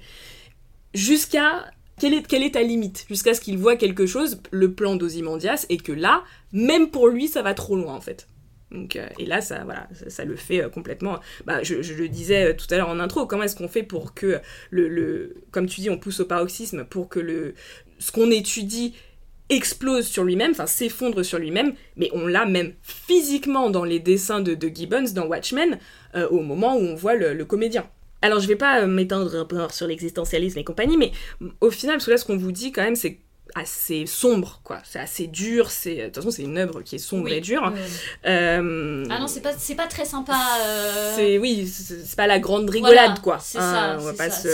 Jusqu'à 0.95 1.65
quelle 1.99 2.15
est, 2.15 2.27
quelle 2.27 2.43
est 2.43 2.55
ta 2.55 2.63
limite 2.63 3.07
Jusqu'à 3.09 3.35
ce 3.35 3.41
qu'il 3.41 3.59
voit 3.59 3.77
quelque 3.77 4.07
chose, 4.07 4.41
le 4.51 4.73
plan 4.73 4.97
d'Ozymandias, 4.97 5.67
et 5.69 5.79
que 5.79 5.93
là, 5.93 6.25
même 6.53 6.91
pour 6.91 7.09
lui, 7.09 7.29
ça 7.29 7.43
va 7.43 7.55
trop 7.55 7.77
loin 7.77 7.95
en 7.95 8.01
fait. 8.01 8.27
Euh, 8.73 9.09
et 9.19 9.27
là, 9.27 9.41
ça, 9.41 9.65
voilà, 9.65 9.89
ça, 10.09 10.25
le 10.25 10.37
fait 10.37 10.63
euh, 10.63 10.69
complètement. 10.69 11.21
Bah, 11.45 11.63
je, 11.63 11.75
le 11.75 12.09
disais 12.09 12.51
euh, 12.51 12.53
tout 12.55 12.67
à 12.71 12.77
l'heure 12.77 12.89
en 12.89 12.99
intro, 13.01 13.27
comment 13.27 13.45
est-ce 13.45 13.57
qu'on 13.57 13.69
fait 13.69 13.83
pour 13.83 14.15
que 14.15 14.41
le, 14.71 14.89
le, 14.89 15.37
comme 15.51 15.67
tu 15.67 15.81
dis, 15.81 15.91
on 15.91 15.99
pousse 15.99 16.21
au 16.21 16.25
paroxysme, 16.25 16.85
pour 16.85 17.09
que 17.09 17.21
le, 17.21 17.55
ce 17.99 18.13
qu'on 18.13 18.31
étudie 18.31 18.95
explose 19.49 20.07
sur 20.07 20.25
lui-même, 20.25 20.51
enfin 20.51 20.67
s'effondre 20.67 21.25
sur 21.25 21.39
lui-même, 21.39 21.75
mais 21.97 22.11
on 22.13 22.27
l'a 22.27 22.47
même 22.47 22.73
physiquement 22.83 23.71
dans 23.71 23.85
les 23.85 24.01
dessins 24.01 24.41
de, 24.41 24.55
de 24.55 24.69
Gibbons, 24.69 25.13
dans 25.15 25.27
Watchmen, 25.27 25.79
au 26.31 26.41
moment 26.41 26.75
où 26.75 26.81
on 26.81 26.95
voit 26.97 27.15
le 27.15 27.45
comédien. 27.45 27.89
Alors 28.27 28.41
je 28.41 28.49
vais 28.49 28.57
pas 28.57 28.81
euh, 28.81 28.87
m'étendre 28.89 29.47
sur 29.73 29.87
l'existentialisme 29.87 30.59
et 30.59 30.65
compagnie, 30.65 30.97
mais 30.97 31.13
au 31.61 31.71
final, 31.71 31.97
parce 31.97 32.07
que 32.07 32.11
là 32.11 32.17
ce 32.17 32.25
qu'on 32.25 32.37
vous 32.37 32.51
dit 32.51 32.73
quand 32.73 32.83
même, 32.83 32.97
c'est 32.97 33.21
assez 33.55 34.05
sombre, 34.07 34.61
quoi. 34.65 34.81
C'est 34.85 34.99
assez 34.99 35.29
dur. 35.29 35.71
C'est 35.71 35.95
de 35.95 36.05
toute 36.07 36.17
façon 36.17 36.33
c'est 36.33 36.43
une 36.43 36.59
œuvre 36.59 36.83
qui 36.83 36.97
est 36.97 36.99
sombre 36.99 37.29
et 37.29 37.41
dure. 37.41 37.73
Euh, 38.27 39.05
ah 39.09 39.21
non, 39.21 39.29
c'est 39.29 39.43
pas 39.43 39.53
c'est 39.57 39.77
pas 39.77 39.87
très 39.87 40.05
sympa. 40.05 40.37
Euh. 40.61 41.15
C'est 41.15 41.39
oui, 41.39 41.69
c'est 41.69 42.17
pas 42.17 42.27
la 42.27 42.41
grande 42.41 42.69
rigolade, 42.69 43.21
quoi. 43.21 43.39
C'est 43.39 43.59
ça. 43.59 43.93
Hein, 43.93 43.99
on 44.01 44.05
va 44.05 44.13
pas 44.15 44.29
Si 44.29 44.49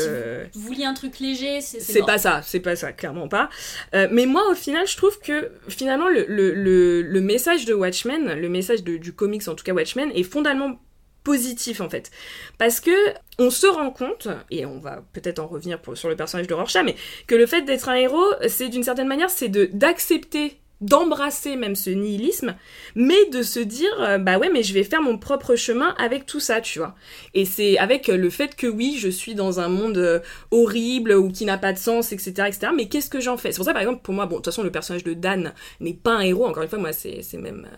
vous 0.52 0.60
vouliez 0.60 0.84
un 0.84 0.94
truc 0.94 1.18
léger, 1.18 1.62
c'est 1.62 1.80
c'est 1.80 2.02
pas 2.02 2.18
ça. 2.18 2.42
C'est 2.44 2.60
pas 2.60 2.76
ça, 2.76 2.92
clairement 2.92 3.28
pas. 3.28 3.48
mais 3.94 4.26
moi, 4.26 4.42
au 4.50 4.54
final, 4.54 4.86
je 4.86 4.98
trouve 4.98 5.18
que 5.18 5.50
finalement 5.68 6.10
le, 6.10 6.26
le, 6.28 7.00
le, 7.00 7.20
message 7.22 7.64
de 7.64 7.72
Watchmen, 7.72 8.34
le 8.34 8.48
message 8.50 8.84
de, 8.84 8.98
du 8.98 9.14
comics 9.14 9.48
en 9.48 9.54
tout 9.54 9.64
cas 9.64 9.72
Watchmen, 9.72 10.10
est 10.14 10.24
fondamentalement 10.24 10.78
positif 11.24 11.80
en 11.80 11.88
fait. 11.88 12.10
Parce 12.58 12.80
que 12.80 12.90
on 13.38 13.50
se 13.50 13.66
rend 13.66 13.90
compte, 13.90 14.28
et 14.50 14.66
on 14.66 14.78
va 14.78 15.02
peut-être 15.12 15.38
en 15.38 15.46
revenir 15.46 15.78
sur 15.94 16.08
le 16.08 16.16
personnage 16.16 16.46
de 16.46 16.54
Rorschach, 16.54 16.84
mais 16.84 16.96
que 17.26 17.34
le 17.34 17.46
fait 17.46 17.62
d'être 17.62 17.88
un 17.88 17.94
héros, 17.94 18.32
c'est 18.48 18.68
d'une 18.68 18.84
certaine 18.84 19.08
manière, 19.08 19.30
c'est 19.30 19.48
d'accepter 19.48 20.61
d'embrasser 20.82 21.56
même 21.56 21.76
ce 21.76 21.90
nihilisme, 21.90 22.54
mais 22.94 23.26
de 23.30 23.42
se 23.42 23.60
dire, 23.60 23.90
euh, 24.00 24.18
bah 24.18 24.38
ouais, 24.38 24.50
mais 24.52 24.62
je 24.62 24.74
vais 24.74 24.82
faire 24.82 25.00
mon 25.00 25.16
propre 25.16 25.56
chemin 25.56 25.94
avec 25.98 26.26
tout 26.26 26.40
ça, 26.40 26.60
tu 26.60 26.78
vois. 26.78 26.94
Et 27.34 27.44
c'est 27.44 27.78
avec 27.78 28.08
le 28.08 28.30
fait 28.30 28.56
que 28.56 28.66
oui, 28.66 28.96
je 28.98 29.08
suis 29.08 29.34
dans 29.34 29.60
un 29.60 29.68
monde 29.68 29.98
euh, 29.98 30.20
horrible 30.50 31.12
ou 31.12 31.30
qui 31.30 31.44
n'a 31.44 31.56
pas 31.56 31.72
de 31.72 31.78
sens, 31.78 32.12
etc., 32.12 32.30
etc., 32.48 32.72
mais 32.76 32.86
qu'est-ce 32.88 33.08
que 33.08 33.20
j'en 33.20 33.36
fais? 33.36 33.52
C'est 33.52 33.56
pour 33.56 33.64
ça, 33.64 33.72
par 33.72 33.82
exemple, 33.82 34.02
pour 34.02 34.14
moi, 34.14 34.26
bon, 34.26 34.36
de 34.36 34.36
toute 34.36 34.46
façon, 34.46 34.62
le 34.62 34.72
personnage 34.72 35.04
de 35.04 35.14
Dan 35.14 35.52
n'est 35.80 35.94
pas 35.94 36.12
un 36.12 36.20
héros, 36.20 36.46
encore 36.46 36.62
une 36.62 36.68
fois, 36.68 36.78
moi, 36.78 36.92
c'est 36.92 37.22
même 37.34 37.68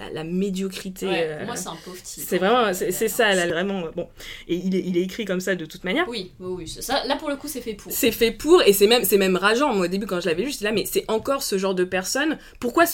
euh, 0.00 0.04
la, 0.12 0.24
médiocrité. 0.24 1.06
Ouais, 1.06 1.44
moi, 1.44 1.56
c'est 1.56 1.68
un 1.68 1.76
pauvre 1.84 2.00
type. 2.02 2.24
C'est 2.26 2.38
vraiment, 2.38 2.72
c'est 2.72 3.08
ça, 3.08 3.34
là, 3.34 3.46
vraiment, 3.46 3.84
bon. 3.94 4.08
Et 4.48 4.54
il 4.54 4.76
est, 4.76 4.84
il 4.86 4.96
est 4.96 5.02
écrit 5.02 5.24
comme 5.24 5.40
ça 5.40 5.54
de 5.54 5.66
toute 5.66 5.84
manière. 5.84 6.08
Oui, 6.08 6.32
oui, 6.38 6.54
oui. 6.58 6.68
Ça, 6.68 7.04
là, 7.06 7.16
pour 7.16 7.28
le 7.28 7.36
coup, 7.36 7.48
c'est 7.48 7.60
fait 7.60 7.74
pour. 7.74 7.90
C'est 7.90 8.12
fait 8.12 8.30
pour, 8.30 8.62
et 8.62 8.72
c'est 8.72 8.86
même, 8.86 9.02
même 9.18 9.36
rageant. 9.36 9.74
Moi, 9.74 9.86
au 9.86 9.88
début, 9.88 10.06
quand 10.06 10.20
je 10.20 10.28
l'avais 10.28 10.44
vu, 10.44 10.50
j'étais 10.50 10.64
là, 10.64 10.72
mais 10.72 10.84
c'est 10.86 11.04
encore 11.08 11.42
ce 11.42 11.58
genre 11.58 11.74
de 11.74 11.84
personne 11.84 12.38
pourquoi, 12.60 12.84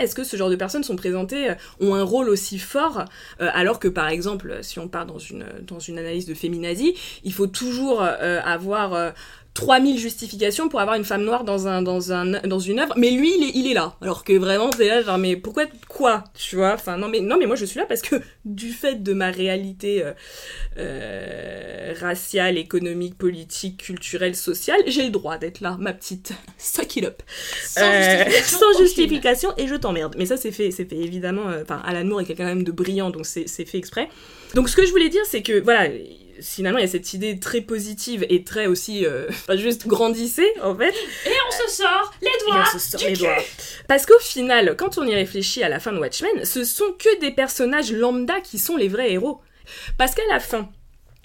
est-ce 0.00 0.14
que 0.14 0.24
ce 0.24 0.36
genre 0.36 0.50
de 0.50 0.56
personnes 0.56 0.84
sont 0.84 0.96
présentées, 0.96 1.50
euh, 1.50 1.54
ont 1.80 1.94
un 1.94 2.02
rôle 2.02 2.28
aussi 2.28 2.58
fort, 2.58 3.04
euh, 3.40 3.48
alors 3.52 3.78
que 3.78 3.88
par 3.88 4.08
exemple, 4.08 4.58
si 4.62 4.78
on 4.78 4.88
part 4.88 5.06
dans 5.06 5.18
une, 5.18 5.44
dans 5.62 5.78
une 5.78 5.98
analyse 5.98 6.26
de 6.26 6.34
féminazie, 6.34 6.94
il 7.24 7.32
faut 7.32 7.46
toujours 7.46 8.02
euh, 8.02 8.40
avoir 8.44 9.12
3000 9.54 9.98
justifications 9.98 10.68
pour 10.68 10.80
avoir 10.80 10.96
une 10.96 11.04
femme 11.04 11.24
noire 11.24 11.42
dans, 11.44 11.66
un, 11.66 11.82
dans, 11.82 12.12
un, 12.12 12.24
dans 12.46 12.58
une 12.60 12.78
œuvre, 12.78 12.94
mais 12.96 13.10
lui, 13.10 13.32
il 13.36 13.44
est, 13.48 13.52
il 13.56 13.66
est 13.70 13.74
là. 13.74 13.96
Alors 14.00 14.22
que 14.24 14.32
vraiment, 14.32 14.70
c'est 14.76 14.86
là, 14.88 15.02
genre, 15.02 15.18
mais 15.18 15.36
pourquoi, 15.36 15.64
quoi 15.88 16.24
Tu 16.34 16.56
vois? 16.56 16.74
Enfin, 16.74 16.96
non 16.96 17.08
mais, 17.08 17.20
non, 17.20 17.36
mais 17.38 17.46
moi, 17.46 17.56
je 17.56 17.64
suis 17.64 17.78
là 17.78 17.84
parce 17.86 18.00
que 18.00 18.16
du 18.44 18.70
fait 18.72 19.02
de 19.02 19.12
ma 19.12 19.30
réalité 19.30 20.04
euh, 20.04 20.12
euh, 20.78 21.94
raciale, 22.00 22.58
économique, 22.58 23.16
politique, 23.18 23.78
culturelle, 23.78 24.36
sociale, 24.36 24.80
j'ai 24.86 25.04
le 25.04 25.10
droit 25.10 25.36
d'être 25.38 25.60
là, 25.60 25.76
ma 25.80 25.92
petite. 25.92 26.32
Suck 26.58 26.96
it 26.96 27.04
up. 27.04 27.22
Sans 27.64 27.92
justification, 27.92 28.58
sans 28.58 28.78
justification, 28.78 29.50
et 29.58 29.66
je 29.66 29.74
t'emmerde. 29.74 30.14
Mais 30.18 30.26
ça, 30.26 30.36
c'est 30.36 30.52
fait, 30.52 30.70
c'est 30.70 30.84
fait 30.88 30.96
évidemment. 30.96 31.48
euh, 31.48 31.62
Enfin, 31.62 31.82
Alan 31.84 32.04
Moore 32.04 32.20
est 32.22 32.24
quelqu'un 32.24 32.44
quand 32.44 32.54
même 32.54 32.64
de 32.64 32.72
brillant, 32.72 33.10
donc 33.10 33.26
c'est 33.26 33.48
c'est 33.48 33.64
fait 33.64 33.78
exprès. 33.78 34.08
Donc, 34.54 34.68
ce 34.68 34.76
que 34.76 34.84
je 34.86 34.90
voulais 34.90 35.08
dire, 35.08 35.22
c'est 35.26 35.42
que, 35.42 35.60
voilà 35.60 35.88
finalement 36.42 36.78
il 36.78 36.82
y 36.82 36.84
a 36.84 36.90
cette 36.90 37.12
idée 37.14 37.38
très 37.38 37.60
positive 37.60 38.24
et 38.28 38.44
très 38.44 38.66
aussi 38.66 39.04
euh, 39.06 39.26
enfin, 39.28 39.56
juste 39.56 39.86
grandissez 39.86 40.48
en 40.62 40.74
fait 40.76 40.94
Et 41.26 41.30
on 41.48 41.68
se 41.68 41.74
sort 41.76 42.12
les 42.22 42.28
doigts 42.46 42.64
on 42.74 42.78
se 42.78 42.78
sort 42.78 43.00
du 43.00 43.06
les 43.06 43.12
cul. 43.14 43.18
doigts. 43.20 43.36
Parce 43.88 44.06
qu'au 44.06 44.18
final, 44.20 44.76
quand 44.76 44.98
on 44.98 45.04
y 45.06 45.14
réfléchit 45.14 45.62
à 45.62 45.68
la 45.68 45.80
fin 45.80 45.92
de 45.92 45.98
Watchmen, 45.98 46.44
ce 46.44 46.64
sont 46.64 46.92
que 46.98 47.20
des 47.20 47.30
personnages 47.30 47.92
lambda 47.92 48.40
qui 48.40 48.58
sont 48.58 48.76
les 48.76 48.88
vrais 48.88 49.12
héros. 49.12 49.40
Parce 49.98 50.14
qu'à 50.14 50.22
la 50.30 50.40
fin, 50.40 50.68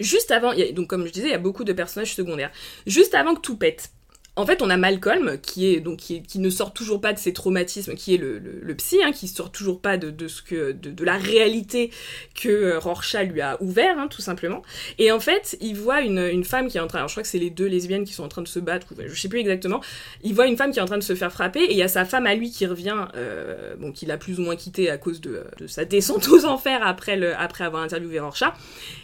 juste 0.00 0.30
avant, 0.30 0.52
il 0.52 0.58
y 0.60 0.62
a- 0.68 0.72
donc 0.72 0.88
comme 0.88 1.06
je 1.06 1.12
disais, 1.12 1.26
il 1.28 1.32
y 1.32 1.34
a 1.34 1.38
beaucoup 1.38 1.64
de 1.64 1.72
personnages 1.72 2.14
secondaires. 2.14 2.50
Juste 2.86 3.14
avant 3.14 3.34
que 3.34 3.40
tout 3.40 3.56
pète, 3.56 3.90
en 4.36 4.44
fait, 4.44 4.60
on 4.60 4.68
a 4.68 4.76
Malcolm 4.76 5.38
qui 5.40 5.66
est 5.66 5.80
donc 5.80 5.96
qui, 5.98 6.38
ne 6.38 6.50
sort 6.50 6.74
toujours 6.74 7.00
pas 7.00 7.14
de 7.14 7.18
ses 7.18 7.32
traumatismes, 7.32 7.94
qui 7.94 8.14
est 8.14 8.18
le, 8.18 8.38
le, 8.38 8.60
le 8.60 8.74
psy, 8.74 8.98
hein, 9.02 9.10
qui 9.10 9.28
sort 9.28 9.50
toujours 9.50 9.80
pas 9.80 9.96
de, 9.96 10.10
de 10.10 10.28
ce 10.28 10.42
que 10.42 10.72
de, 10.72 10.90
de 10.90 11.04
la 11.04 11.16
réalité 11.16 11.90
que 12.34 12.48
euh, 12.48 12.78
Rorschach 12.78 13.26
lui 13.28 13.40
a 13.40 13.56
ouvert, 13.62 13.98
hein, 13.98 14.08
tout 14.08 14.20
simplement. 14.20 14.62
Et 14.98 15.10
en 15.10 15.20
fait, 15.20 15.56
il 15.62 15.74
voit 15.74 16.02
une, 16.02 16.18
une 16.18 16.44
femme 16.44 16.68
qui 16.68 16.76
est 16.76 16.80
en 16.80 16.86
train, 16.86 16.98
alors 16.98 17.08
je 17.08 17.14
crois 17.14 17.22
que 17.22 17.28
c'est 17.28 17.38
les 17.38 17.48
deux 17.48 17.64
lesbiennes 17.64 18.04
qui 18.04 18.12
sont 18.12 18.24
en 18.24 18.28
train 18.28 18.42
de 18.42 18.48
se 18.48 18.58
battre, 18.58 18.88
ou 18.92 18.96
je 19.06 19.18
sais 19.18 19.28
plus 19.28 19.40
exactement. 19.40 19.80
Il 20.22 20.34
voit 20.34 20.46
une 20.46 20.58
femme 20.58 20.70
qui 20.70 20.80
est 20.80 20.82
en 20.82 20.86
train 20.86 20.98
de 20.98 21.02
se 21.02 21.14
faire 21.14 21.32
frapper, 21.32 21.60
et 21.60 21.72
il 21.72 21.78
y 21.78 21.82
a 21.82 21.88
sa 21.88 22.04
femme 22.04 22.26
à 22.26 22.34
lui 22.34 22.50
qui 22.50 22.66
revient, 22.66 23.06
euh, 23.16 23.74
bon, 23.78 23.90
qu'il 23.90 24.10
a 24.10 24.18
plus 24.18 24.38
ou 24.38 24.42
moins 24.42 24.56
quitté 24.56 24.90
à 24.90 24.98
cause 24.98 25.22
de, 25.22 25.44
de 25.58 25.66
sa 25.66 25.86
descente 25.86 26.28
aux 26.28 26.44
enfers 26.44 26.86
après, 26.86 27.16
le, 27.16 27.34
après 27.36 27.64
avoir 27.64 27.82
interviewé 27.82 28.20
Rorschach. 28.20 28.52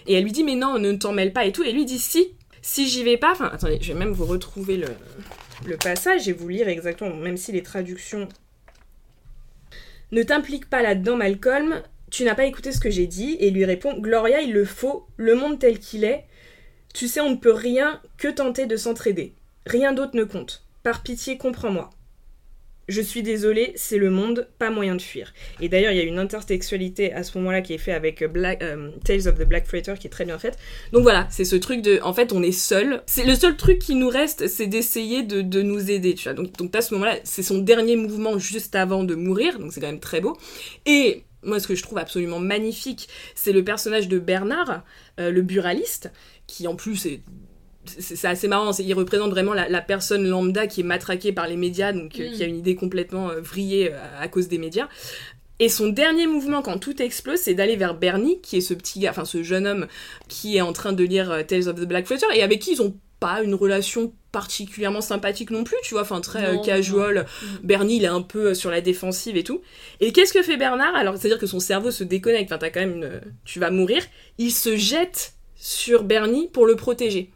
Et 0.06 0.12
elle 0.12 0.24
lui 0.24 0.32
dit, 0.32 0.44
mais 0.44 0.56
non, 0.56 0.78
ne 0.78 0.92
t'en 0.92 1.12
mêle 1.12 1.32
pas 1.32 1.46
et 1.46 1.52
tout. 1.52 1.62
Et 1.62 1.72
lui 1.72 1.86
dit, 1.86 1.98
si, 1.98 2.34
si 2.62 2.88
j'y 2.88 3.02
vais 3.02 3.16
pas, 3.16 3.32
enfin, 3.32 3.50
attendez, 3.52 3.78
je 3.80 3.92
vais 3.92 3.98
même 3.98 4.12
vous 4.12 4.24
retrouver 4.24 4.76
le, 4.76 5.76
passage 5.76 6.28
et 6.28 6.32
vous 6.32 6.48
lire 6.48 6.68
exactement, 6.68 7.14
même 7.14 7.36
si 7.36 7.50
les 7.50 7.62
traductions 7.62 8.28
ne 10.12 10.22
t'impliquent 10.22 10.70
pas 10.70 10.82
là-dedans, 10.82 11.16
Malcolm. 11.16 11.82
Tu 12.10 12.24
n'as 12.24 12.34
pas 12.34 12.44
écouté 12.44 12.72
ce 12.72 12.80
que 12.80 12.90
j'ai 12.90 13.06
dit 13.06 13.36
et 13.40 13.50
lui 13.50 13.64
répond 13.64 13.98
Gloria, 13.98 14.42
il 14.42 14.52
le 14.52 14.64
faut, 14.64 15.06
le 15.16 15.34
monde 15.34 15.58
tel 15.58 15.78
qu'il 15.78 16.04
est. 16.04 16.24
Tu 16.94 17.08
sais, 17.08 17.20
on 17.20 17.30
ne 17.30 17.36
peut 17.36 17.52
rien 17.52 18.00
que 18.18 18.28
tenter 18.28 18.66
de 18.66 18.76
s'entraider. 18.76 19.34
Rien 19.66 19.92
d'autre 19.92 20.14
ne 20.14 20.24
compte. 20.24 20.64
Par 20.82 21.02
pitié, 21.02 21.38
comprends-moi. 21.38 21.90
Je 22.92 23.00
suis 23.00 23.22
désolée, 23.22 23.72
c'est 23.74 23.96
le 23.96 24.10
monde, 24.10 24.48
pas 24.58 24.68
moyen 24.68 24.94
de 24.94 25.00
fuir. 25.00 25.32
Et 25.62 25.70
d'ailleurs, 25.70 25.92
il 25.92 25.96
y 25.96 26.00
a 26.00 26.04
une 26.04 26.18
intertextualité 26.18 27.10
à 27.14 27.22
ce 27.22 27.38
moment-là 27.38 27.62
qui 27.62 27.72
est 27.72 27.78
fait 27.78 27.94
avec 27.94 28.20
euh, 28.20 28.28
euh, 28.36 28.90
Tales 29.02 29.28
of 29.28 29.38
the 29.38 29.48
Black 29.48 29.64
Freighter 29.66 29.94
qui 29.98 30.08
est 30.08 30.10
très 30.10 30.26
bien 30.26 30.38
faite. 30.38 30.58
Donc 30.92 31.02
voilà, 31.02 31.26
c'est 31.30 31.46
ce 31.46 31.56
truc 31.56 31.80
de, 31.80 32.00
en 32.02 32.12
fait, 32.12 32.34
on 32.34 32.42
est 32.42 32.52
seul. 32.52 33.02
C'est 33.06 33.24
le 33.24 33.34
seul 33.34 33.56
truc 33.56 33.78
qui 33.78 33.94
nous 33.94 34.10
reste, 34.10 34.46
c'est 34.46 34.66
d'essayer 34.66 35.22
de, 35.22 35.62
nous 35.62 35.90
aider, 35.90 36.14
donc 36.36 36.76
à 36.76 36.82
ce 36.82 36.92
moment-là, 36.92 37.16
c'est 37.24 37.42
son 37.42 37.58
dernier 37.58 37.96
mouvement 37.96 38.38
juste 38.38 38.74
avant 38.74 39.04
de 39.04 39.14
mourir, 39.14 39.58
donc 39.58 39.72
c'est 39.72 39.80
quand 39.80 39.86
même 39.86 39.98
très 39.98 40.20
beau. 40.20 40.36
Et 40.84 41.22
moi, 41.42 41.60
ce 41.60 41.68
que 41.68 41.74
je 41.74 41.82
trouve 41.82 41.96
absolument 41.96 42.40
magnifique, 42.40 43.08
c'est 43.34 43.52
le 43.52 43.64
personnage 43.64 44.08
de 44.08 44.18
Bernard, 44.18 44.82
euh, 45.18 45.30
le 45.30 45.40
buraliste, 45.40 46.12
qui 46.46 46.68
en 46.68 46.76
plus 46.76 47.06
est 47.06 47.22
c'est 47.84 48.28
assez 48.28 48.48
marrant, 48.48 48.70
il 48.78 48.94
représente 48.94 49.30
vraiment 49.30 49.54
la, 49.54 49.68
la 49.68 49.80
personne 49.80 50.26
lambda 50.26 50.66
qui 50.66 50.80
est 50.80 50.84
matraquée 50.84 51.32
par 51.32 51.48
les 51.48 51.56
médias, 51.56 51.92
donc 51.92 52.18
euh, 52.20 52.28
Mm. 52.28 52.32
qui 52.32 52.42
a 52.42 52.46
une 52.46 52.56
idée 52.58 52.74
complètement 52.76 53.30
euh, 53.30 53.40
vrillée 53.40 53.92
euh, 53.92 53.98
à 54.20 54.28
cause 54.28 54.48
des 54.48 54.58
médias. 54.58 54.88
Et 55.58 55.68
son 55.68 55.88
dernier 55.88 56.26
mouvement 56.26 56.62
quand 56.62 56.78
tout 56.78 57.00
explose, 57.02 57.38
c'est 57.38 57.54
d'aller 57.54 57.76
vers 57.76 57.94
Bernie, 57.94 58.40
qui 58.40 58.56
est 58.56 58.60
ce 58.60 58.74
petit 58.74 59.00
gars, 59.00 59.10
enfin 59.10 59.24
ce 59.24 59.42
jeune 59.42 59.66
homme 59.66 59.86
qui 60.28 60.56
est 60.56 60.60
en 60.60 60.72
train 60.72 60.92
de 60.92 61.04
lire 61.04 61.44
Tales 61.46 61.68
of 61.68 61.76
the 61.76 61.84
Black 61.86 62.06
Flutter, 62.06 62.26
et 62.34 62.42
avec 62.42 62.60
qui 62.60 62.72
ils 62.72 62.82
ont 62.82 62.96
pas 63.20 63.42
une 63.42 63.54
relation 63.54 64.12
particulièrement 64.32 65.00
sympathique 65.02 65.50
non 65.52 65.62
plus, 65.62 65.76
tu 65.84 65.94
vois, 65.94 66.02
enfin 66.02 66.20
très 66.20 66.54
Non, 66.54 66.62
casual. 66.62 67.14
non. 67.14 67.48
Bernie, 67.62 67.96
il 67.98 68.04
est 68.04 68.08
un 68.08 68.22
peu 68.22 68.54
sur 68.54 68.70
la 68.70 68.80
défensive 68.80 69.36
et 69.36 69.44
tout. 69.44 69.60
Et 70.00 70.10
qu'est-ce 70.12 70.32
que 70.32 70.42
fait 70.42 70.56
Bernard? 70.56 70.96
Alors, 70.96 71.16
c'est-à-dire 71.16 71.38
que 71.38 71.46
son 71.46 71.60
cerveau 71.60 71.92
se 71.92 72.02
déconnecte, 72.02 72.50
enfin, 72.50 72.58
t'as 72.58 72.70
quand 72.70 72.80
même 72.80 72.96
une... 72.96 73.20
Tu 73.44 73.60
vas 73.60 73.70
mourir. 73.70 74.02
Il 74.38 74.50
se 74.50 74.74
jette 74.76 75.34
sur 75.54 76.02
Bernie 76.02 76.48
pour 76.52 76.66
le 76.66 76.74
protéger. 76.74 77.30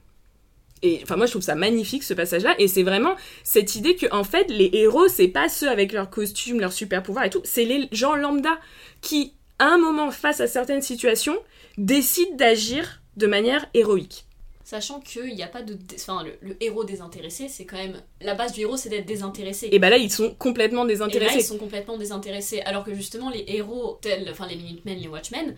Et 0.82 1.00
enfin, 1.02 1.16
moi, 1.16 1.26
je 1.26 1.30
trouve 1.32 1.42
ça 1.42 1.54
magnifique, 1.54 2.02
ce 2.02 2.14
passage-là. 2.14 2.54
Et 2.58 2.68
c'est 2.68 2.82
vraiment 2.82 3.14
cette 3.44 3.74
idée 3.76 3.96
que, 3.96 4.06
en 4.12 4.24
fait, 4.24 4.50
les 4.50 4.70
héros, 4.72 5.08
c'est 5.08 5.28
pas 5.28 5.48
ceux 5.48 5.68
avec 5.68 5.92
leurs 5.92 6.10
costumes, 6.10 6.60
leurs 6.60 6.72
super 6.72 7.02
pouvoirs 7.02 7.24
et 7.24 7.30
tout. 7.30 7.40
C'est 7.44 7.64
les 7.64 7.88
gens 7.92 8.14
lambda 8.14 8.58
qui, 9.00 9.32
à 9.58 9.66
un 9.66 9.78
moment, 9.78 10.10
face 10.10 10.40
à 10.40 10.46
certaines 10.46 10.82
situations, 10.82 11.36
décident 11.78 12.36
d'agir 12.36 13.00
de 13.16 13.26
manière 13.26 13.66
héroïque. 13.74 14.24
Sachant 14.64 14.98
qu'il 15.00 15.32
n'y 15.34 15.44
a 15.44 15.46
pas 15.46 15.62
de. 15.62 15.78
Enfin, 15.94 16.24
le, 16.24 16.32
le 16.40 16.56
héros 16.60 16.82
désintéressé, 16.84 17.48
c'est 17.48 17.64
quand 17.64 17.76
même. 17.76 18.02
La 18.20 18.34
base 18.34 18.52
du 18.52 18.62
héros, 18.62 18.76
c'est 18.76 18.88
d'être 18.88 19.06
désintéressé. 19.06 19.68
Et 19.70 19.78
bah 19.78 19.90
là, 19.90 19.96
ils 19.96 20.10
sont 20.10 20.34
complètement 20.34 20.82
Et 20.82 20.88
là, 20.88 20.92
désintéressés. 20.92 21.38
ils 21.38 21.44
sont 21.44 21.56
complètement 21.56 21.96
désintéressés. 21.96 22.60
Alors 22.62 22.84
que 22.84 22.92
justement, 22.92 23.30
les 23.30 23.44
héros, 23.46 23.98
tels 24.02 24.28
enfin, 24.28 24.48
les 24.48 24.56
Minutemen, 24.56 24.98
les 24.98 25.06
Watchmen, 25.06 25.54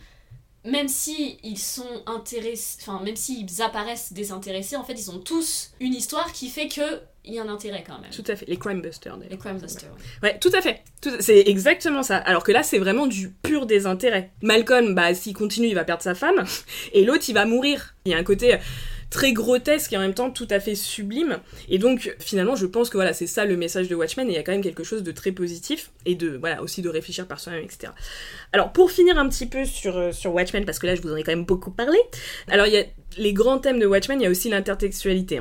même 0.65 0.89
si 0.89 1.39
ils 1.43 1.59
sont 1.59 2.03
intéressés, 2.07 2.79
enfin, 2.81 3.01
même 3.05 3.17
s'ils 3.17 3.63
apparaissent 3.63 4.13
désintéressés, 4.13 4.77
en 4.77 4.85
fait, 4.85 4.95
ils 4.95 5.11
ont 5.11 5.19
tous 5.19 5.71
une 5.81 5.95
histoire 5.95 6.33
qui 6.33 6.49
fait 6.49 6.69
que 6.69 7.01
il 7.25 7.35
y 7.35 7.39
a 7.39 7.43
un 7.43 7.49
intérêt 7.49 7.85
quand 7.87 8.01
même. 8.01 8.11
Tout 8.11 8.25
à 8.27 8.37
fait. 8.37 8.47
Les 8.49 8.57
crime 8.57 8.81
busters, 8.81 9.17
d'ailleurs. 9.17 9.33
Les 9.33 9.37
Crime 9.39 9.59
Busters. 9.59 9.91
ouais. 10.23 10.31
Ouais, 10.31 10.39
tout 10.39 10.51
à 10.55 10.63
fait. 10.63 10.83
C'est 11.21 11.41
exactement 11.47 12.03
ça. 12.03 12.17
Alors 12.17 12.43
que 12.43 12.53
là, 12.53 12.63
c'est 12.63 12.79
vraiment 12.79 13.07
du 13.07 13.29
pur 13.31 13.67
désintérêt. 13.67 14.31
Malcolm, 14.43 14.95
bah, 14.95 15.13
s'il 15.15 15.35
continue, 15.35 15.69
il 15.69 15.75
va 15.75 15.85
perdre 15.85 16.03
sa 16.03 16.15
femme. 16.15 16.45
Et 16.95 17.05
l'autre, 17.05 17.25
il 17.29 17.35
va 17.35 17.45
mourir. 17.45 17.95
Il 18.07 18.13
y 18.13 18.15
a 18.15 18.19
un 18.19 18.25
côté 18.25 18.57
très 19.11 19.33
grotesque 19.33 19.93
et 19.93 19.97
en 19.97 20.01
même 20.01 20.15
temps 20.15 20.31
tout 20.31 20.49
à 20.51 20.61
fait 20.61 20.75
sublime. 20.75 21.39
Et 21.69 21.79
donc, 21.79 22.15
finalement, 22.19 22.57
je 22.57 22.67
pense 22.67 22.91
que 22.91 22.97
voilà, 22.97 23.13
c'est 23.13 23.27
ça 23.27 23.45
le 23.45 23.57
message 23.57 23.89
de 23.89 23.95
Watchmen. 23.95 24.29
Et 24.29 24.33
il 24.33 24.35
y 24.35 24.39
a 24.39 24.43
quand 24.43 24.53
même 24.53 24.63
quelque 24.63 24.85
chose 24.85 25.03
de 25.03 25.13
très 25.13 25.33
positif. 25.33 25.91
Et 26.07 26.15
de, 26.15 26.37
voilà, 26.37 26.63
aussi 26.63 26.83
de 26.83 26.89
réfléchir 26.89 27.27
par 27.27 27.41
soi-même, 27.41 27.65
etc. 27.65 27.93
Alors, 28.53 28.73
pour 28.73 28.91
finir 28.91 29.19
un 29.19 29.29
petit 29.29 29.47
peu 29.47 29.65
sur, 29.65 29.97
euh, 29.97 30.13
sur 30.13 30.35
Watchmen, 30.35 30.65
parce 30.65 30.79
que 30.79 30.87
là, 30.87 30.95
je 30.95 31.03
vous 31.03 31.13
en 31.13 31.17
ai 31.17 31.23
quand 31.23 31.33
même 31.33 31.45
beaucoup 31.45 31.71
parlé. 31.71 31.99
Alors, 32.49 32.67
il 32.67 32.73
y 32.73 32.79
a 32.79 32.85
les 33.17 33.33
grands 33.33 33.59
thèmes 33.59 33.79
de 33.79 33.87
Watchmen, 33.87 34.21
il 34.21 34.25
y 34.25 34.27
a 34.27 34.31
aussi 34.31 34.49
l'intertextualité. 34.49 35.41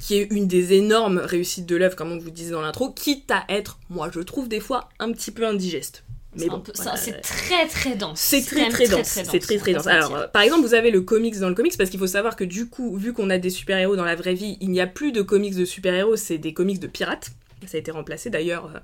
qui 0.00 0.14
est 0.16 0.30
une 0.30 0.46
des 0.46 0.74
énormes 0.74 1.18
réussites 1.18 1.66
de 1.66 1.74
l'œuvre, 1.74 1.96
comme 1.96 2.12
on 2.12 2.18
vous 2.18 2.30
disait 2.30 2.52
dans 2.52 2.60
l'intro, 2.60 2.92
quitte 2.92 3.32
à 3.32 3.44
être, 3.48 3.80
moi 3.90 4.10
je 4.14 4.20
trouve 4.20 4.48
des 4.48 4.60
fois, 4.60 4.88
un 5.00 5.10
petit 5.10 5.32
peu 5.32 5.44
indigeste. 5.44 6.04
Mais 6.38 6.44
C'est 6.44 6.50
bon, 6.50 6.62
voilà. 6.76 6.98
très 7.22 7.66
très 7.66 7.96
dense. 7.96 8.20
C'est 8.20 8.44
très 8.44 8.68
très 8.68 8.86
dense. 8.86 9.08
C'est 9.08 9.38
très 9.40 9.58
très 9.58 9.72
dense. 9.72 9.86
Alors, 9.86 10.14
euh, 10.14 10.26
par 10.28 10.42
exemple, 10.42 10.62
vous 10.62 10.74
avez 10.74 10.90
le 10.90 11.00
comics 11.00 11.38
dans 11.38 11.48
le 11.48 11.54
comics 11.54 11.76
parce 11.76 11.90
qu'il 11.90 11.98
faut 11.98 12.06
savoir 12.06 12.36
que 12.36 12.44
du 12.44 12.68
coup, 12.68 12.96
vu 12.96 13.12
qu'on 13.12 13.28
a 13.30 13.38
des 13.38 13.50
super-héros 13.50 13.96
dans 13.96 14.04
la 14.04 14.14
vraie 14.14 14.34
vie, 14.34 14.56
il 14.60 14.70
n'y 14.70 14.80
a 14.80 14.86
plus 14.86 15.12
de 15.12 15.22
comics 15.22 15.56
de 15.56 15.64
super-héros, 15.64 16.16
c'est 16.16 16.38
des 16.38 16.54
comics 16.54 16.78
de 16.78 16.86
pirates. 16.86 17.30
Ça 17.66 17.76
a 17.76 17.80
été 17.80 17.90
remplacé 17.90 18.30
d'ailleurs. 18.30 18.66
euh, 18.74 18.78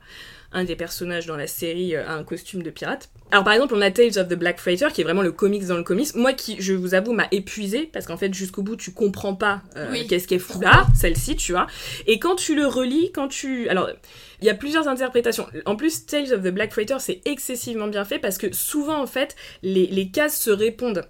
un 0.57 0.63
des 0.65 0.77
personnages 0.77 1.27
dans 1.27 1.37
la 1.37 1.49
série 1.49 1.97
euh, 1.97 2.07
a 2.07 2.13
un 2.13 2.23
costume 2.23 2.63
de 2.63 2.71
pirate. 2.71 3.09
Alors 3.33 3.43
par 3.45 3.53
exemple, 3.55 3.75
on 3.75 3.81
a 3.81 3.91
Tales 3.91 4.19
of 4.19 4.29
the 4.29 4.35
Black 4.35 4.61
Freighter 4.61 4.87
qui 4.93 5.01
est 5.01 5.05
vraiment 5.05 5.23
le 5.23 5.33
comics 5.33 5.67
dans 5.67 5.77
le 5.77 5.83
comics. 5.83 6.15
Moi 6.15 6.33
qui, 6.33 6.57
je 6.61 6.75
vous 6.75 6.95
avoue, 6.95 7.13
m'a 7.13 7.27
épuisé 7.33 7.91
parce 7.93 8.07
qu'en 8.07 8.17
fait 8.17 8.33
jusqu'au 8.33 8.63
bout 8.63 8.77
tu 8.77 8.93
comprends 8.93 9.35
pas 9.35 9.63
euh, 9.77 9.89
Oui. 9.91 10.07
qu'est-ce 10.07 10.39
fout 10.39 10.63
là, 10.63 10.87
celle-ci, 10.95 11.35
tu 11.37 11.53
vois. 11.53 11.67
Et 12.07 12.19
quand 12.21 12.37
tu 12.37 12.55
le 12.55 12.67
relis, 12.67 13.11
quand 13.13 13.29
tu, 13.29 13.69
alors 13.69 13.91
il 14.41 14.47
y 14.47 14.51
a 14.51 14.55
plusieurs 14.55 14.87
interprétations. 14.87 15.47
En 15.65 15.75
plus, 15.77 16.07
Tales 16.07 16.33
of 16.33 16.43
the 16.43 16.49
Black 16.53 16.73
Freighter, 16.73 16.97
c'est 17.01 17.21
excessivement 17.25 17.89
bien 17.89 18.05
fait 18.05 18.19
parce 18.19 18.39
que 18.39 18.53
souvent, 18.55 19.01
en 19.03 19.07
fait, 19.07 19.35
les, 19.63 19.87
les 19.87 20.09
cases 20.11 20.39
se 20.41 20.51
répondent. 20.51 21.05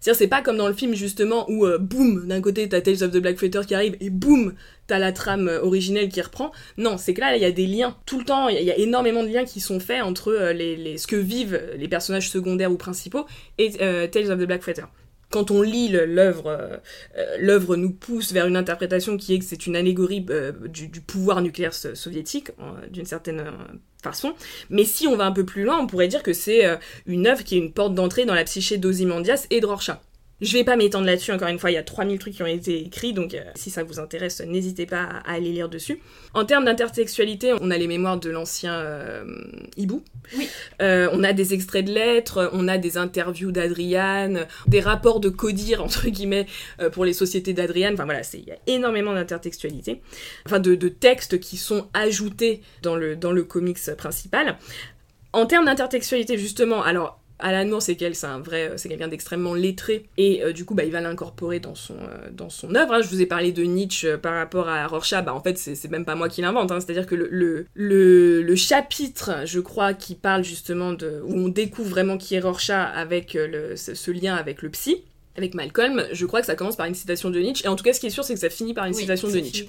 C'est-à-dire, 0.00 0.18
c'est 0.18 0.28
pas 0.28 0.42
comme 0.42 0.56
dans 0.56 0.68
le 0.68 0.74
film, 0.74 0.94
justement, 0.94 1.44
où, 1.50 1.66
euh, 1.66 1.78
boum, 1.78 2.26
d'un 2.28 2.40
côté, 2.40 2.68
t'as 2.68 2.80
Tales 2.80 3.02
of 3.02 3.10
the 3.10 3.18
Black 3.18 3.36
Freighter 3.36 3.60
qui 3.66 3.74
arrive, 3.74 3.96
et 4.00 4.10
boum, 4.10 4.54
t'as 4.86 4.98
la 4.98 5.12
trame 5.12 5.48
euh, 5.48 5.60
originelle 5.62 6.08
qui 6.08 6.20
reprend. 6.20 6.52
Non, 6.76 6.96
c'est 6.98 7.14
que 7.14 7.20
là, 7.20 7.36
il 7.36 7.42
y 7.42 7.44
a 7.44 7.50
des 7.50 7.66
liens. 7.66 7.96
Tout 8.06 8.18
le 8.18 8.24
temps, 8.24 8.48
il 8.48 8.62
y, 8.62 8.70
a- 8.70 8.78
énormément 8.78 9.22
de 9.22 9.28
liens 9.28 9.44
qui 9.44 9.60
sont 9.60 9.80
faits 9.80 10.02
entre 10.02 10.28
euh, 10.32 10.52
les, 10.52 10.76
les- 10.76 10.98
ce 10.98 11.06
que 11.06 11.16
vivent 11.16 11.60
les 11.76 11.88
personnages 11.88 12.30
secondaires 12.30 12.70
ou 12.72 12.76
principaux 12.76 13.26
et 13.58 13.72
euh, 13.80 14.06
Tales 14.06 14.30
of 14.30 14.38
the 14.38 14.44
Black 14.46 14.62
Freighter. 14.62 14.84
Quand 15.30 15.50
on 15.50 15.60
lit 15.60 15.88
l'œuvre, 15.88 16.46
euh, 16.46 16.76
euh, 17.18 17.36
l'œuvre 17.38 17.76
nous 17.76 17.92
pousse 17.92 18.32
vers 18.32 18.46
une 18.46 18.56
interprétation 18.56 19.16
qui 19.18 19.34
est 19.34 19.38
que 19.38 19.44
c'est 19.44 19.66
une 19.66 19.76
allégorie 19.76 20.24
euh, 20.30 20.52
du, 20.68 20.88
pouvoir 21.02 21.42
nucléaire 21.42 21.74
so- 21.74 21.94
soviétique, 21.94 22.50
d'une 22.90 23.04
certaine 23.04 23.44
façon. 24.02 24.34
Mais 24.70 24.84
si 24.84 25.06
on 25.06 25.16
va 25.16 25.26
un 25.26 25.32
peu 25.32 25.44
plus 25.44 25.64
loin, 25.64 25.78
on 25.78 25.86
pourrait 25.86 26.08
dire 26.08 26.22
que 26.22 26.32
c'est 26.32 26.64
une 27.06 27.26
œuvre 27.26 27.44
qui 27.44 27.56
est 27.56 27.58
une 27.58 27.72
porte 27.72 27.94
d'entrée 27.94 28.24
dans 28.24 28.34
la 28.34 28.44
psyché 28.44 28.78
d'Ozymandias 28.78 29.46
et 29.50 29.60
de 29.60 29.66
Rorschach. 29.66 29.98
Je 30.40 30.52
vais 30.52 30.62
pas 30.62 30.76
m'étendre 30.76 31.06
là-dessus, 31.06 31.32
encore 31.32 31.48
une 31.48 31.58
fois, 31.58 31.72
il 31.72 31.74
y 31.74 31.78
a 31.78 31.82
3000 31.82 32.18
trucs 32.18 32.34
qui 32.34 32.42
ont 32.44 32.46
été 32.46 32.86
écrits, 32.86 33.12
donc 33.12 33.34
euh, 33.34 33.42
si 33.56 33.70
ça 33.70 33.82
vous 33.82 33.98
intéresse, 33.98 34.40
n'hésitez 34.40 34.86
pas 34.86 35.02
à, 35.02 35.32
aller 35.32 35.50
lire 35.50 35.68
dessus. 35.68 36.00
En 36.32 36.44
termes 36.44 36.64
d'intertextualité, 36.64 37.54
on 37.60 37.72
a 37.72 37.76
les 37.76 37.88
mémoires 37.88 38.20
de 38.20 38.30
l'ancien 38.30 38.74
euh, 38.74 39.24
hibou. 39.76 40.04
Oui. 40.36 40.48
Euh, 40.80 41.08
on 41.12 41.24
a 41.24 41.32
des 41.32 41.54
extraits 41.54 41.84
de 41.84 41.92
lettres, 41.92 42.50
on 42.52 42.68
a 42.68 42.78
des 42.78 42.98
interviews 42.98 43.50
d'Adriane, 43.50 44.46
des 44.68 44.80
rapports 44.80 45.18
de 45.18 45.28
codir, 45.28 45.82
entre 45.82 46.08
guillemets, 46.08 46.46
pour 46.92 47.04
les 47.04 47.14
sociétés 47.14 47.52
d'Adriane. 47.52 47.94
Enfin 47.94 48.04
voilà, 48.04 48.20
il 48.34 48.44
y 48.44 48.52
a 48.52 48.58
énormément 48.68 49.14
d'intertextualité. 49.14 50.02
Enfin, 50.46 50.60
de, 50.60 50.76
de, 50.76 50.88
textes 50.88 51.40
qui 51.40 51.56
sont 51.56 51.88
ajoutés 51.94 52.62
dans 52.82 52.94
le, 52.94 53.16
dans 53.16 53.32
le 53.32 53.42
comics 53.42 53.78
principal. 53.96 54.56
En 55.32 55.46
termes 55.46 55.66
d'intertextualité, 55.66 56.38
justement, 56.38 56.82
alors 56.82 57.20
Alan 57.38 57.68
Moore, 57.68 57.82
c'est 57.82 57.98
c'est 58.14 58.26
un 58.26 58.40
vrai, 58.40 58.72
c'est 58.76 58.88
quelqu'un 58.88 59.08
d'extrêmement 59.08 59.54
lettré 59.54 60.06
et 60.16 60.42
euh, 60.42 60.52
du 60.52 60.64
coup, 60.64 60.74
bah, 60.74 60.84
il 60.84 60.92
va 60.92 61.00
l'incorporer 61.00 61.60
dans 61.60 61.74
son 61.74 61.94
euh, 61.94 62.28
dans 62.32 62.50
son 62.50 62.74
œuvre. 62.74 62.94
Hein. 62.94 63.02
Je 63.02 63.08
vous 63.08 63.20
ai 63.20 63.26
parlé 63.26 63.52
de 63.52 63.62
Nietzsche 63.62 64.08
euh, 64.08 64.18
par 64.18 64.34
rapport 64.34 64.68
à 64.68 64.86
Rorschach. 64.86 65.24
Bah, 65.24 65.34
en 65.34 65.40
fait, 65.40 65.58
c'est 65.58 65.90
même 65.90 66.04
pas 66.04 66.14
moi 66.14 66.28
qui 66.28 66.42
l'invente. 66.42 66.72
Hein. 66.72 66.80
C'est-à-dire 66.80 67.06
que 67.06 67.14
le, 67.14 67.28
le, 67.74 68.42
le, 68.42 68.56
chapitre, 68.56 69.42
je 69.44 69.60
crois, 69.60 69.94
qui 69.94 70.14
parle 70.14 70.44
justement 70.44 70.92
de 70.92 71.22
où 71.24 71.34
on 71.34 71.48
découvre 71.48 71.90
vraiment 71.90 72.18
qui 72.18 72.34
est 72.34 72.40
Rorschach 72.40 72.92
avec 72.94 73.38
ce 73.76 74.10
lien 74.10 74.34
avec 74.34 74.62
le 74.62 74.70
psy 74.70 75.04
avec 75.38 75.54
Malcolm, 75.54 76.04
je 76.12 76.26
crois 76.26 76.40
que 76.40 76.46
ça 76.46 76.56
commence 76.56 76.76
par 76.76 76.86
une 76.86 76.94
citation 76.94 77.30
de 77.30 77.38
Nietzsche. 77.38 77.64
Et 77.64 77.68
en 77.68 77.76
tout 77.76 77.84
cas, 77.84 77.92
ce 77.92 78.00
qui 78.00 78.06
est 78.06 78.10
sûr, 78.10 78.24
c'est 78.24 78.34
que 78.34 78.40
ça 78.40 78.50
finit 78.50 78.74
par 78.74 78.84
une 78.84 78.92
citation 78.92 79.28
de 79.28 79.38
Nietzsche. 79.38 79.66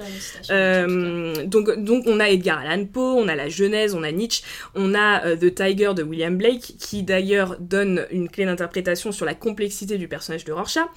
Euh, 0.50 1.46
donc, 1.46 1.72
donc, 1.82 2.04
on 2.08 2.20
a 2.20 2.30
Edgar 2.30 2.60
Allan 2.60 2.86
Poe, 2.86 3.16
on 3.18 3.28
a 3.28 3.36
la 3.36 3.48
Genèse, 3.48 3.94
on 3.94 4.04
a 4.04 4.12
Nietzsche, 4.12 4.44
on 4.76 4.94
a 4.94 5.26
euh, 5.26 5.36
The 5.36 5.54
Tiger 5.54 5.94
de 5.96 6.04
William 6.04 6.36
Blake, 6.38 6.74
qui 6.80 7.04
d'ailleurs 7.04 7.58
donne 7.60 8.06
une 8.12 8.30
clé 8.30 8.46
d'interprétation 8.46 9.12
sur 9.12 9.26
la 9.26 9.36
complexité 9.36 9.98
du 9.98 10.08
personnage 10.08 10.44
de 10.44 10.52
Rorschach. 10.52 10.88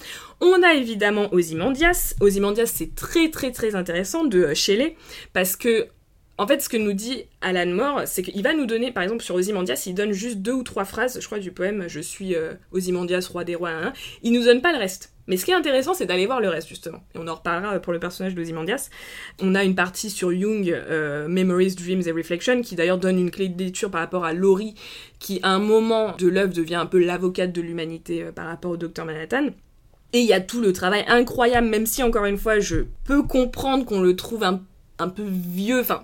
On 0.41 0.63
a 0.63 0.73
évidemment 0.73 1.33
Ozymandias. 1.33 2.15
Ozymandias, 2.19 2.71
c'est 2.73 2.95
très 2.95 3.29
très 3.29 3.51
très 3.51 3.75
intéressant 3.75 4.25
de 4.25 4.43
euh, 4.43 4.55
Shelley, 4.55 4.95
parce 5.33 5.55
que 5.55 5.87
en 6.39 6.47
fait, 6.47 6.61
ce 6.61 6.69
que 6.69 6.77
nous 6.77 6.93
dit 6.93 7.25
Alan 7.41 7.71
Moore, 7.71 8.01
c'est 8.05 8.23
qu'il 8.23 8.41
va 8.41 8.53
nous 8.53 8.65
donner, 8.65 8.91
par 8.91 9.03
exemple, 9.03 9.23
sur 9.23 9.35
Ozymandias, 9.35 9.83
il 9.85 9.93
donne 9.93 10.13
juste 10.13 10.37
deux 10.37 10.53
ou 10.53 10.63
trois 10.63 10.83
phrases, 10.83 11.19
je 11.21 11.25
crois, 11.25 11.37
du 11.37 11.51
poème 11.51 11.85
Je 11.87 11.99
suis 11.99 12.35
euh, 12.35 12.53
Ozymandias, 12.71 13.29
roi 13.31 13.43
des 13.43 13.55
rois, 13.55 13.69
hein, 13.69 13.93
il 14.23 14.33
nous 14.33 14.43
donne 14.43 14.61
pas 14.61 14.71
le 14.71 14.79
reste. 14.79 15.13
Mais 15.27 15.37
ce 15.37 15.45
qui 15.45 15.51
est 15.51 15.55
intéressant, 15.55 15.93
c'est 15.93 16.05
d'aller 16.05 16.25
voir 16.25 16.41
le 16.41 16.49
reste, 16.49 16.67
justement. 16.67 16.97
Et 17.15 17.19
on 17.19 17.27
en 17.27 17.35
reparlera 17.35 17.79
pour 17.79 17.93
le 17.93 17.99
personnage 17.99 18.35
d'Ozymandias. 18.35 18.89
On 19.39 19.55
a 19.55 19.63
une 19.63 19.75
partie 19.75 20.09
sur 20.09 20.31
Jung, 20.31 20.69
euh, 20.69 21.27
Memories, 21.27 21.75
Dreams 21.75 22.01
et 22.05 22.11
Reflection, 22.11 22.61
qui 22.61 22.75
d'ailleurs 22.75 22.97
donne 22.97 23.19
une 23.19 23.31
clé 23.31 23.47
de 23.47 23.63
lecture 23.63 23.89
par 23.89 24.01
rapport 24.01 24.25
à 24.25 24.33
Laurie, 24.33 24.73
qui 25.19 25.39
à 25.43 25.51
un 25.51 25.59
moment 25.59 26.15
de 26.17 26.27
l'œuvre 26.27 26.53
devient 26.53 26.75
un 26.75 26.87
peu 26.87 26.99
l'avocate 26.99 27.53
de 27.53 27.61
l'humanité 27.61 28.23
euh, 28.23 28.31
par 28.31 28.47
rapport 28.47 28.71
au 28.71 28.77
docteur 28.77 29.05
Manhattan. 29.05 29.49
Et 30.11 30.19
il 30.19 30.25
y 30.25 30.33
a 30.33 30.41
tout 30.41 30.61
le 30.61 30.73
travail 30.73 31.05
incroyable, 31.07 31.67
même 31.67 31.85
si, 31.85 32.03
encore 32.03 32.25
une 32.25 32.37
fois, 32.37 32.59
je 32.59 32.85
peux 33.05 33.23
comprendre 33.23 33.85
qu'on 33.85 34.01
le 34.01 34.15
trouve 34.15 34.43
un, 34.43 34.61
un 34.99 35.09
peu 35.09 35.23
vieux, 35.25 35.79
enfin, 35.79 36.03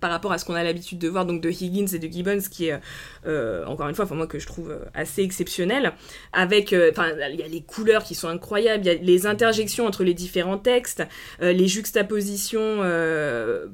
par 0.00 0.10
rapport 0.10 0.32
à 0.32 0.38
ce 0.38 0.44
qu'on 0.44 0.54
a 0.54 0.64
l'habitude 0.64 0.98
de 0.98 1.08
voir 1.08 1.26
donc 1.26 1.40
de 1.40 1.50
Higgins 1.50 1.86
et 1.92 1.98
de 1.98 2.08
Gibbons, 2.08 2.42
qui 2.50 2.66
est 2.66 2.80
euh, 3.26 3.64
encore 3.66 3.88
une 3.88 3.94
fois, 3.94 4.06
moi 4.12 4.26
que 4.26 4.38
je 4.38 4.46
trouve 4.46 4.70
euh, 4.70 4.84
assez 4.94 5.22
exceptionnel, 5.22 5.92
avec, 6.32 6.72
euh, 6.72 6.90
enfin, 6.92 7.10
il 7.30 7.40
y 7.40 7.42
a 7.42 7.48
les 7.48 7.62
couleurs 7.62 8.04
qui 8.04 8.14
sont 8.14 8.28
incroyables, 8.28 8.84
il 8.84 8.86
y 8.86 8.90
a 8.90 8.94
les 8.94 9.26
interjections 9.26 9.86
entre 9.86 10.04
les 10.04 10.14
différents 10.14 10.58
textes, 10.58 11.02
les 11.40 11.68
juxtapositions, 11.68 12.78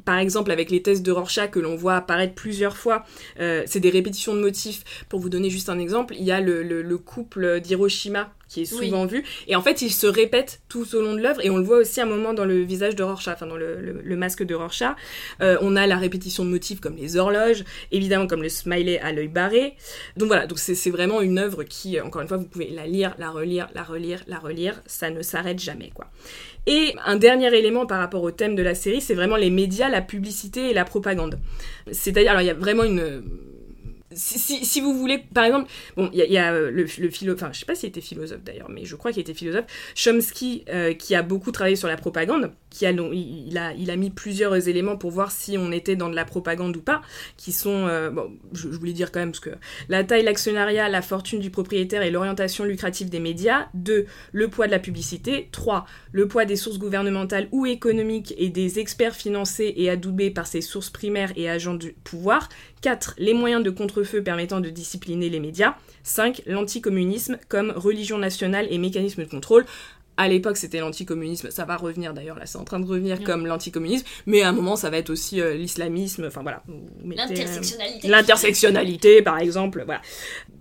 par 0.04 0.18
exemple 0.18 0.50
avec 0.50 0.70
les 0.70 0.82
tests 0.82 1.02
de 1.02 1.12
Rorschach 1.12 1.50
que 1.50 1.58
l'on 1.58 1.76
voit 1.76 1.96
apparaître 1.96 2.34
plusieurs 2.34 2.76
fois, 2.76 3.04
c'est 3.38 3.80
des 3.80 3.90
répétitions 3.90 4.34
de 4.34 4.40
motifs. 4.40 4.84
Pour 5.08 5.20
vous 5.20 5.28
donner 5.28 5.50
juste 5.50 5.68
un 5.68 5.78
exemple, 5.78 6.14
il 6.18 6.24
y 6.24 6.32
a 6.32 6.40
le 6.40 6.98
couple 6.98 7.60
d'Hiroshima 7.60 8.32
qui 8.52 8.62
est 8.62 8.64
souvent 8.66 9.06
vu. 9.06 9.24
Et 9.48 9.56
en 9.56 9.62
fait, 9.62 9.80
il 9.80 9.90
se 9.90 10.06
répète 10.06 10.60
tout 10.68 10.94
au 10.94 11.00
long 11.00 11.14
de 11.14 11.20
l'œuvre. 11.20 11.40
Et 11.42 11.48
on 11.48 11.56
le 11.56 11.64
voit 11.64 11.78
aussi 11.78 12.00
un 12.02 12.06
moment 12.06 12.34
dans 12.34 12.44
le 12.44 12.60
visage 12.60 12.94
de 12.94 13.02
Rorschach, 13.02 13.34
enfin 13.34 13.46
dans 13.46 13.56
le, 13.56 13.80
le, 13.80 14.16
masque 14.16 14.42
de 14.42 14.54
Rorschach. 14.54 14.94
Euh, 15.40 15.56
on 15.62 15.74
a 15.74 15.86
la 15.86 15.96
répétition 15.96 16.44
de 16.44 16.50
motifs 16.50 16.80
comme 16.80 16.96
les 16.96 17.16
horloges, 17.16 17.64
évidemment 17.92 18.26
comme 18.26 18.42
le 18.42 18.50
smiley 18.50 18.98
à 19.00 19.12
l'œil 19.12 19.28
barré. 19.28 19.74
Donc 20.18 20.28
voilà, 20.28 20.46
donc 20.46 20.58
c'est 20.58 20.90
vraiment 20.90 21.22
une 21.22 21.38
œuvre 21.38 21.64
qui, 21.64 21.98
encore 21.98 22.20
une 22.20 22.28
fois, 22.28 22.36
vous 22.36 22.44
pouvez 22.44 22.68
la 22.68 22.86
lire, 22.86 23.14
la 23.18 23.30
relire, 23.30 23.68
la 23.74 23.82
relire, 23.82 24.22
la 24.26 24.38
relire. 24.38 24.82
Ça 24.86 25.08
ne 25.08 25.22
s'arrête 25.22 25.58
jamais, 25.58 25.90
quoi. 25.94 26.10
Et 26.66 26.94
un 27.04 27.16
dernier 27.16 27.52
élément 27.56 27.86
par 27.86 27.98
rapport 27.98 28.22
au 28.22 28.30
thème 28.30 28.54
de 28.54 28.62
la 28.62 28.74
série, 28.74 29.00
c'est 29.00 29.14
vraiment 29.14 29.36
les 29.36 29.50
médias, 29.50 29.88
la 29.88 30.02
publicité 30.02 30.70
et 30.70 30.74
la 30.74 30.84
propagande. 30.84 31.38
C'est-à-dire, 31.90 32.32
alors 32.32 32.42
il 32.42 32.46
y 32.46 32.50
a 32.50 32.54
vraiment 32.54 32.84
une 32.84 33.22
si, 34.14 34.64
si, 34.64 34.80
vous 34.80 34.96
voulez, 34.96 35.18
par 35.18 35.44
exemple, 35.44 35.70
bon, 35.96 36.10
il 36.12 36.18
y, 36.18 36.38
a, 36.38 36.52
euh, 36.52 36.70
le, 36.70 36.86
le 36.98 37.10
philosophe, 37.10 37.42
enfin, 37.42 37.52
je 37.52 37.60
sais 37.60 37.66
pas 37.66 37.74
s'il 37.74 37.88
était 37.88 38.00
philosophe 38.00 38.42
d'ailleurs, 38.44 38.68
mais 38.70 38.84
je 38.84 38.96
crois 38.96 39.12
qu'il 39.12 39.20
était 39.20 39.34
philosophe, 39.34 39.64
Chomsky, 39.94 40.64
euh, 40.68 40.94
qui 40.94 41.14
a 41.14 41.22
beaucoup 41.22 41.52
travaillé 41.52 41.76
sur 41.76 41.88
la 41.88 41.96
propagande, 41.96 42.52
qui 42.70 42.86
a, 42.86 42.90
il, 42.90 43.58
a, 43.58 43.74
il 43.74 43.90
a 43.90 43.96
mis 43.96 44.10
plusieurs 44.10 44.68
éléments 44.68 44.96
pour 44.96 45.10
voir 45.10 45.30
si 45.30 45.56
on 45.58 45.72
était 45.72 45.96
dans 45.96 46.08
de 46.08 46.14
la 46.14 46.24
propagande 46.24 46.76
ou 46.76 46.80
pas, 46.80 47.02
qui 47.36 47.52
sont, 47.52 47.86
euh, 47.86 48.10
bon, 48.10 48.32
je, 48.52 48.68
voulais 48.68 48.92
dire 48.92 49.12
quand 49.12 49.20
même, 49.20 49.32
parce 49.32 49.40
que 49.40 49.50
la 49.88 50.04
taille, 50.04 50.24
l'actionnariat, 50.24 50.88
la 50.88 51.02
fortune 51.02 51.40
du 51.40 51.50
propriétaire 51.50 52.02
et 52.02 52.10
l'orientation 52.10 52.64
lucrative 52.64 53.08
des 53.08 53.20
médias, 53.20 53.68
2. 53.74 54.06
Le 54.32 54.48
poids 54.48 54.66
de 54.66 54.72
la 54.72 54.78
publicité, 54.78 55.48
3. 55.52 55.86
Le 56.12 56.28
poids 56.28 56.44
des 56.44 56.56
sources 56.56 56.78
gouvernementales 56.78 57.48
ou 57.52 57.66
économiques 57.66 58.34
et 58.38 58.48
des 58.48 58.78
experts 58.78 59.14
financés 59.14 59.72
et 59.76 59.90
adoubés 59.90 60.30
par 60.30 60.46
ces 60.46 60.60
sources 60.60 60.90
primaires 60.90 61.32
et 61.36 61.48
agents 61.48 61.74
du 61.74 61.92
pouvoir, 62.04 62.48
4. 62.82 63.14
Les 63.18 63.32
moyens 63.32 63.62
de 63.62 63.70
contre-feu 63.70 64.22
permettant 64.22 64.60
de 64.60 64.70
discipliner 64.70 65.30
les 65.30 65.40
médias. 65.40 65.74
5. 66.02 66.42
L'anticommunisme 66.46 67.38
comme 67.48 67.72
religion 67.74 68.18
nationale 68.18 68.66
et 68.70 68.78
mécanisme 68.78 69.24
de 69.24 69.28
contrôle. 69.28 69.64
À 70.18 70.28
l'époque, 70.28 70.58
c'était 70.58 70.80
l'anticommunisme. 70.80 71.50
Ça 71.50 71.64
va 71.64 71.76
revenir 71.76 72.12
d'ailleurs, 72.12 72.38
là, 72.38 72.44
c'est 72.44 72.58
en 72.58 72.64
train 72.64 72.78
de 72.78 72.84
revenir 72.84 73.22
comme 73.24 73.46
l'anticommunisme. 73.46 74.04
Mais 74.26 74.42
à 74.42 74.50
un 74.50 74.52
moment, 74.52 74.76
ça 74.76 74.90
va 74.90 74.98
être 74.98 75.08
aussi 75.08 75.40
euh, 75.40 75.54
l'islamisme. 75.54 76.26
Enfin 76.26 76.42
voilà. 76.42 76.62
L'intersectionnalité. 77.02 78.08
L'intersectionnalité, 78.08 79.22
par 79.22 79.38
exemple. 79.38 79.82
Voilà 79.86 80.02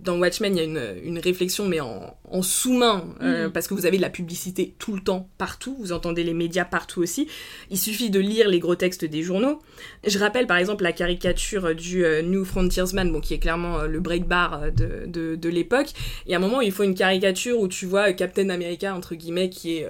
dans 0.02 0.18
Watchmen, 0.18 0.56
il 0.56 0.58
y 0.58 0.60
a 0.60 0.64
une, 0.64 0.96
une 1.04 1.18
réflexion, 1.18 1.66
mais 1.66 1.80
en, 1.80 2.16
en 2.32 2.42
sous-main, 2.42 3.04
euh, 3.22 3.48
mm. 3.48 3.52
parce 3.52 3.68
que 3.68 3.74
vous 3.74 3.86
avez 3.86 3.98
de 3.98 4.02
la 4.02 4.10
publicité 4.10 4.74
tout 4.78 4.94
le 4.94 5.00
temps, 5.00 5.28
partout, 5.38 5.76
vous 5.78 5.92
entendez 5.92 6.24
les 6.24 6.34
médias 6.34 6.64
partout 6.64 7.02
aussi. 7.02 7.28
Il 7.70 7.78
suffit 7.78 8.10
de 8.10 8.18
lire 8.18 8.48
les 8.48 8.58
gros 8.58 8.74
textes 8.74 9.04
des 9.04 9.22
journaux. 9.22 9.60
Je 10.06 10.18
rappelle 10.18 10.46
par 10.46 10.56
exemple 10.56 10.82
la 10.82 10.92
caricature 10.92 11.74
du 11.74 12.04
euh, 12.04 12.22
New 12.22 12.44
Frontiersman, 12.44 13.12
bon, 13.12 13.20
qui 13.20 13.34
est 13.34 13.38
clairement 13.38 13.80
euh, 13.80 13.86
le 13.86 14.00
break-bar 14.00 14.72
de, 14.72 15.06
de, 15.06 15.36
de 15.36 15.48
l'époque. 15.48 15.90
Et 16.26 16.34
à 16.34 16.38
un 16.38 16.40
moment, 16.40 16.62
il 16.62 16.72
faut 16.72 16.84
une 16.84 16.94
caricature 16.94 17.60
où 17.60 17.68
tu 17.68 17.86
vois 17.86 18.12
Captain 18.14 18.48
America, 18.48 18.94
entre 18.94 19.14
guillemets, 19.14 19.50
qui 19.50 19.76
est 19.76 19.86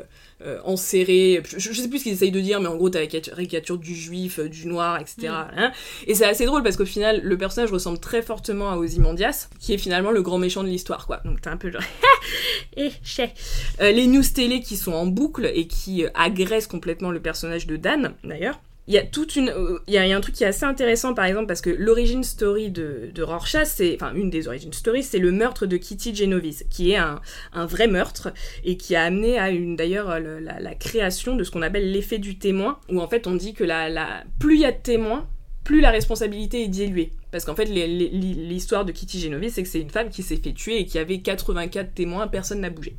enserré. 0.64 1.40
Je, 1.48 1.58
je, 1.60 1.80
sais 1.80 1.88
plus 1.88 2.00
ce 2.00 2.04
qu'ils 2.04 2.14
essayent 2.14 2.32
de 2.32 2.40
dire, 2.40 2.60
mais 2.60 2.66
en 2.66 2.74
gros, 2.74 2.90
t'as 2.90 2.98
la 2.98 3.06
caricature 3.06 3.78
du 3.78 3.94
juif, 3.94 4.40
du 4.40 4.66
noir, 4.66 4.98
etc. 4.98 5.28
Mm. 5.28 5.56
Hein. 5.56 5.72
Et 6.08 6.16
c'est 6.16 6.24
assez 6.24 6.46
drôle 6.46 6.64
parce 6.64 6.76
qu'au 6.76 6.84
final, 6.84 7.20
le 7.22 7.38
personnage 7.38 7.70
ressemble 7.70 8.00
très 8.00 8.22
fortement 8.22 8.70
à 8.70 8.76
Ozymandias, 8.76 9.48
qui 9.60 9.72
est 9.72 9.78
finalement 9.78 10.10
le 10.10 10.22
grand 10.22 10.38
méchant 10.38 10.64
de 10.64 10.68
l'histoire, 10.68 11.06
quoi. 11.06 11.20
Donc 11.24 11.40
t'es 11.40 11.50
un 11.50 11.56
peu 11.56 11.70
genre. 11.70 11.82
euh, 12.78 13.92
Les 13.92 14.06
news 14.06 14.22
télé 14.34 14.60
qui 14.60 14.76
sont 14.76 14.92
en 14.92 15.06
boucle 15.06 15.50
et 15.54 15.66
qui 15.66 16.04
agressent 16.14 16.66
complètement 16.66 17.10
le 17.10 17.20
personnage 17.20 17.66
de 17.66 17.76
Dan, 17.76 18.14
d'ailleurs 18.24 18.60
il 18.88 18.94
y 18.94 18.98
a 18.98 19.06
toute 19.06 19.36
une 19.36 19.54
il 19.86 19.94
y, 19.94 19.96
a 19.96 20.16
un 20.16 20.20
truc 20.20 20.34
qui 20.34 20.42
est 20.42 20.48
assez 20.48 20.64
intéressant 20.64 21.14
par 21.14 21.24
exemple 21.24 21.46
parce 21.46 21.60
que 21.60 21.70
l'origine 21.70 22.24
story 22.24 22.68
de, 22.68 23.10
de 23.14 23.22
Rorschach 23.22 23.66
c'est 23.66 23.94
enfin 23.94 24.12
une 24.12 24.28
des 24.28 24.48
origines 24.48 24.72
stories 24.72 25.04
c'est 25.04 25.20
le 25.20 25.30
meurtre 25.30 25.66
de 25.66 25.76
Kitty 25.76 26.12
Genovese 26.12 26.64
qui 26.68 26.90
est 26.90 26.96
un, 26.96 27.20
vrai 27.54 27.86
meurtre 27.86 28.32
et 28.64 28.76
qui 28.76 28.96
a 28.96 29.04
amené 29.04 29.38
à 29.38 29.50
une 29.50 29.76
d'ailleurs 29.76 30.18
la, 30.18 30.74
création 30.74 31.36
de 31.36 31.44
ce 31.44 31.52
qu'on 31.52 31.62
appelle 31.62 31.92
l'effet 31.92 32.18
du 32.18 32.38
témoin 32.38 32.80
où 32.88 33.00
en 33.00 33.06
fait 33.06 33.28
on 33.28 33.36
dit 33.36 33.54
que 33.54 33.62
la 33.62 34.24
plus 34.40 34.56
il 34.56 34.62
y 34.62 34.64
a 34.64 34.72
de 34.72 34.82
témoins 34.82 35.28
plus 35.64 35.80
la 35.80 35.90
responsabilité 35.90 36.64
est 36.64 36.68
diluée. 36.68 37.12
Parce 37.32 37.44
qu'en 37.44 37.56
fait, 37.56 37.64
l'histoire 37.64 38.84
de 38.84 38.92
Kitty 38.92 39.20
Genovese, 39.20 39.54
c'est 39.54 39.62
que 39.62 39.68
c'est 39.68 39.80
une 39.80 39.90
femme 39.90 40.10
qui 40.10 40.22
s'est 40.22 40.36
fait 40.36 40.52
tuer 40.52 40.78
et 40.78 40.86
qui 40.86 40.98
avait 40.98 41.20
84 41.20 41.94
témoins, 41.94 42.28
personne 42.28 42.60
n'a 42.60 42.70
bougé. 42.70 42.94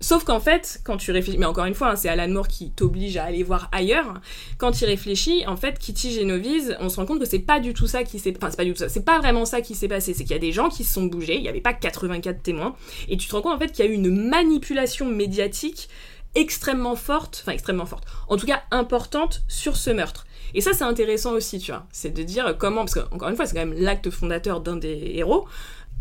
Sauf 0.00 0.24
qu'en 0.24 0.40
fait, 0.40 0.80
quand 0.82 0.96
tu 0.96 1.12
réfléchis, 1.12 1.38
mais 1.38 1.46
encore 1.46 1.64
une 1.64 1.74
fois, 1.74 1.90
hein, 1.90 1.96
c'est 1.96 2.08
Alan 2.08 2.26
Moore 2.26 2.48
qui 2.48 2.72
t'oblige 2.72 3.16
à 3.18 3.24
aller 3.24 3.44
voir 3.44 3.68
ailleurs. 3.70 4.20
Quand 4.58 4.80
il 4.80 4.86
réfléchit, 4.86 5.46
en 5.46 5.56
fait, 5.56 5.78
Kitty 5.78 6.12
Genovese, 6.12 6.76
on 6.80 6.88
se 6.88 6.96
rend 6.96 7.06
compte 7.06 7.20
que 7.20 7.24
c'est 7.24 7.38
pas 7.38 7.60
du 7.60 7.72
tout 7.72 7.86
ça 7.86 8.02
qui 8.02 8.18
s'est, 8.18 8.34
enfin 8.36 8.50
c'est 8.50 8.56
pas 8.56 8.64
du 8.64 8.72
tout 8.72 8.80
ça, 8.80 8.88
c'est 8.88 9.04
pas 9.04 9.20
vraiment 9.20 9.44
ça 9.44 9.60
qui 9.60 9.76
s'est 9.76 9.86
passé. 9.86 10.12
C'est 10.12 10.24
qu'il 10.24 10.32
y 10.32 10.36
a 10.36 10.40
des 10.40 10.50
gens 10.50 10.70
qui 10.70 10.82
se 10.82 10.92
sont 10.92 11.04
bougés, 11.04 11.36
il 11.36 11.42
y 11.42 11.48
avait 11.48 11.60
pas 11.60 11.72
84 11.72 12.42
témoins, 12.42 12.74
et 13.08 13.16
tu 13.16 13.28
te 13.28 13.32
rends 13.36 13.42
compte 13.42 13.54
en 13.54 13.58
fait 13.60 13.70
qu'il 13.70 13.84
y 13.84 13.88
a 13.88 13.90
eu 13.92 13.94
une 13.94 14.28
manipulation 14.28 15.06
médiatique 15.06 15.88
extrêmement 16.34 16.96
forte, 16.96 17.40
enfin 17.42 17.52
extrêmement 17.52 17.86
forte, 17.86 18.04
en 18.28 18.36
tout 18.36 18.46
cas 18.46 18.62
importante 18.72 19.44
sur 19.46 19.76
ce 19.76 19.90
meurtre. 19.90 20.26
Et 20.54 20.60
ça 20.60 20.72
c'est 20.72 20.84
intéressant 20.84 21.32
aussi, 21.32 21.58
tu 21.58 21.72
vois, 21.72 21.86
c'est 21.92 22.12
de 22.12 22.22
dire 22.22 22.56
comment, 22.58 22.82
parce 22.84 22.94
que 22.94 23.14
encore 23.14 23.28
une 23.28 23.36
fois 23.36 23.46
c'est 23.46 23.54
quand 23.54 23.66
même 23.66 23.78
l'acte 23.78 24.10
fondateur 24.10 24.60
d'un 24.60 24.76
des 24.76 25.12
héros. 25.14 25.46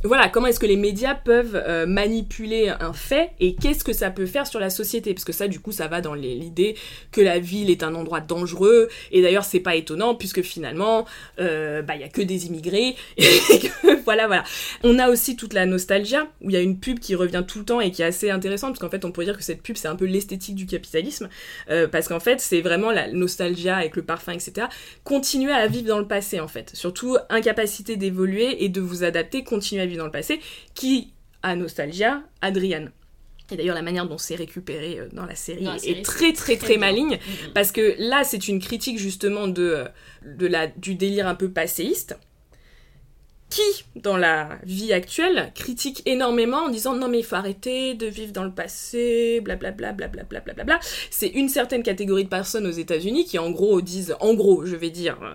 Voilà, 0.03 0.29
comment 0.29 0.47
est-ce 0.47 0.59
que 0.59 0.65
les 0.65 0.77
médias 0.77 1.13
peuvent 1.13 1.55
euh, 1.55 1.85
manipuler 1.85 2.69
un 2.69 2.91
fait 2.91 3.31
et 3.39 3.53
qu'est-ce 3.53 3.83
que 3.83 3.93
ça 3.93 4.09
peut 4.09 4.25
faire 4.25 4.47
sur 4.47 4.59
la 4.59 4.71
société? 4.71 5.13
Parce 5.13 5.25
que 5.25 5.31
ça, 5.31 5.47
du 5.47 5.59
coup, 5.59 5.71
ça 5.71 5.87
va 5.87 6.01
dans 6.01 6.15
l'idée 6.15 6.75
que 7.11 7.21
la 7.21 7.37
ville 7.37 7.69
est 7.69 7.83
un 7.83 7.93
endroit 7.93 8.19
dangereux. 8.19 8.89
Et 9.11 9.21
d'ailleurs, 9.21 9.45
c'est 9.45 9.59
pas 9.59 9.75
étonnant 9.75 10.15
puisque 10.15 10.41
finalement, 10.41 11.05
euh, 11.39 11.83
bah, 11.83 11.93
il 11.95 12.01
y 12.01 12.03
a 12.03 12.09
que 12.09 12.23
des 12.23 12.47
immigrés 12.47 12.95
voilà, 14.11 14.27
voilà. 14.27 14.43
On 14.83 14.99
a 14.99 15.09
aussi 15.09 15.37
toute 15.37 15.53
la 15.53 15.65
nostalgia, 15.65 16.27
où 16.41 16.49
il 16.49 16.53
y 16.53 16.57
a 16.57 16.61
une 16.61 16.77
pub 16.79 16.99
qui 16.99 17.15
revient 17.15 17.43
tout 17.47 17.59
le 17.59 17.65
temps 17.65 17.79
et 17.79 17.91
qui 17.91 18.01
est 18.01 18.05
assez 18.05 18.29
intéressante, 18.29 18.71
parce 18.71 18.79
qu'en 18.79 18.89
fait, 18.89 19.05
on 19.05 19.11
pourrait 19.11 19.25
dire 19.25 19.37
que 19.37 19.43
cette 19.43 19.63
pub, 19.63 19.77
c'est 19.77 19.87
un 19.87 19.95
peu 19.95 20.05
l'esthétique 20.05 20.55
du 20.55 20.65
capitalisme, 20.65 21.29
euh, 21.69 21.87
parce 21.87 22.09
qu'en 22.09 22.19
fait, 22.19 22.41
c'est 22.41 22.59
vraiment 22.59 22.91
la 22.91 23.09
nostalgia 23.09 23.77
avec 23.77 23.95
le 23.95 24.03
parfum, 24.03 24.33
etc. 24.33 24.67
Continuer 25.05 25.53
à 25.53 25.65
vivre 25.67 25.87
dans 25.87 25.99
le 25.99 26.07
passé, 26.07 26.41
en 26.41 26.49
fait. 26.49 26.71
Surtout, 26.73 27.17
incapacité 27.29 27.95
d'évoluer 27.95 28.65
et 28.65 28.69
de 28.69 28.81
vous 28.81 29.05
adapter, 29.05 29.45
continuer 29.45 29.81
à 29.81 29.85
vivre 29.85 29.99
dans 29.99 30.05
le 30.05 30.11
passé, 30.11 30.41
qui 30.75 31.13
a 31.41 31.55
nostalgia, 31.55 32.21
Adrian. 32.41 32.87
Et 33.49 33.55
d'ailleurs, 33.55 33.75
la 33.75 33.81
manière 33.81 34.07
dont 34.07 34.17
c'est 34.17 34.35
récupéré 34.35 34.99
euh, 34.99 35.07
dans 35.13 35.25
la 35.25 35.35
série, 35.35 35.63
Dans 35.63 35.71
la 35.71 35.85
est 35.85 36.03
très, 36.03 36.33
très, 36.33 36.57
très, 36.57 36.75
maligne. 36.75 37.15
Mhm. 37.15 37.53
Parce 37.53 37.71
que 37.71 37.95
là, 37.97 38.23
c'est 38.25 38.49
une 38.49 38.59
critique 38.59 38.97
justement 38.97 39.47
de, 39.47 39.85
de 40.25 40.47
la, 40.47 40.67
du 40.67 40.95
délire 40.95 41.27
un 41.27 41.35
peu 41.35 41.49
passéiste, 41.49 42.17
qui, 43.51 43.83
dans 43.95 44.17
la 44.17 44.57
vie 44.63 44.93
actuelle, 44.93 45.51
critique 45.53 46.01
énormément 46.05 46.63
en 46.63 46.69
disant 46.69 46.95
non 46.95 47.07
mais 47.09 47.19
il 47.19 47.25
faut 47.25 47.35
arrêter 47.35 47.93
de 47.93 48.07
vivre 48.07 48.31
dans 48.31 48.45
le 48.45 48.51
passé, 48.51 49.41
blablabla, 49.41 49.91
blablabla, 49.91 50.39
blablabla. 50.39 50.79
C'est 51.11 51.27
une 51.27 51.49
certaine 51.49 51.83
catégorie 51.83 52.23
de 52.23 52.29
personnes 52.29 52.65
aux 52.65 52.71
États-Unis 52.71 53.25
qui 53.25 53.37
en 53.37 53.51
gros 53.51 53.81
disent, 53.81 54.15
en 54.21 54.33
gros, 54.33 54.65
je 54.65 54.75
vais 54.75 54.89
dire, 54.89 55.17
euh, 55.21 55.33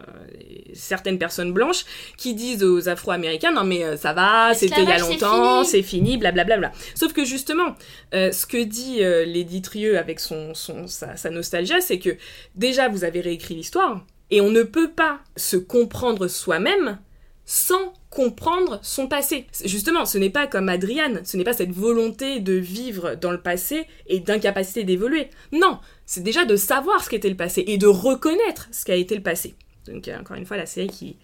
certaines 0.74 1.18
personnes 1.18 1.52
blanches 1.52 1.84
qui 2.16 2.34
disent 2.34 2.64
aux 2.64 2.88
Afro-Américains 2.88 3.52
non 3.52 3.64
mais 3.64 3.84
euh, 3.84 3.96
ça 3.96 4.12
va, 4.12 4.54
c'était 4.54 4.82
il 4.82 4.88
y 4.88 4.92
a 4.92 4.98
longtemps, 4.98 5.64
c'est 5.64 5.82
fini, 5.82 6.16
blablabla. 6.16 6.72
Sauf 6.94 7.12
que 7.12 7.24
justement, 7.24 7.76
euh, 8.14 8.32
ce 8.32 8.46
que 8.46 8.62
dit 8.62 9.02
euh, 9.02 9.24
Lady 9.24 9.62
Trieux 9.62 9.98
avec 9.98 10.20
son, 10.20 10.54
son, 10.54 10.86
sa, 10.86 11.16
sa 11.16 11.30
nostalgie, 11.30 11.80
c'est 11.80 11.98
que 11.98 12.16
déjà 12.54 12.88
vous 12.88 13.04
avez 13.04 13.20
réécrit 13.20 13.54
l'histoire 13.54 14.04
et 14.30 14.40
on 14.40 14.50
ne 14.50 14.62
peut 14.62 14.90
pas 14.90 15.20
se 15.36 15.56
comprendre 15.56 16.28
soi-même 16.28 16.98
sans 17.46 17.94
comprendre 18.10 18.80
son 18.82 19.06
passé. 19.06 19.46
Justement, 19.64 20.04
ce 20.04 20.18
n'est 20.18 20.30
pas 20.30 20.46
comme 20.46 20.68
Adriane, 20.68 21.20
ce 21.24 21.36
n'est 21.36 21.44
pas 21.44 21.52
cette 21.52 21.70
volonté 21.70 22.40
de 22.40 22.54
vivre 22.54 23.14
dans 23.14 23.30
le 23.30 23.40
passé 23.40 23.86
et 24.08 24.20
d'incapacité 24.20 24.84
d'évoluer. 24.84 25.28
Non, 25.52 25.78
c'est 26.04 26.22
déjà 26.22 26.44
de 26.44 26.56
savoir 26.56 27.02
ce 27.04 27.08
qu'était 27.08 27.30
le 27.30 27.36
passé 27.36 27.64
et 27.66 27.78
de 27.78 27.86
reconnaître 27.86 28.68
ce 28.72 28.84
qu'a 28.84 28.96
été 28.96 29.14
le 29.14 29.22
passé. 29.22 29.54
Donc 29.86 30.08
euh, 30.08 30.18
encore 30.18 30.36
une 30.36 30.44
fois, 30.44 30.56
la 30.56 30.66
série 30.66 30.88
qui, 30.88 31.16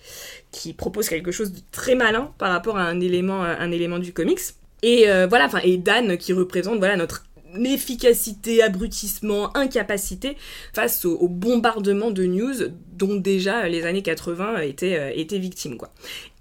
qui 0.53 0.73
propose 0.73 1.09
quelque 1.09 1.33
chose 1.33 1.53
de 1.53 1.61
très 1.73 1.97
malin 1.97 2.33
par 2.39 2.53
rapport 2.53 2.79
à 2.79 2.85
un 2.85 3.01
élément, 3.01 3.43
un 3.43 3.73
élément 3.73 3.99
du 3.99 4.13
comics. 4.13 4.41
Et 4.83 5.09
euh, 5.09 5.27
voilà, 5.27 5.47
enfin, 5.47 5.61
et 5.65 5.77
Dan 5.77 6.17
qui 6.17 6.33
représente 6.33 6.79
voilà 6.79 6.97
notre 6.97 7.25
efficacité, 7.65 8.63
abrutissement, 8.63 9.55
incapacité 9.57 10.37
face 10.73 11.05
au 11.05 11.29
bombardement 11.29 12.11
de 12.11 12.25
news 12.25 12.55
dont 13.03 13.17
déjà 13.17 13.65
euh, 13.65 13.69
les 13.69 13.85
années 13.85 14.03
80 14.03 14.61
étaient, 14.61 14.99
euh, 14.99 15.13
étaient 15.15 15.39
victimes 15.39 15.77
quoi. 15.77 15.93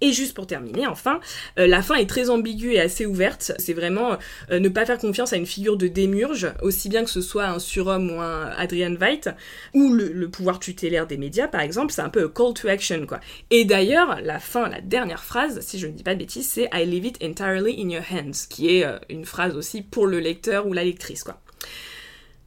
Et 0.02 0.12
juste 0.12 0.34
pour 0.34 0.48
terminer, 0.48 0.88
enfin, 0.88 1.20
euh, 1.60 1.68
la 1.68 1.80
fin 1.80 1.94
est 1.94 2.08
très 2.08 2.28
ambiguë 2.28 2.74
et 2.74 2.80
assez 2.80 3.06
ouverte. 3.06 3.52
C'est 3.58 3.72
vraiment 3.72 4.18
euh, 4.50 4.58
ne 4.58 4.68
pas 4.68 4.84
faire 4.84 4.98
confiance 4.98 5.32
à 5.32 5.36
une 5.36 5.46
figure 5.46 5.76
de 5.76 5.86
démurge, 5.86 6.52
aussi 6.60 6.88
bien 6.88 7.04
que 7.04 7.10
ce 7.10 7.20
soit 7.20 7.46
un 7.46 7.60
surhomme 7.60 8.10
ou 8.10 8.20
un 8.20 8.46
Adrian 8.56 8.94
Veidt, 8.94 9.30
ou 9.74 9.92
le, 9.92 10.28
pouvoir 10.28 10.58
tutélaire 10.58 11.06
des 11.06 11.16
médias 11.16 11.46
par 11.46 11.60
exemple, 11.60 11.92
c'est 11.92 12.02
un 12.02 12.08
peu 12.08 12.28
call 12.28 12.52
to 12.52 12.66
action 12.66 13.06
quoi. 13.06 13.20
Et 13.50 13.64
d'ailleurs, 13.64 14.20
la 14.22 14.40
fin, 14.40 14.68
la 14.68 14.80
dernière 14.80 15.22
phrase, 15.22 15.60
si 15.60 15.78
je 15.78 15.86
ne 15.86 15.92
dis 15.92 16.02
pas 16.02 16.14
de 16.14 16.18
bêtises, 16.18 16.48
c'est 16.48 16.68
I 16.72 16.84
leave 16.84 17.06
it 17.06 17.22
entirely 17.22 17.80
in 17.80 17.88
your 17.88 18.02
hands, 18.10 18.46
qui 18.48 18.76
est 18.76 18.84
euh, 18.84 18.98
une 19.08 19.24
phrase 19.24 19.56
aussi 19.56 19.82
pour 19.82 20.08
le 20.08 20.18
lecteur 20.18 20.66
ou 20.66 20.72
la 20.72 20.82
lectrice 20.82 21.22
quoi. 21.22 21.40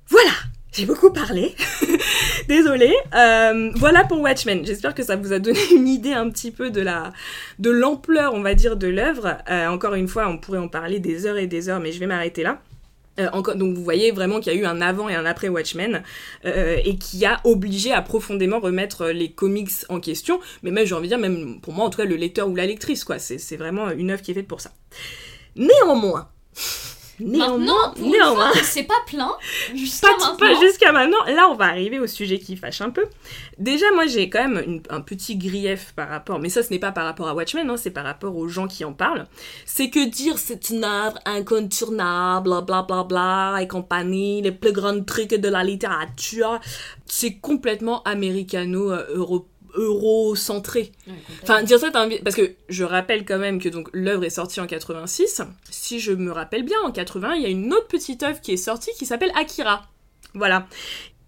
Voilà, 0.07 0.32
j'ai 0.76 0.86
beaucoup 0.86 1.11
parlé. 1.11 1.55
Désolée. 2.47 2.95
Euh, 3.15 3.71
voilà 3.76 4.03
pour 4.03 4.19
Watchmen. 4.19 4.65
J'espère 4.65 4.93
que 4.93 5.03
ça 5.03 5.15
vous 5.15 5.32
a 5.32 5.39
donné 5.39 5.59
une 5.73 5.88
idée 5.88 6.13
un 6.13 6.30
petit 6.30 6.51
peu 6.51 6.69
de 6.69 6.82
la 6.82 7.13
de 7.59 7.69
l'ampleur, 7.69 8.34
on 8.34 8.41
va 8.41 8.53
dire, 8.53 8.76
de 8.76 8.88
l'œuvre. 8.88 9.38
Euh, 9.49 9.67
encore 9.67 9.93
une 9.93 10.07
fois, 10.07 10.28
on 10.28 10.38
pourrait 10.38 10.59
en 10.59 10.67
parler 10.67 10.99
des 10.99 11.26
heures 11.26 11.38
et 11.38 11.47
des 11.47 11.69
heures, 11.69 11.80
mais 11.80 11.91
je 11.91 11.99
vais 11.99 12.07
m'arrêter 12.07 12.43
là. 12.43 12.61
Euh, 13.17 13.30
donc 13.55 13.76
vous 13.76 13.84
voyez 13.84 14.11
vraiment 14.11 14.41
qu'il 14.41 14.51
y 14.53 14.57
a 14.57 14.59
eu 14.59 14.65
un 14.65 14.82
avant 14.82 15.07
et 15.07 15.15
un 15.15 15.26
après 15.26 15.47
Watchmen 15.47 16.03
et 16.43 16.97
qui 16.97 17.26
a 17.26 17.39
obligé 17.45 17.93
à 17.93 18.01
profondément 18.01 18.59
remettre 18.59 19.07
les 19.07 19.32
comics 19.32 19.71
en 19.88 20.01
question. 20.01 20.41
Mais 20.63 20.71
même, 20.71 20.86
j'ai 20.86 20.95
envie 20.95 21.07
de 21.07 21.15
dire, 21.15 21.19
même 21.19 21.61
pour 21.61 21.73
moi, 21.73 21.86
en 21.86 21.89
tout 21.89 21.97
cas, 21.97 22.05
le 22.05 22.15
lecteur 22.15 22.49
ou 22.49 22.55
la 22.55 22.65
lectrice, 22.65 23.05
quoi. 23.05 23.17
C'est 23.19 23.57
vraiment 23.57 23.91
une 23.91 24.11
œuvre 24.11 24.21
qui 24.21 24.32
est 24.32 24.36
faite 24.36 24.47
pour 24.47 24.59
ça. 24.59 24.71
Néanmoins, 25.55 26.28
néanmoins, 27.20 27.93
néanmoins, 27.99 28.51
c'est 28.63 28.84
pas 28.84 28.93
plein. 29.07 29.32
Jusqu'à 29.74 30.07
pas, 30.07 30.13
maintenant. 30.18 30.36
pas 30.38 30.59
jusqu'à 30.61 30.91
maintenant. 30.91 31.24
Là, 31.28 31.47
on 31.49 31.55
va 31.55 31.66
arriver 31.66 31.99
au 31.99 32.07
sujet 32.07 32.39
qui 32.39 32.55
fâche 32.57 32.82
un 32.82 32.89
peu. 32.89 33.05
Déjà, 33.57 33.86
moi, 33.93 34.05
j'ai 34.05 34.30
quand 34.30 34.47
même 34.47 34.63
une- 34.66 34.82
un 34.89 35.01
petit 35.01 35.38
grief 35.38 35.93
par 35.95 36.09
rapport, 36.09 36.39
mais 36.39 36.49
ça, 36.49 36.61
ce 36.63 36.72
n'est 36.72 36.80
pas 36.80 36.91
par 36.91 37.05
rapport 37.05 37.28
à 37.28 37.34
Watchmen, 37.34 37.70
hein, 37.70 37.78
c'est 37.78 37.91
par 37.91 38.03
rapport 38.03 38.36
aux 38.36 38.47
gens 38.47 38.68
qui 38.68 38.84
en 38.86 38.93
parlent. 38.93 39.28
C'est 39.66 39.89
que 39.89 40.07
dire 40.09 40.38
c'est 40.38 40.70
une 40.70 40.84
œuvre 40.84 41.18
incontournable, 41.26 42.49
bla 42.66 42.82
bla 42.84 43.03
bla 43.03 43.57
et 43.61 43.68
compagnie, 43.68 44.41
les 44.41 44.51
plus 44.51 44.72
grands 44.72 45.01
trucs 45.03 45.34
de 45.34 45.49
la 45.49 45.63
littérature, 45.63 46.59
c'est 47.05 47.36
complètement 47.36 48.03
américano-euro 48.03 49.47
euro-centré. 49.78 50.80
Ouais, 51.05 51.13
complètement. 51.13 51.43
Enfin, 51.43 51.63
dire 51.63 51.80
ça, 51.80 51.91
parce 52.24 52.36
que 52.36 52.53
je 52.70 52.84
rappelle 52.86 53.26
quand 53.26 53.38
même 53.38 53.61
que 53.61 53.68
donc 53.68 53.89
l'œuvre 53.91 54.24
est 54.24 54.30
sortie 54.30 54.61
en 54.61 54.68
86. 54.68 55.41
Si 55.86 56.00
je 56.00 56.12
me 56.12 56.32
rappelle 56.32 56.64
bien, 56.64 56.78
en 56.84 56.92
80, 56.92 57.36
il 57.36 57.44
y 57.44 57.46
a 57.46 57.50
une 57.50 57.72
autre 57.72 57.86
petite 57.88 58.24
œuvre 58.24 58.42
qui 58.42 58.54
est 58.54 58.58
sortie 58.58 58.90
qui 58.98 59.06
s'appelle 59.06 59.32
Akira. 59.36 59.84
Voilà. 60.34 60.66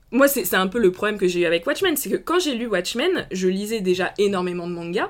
Moi, 0.10 0.28
c'est 0.28 0.52
un 0.56 0.66
peu 0.66 0.80
le 0.80 0.92
problème 0.92 1.20
que 1.20 1.28
j'ai 1.28 1.42
eu 1.42 1.46
avec 1.46 1.68
Watchmen, 1.68 1.96
c'est 1.96 2.10
que 2.10 2.16
quand 2.16 2.40
j'ai 2.40 2.56
lu 2.56 2.66
Watchmen, 2.66 3.28
je 3.32 3.48
lisais 3.48 3.82
déjà 3.82 4.16
énormément 4.18 4.66
de 4.68 4.74
mangas. 4.74 5.10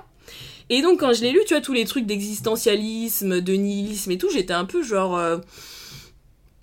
Et 0.69 0.81
donc, 0.81 0.99
quand 0.99 1.13
je 1.13 1.21
l'ai 1.21 1.31
lu, 1.31 1.39
tu 1.47 1.53
vois, 1.53 1.61
tous 1.61 1.71
les 1.71 1.85
trucs 1.85 2.05
d'existentialisme, 2.05 3.39
de 3.39 3.53
nihilisme 3.53 4.11
et 4.11 4.17
tout, 4.17 4.29
j'étais 4.29 4.53
un 4.53 4.65
peu 4.65 4.83
genre. 4.83 5.17
euh, 5.17 5.37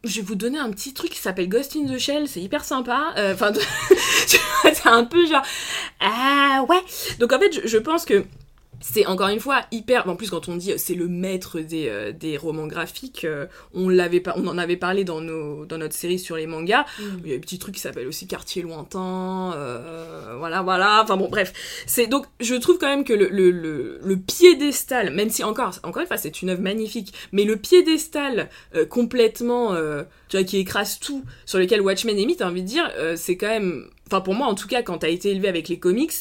je 0.03 0.17
vais 0.17 0.27
vous 0.27 0.35
donner 0.35 0.59
un 0.59 0.71
petit 0.71 0.93
truc 0.93 1.11
qui 1.11 1.19
s'appelle 1.19 1.49
Ghost 1.49 1.77
in 1.77 1.87
the 1.87 1.97
Shell, 1.99 2.29
c'est 2.29 2.43
hyper 2.43 2.65
sympa. 2.67 3.15
Euh, 3.17 3.33
Enfin, 3.33 3.51
vois, 4.63 4.75
c'est 4.75 4.89
un 4.89 5.05
peu 5.05 5.27
genre. 5.27 5.43
Ah 6.01 6.67
ouais! 6.69 6.83
Donc 7.19 7.33
en 7.33 7.39
fait, 7.39 7.67
je 7.67 7.79
pense 7.79 8.05
que 8.05 8.25
c'est 8.87 9.07
encore 9.07 9.29
une 9.29 9.41
fois 9.41 9.63
hyper. 9.73 10.07
En 10.07 10.15
plus, 10.15 10.29
quand 10.29 10.47
on 10.49 10.57
dit 10.57 10.75
c'est 10.77 10.95
le 10.95 11.09
maître 11.09 11.59
des, 11.61 11.89
euh, 11.89 12.13
des 12.13 12.37
romans 12.37 12.67
graphiques, 12.67 13.25
euh, 13.25 13.47
on, 13.73 13.89
l'avait 13.89 14.21
pas, 14.21 14.35
on 14.37 14.47
en 14.47 14.59
avait 14.59 14.77
parlé 14.77 15.05
dans, 15.05 15.23
nos, 15.23 15.65
dans 15.65 15.79
notre 15.79 15.95
série 15.95 16.19
sur 16.19 16.37
les 16.37 16.47
mangas. 16.47 16.85
Mm. 16.99 17.03
Il 17.25 17.31
y 17.31 17.33
a 17.33 17.37
un 17.37 17.41
petit 17.41 17.59
truc 17.59 17.75
qui 17.77 17.81
s'appelle 17.81 18.07
aussi 18.07 18.27
Quartier 18.27 18.61
Lointain. 18.61 19.55
euh, 19.57 20.35
voilà, 20.39 20.61
voilà. 20.61 21.01
Enfin 21.03 21.17
bon, 21.17 21.31
bref. 21.31 21.55
C'est 21.87 22.09
donc, 22.09 22.27
je 22.41 22.55
trouve 22.57 22.77
quand 22.77 22.89
même 22.89 23.05
que 23.05 23.15
le, 23.15 23.29
le, 23.31 23.51
le, 23.51 24.01
le 24.05 24.17
piédestal, 24.19 25.15
même 25.15 25.31
si 25.31 25.43
encore, 25.45 25.73
encore 25.83 26.03
une 26.03 26.09
fois, 26.09 26.19
c'est 26.19 26.43
une 26.43 26.51
œuvre 26.51 26.61
magnifique, 26.63 27.15
mais 27.33 27.45
le 27.45 27.57
piédestal 27.57 28.51
euh, 28.75 28.85
complètement. 28.85 29.73
euh, 29.73 30.03
tu 30.29 30.37
vois, 30.37 30.45
qui 30.45 30.59
écrase 30.59 30.99
tout, 31.01 31.25
sur 31.47 31.59
lequel 31.59 31.81
Watchmen 31.81 32.19
est 32.19 32.27
mis, 32.27 32.37
t'as 32.37 32.49
envie 32.49 32.63
de 32.63 32.67
dire, 32.67 32.91
euh, 32.99 33.15
c'est 33.17 33.37
quand 33.37 33.49
même. 33.49 33.89
Enfin, 34.07 34.21
pour 34.21 34.35
moi, 34.35 34.47
en 34.47 34.55
tout 34.55 34.69
cas, 34.69 34.83
quand 34.83 34.99
t'as 34.99 35.09
été 35.09 35.31
élevé 35.31 35.49
avec 35.49 35.69
les 35.69 35.79
comics, 35.79 36.13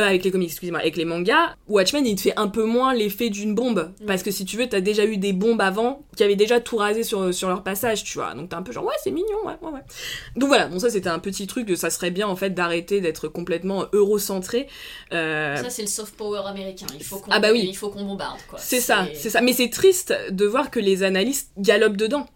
euh, 0.00 0.06
avec 0.06 0.24
les 0.24 0.30
comics, 0.30 0.48
excusez-moi, 0.48 0.80
avec 0.80 0.96
les 0.96 1.04
mangas, 1.04 1.54
Watchmen, 1.68 2.06
il 2.06 2.16
te 2.16 2.22
fait 2.22 2.32
un 2.38 2.48
peu 2.48 2.64
moins 2.64 2.94
l'effet 2.94 3.28
d'une 3.28 3.54
bombe. 3.54 3.92
Mm. 4.00 4.06
Parce 4.06 4.22
que 4.22 4.30
si 4.30 4.44
tu 4.44 4.56
veux, 4.56 4.66
t'as 4.68 4.80
déjà 4.80 5.04
eu 5.04 5.18
des 5.18 5.32
bombes 5.32 5.60
avant 5.60 6.04
qui 6.16 6.24
avaient 6.24 6.36
déjà 6.36 6.60
tout 6.60 6.76
rasé 6.76 7.02
sur, 7.02 7.32
sur 7.34 7.48
leur 7.48 7.62
passage, 7.62 8.02
tu 8.04 8.18
vois. 8.18 8.34
Donc 8.34 8.48
t'es 8.48 8.56
un 8.56 8.62
peu 8.62 8.72
genre, 8.72 8.84
ouais, 8.84 8.94
c'est 9.02 9.10
mignon, 9.10 9.44
ouais, 9.44 9.54
ouais, 9.60 9.70
ouais. 9.70 9.80
Donc 10.36 10.48
voilà, 10.48 10.68
bon, 10.68 10.78
ça 10.78 10.88
c'était 10.90 11.10
un 11.10 11.18
petit 11.18 11.46
truc 11.46 11.66
de 11.66 11.74
ça 11.74 11.90
serait 11.90 12.10
bien 12.10 12.26
en 12.26 12.36
fait 12.36 12.50
d'arrêter 12.50 13.00
d'être 13.00 13.28
complètement 13.28 13.84
eurocentré. 13.92 14.66
Euh, 15.12 15.56
Ça, 15.56 15.70
c'est 15.70 15.82
le 15.82 15.88
soft 15.88 16.16
power 16.16 16.42
américain. 16.46 16.86
Il 16.98 17.04
faut 17.04 17.18
qu'on 17.18 17.30
Ah 17.30 17.40
bah 17.40 17.48
oui. 17.52 17.64
il 17.68 17.76
faut 17.76 17.90
qu'on 17.90 18.04
bombarde, 18.04 18.40
quoi. 18.48 18.58
c'est 18.58 18.80
ça, 18.80 19.06
c'est 19.14 19.30
ça. 19.30 19.40
Mais 19.40 19.52
c'est 19.52 19.68
triste 19.70 20.14
de 20.30 20.46
voir 20.46 20.70
que 20.70 20.80
les 20.80 21.02
analystes 21.02 21.50
galopent 21.58 21.96
dedans. 21.96 22.26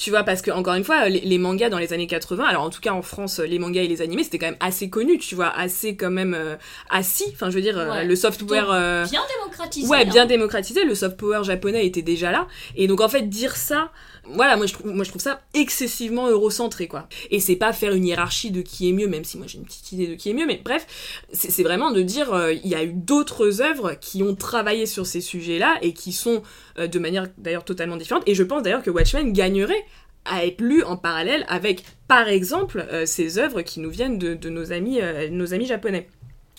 Tu 0.00 0.10
vois, 0.10 0.22
parce 0.22 0.42
que, 0.42 0.52
encore 0.52 0.74
une 0.74 0.84
fois, 0.84 1.08
les, 1.08 1.18
les 1.20 1.38
mangas 1.38 1.70
dans 1.70 1.78
les 1.78 1.92
années 1.92 2.06
80, 2.06 2.44
alors 2.44 2.62
en 2.62 2.70
tout 2.70 2.80
cas 2.80 2.92
en 2.92 3.02
France, 3.02 3.40
les 3.40 3.58
mangas 3.58 3.82
et 3.82 3.88
les 3.88 4.00
animés, 4.00 4.22
c'était 4.22 4.38
quand 4.38 4.46
même 4.46 4.56
assez 4.60 4.88
connu, 4.88 5.18
tu 5.18 5.34
vois, 5.34 5.48
assez 5.48 5.96
quand 5.96 6.10
même 6.12 6.34
euh, 6.34 6.54
assis. 6.88 7.24
Enfin, 7.32 7.50
je 7.50 7.56
veux 7.56 7.62
dire, 7.62 7.76
euh, 7.76 7.90
Ouais. 7.90 8.04
le 8.04 8.14
software. 8.14 8.70
euh, 8.70 9.04
Bien 9.10 9.22
démocratisé. 9.40 9.88
Ouais, 9.88 10.02
hein. 10.02 10.10
bien 10.10 10.26
démocratisé, 10.26 10.84
le 10.84 10.94
soft 10.94 11.16
power 11.16 11.42
japonais 11.42 11.84
était 11.84 12.02
déjà 12.02 12.30
là. 12.30 12.46
Et 12.76 12.86
donc 12.86 13.00
en 13.00 13.08
fait, 13.08 13.22
dire 13.28 13.56
ça, 13.56 13.90
voilà, 14.24 14.56
moi 14.56 14.66
je 14.66 14.72
trouve, 14.74 14.92
moi, 14.92 15.04
je 15.04 15.10
trouve 15.10 15.22
ça 15.22 15.40
excessivement 15.54 16.28
eurocentré, 16.28 16.86
quoi. 16.86 17.08
Et 17.32 17.40
c'est 17.40 17.56
pas 17.56 17.72
faire 17.72 17.92
une 17.92 18.06
hiérarchie 18.06 18.52
de 18.52 18.60
qui 18.62 18.88
est 18.88 18.92
mieux, 18.92 19.08
même 19.08 19.24
si 19.24 19.36
moi 19.36 19.46
j'ai 19.48 19.58
une 19.58 19.64
petite 19.64 19.90
idée 19.92 20.06
de 20.06 20.14
qui 20.14 20.30
est 20.30 20.34
mieux, 20.34 20.46
mais 20.46 20.60
bref, 20.64 20.86
c'est 21.32 21.62
vraiment 21.64 21.90
de 21.90 22.02
dire, 22.02 22.32
euh, 22.34 22.52
il 22.52 22.68
y 22.68 22.74
a 22.76 22.84
eu 22.84 22.92
d'autres 22.92 23.62
œuvres 23.62 23.94
qui 24.00 24.22
ont 24.22 24.36
travaillé 24.36 24.86
sur 24.86 25.06
ces 25.06 25.20
sujets-là 25.20 25.78
et 25.82 25.92
qui 25.92 26.12
sont 26.12 26.42
euh, 26.78 26.86
de 26.86 26.98
manière 27.00 27.26
d'ailleurs 27.38 27.64
totalement 27.64 27.96
différente. 27.96 28.22
Et 28.26 28.34
je 28.36 28.42
pense 28.44 28.62
d'ailleurs 28.62 28.82
que 28.84 28.90
Watchmen 28.90 29.32
gagnerait 29.32 29.84
à 30.24 30.44
être 30.44 30.60
lu 30.60 30.82
en 30.82 30.96
parallèle 30.96 31.44
avec, 31.48 31.84
par 32.06 32.28
exemple, 32.28 32.86
euh, 32.90 33.06
ces 33.06 33.38
œuvres 33.38 33.62
qui 33.62 33.80
nous 33.80 33.90
viennent 33.90 34.18
de, 34.18 34.34
de 34.34 34.48
nos, 34.48 34.72
amis, 34.72 35.00
euh, 35.00 35.28
nos 35.30 35.54
amis 35.54 35.66
japonais. 35.66 36.08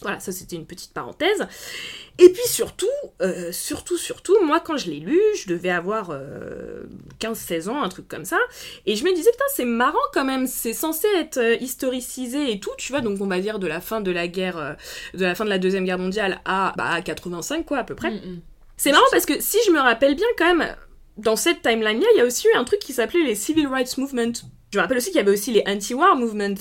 Voilà, 0.02 0.20
ça 0.22 0.32
c'était 0.32 0.56
une 0.56 0.66
petite 0.66 0.94
parenthèse. 0.94 1.46
Et 2.20 2.30
puis 2.30 2.48
surtout, 2.48 2.88
euh, 3.22 3.52
surtout, 3.52 3.98
surtout, 3.98 4.38
moi 4.46 4.62
quand 4.62 4.78
je 4.78 4.90
l'ai 4.90 5.00
lu, 5.00 5.20
je 5.36 5.50
devais 5.50 5.70
avoir 5.70 6.10
euh, 6.12 6.84
15-16 7.20 7.70
ans, 7.70 7.84
un 7.84 7.90
truc 7.90 8.08
comme 8.08 8.24
ça, 8.24 8.38
et 8.86 8.96
je 8.96 9.04
me 9.04 9.14
disais, 9.14 9.32
putain, 9.32 9.44
c'est 9.54 9.66
marrant 9.66 9.98
quand 10.14 10.24
même, 10.24 10.48
c'est 10.48 10.74
censé 10.74 11.08
être 11.18 11.62
historicisé 11.62 12.52
et 12.52 12.60
tout, 12.60 12.72
tu 12.78 12.92
vois, 12.94 13.02
donc 13.02 13.20
on 13.20 13.28
va 13.28 13.40
dire 13.40 13.60
de 13.60 13.68
la 13.68 13.82
fin 13.82 14.00
de 14.00 14.12
la 14.12 14.28
guerre, 14.28 14.78
de 15.14 15.26
la 15.26 15.36
fin 15.36 15.44
de 15.44 15.50
la 15.50 15.60
Deuxième 15.60 15.86
Guerre 15.86 16.00
mondiale 16.00 16.42
à, 16.46 16.74
bah, 16.78 16.92
à 16.92 17.02
85, 17.02 17.66
quoi, 17.66 17.80
à 17.80 17.84
peu 17.84 17.96
près. 17.96 18.12
Mm, 18.12 18.16
mm. 18.16 18.42
C'est 18.78 18.92
marrant 18.92 19.04
parce 19.12 19.26
que 19.26 19.42
si 19.42 19.58
je 19.68 19.72
me 19.72 19.80
rappelle 19.80 20.16
bien 20.16 20.28
quand 20.38 20.56
même, 20.56 20.76
dans 21.20 21.36
cette 21.36 21.62
timeline-là, 21.62 22.08
il 22.16 22.18
y 22.18 22.22
a 22.22 22.26
aussi 22.26 22.48
eu 22.48 22.58
un 22.58 22.64
truc 22.64 22.80
qui 22.80 22.94
s'appelait 22.94 23.24
les 23.24 23.36
Civil 23.36 23.68
Rights 23.68 23.98
Movement. 23.98 24.34
Je 24.72 24.78
me 24.78 24.82
rappelle 24.82 24.98
aussi 24.98 25.08
qu'il 25.08 25.18
y 25.18 25.22
avait 25.22 25.32
aussi 25.32 25.52
les 25.52 25.64
Anti-War 25.68 26.16
Movement. 26.16 26.56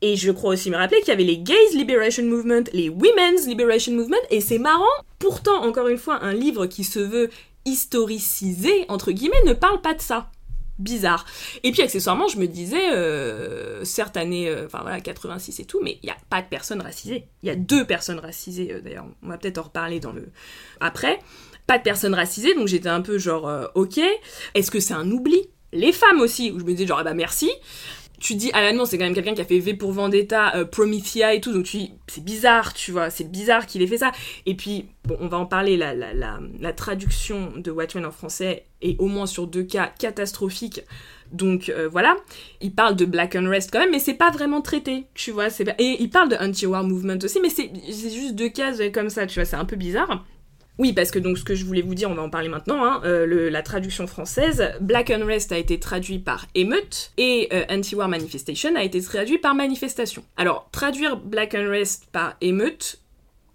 Et 0.00 0.16
je 0.16 0.32
crois 0.32 0.54
aussi 0.54 0.70
me 0.70 0.76
rappeler 0.76 0.98
qu'il 1.00 1.08
y 1.08 1.12
avait 1.12 1.22
les 1.22 1.38
Gays 1.38 1.74
Liberation 1.74 2.24
Movement, 2.24 2.64
les 2.72 2.88
Women's 2.88 3.46
Liberation 3.46 3.92
Movement. 3.92 4.16
Et 4.30 4.40
c'est 4.40 4.58
marrant, 4.58 4.84
pourtant, 5.18 5.62
encore 5.62 5.88
une 5.88 5.98
fois, 5.98 6.22
un 6.22 6.32
livre 6.32 6.66
qui 6.66 6.82
se 6.82 6.98
veut 6.98 7.30
historicisé, 7.64 8.84
entre 8.88 9.12
guillemets, 9.12 9.42
ne 9.46 9.52
parle 9.52 9.80
pas 9.80 9.94
de 9.94 10.00
ça 10.00 10.30
bizarre. 10.78 11.24
Et 11.62 11.72
puis 11.72 11.82
accessoirement, 11.82 12.28
je 12.28 12.38
me 12.38 12.46
disais, 12.46 12.92
euh, 12.92 13.84
certes 13.84 14.16
euh, 14.16 14.66
enfin 14.66 14.80
voilà, 14.82 15.00
86 15.00 15.60
et 15.60 15.64
tout, 15.64 15.80
mais 15.82 15.98
il 16.02 16.06
n'y 16.06 16.10
a 16.10 16.16
pas 16.28 16.42
de 16.42 16.48
personnes 16.48 16.80
racisées. 16.80 17.28
Il 17.42 17.48
y 17.48 17.50
a 17.50 17.56
deux 17.56 17.86
personnes 17.86 18.18
racisées, 18.18 18.72
euh, 18.72 18.80
d'ailleurs, 18.80 19.06
on 19.22 19.28
va 19.28 19.38
peut-être 19.38 19.58
en 19.58 19.62
reparler 19.62 20.00
dans 20.00 20.12
le... 20.12 20.30
après. 20.80 21.20
Pas 21.66 21.78
de 21.78 21.82
personnes 21.82 22.14
racisées, 22.14 22.54
donc 22.54 22.68
j'étais 22.68 22.88
un 22.88 23.00
peu 23.02 23.18
genre, 23.18 23.48
euh, 23.48 23.66
ok, 23.74 24.00
est-ce 24.54 24.70
que 24.70 24.80
c'est 24.80 24.94
un 24.94 25.10
oubli? 25.10 25.40
Les 25.72 25.92
femmes 25.92 26.20
aussi, 26.20 26.50
où 26.50 26.58
je 26.58 26.64
me 26.64 26.72
disais 26.72 26.86
genre, 26.86 26.98
ah 26.98 27.04
bah 27.04 27.14
merci 27.14 27.50
tu 28.22 28.36
dis 28.36 28.50
Alan 28.52 28.84
c'est 28.84 28.98
quand 28.98 29.04
même 29.04 29.14
quelqu'un 29.14 29.34
qui 29.34 29.40
a 29.40 29.44
fait 29.44 29.58
V 29.58 29.74
pour 29.74 29.92
Vendetta, 29.92 30.54
euh, 30.54 30.64
Promethea 30.64 31.34
et 31.34 31.40
tout, 31.40 31.52
donc 31.52 31.64
tu 31.64 31.76
dis 31.78 31.92
c'est 32.06 32.24
bizarre, 32.24 32.72
tu 32.72 32.92
vois, 32.92 33.10
c'est 33.10 33.30
bizarre 33.30 33.66
qu'il 33.66 33.82
ait 33.82 33.86
fait 33.86 33.98
ça. 33.98 34.12
Et 34.46 34.54
puis, 34.54 34.86
bon, 35.04 35.16
on 35.20 35.26
va 35.26 35.38
en 35.38 35.46
parler, 35.46 35.76
la, 35.76 35.92
la, 35.92 36.14
la, 36.14 36.38
la 36.60 36.72
traduction 36.72 37.52
de 37.56 37.70
Watchmen 37.70 38.06
en 38.06 38.12
français 38.12 38.64
est 38.80 38.98
au 39.00 39.06
moins 39.06 39.26
sur 39.26 39.48
deux 39.48 39.64
cas 39.64 39.92
catastrophique. 39.98 40.82
Donc 41.32 41.68
euh, 41.68 41.88
voilà, 41.90 42.16
il 42.60 42.72
parle 42.72 42.94
de 42.94 43.06
Black 43.06 43.34
Unrest 43.34 43.70
quand 43.72 43.80
même, 43.80 43.90
mais 43.90 43.98
c'est 43.98 44.14
pas 44.14 44.30
vraiment 44.30 44.60
traité, 44.60 45.06
tu 45.14 45.32
vois. 45.32 45.50
c'est 45.50 45.68
Et 45.80 45.96
il 46.00 46.10
parle 46.10 46.28
de 46.28 46.36
Anti-War 46.36 46.84
Movement 46.84 47.18
aussi, 47.24 47.40
mais 47.40 47.48
c'est 47.48 47.70
juste 47.90 48.36
deux 48.36 48.50
cases 48.50 48.80
comme 48.92 49.10
ça, 49.10 49.26
tu 49.26 49.40
vois, 49.40 49.46
c'est 49.46 49.56
un 49.56 49.64
peu 49.64 49.76
bizarre. 49.76 50.24
Oui, 50.78 50.92
parce 50.92 51.10
que 51.10 51.18
donc 51.18 51.36
ce 51.38 51.44
que 51.44 51.54
je 51.54 51.64
voulais 51.64 51.82
vous 51.82 51.94
dire, 51.94 52.10
on 52.10 52.14
va 52.14 52.22
en 52.22 52.30
parler 52.30 52.48
maintenant, 52.48 52.84
hein, 52.84 53.02
euh, 53.04 53.26
le, 53.26 53.48
la 53.50 53.62
traduction 53.62 54.06
française, 54.06 54.72
Black 54.80 55.10
Unrest 55.10 55.52
a 55.52 55.58
été 55.58 55.78
traduit 55.78 56.18
par 56.18 56.46
émeute 56.54 57.12
et 57.18 57.48
euh, 57.52 57.64
Anti-War 57.68 58.08
Manifestation 58.08 58.74
a 58.74 58.82
été 58.82 59.00
traduit 59.02 59.38
par 59.38 59.54
manifestation. 59.54 60.24
Alors, 60.36 60.68
traduire 60.72 61.16
Black 61.18 61.54
Unrest 61.54 62.06
par 62.10 62.36
émeute, 62.40 62.98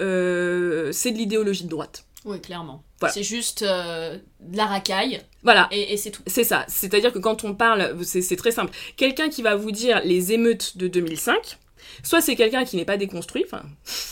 euh, 0.01 0.91
c'est 0.91 1.11
de 1.11 1.17
l'idéologie 1.17 1.63
de 1.63 1.69
droite. 1.69 2.05
Oui, 2.25 2.39
clairement. 2.41 2.83
Voilà. 2.99 3.13
C'est 3.13 3.23
juste 3.23 3.61
euh, 3.61 4.17
de 4.41 4.57
la 4.57 4.65
racaille 4.65 5.21
Voilà, 5.43 5.67
et, 5.71 5.93
et 5.93 5.97
c'est 5.97 6.11
tout. 6.11 6.21
c'est 6.27 6.43
ça. 6.43 6.65
C'est-à-dire 6.67 7.13
que 7.13 7.19
quand 7.19 7.43
on 7.43 7.53
parle, 7.55 7.95
c'est 8.03 8.21
c'est 8.21 8.35
très 8.35 8.51
simple. 8.51 8.71
Quelqu'un 8.95 9.29
qui 9.29 9.41
va 9.41 9.55
vous 9.55 9.71
dire 9.71 10.01
les 10.03 10.33
émeutes 10.33 10.77
de 10.77 10.87
2005, 10.87 11.57
soit 12.03 12.21
c'est 12.21 12.35
quelqu'un 12.35 12.65
qui 12.65 12.75
n'est 12.75 12.85
pas 12.85 12.97
déconstruit, 12.97 13.45
enfin, 13.45 13.63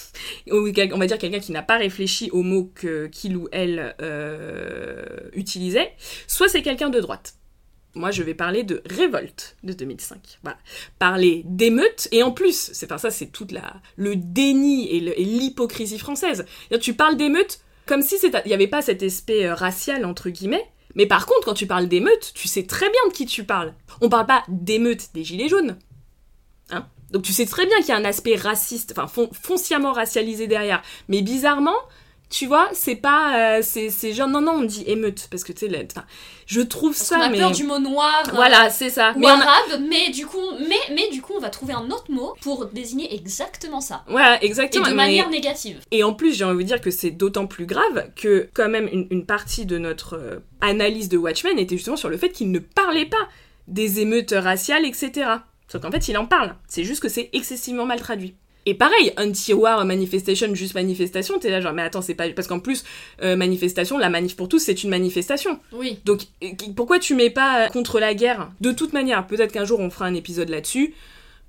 on 0.51 0.97
va 0.97 1.07
dire 1.07 1.17
quelqu'un 1.17 1.39
qui 1.39 1.51
n'a 1.51 1.63
pas 1.63 1.77
réfléchi 1.77 2.29
aux 2.31 2.43
mots 2.43 2.71
qu'il 3.11 3.37
ou 3.37 3.47
elle 3.51 3.95
euh, 4.01 5.05
utilisait, 5.33 5.91
soit 6.27 6.47
c'est 6.47 6.61
quelqu'un 6.61 6.89
de 6.89 6.99
droite. 6.99 7.35
Moi, 7.97 8.11
je 8.11 8.23
vais 8.23 8.33
parler 8.33 8.63
de 8.63 8.81
révolte 8.89 9.55
de 9.63 9.71
2005. 9.71 10.39
Voilà. 10.43 10.57
Parler 10.99 11.43
d'émeute, 11.45 12.09
et 12.11 12.23
en 12.23 12.31
plus, 12.31 12.71
c'est 12.73 12.89
ça, 12.97 13.09
c'est 13.09 13.27
toute 13.27 13.53
la 13.53 13.75
le 13.95 14.17
déni 14.17 14.89
et 14.89 14.99
l'hypocrisie 14.99 15.97
française. 15.97 16.45
Tu 16.81 16.93
parles 16.93 17.15
d'émeute 17.15 17.61
comme 17.85 18.01
si 18.01 18.15
il 18.21 18.41
n'y 18.47 18.53
avait 18.53 18.67
pas 18.67 18.81
cet 18.81 19.03
aspect 19.03 19.45
euh, 19.45 19.53
racial 19.53 20.05
entre 20.05 20.29
guillemets. 20.29 20.65
Mais 20.95 21.05
par 21.05 21.25
contre, 21.25 21.45
quand 21.45 21.53
tu 21.53 21.67
parles 21.67 21.87
d'émeute, 21.87 22.31
tu 22.33 22.47
sais 22.47 22.63
très 22.63 22.89
bien 22.89 23.01
de 23.09 23.13
qui 23.13 23.25
tu 23.25 23.43
parles. 23.43 23.73
On 24.01 24.09
parle 24.09 24.25
pas 24.25 24.43
d'émeute 24.47 25.09
des 25.13 25.23
gilets 25.23 25.49
jaunes. 25.49 25.77
Hein 27.05 27.11
Donc 27.11 27.23
tu 27.23 27.33
sais 27.33 27.45
très 27.45 27.65
bien 27.65 27.77
qu'il 27.79 27.89
y 27.89 27.91
a 27.91 27.97
un 27.97 28.05
aspect 28.05 28.35
raciste, 28.35 28.93
enfin 28.97 29.07
fon- 29.07 29.29
foncièrement 29.33 29.93
racialisé 29.93 30.47
derrière. 30.47 30.81
Mais 31.07 31.21
bizarrement, 31.21 31.75
tu 32.31 32.47
vois, 32.47 32.67
c'est 32.73 32.95
pas, 32.95 33.57
euh, 33.59 33.61
c'est 33.61 34.11
genre 34.11 34.27
non 34.27 34.41
non 34.41 34.53
on 34.57 34.63
dit 34.63 34.83
émeute 34.87 35.27
parce 35.29 35.43
que 35.43 35.53
tu 35.53 35.67
sais, 35.69 35.87
je 36.47 36.61
trouve 36.61 36.91
Parce 36.95 37.07
ça 37.07 37.15
qu'on 37.17 37.21
a 37.21 37.29
mais 37.29 37.37
peur 37.37 37.51
du 37.51 37.63
mot 37.63 37.77
noir. 37.77 38.23
euh, 38.27 38.31
voilà 38.33 38.69
c'est 38.71 38.89
ça. 38.89 39.13
Ou 39.15 39.19
Mais 39.19 39.27
on 39.27 39.29
a- 39.29 39.43
arabe, 39.43 39.81
mais 39.87 40.09
du 40.09 40.25
coup, 40.25 40.41
mais, 40.67 40.95
mais 40.95 41.07
du 41.11 41.21
coup, 41.21 41.33
on 41.37 41.39
va 41.39 41.49
trouver 41.49 41.73
un 41.73 41.85
autre 41.91 42.09
mot 42.11 42.33
pour 42.41 42.65
désigner 42.65 43.13
exactement 43.15 43.79
ça. 43.79 44.03
Voilà 44.07 44.41
Et 44.43 44.47
exactement. 44.47 44.85
de 44.85 44.89
mais- 44.89 44.95
manière 44.95 45.29
négative. 45.29 45.79
Et 45.91 46.03
en 46.03 46.13
plus, 46.13 46.33
j'ai 46.35 46.43
envie 46.45 46.63
de 46.63 46.67
dire 46.69 46.81
que 46.81 46.89
c'est 46.91 47.11
d'autant 47.11 47.45
plus 47.45 47.67
grave 47.67 48.09
que 48.15 48.49
quand 48.55 48.69
même 48.69 48.89
une, 48.91 49.07
une 49.11 49.25
partie 49.27 49.67
de 49.67 49.77
notre 49.77 50.15
euh, 50.17 50.39
analyse 50.61 51.09
de 51.09 51.17
Watchmen 51.17 51.59
était 51.59 51.77
justement 51.77 51.95
sur 51.97 52.09
le 52.09 52.17
fait 52.17 52.29
qu'il 52.31 52.49
ne 52.51 52.59
parlait 52.59 53.05
pas 53.05 53.29
des 53.67 53.99
émeutes 53.99 54.33
raciales, 54.35 54.85
etc. 54.85 55.29
Sauf 55.75 55.81
qu'en 55.81 55.91
fait, 55.91 56.07
il 56.07 56.17
en 56.17 56.25
parle. 56.25 56.55
C'est 56.67 56.85
juste 56.85 57.01
que 57.01 57.09
c'est 57.09 57.29
excessivement 57.33 57.85
mal 57.85 57.99
traduit. 57.99 58.35
Et 58.65 58.73
pareil, 58.73 59.11
anti-war, 59.17 59.83
manifestation, 59.85 60.55
juste 60.55 60.73
manifestation, 60.73 61.37
t'es 61.37 61.51
là 61.51 61.61
genre, 61.61 61.73
mais 61.73 61.83
attends, 61.83 62.01
c'est 62.01 62.15
pas... 62.15 62.29
Parce 62.29 62.47
qu'en 62.47 62.59
plus, 62.59 62.83
euh, 63.21 63.35
manifestation, 63.35 63.97
la 63.97 64.09
manif 64.09 64.35
pour 64.35 64.47
tous, 64.47 64.59
c'est 64.59 64.83
une 64.83 64.89
manifestation. 64.89 65.59
Oui. 65.71 65.99
Donc, 66.05 66.21
pourquoi 66.75 66.97
tu 66.97 67.13
mets 67.13 67.29
pas 67.29 67.69
contre 67.69 67.99
la 67.99 68.13
guerre? 68.15 68.49
De 68.61 68.71
toute 68.71 68.93
manière, 68.93 69.27
peut-être 69.27 69.51
qu'un 69.51 69.65
jour 69.65 69.81
on 69.81 69.89
fera 69.89 70.05
un 70.05 70.15
épisode 70.15 70.49
là-dessus. 70.49 70.95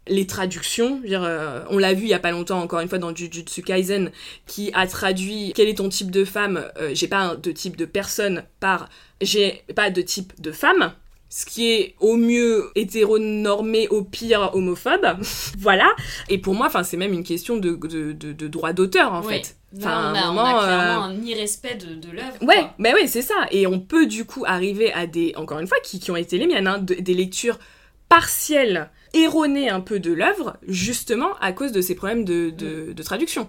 Les 0.08 0.26
traductions, 0.26 1.00
dire, 1.00 1.22
euh, 1.24 1.60
on 1.70 1.78
l'a 1.78 1.94
vu 1.94 2.02
il 2.02 2.08
y 2.08 2.14
a 2.14 2.18
pas 2.18 2.32
longtemps, 2.32 2.60
encore 2.60 2.80
une 2.80 2.88
fois, 2.88 2.98
dans 2.98 3.14
Jujutsu 3.14 3.62
Kaisen, 3.62 4.10
qui 4.46 4.70
a 4.74 4.86
traduit 4.86 5.52
quel 5.54 5.68
est 5.68 5.78
ton 5.78 5.88
type 5.88 6.10
de 6.10 6.24
femme? 6.24 6.66
Euh, 6.78 6.90
J'ai 6.92 7.08
pas 7.08 7.36
de 7.36 7.50
type 7.50 7.76
de 7.76 7.86
personne 7.86 8.44
par 8.60 8.88
j'ai 9.22 9.62
pas 9.74 9.90
de 9.90 10.02
type 10.02 10.38
de 10.40 10.52
femme. 10.52 10.92
Ce 11.28 11.44
qui 11.44 11.72
est 11.72 11.94
au 12.00 12.16
mieux 12.16 12.70
hétéronormé, 12.76 13.88
au 13.88 14.02
pire 14.02 14.50
homophobe. 14.54 15.06
voilà. 15.58 15.88
Et 16.28 16.38
pour 16.38 16.54
moi, 16.54 16.66
enfin, 16.66 16.82
c'est 16.82 16.96
même 16.96 17.12
une 17.12 17.24
question 17.24 17.56
de, 17.56 17.70
de, 17.74 18.12
de, 18.12 18.32
de 18.32 18.48
droit 18.48 18.72
d'auteur, 18.72 19.12
en 19.12 19.22
Oui. 19.24 19.34
fait. 19.34 19.56
Enfin, 19.78 20.12
on, 20.12 20.14
à 20.14 20.18
a, 20.20 20.24
un 20.26 20.34
on 20.34 20.38
a 20.38 20.64
clairement 20.64 21.04
euh, 21.04 21.08
un 21.08 21.22
irrespect 21.24 21.74
de, 21.76 21.94
de 21.96 22.10
l'œuvre. 22.12 22.36
Ouais, 22.42 22.54
quoi. 22.60 22.74
bah 22.78 22.92
ouais, 22.94 23.06
c'est 23.08 23.22
ça. 23.22 23.34
Et 23.50 23.66
on 23.66 23.80
peut 23.80 24.06
du 24.06 24.24
coup 24.24 24.44
arriver 24.46 24.92
à 24.92 25.06
des, 25.06 25.34
encore 25.36 25.58
une 25.58 25.66
fois, 25.66 25.78
qui, 25.82 25.98
qui 26.00 26.10
ont 26.10 26.16
été 26.16 26.38
les 26.38 26.46
miennes, 26.46 26.66
hein, 26.68 26.78
de- 26.78 26.94
des 26.94 27.14
lectures 27.14 27.58
partielles, 28.08 28.90
erronées 29.14 29.68
un 29.68 29.80
peu 29.80 29.98
de 29.98 30.12
l'œuvre, 30.12 30.56
justement 30.68 31.30
à 31.40 31.52
cause 31.52 31.72
de 31.72 31.80
ces 31.80 31.94
problèmes 31.94 32.24
de, 32.24 32.50
de, 32.50 32.92
de 32.92 33.02
traduction. 33.02 33.48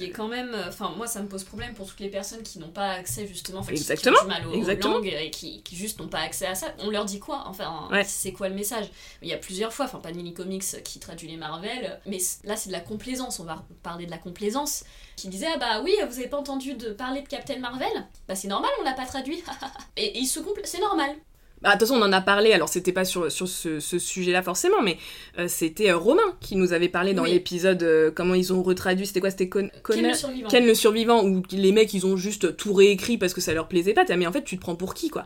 Qui 0.00 0.06
est 0.06 0.10
quand 0.12 0.28
même. 0.28 0.54
euh, 0.54 0.68
Enfin, 0.68 0.94
moi, 0.96 1.06
ça 1.06 1.20
me 1.20 1.28
pose 1.28 1.44
problème 1.44 1.74
pour 1.74 1.86
toutes 1.86 2.00
les 2.00 2.08
personnes 2.08 2.42
qui 2.42 2.58
n'ont 2.58 2.70
pas 2.70 2.92
accès, 2.92 3.26
justement. 3.26 3.62
Qui- 3.62 3.72
Exactement, 3.72 4.16
Qui, 4.16 4.22
ont 4.22 4.28
du 4.28 4.30
mal 4.30 4.46
aux, 4.46 4.54
exactement. 4.54 4.94
langues 4.94 5.14
et 5.20 5.30
qui, 5.30 5.62
qui 5.62 5.76
juste 5.76 6.00
n'ont 6.00 6.08
pas 6.08 6.20
accès 6.20 6.46
à 6.46 6.54
ça. 6.54 6.68
On 6.78 6.88
leur 6.90 7.04
dit 7.04 7.18
quoi 7.18 7.42
Enfin, 7.46 7.86
Ouais. 7.90 8.02
c'est 8.04 8.32
quoi 8.32 8.48
le 8.48 8.54
message? 8.54 8.86
Il 9.20 9.28
y 9.28 9.34
a 9.34 9.36
plusieurs 9.36 9.72
fois, 9.74 9.84
enfin, 9.84 9.98
Panini 9.98 10.32
Comics 10.32 10.82
qui 10.84 11.00
traduit 11.00 11.28
les 11.28 11.36
Marvel, 11.36 12.00
mais 12.06 12.18
là, 12.44 12.56
c'est 12.56 12.68
de 12.68 12.72
la 12.72 12.80
complaisance. 12.80 13.40
On 13.40 13.44
va 13.44 13.64
parler 13.82 14.06
de 14.06 14.10
la 14.10 14.18
complaisance. 14.18 14.84
Qui 15.16 15.28
disait 15.28 15.48
Ah 15.54 15.58
bah 15.58 15.80
oui, 15.84 15.94
vous 16.08 16.18
avez 16.18 16.28
pas 16.28 16.38
entendu 16.38 16.72
de 16.74 16.92
parler 16.92 17.20
de 17.20 17.28
Captain 17.28 17.58
Marvel? 17.58 18.06
Bah, 18.26 18.34
c'est 18.34 18.48
normal, 18.48 18.70
on 18.80 18.84
l'a 18.84 18.94
pas 18.94 19.04
traduit. 19.06 19.42
et, 19.98 20.06
et 20.06 20.18
ils 20.18 20.26
se 20.26 20.40
C'est 20.64 20.80
normal. 20.80 21.14
Bah, 21.62 21.74
de 21.74 21.78
toute 21.78 21.88
façon, 21.88 22.00
on 22.00 22.04
en 22.04 22.12
a 22.12 22.22
parlé, 22.22 22.52
alors 22.52 22.70
c'était 22.70 22.92
pas 22.92 23.04
sur, 23.04 23.30
sur 23.30 23.46
ce, 23.46 23.80
ce 23.80 23.98
sujet-là 23.98 24.42
forcément, 24.42 24.80
mais 24.82 24.96
euh, 25.38 25.46
c'était 25.46 25.90
euh, 25.90 25.96
Romain 25.98 26.22
qui 26.40 26.56
nous 26.56 26.72
avait 26.72 26.88
parlé 26.88 27.12
dans 27.12 27.24
Oui. 27.24 27.32
l'épisode 27.32 27.82
euh, 27.82 28.10
comment 28.10 28.32
ils 28.34 28.52
ont 28.54 28.62
retraduit, 28.62 29.06
c'était 29.06 29.20
quoi 29.20 29.30
C'était 29.30 29.50
Con- 29.50 29.68
Quel 29.72 29.82
Connor 29.82 30.10
le 30.10 30.14
survivant 30.16 30.48
Ken 30.48 30.66
le 30.66 30.74
survivant, 30.74 31.24
où 31.24 31.42
les 31.52 31.72
mecs 31.72 31.92
ils 31.92 32.06
ont 32.06 32.16
juste 32.16 32.56
tout 32.56 32.72
réécrit 32.72 33.18
parce 33.18 33.34
que 33.34 33.42
ça 33.42 33.52
leur 33.52 33.68
plaisait 33.68 33.92
pas, 33.92 34.04
mais 34.16 34.26
en 34.26 34.32
fait 34.32 34.42
tu 34.42 34.56
te 34.56 34.60
prends 34.62 34.74
pour 34.76 34.94
qui 34.94 35.10
quoi? 35.10 35.24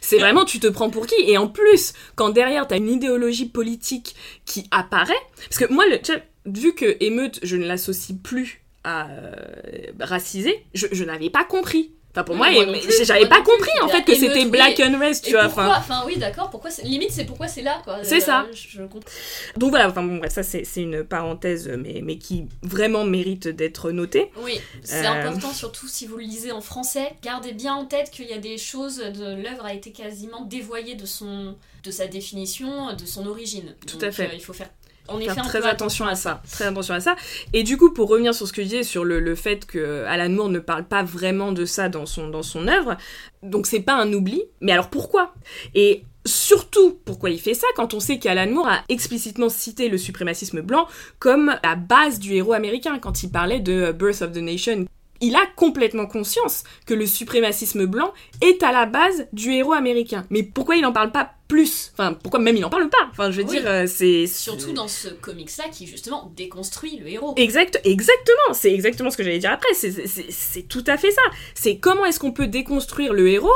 C'est 0.00 0.18
vraiment 0.18 0.44
tu 0.44 0.60
te 0.60 0.68
prends 0.68 0.88
pour 0.90 1.06
qui? 1.06 1.16
Et 1.26 1.36
en 1.36 1.48
plus, 1.48 1.94
quand 2.14 2.30
derrière 2.30 2.68
t'as 2.68 2.76
une 2.76 2.88
idéologie 2.88 3.46
politique 3.46 4.14
qui 4.44 4.68
apparaît, 4.70 5.14
parce 5.48 5.58
que 5.58 5.72
moi, 5.72 5.84
le, 5.86 5.98
vu 6.46 6.74
que 6.74 6.96
émeute, 7.00 7.40
je 7.42 7.56
ne 7.56 7.66
l'associe 7.66 8.16
plus 8.22 8.62
à 8.84 9.08
je, 10.74 10.86
je 10.92 11.04
n'avais 11.04 11.30
pas 11.30 11.44
compris. 11.44 11.92
Enfin 12.14 12.24
pour 12.24 12.34
Oui, 12.34 12.40
moi, 12.66 12.74
j'avais 13.04 13.26
pas 13.26 13.36
plus. 13.40 13.44
compris 13.44 13.70
en 13.82 13.88
fait 13.88 14.02
que 14.04 14.14
c'était. 14.14 14.44
Black 14.44 14.78
Unrest, 14.80 15.24
tu 15.24 15.30
Et 15.30 15.32
vois. 15.32 15.44
pourquoi 15.44 15.76
Enfin, 15.78 16.02
oui, 16.06 16.18
d'accord. 16.18 16.50
Pourquoi 16.50 16.70
Limite, 16.84 17.10
c'est 17.10 17.24
pourquoi 17.24 17.48
c'est 17.48 17.62
là, 17.62 17.80
quoi. 17.84 17.98
C'est 18.02 18.20
ça. 18.20 18.46
Je, 18.52 18.68
je 18.78 18.82
comprends. 18.82 19.10
donc 19.56 19.70
voilà, 19.70 19.88
enfin 19.88 20.02
bon, 20.02 20.16
bref, 20.18 20.30
ça 20.32 20.42
c'est 20.42 20.64
c'est 20.64 20.82
une 20.82 21.04
parenthèse, 21.04 21.68
mais, 21.68 22.00
mais 22.02 22.18
qui 22.18 22.44
vraiment 22.62 23.04
mérite 23.04 23.48
d'être 23.48 23.90
notée. 23.92 24.30
Oui, 24.42 24.60
c'est 24.82 25.06
Euh. 25.06 25.10
important, 25.10 25.52
surtout 25.54 25.88
si 25.88 26.06
vous 26.06 26.16
le 26.18 26.24
lisez 26.24 26.52
en 26.52 26.60
français. 26.60 27.12
Gardez 27.22 27.52
bien 27.52 27.74
en 27.74 27.86
tête 27.86 28.10
qu'il 28.10 28.26
y 28.26 28.34
a 28.34 28.38
des 28.38 28.58
choses 28.58 28.98
de 28.98 29.34
l'œuvre 29.42 29.64
a 29.64 29.72
été 29.72 29.90
quasiment 29.92 30.42
dévoyée 30.44 30.94
de 30.96 31.06
son, 31.06 31.56
de 31.82 31.90
sa 31.90 32.06
définition, 32.08 32.92
de 32.94 33.06
son 33.06 33.26
origine. 33.26 33.74
Tout 33.86 33.96
Donc, 33.96 34.04
à 34.04 34.12
fait. 34.12 34.24
euh, 34.26 34.34
il 34.34 34.40
faut 34.42 34.52
faire, 34.52 34.68
en 35.08 35.18
faire 35.18 35.38
un 35.38 35.42
très 35.42 35.66
attention 35.66 36.06
à 36.06 36.14
ça. 36.14 36.42
Très 36.50 36.66
attention 36.66 36.94
à 36.94 37.00
ça. 37.00 37.16
Et 37.52 37.62
du 37.62 37.76
coup, 37.76 37.92
pour 37.92 38.08
revenir 38.08 38.34
sur 38.34 38.46
ce 38.46 38.52
que 38.52 38.62
je 38.62 38.68
disais 38.68 38.82
sur 38.82 39.04
le, 39.04 39.20
le 39.20 39.34
fait 39.34 39.66
que 39.66 40.04
Alan 40.04 40.30
Moore 40.30 40.48
ne 40.48 40.58
parle 40.58 40.84
pas 40.84 41.02
vraiment 41.02 41.52
de 41.52 41.64
ça 41.64 41.88
dans 41.88 42.06
son, 42.06 42.28
dans 42.28 42.42
son 42.42 42.68
œuvre, 42.68 42.96
donc 43.42 43.66
c'est 43.66 43.80
pas 43.80 43.94
un 43.94 44.12
oubli. 44.12 44.42
Mais 44.60 44.72
alors 44.72 44.88
pourquoi? 44.88 45.34
Et 45.74 46.04
surtout, 46.24 47.00
pourquoi 47.04 47.30
il 47.30 47.40
fait 47.40 47.54
ça 47.54 47.66
quand 47.74 47.94
on 47.94 48.00
sait 48.00 48.18
qu'Alan 48.18 48.50
Moore 48.50 48.68
a 48.68 48.84
explicitement 48.88 49.48
cité 49.48 49.88
le 49.88 49.98
suprémacisme 49.98 50.60
blanc 50.60 50.86
comme 51.18 51.56
la 51.62 51.74
base 51.74 52.18
du 52.18 52.34
héros 52.34 52.52
américain 52.52 52.98
quand 53.00 53.22
il 53.22 53.30
parlait 53.30 53.60
de 53.60 53.92
Birth 53.92 54.22
of 54.22 54.32
the 54.32 54.36
Nation? 54.36 54.86
Il 55.22 55.34
a 55.36 55.46
complètement 55.56 56.06
conscience 56.06 56.64
que 56.86 56.92
le 56.92 57.06
suprémacisme 57.06 57.86
blanc 57.86 58.12
est 58.42 58.62
à 58.62 58.72
la 58.72 58.84
base 58.84 59.26
du 59.32 59.52
héros 59.52 59.72
américain. 59.72 60.26
Mais 60.28 60.42
pourquoi 60.42 60.76
il 60.76 60.82
n'en 60.82 60.92
parle 60.92 61.12
pas 61.12 61.30
plus? 61.48 61.92
Enfin, 61.94 62.14
pourquoi 62.14 62.40
même 62.40 62.56
il 62.56 62.60
n'en 62.60 62.70
parle 62.70 62.88
pas? 62.88 63.08
Enfin, 63.10 63.30
je 63.30 63.42
veux 63.42 63.46
Oui. 63.48 63.60
dire, 63.60 63.66
euh, 63.66 63.86
c'est... 63.86 64.26
Surtout 64.26 64.72
dans 64.72 64.88
ce 64.88 65.08
comics-là 65.08 65.64
qui 65.70 65.86
justement 65.86 66.32
déconstruit 66.34 66.98
le 66.98 67.08
héros. 67.08 67.34
Exact, 67.36 67.80
exactement, 67.84 68.54
c'est 68.54 68.72
exactement 68.72 69.10
ce 69.10 69.16
que 69.16 69.22
j'allais 69.22 69.38
dire 69.38 69.52
après, 69.52 69.72
c'est- 69.74 70.68
tout 70.68 70.84
à 70.86 70.96
fait 70.96 71.10
ça. 71.10 71.22
C'est 71.54 71.76
comment 71.76 72.04
est-ce 72.04 72.18
qu'on 72.18 72.32
peut 72.32 72.46
déconstruire 72.46 73.12
le 73.12 73.28
héros 73.28 73.50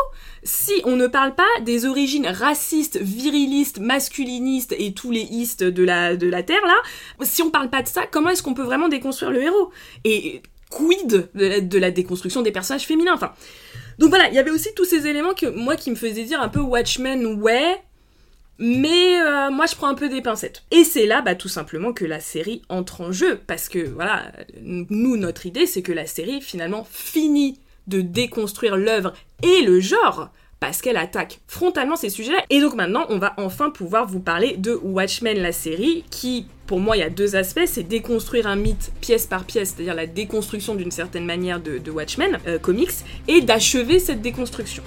si 0.44 0.72
on 0.84 0.94
ne 0.96 1.06
parle 1.08 1.34
pas 1.34 1.44
des 1.62 1.86
origines 1.86 2.26
racistes, 2.28 2.98
virilistes, 3.00 3.78
masculinistes 3.80 4.74
et 4.78 4.92
tous 4.92 5.10
les 5.10 5.22
istes 5.22 5.64
de 5.64 5.82
la, 5.82 6.16
de 6.16 6.28
la 6.28 6.42
Terre 6.42 6.64
là? 6.64 6.76
Si 7.24 7.42
on 7.42 7.50
parle 7.50 7.70
pas 7.70 7.82
de 7.82 7.88
ça, 7.88 8.02
comment 8.10 8.28
est-ce 8.30 8.42
qu'on 8.42 8.54
peut 8.54 8.62
vraiment 8.62 8.88
déconstruire 8.88 9.30
le 9.32 9.42
héros? 9.42 9.70
Et 10.04 10.42
quid 10.70 11.30
de 11.34 11.78
la, 11.78 11.90
déconstruction 11.90 12.42
des 12.42 12.52
personnages 12.52 12.86
féminins 12.86 13.14
Enfin, 13.14 13.32
donc 13.98 14.10
voilà, 14.10 14.28
il 14.28 14.34
y 14.34 14.38
avait 14.38 14.50
aussi 14.50 14.74
tous 14.74 14.84
ces 14.84 15.06
éléments 15.06 15.34
que 15.34 15.46
moi 15.46 15.76
qui 15.76 15.90
me 15.90 15.96
faisaient 15.96 16.24
dire 16.24 16.40
un 16.40 16.48
peu 16.48 16.60
Watchmen, 16.60 17.40
ouais, 17.40 17.82
mais 18.58 19.20
euh, 19.20 19.50
moi, 19.50 19.66
je 19.66 19.74
prends 19.74 19.88
un 19.88 19.94
peu 19.94 20.08
des 20.08 20.22
pincettes. 20.22 20.64
Et 20.70 20.84
c'est 20.84 21.06
là, 21.06 21.20
bah, 21.20 21.34
tout 21.34 21.48
simplement, 21.48 21.92
que 21.92 22.04
la 22.04 22.20
série 22.20 22.62
entre 22.68 23.02
en 23.02 23.12
jeu. 23.12 23.38
Parce 23.46 23.68
que, 23.68 23.78
voilà, 23.78 24.32
nous, 24.62 25.16
notre 25.16 25.46
idée, 25.46 25.66
c'est 25.66 25.82
que 25.82 25.92
la 25.92 26.06
série, 26.06 26.40
finalement, 26.40 26.86
finit 26.90 27.60
de 27.86 28.00
déconstruire 28.00 28.76
l'œuvre 28.76 29.12
et 29.42 29.62
le 29.62 29.80
genre. 29.80 30.30
Parce 30.60 30.80
qu'elle 30.80 30.96
attaque 30.96 31.40
frontalement 31.46 31.96
ces 31.96 32.08
sujets-là. 32.08 32.42
Et 32.50 32.60
donc 32.60 32.74
maintenant, 32.74 33.06
on 33.08 33.18
va 33.18 33.34
enfin 33.36 33.70
pouvoir 33.70 34.06
vous 34.06 34.20
parler 34.20 34.56
de 34.56 34.72
Watchmen, 34.82 35.38
la 35.38 35.52
série, 35.52 36.04
qui, 36.10 36.46
pour 36.66 36.80
moi, 36.80 36.96
il 36.96 37.00
y 37.00 37.02
a 37.02 37.10
deux 37.10 37.36
aspects. 37.36 37.66
C'est 37.66 37.82
déconstruire 37.82 38.46
un 38.46 38.56
mythe 38.56 38.90
pièce 39.00 39.26
par 39.26 39.44
pièce, 39.44 39.74
c'est-à-dire 39.74 39.94
la 39.94 40.06
déconstruction 40.06 40.74
d'une 40.74 40.90
certaine 40.90 41.26
manière 41.26 41.60
de, 41.60 41.90
Watchmen, 41.90 42.38
euh, 42.46 42.58
comics, 42.58 42.90
et 43.28 43.42
d'achever 43.42 43.98
cette 43.98 44.22
déconstruction. 44.22 44.82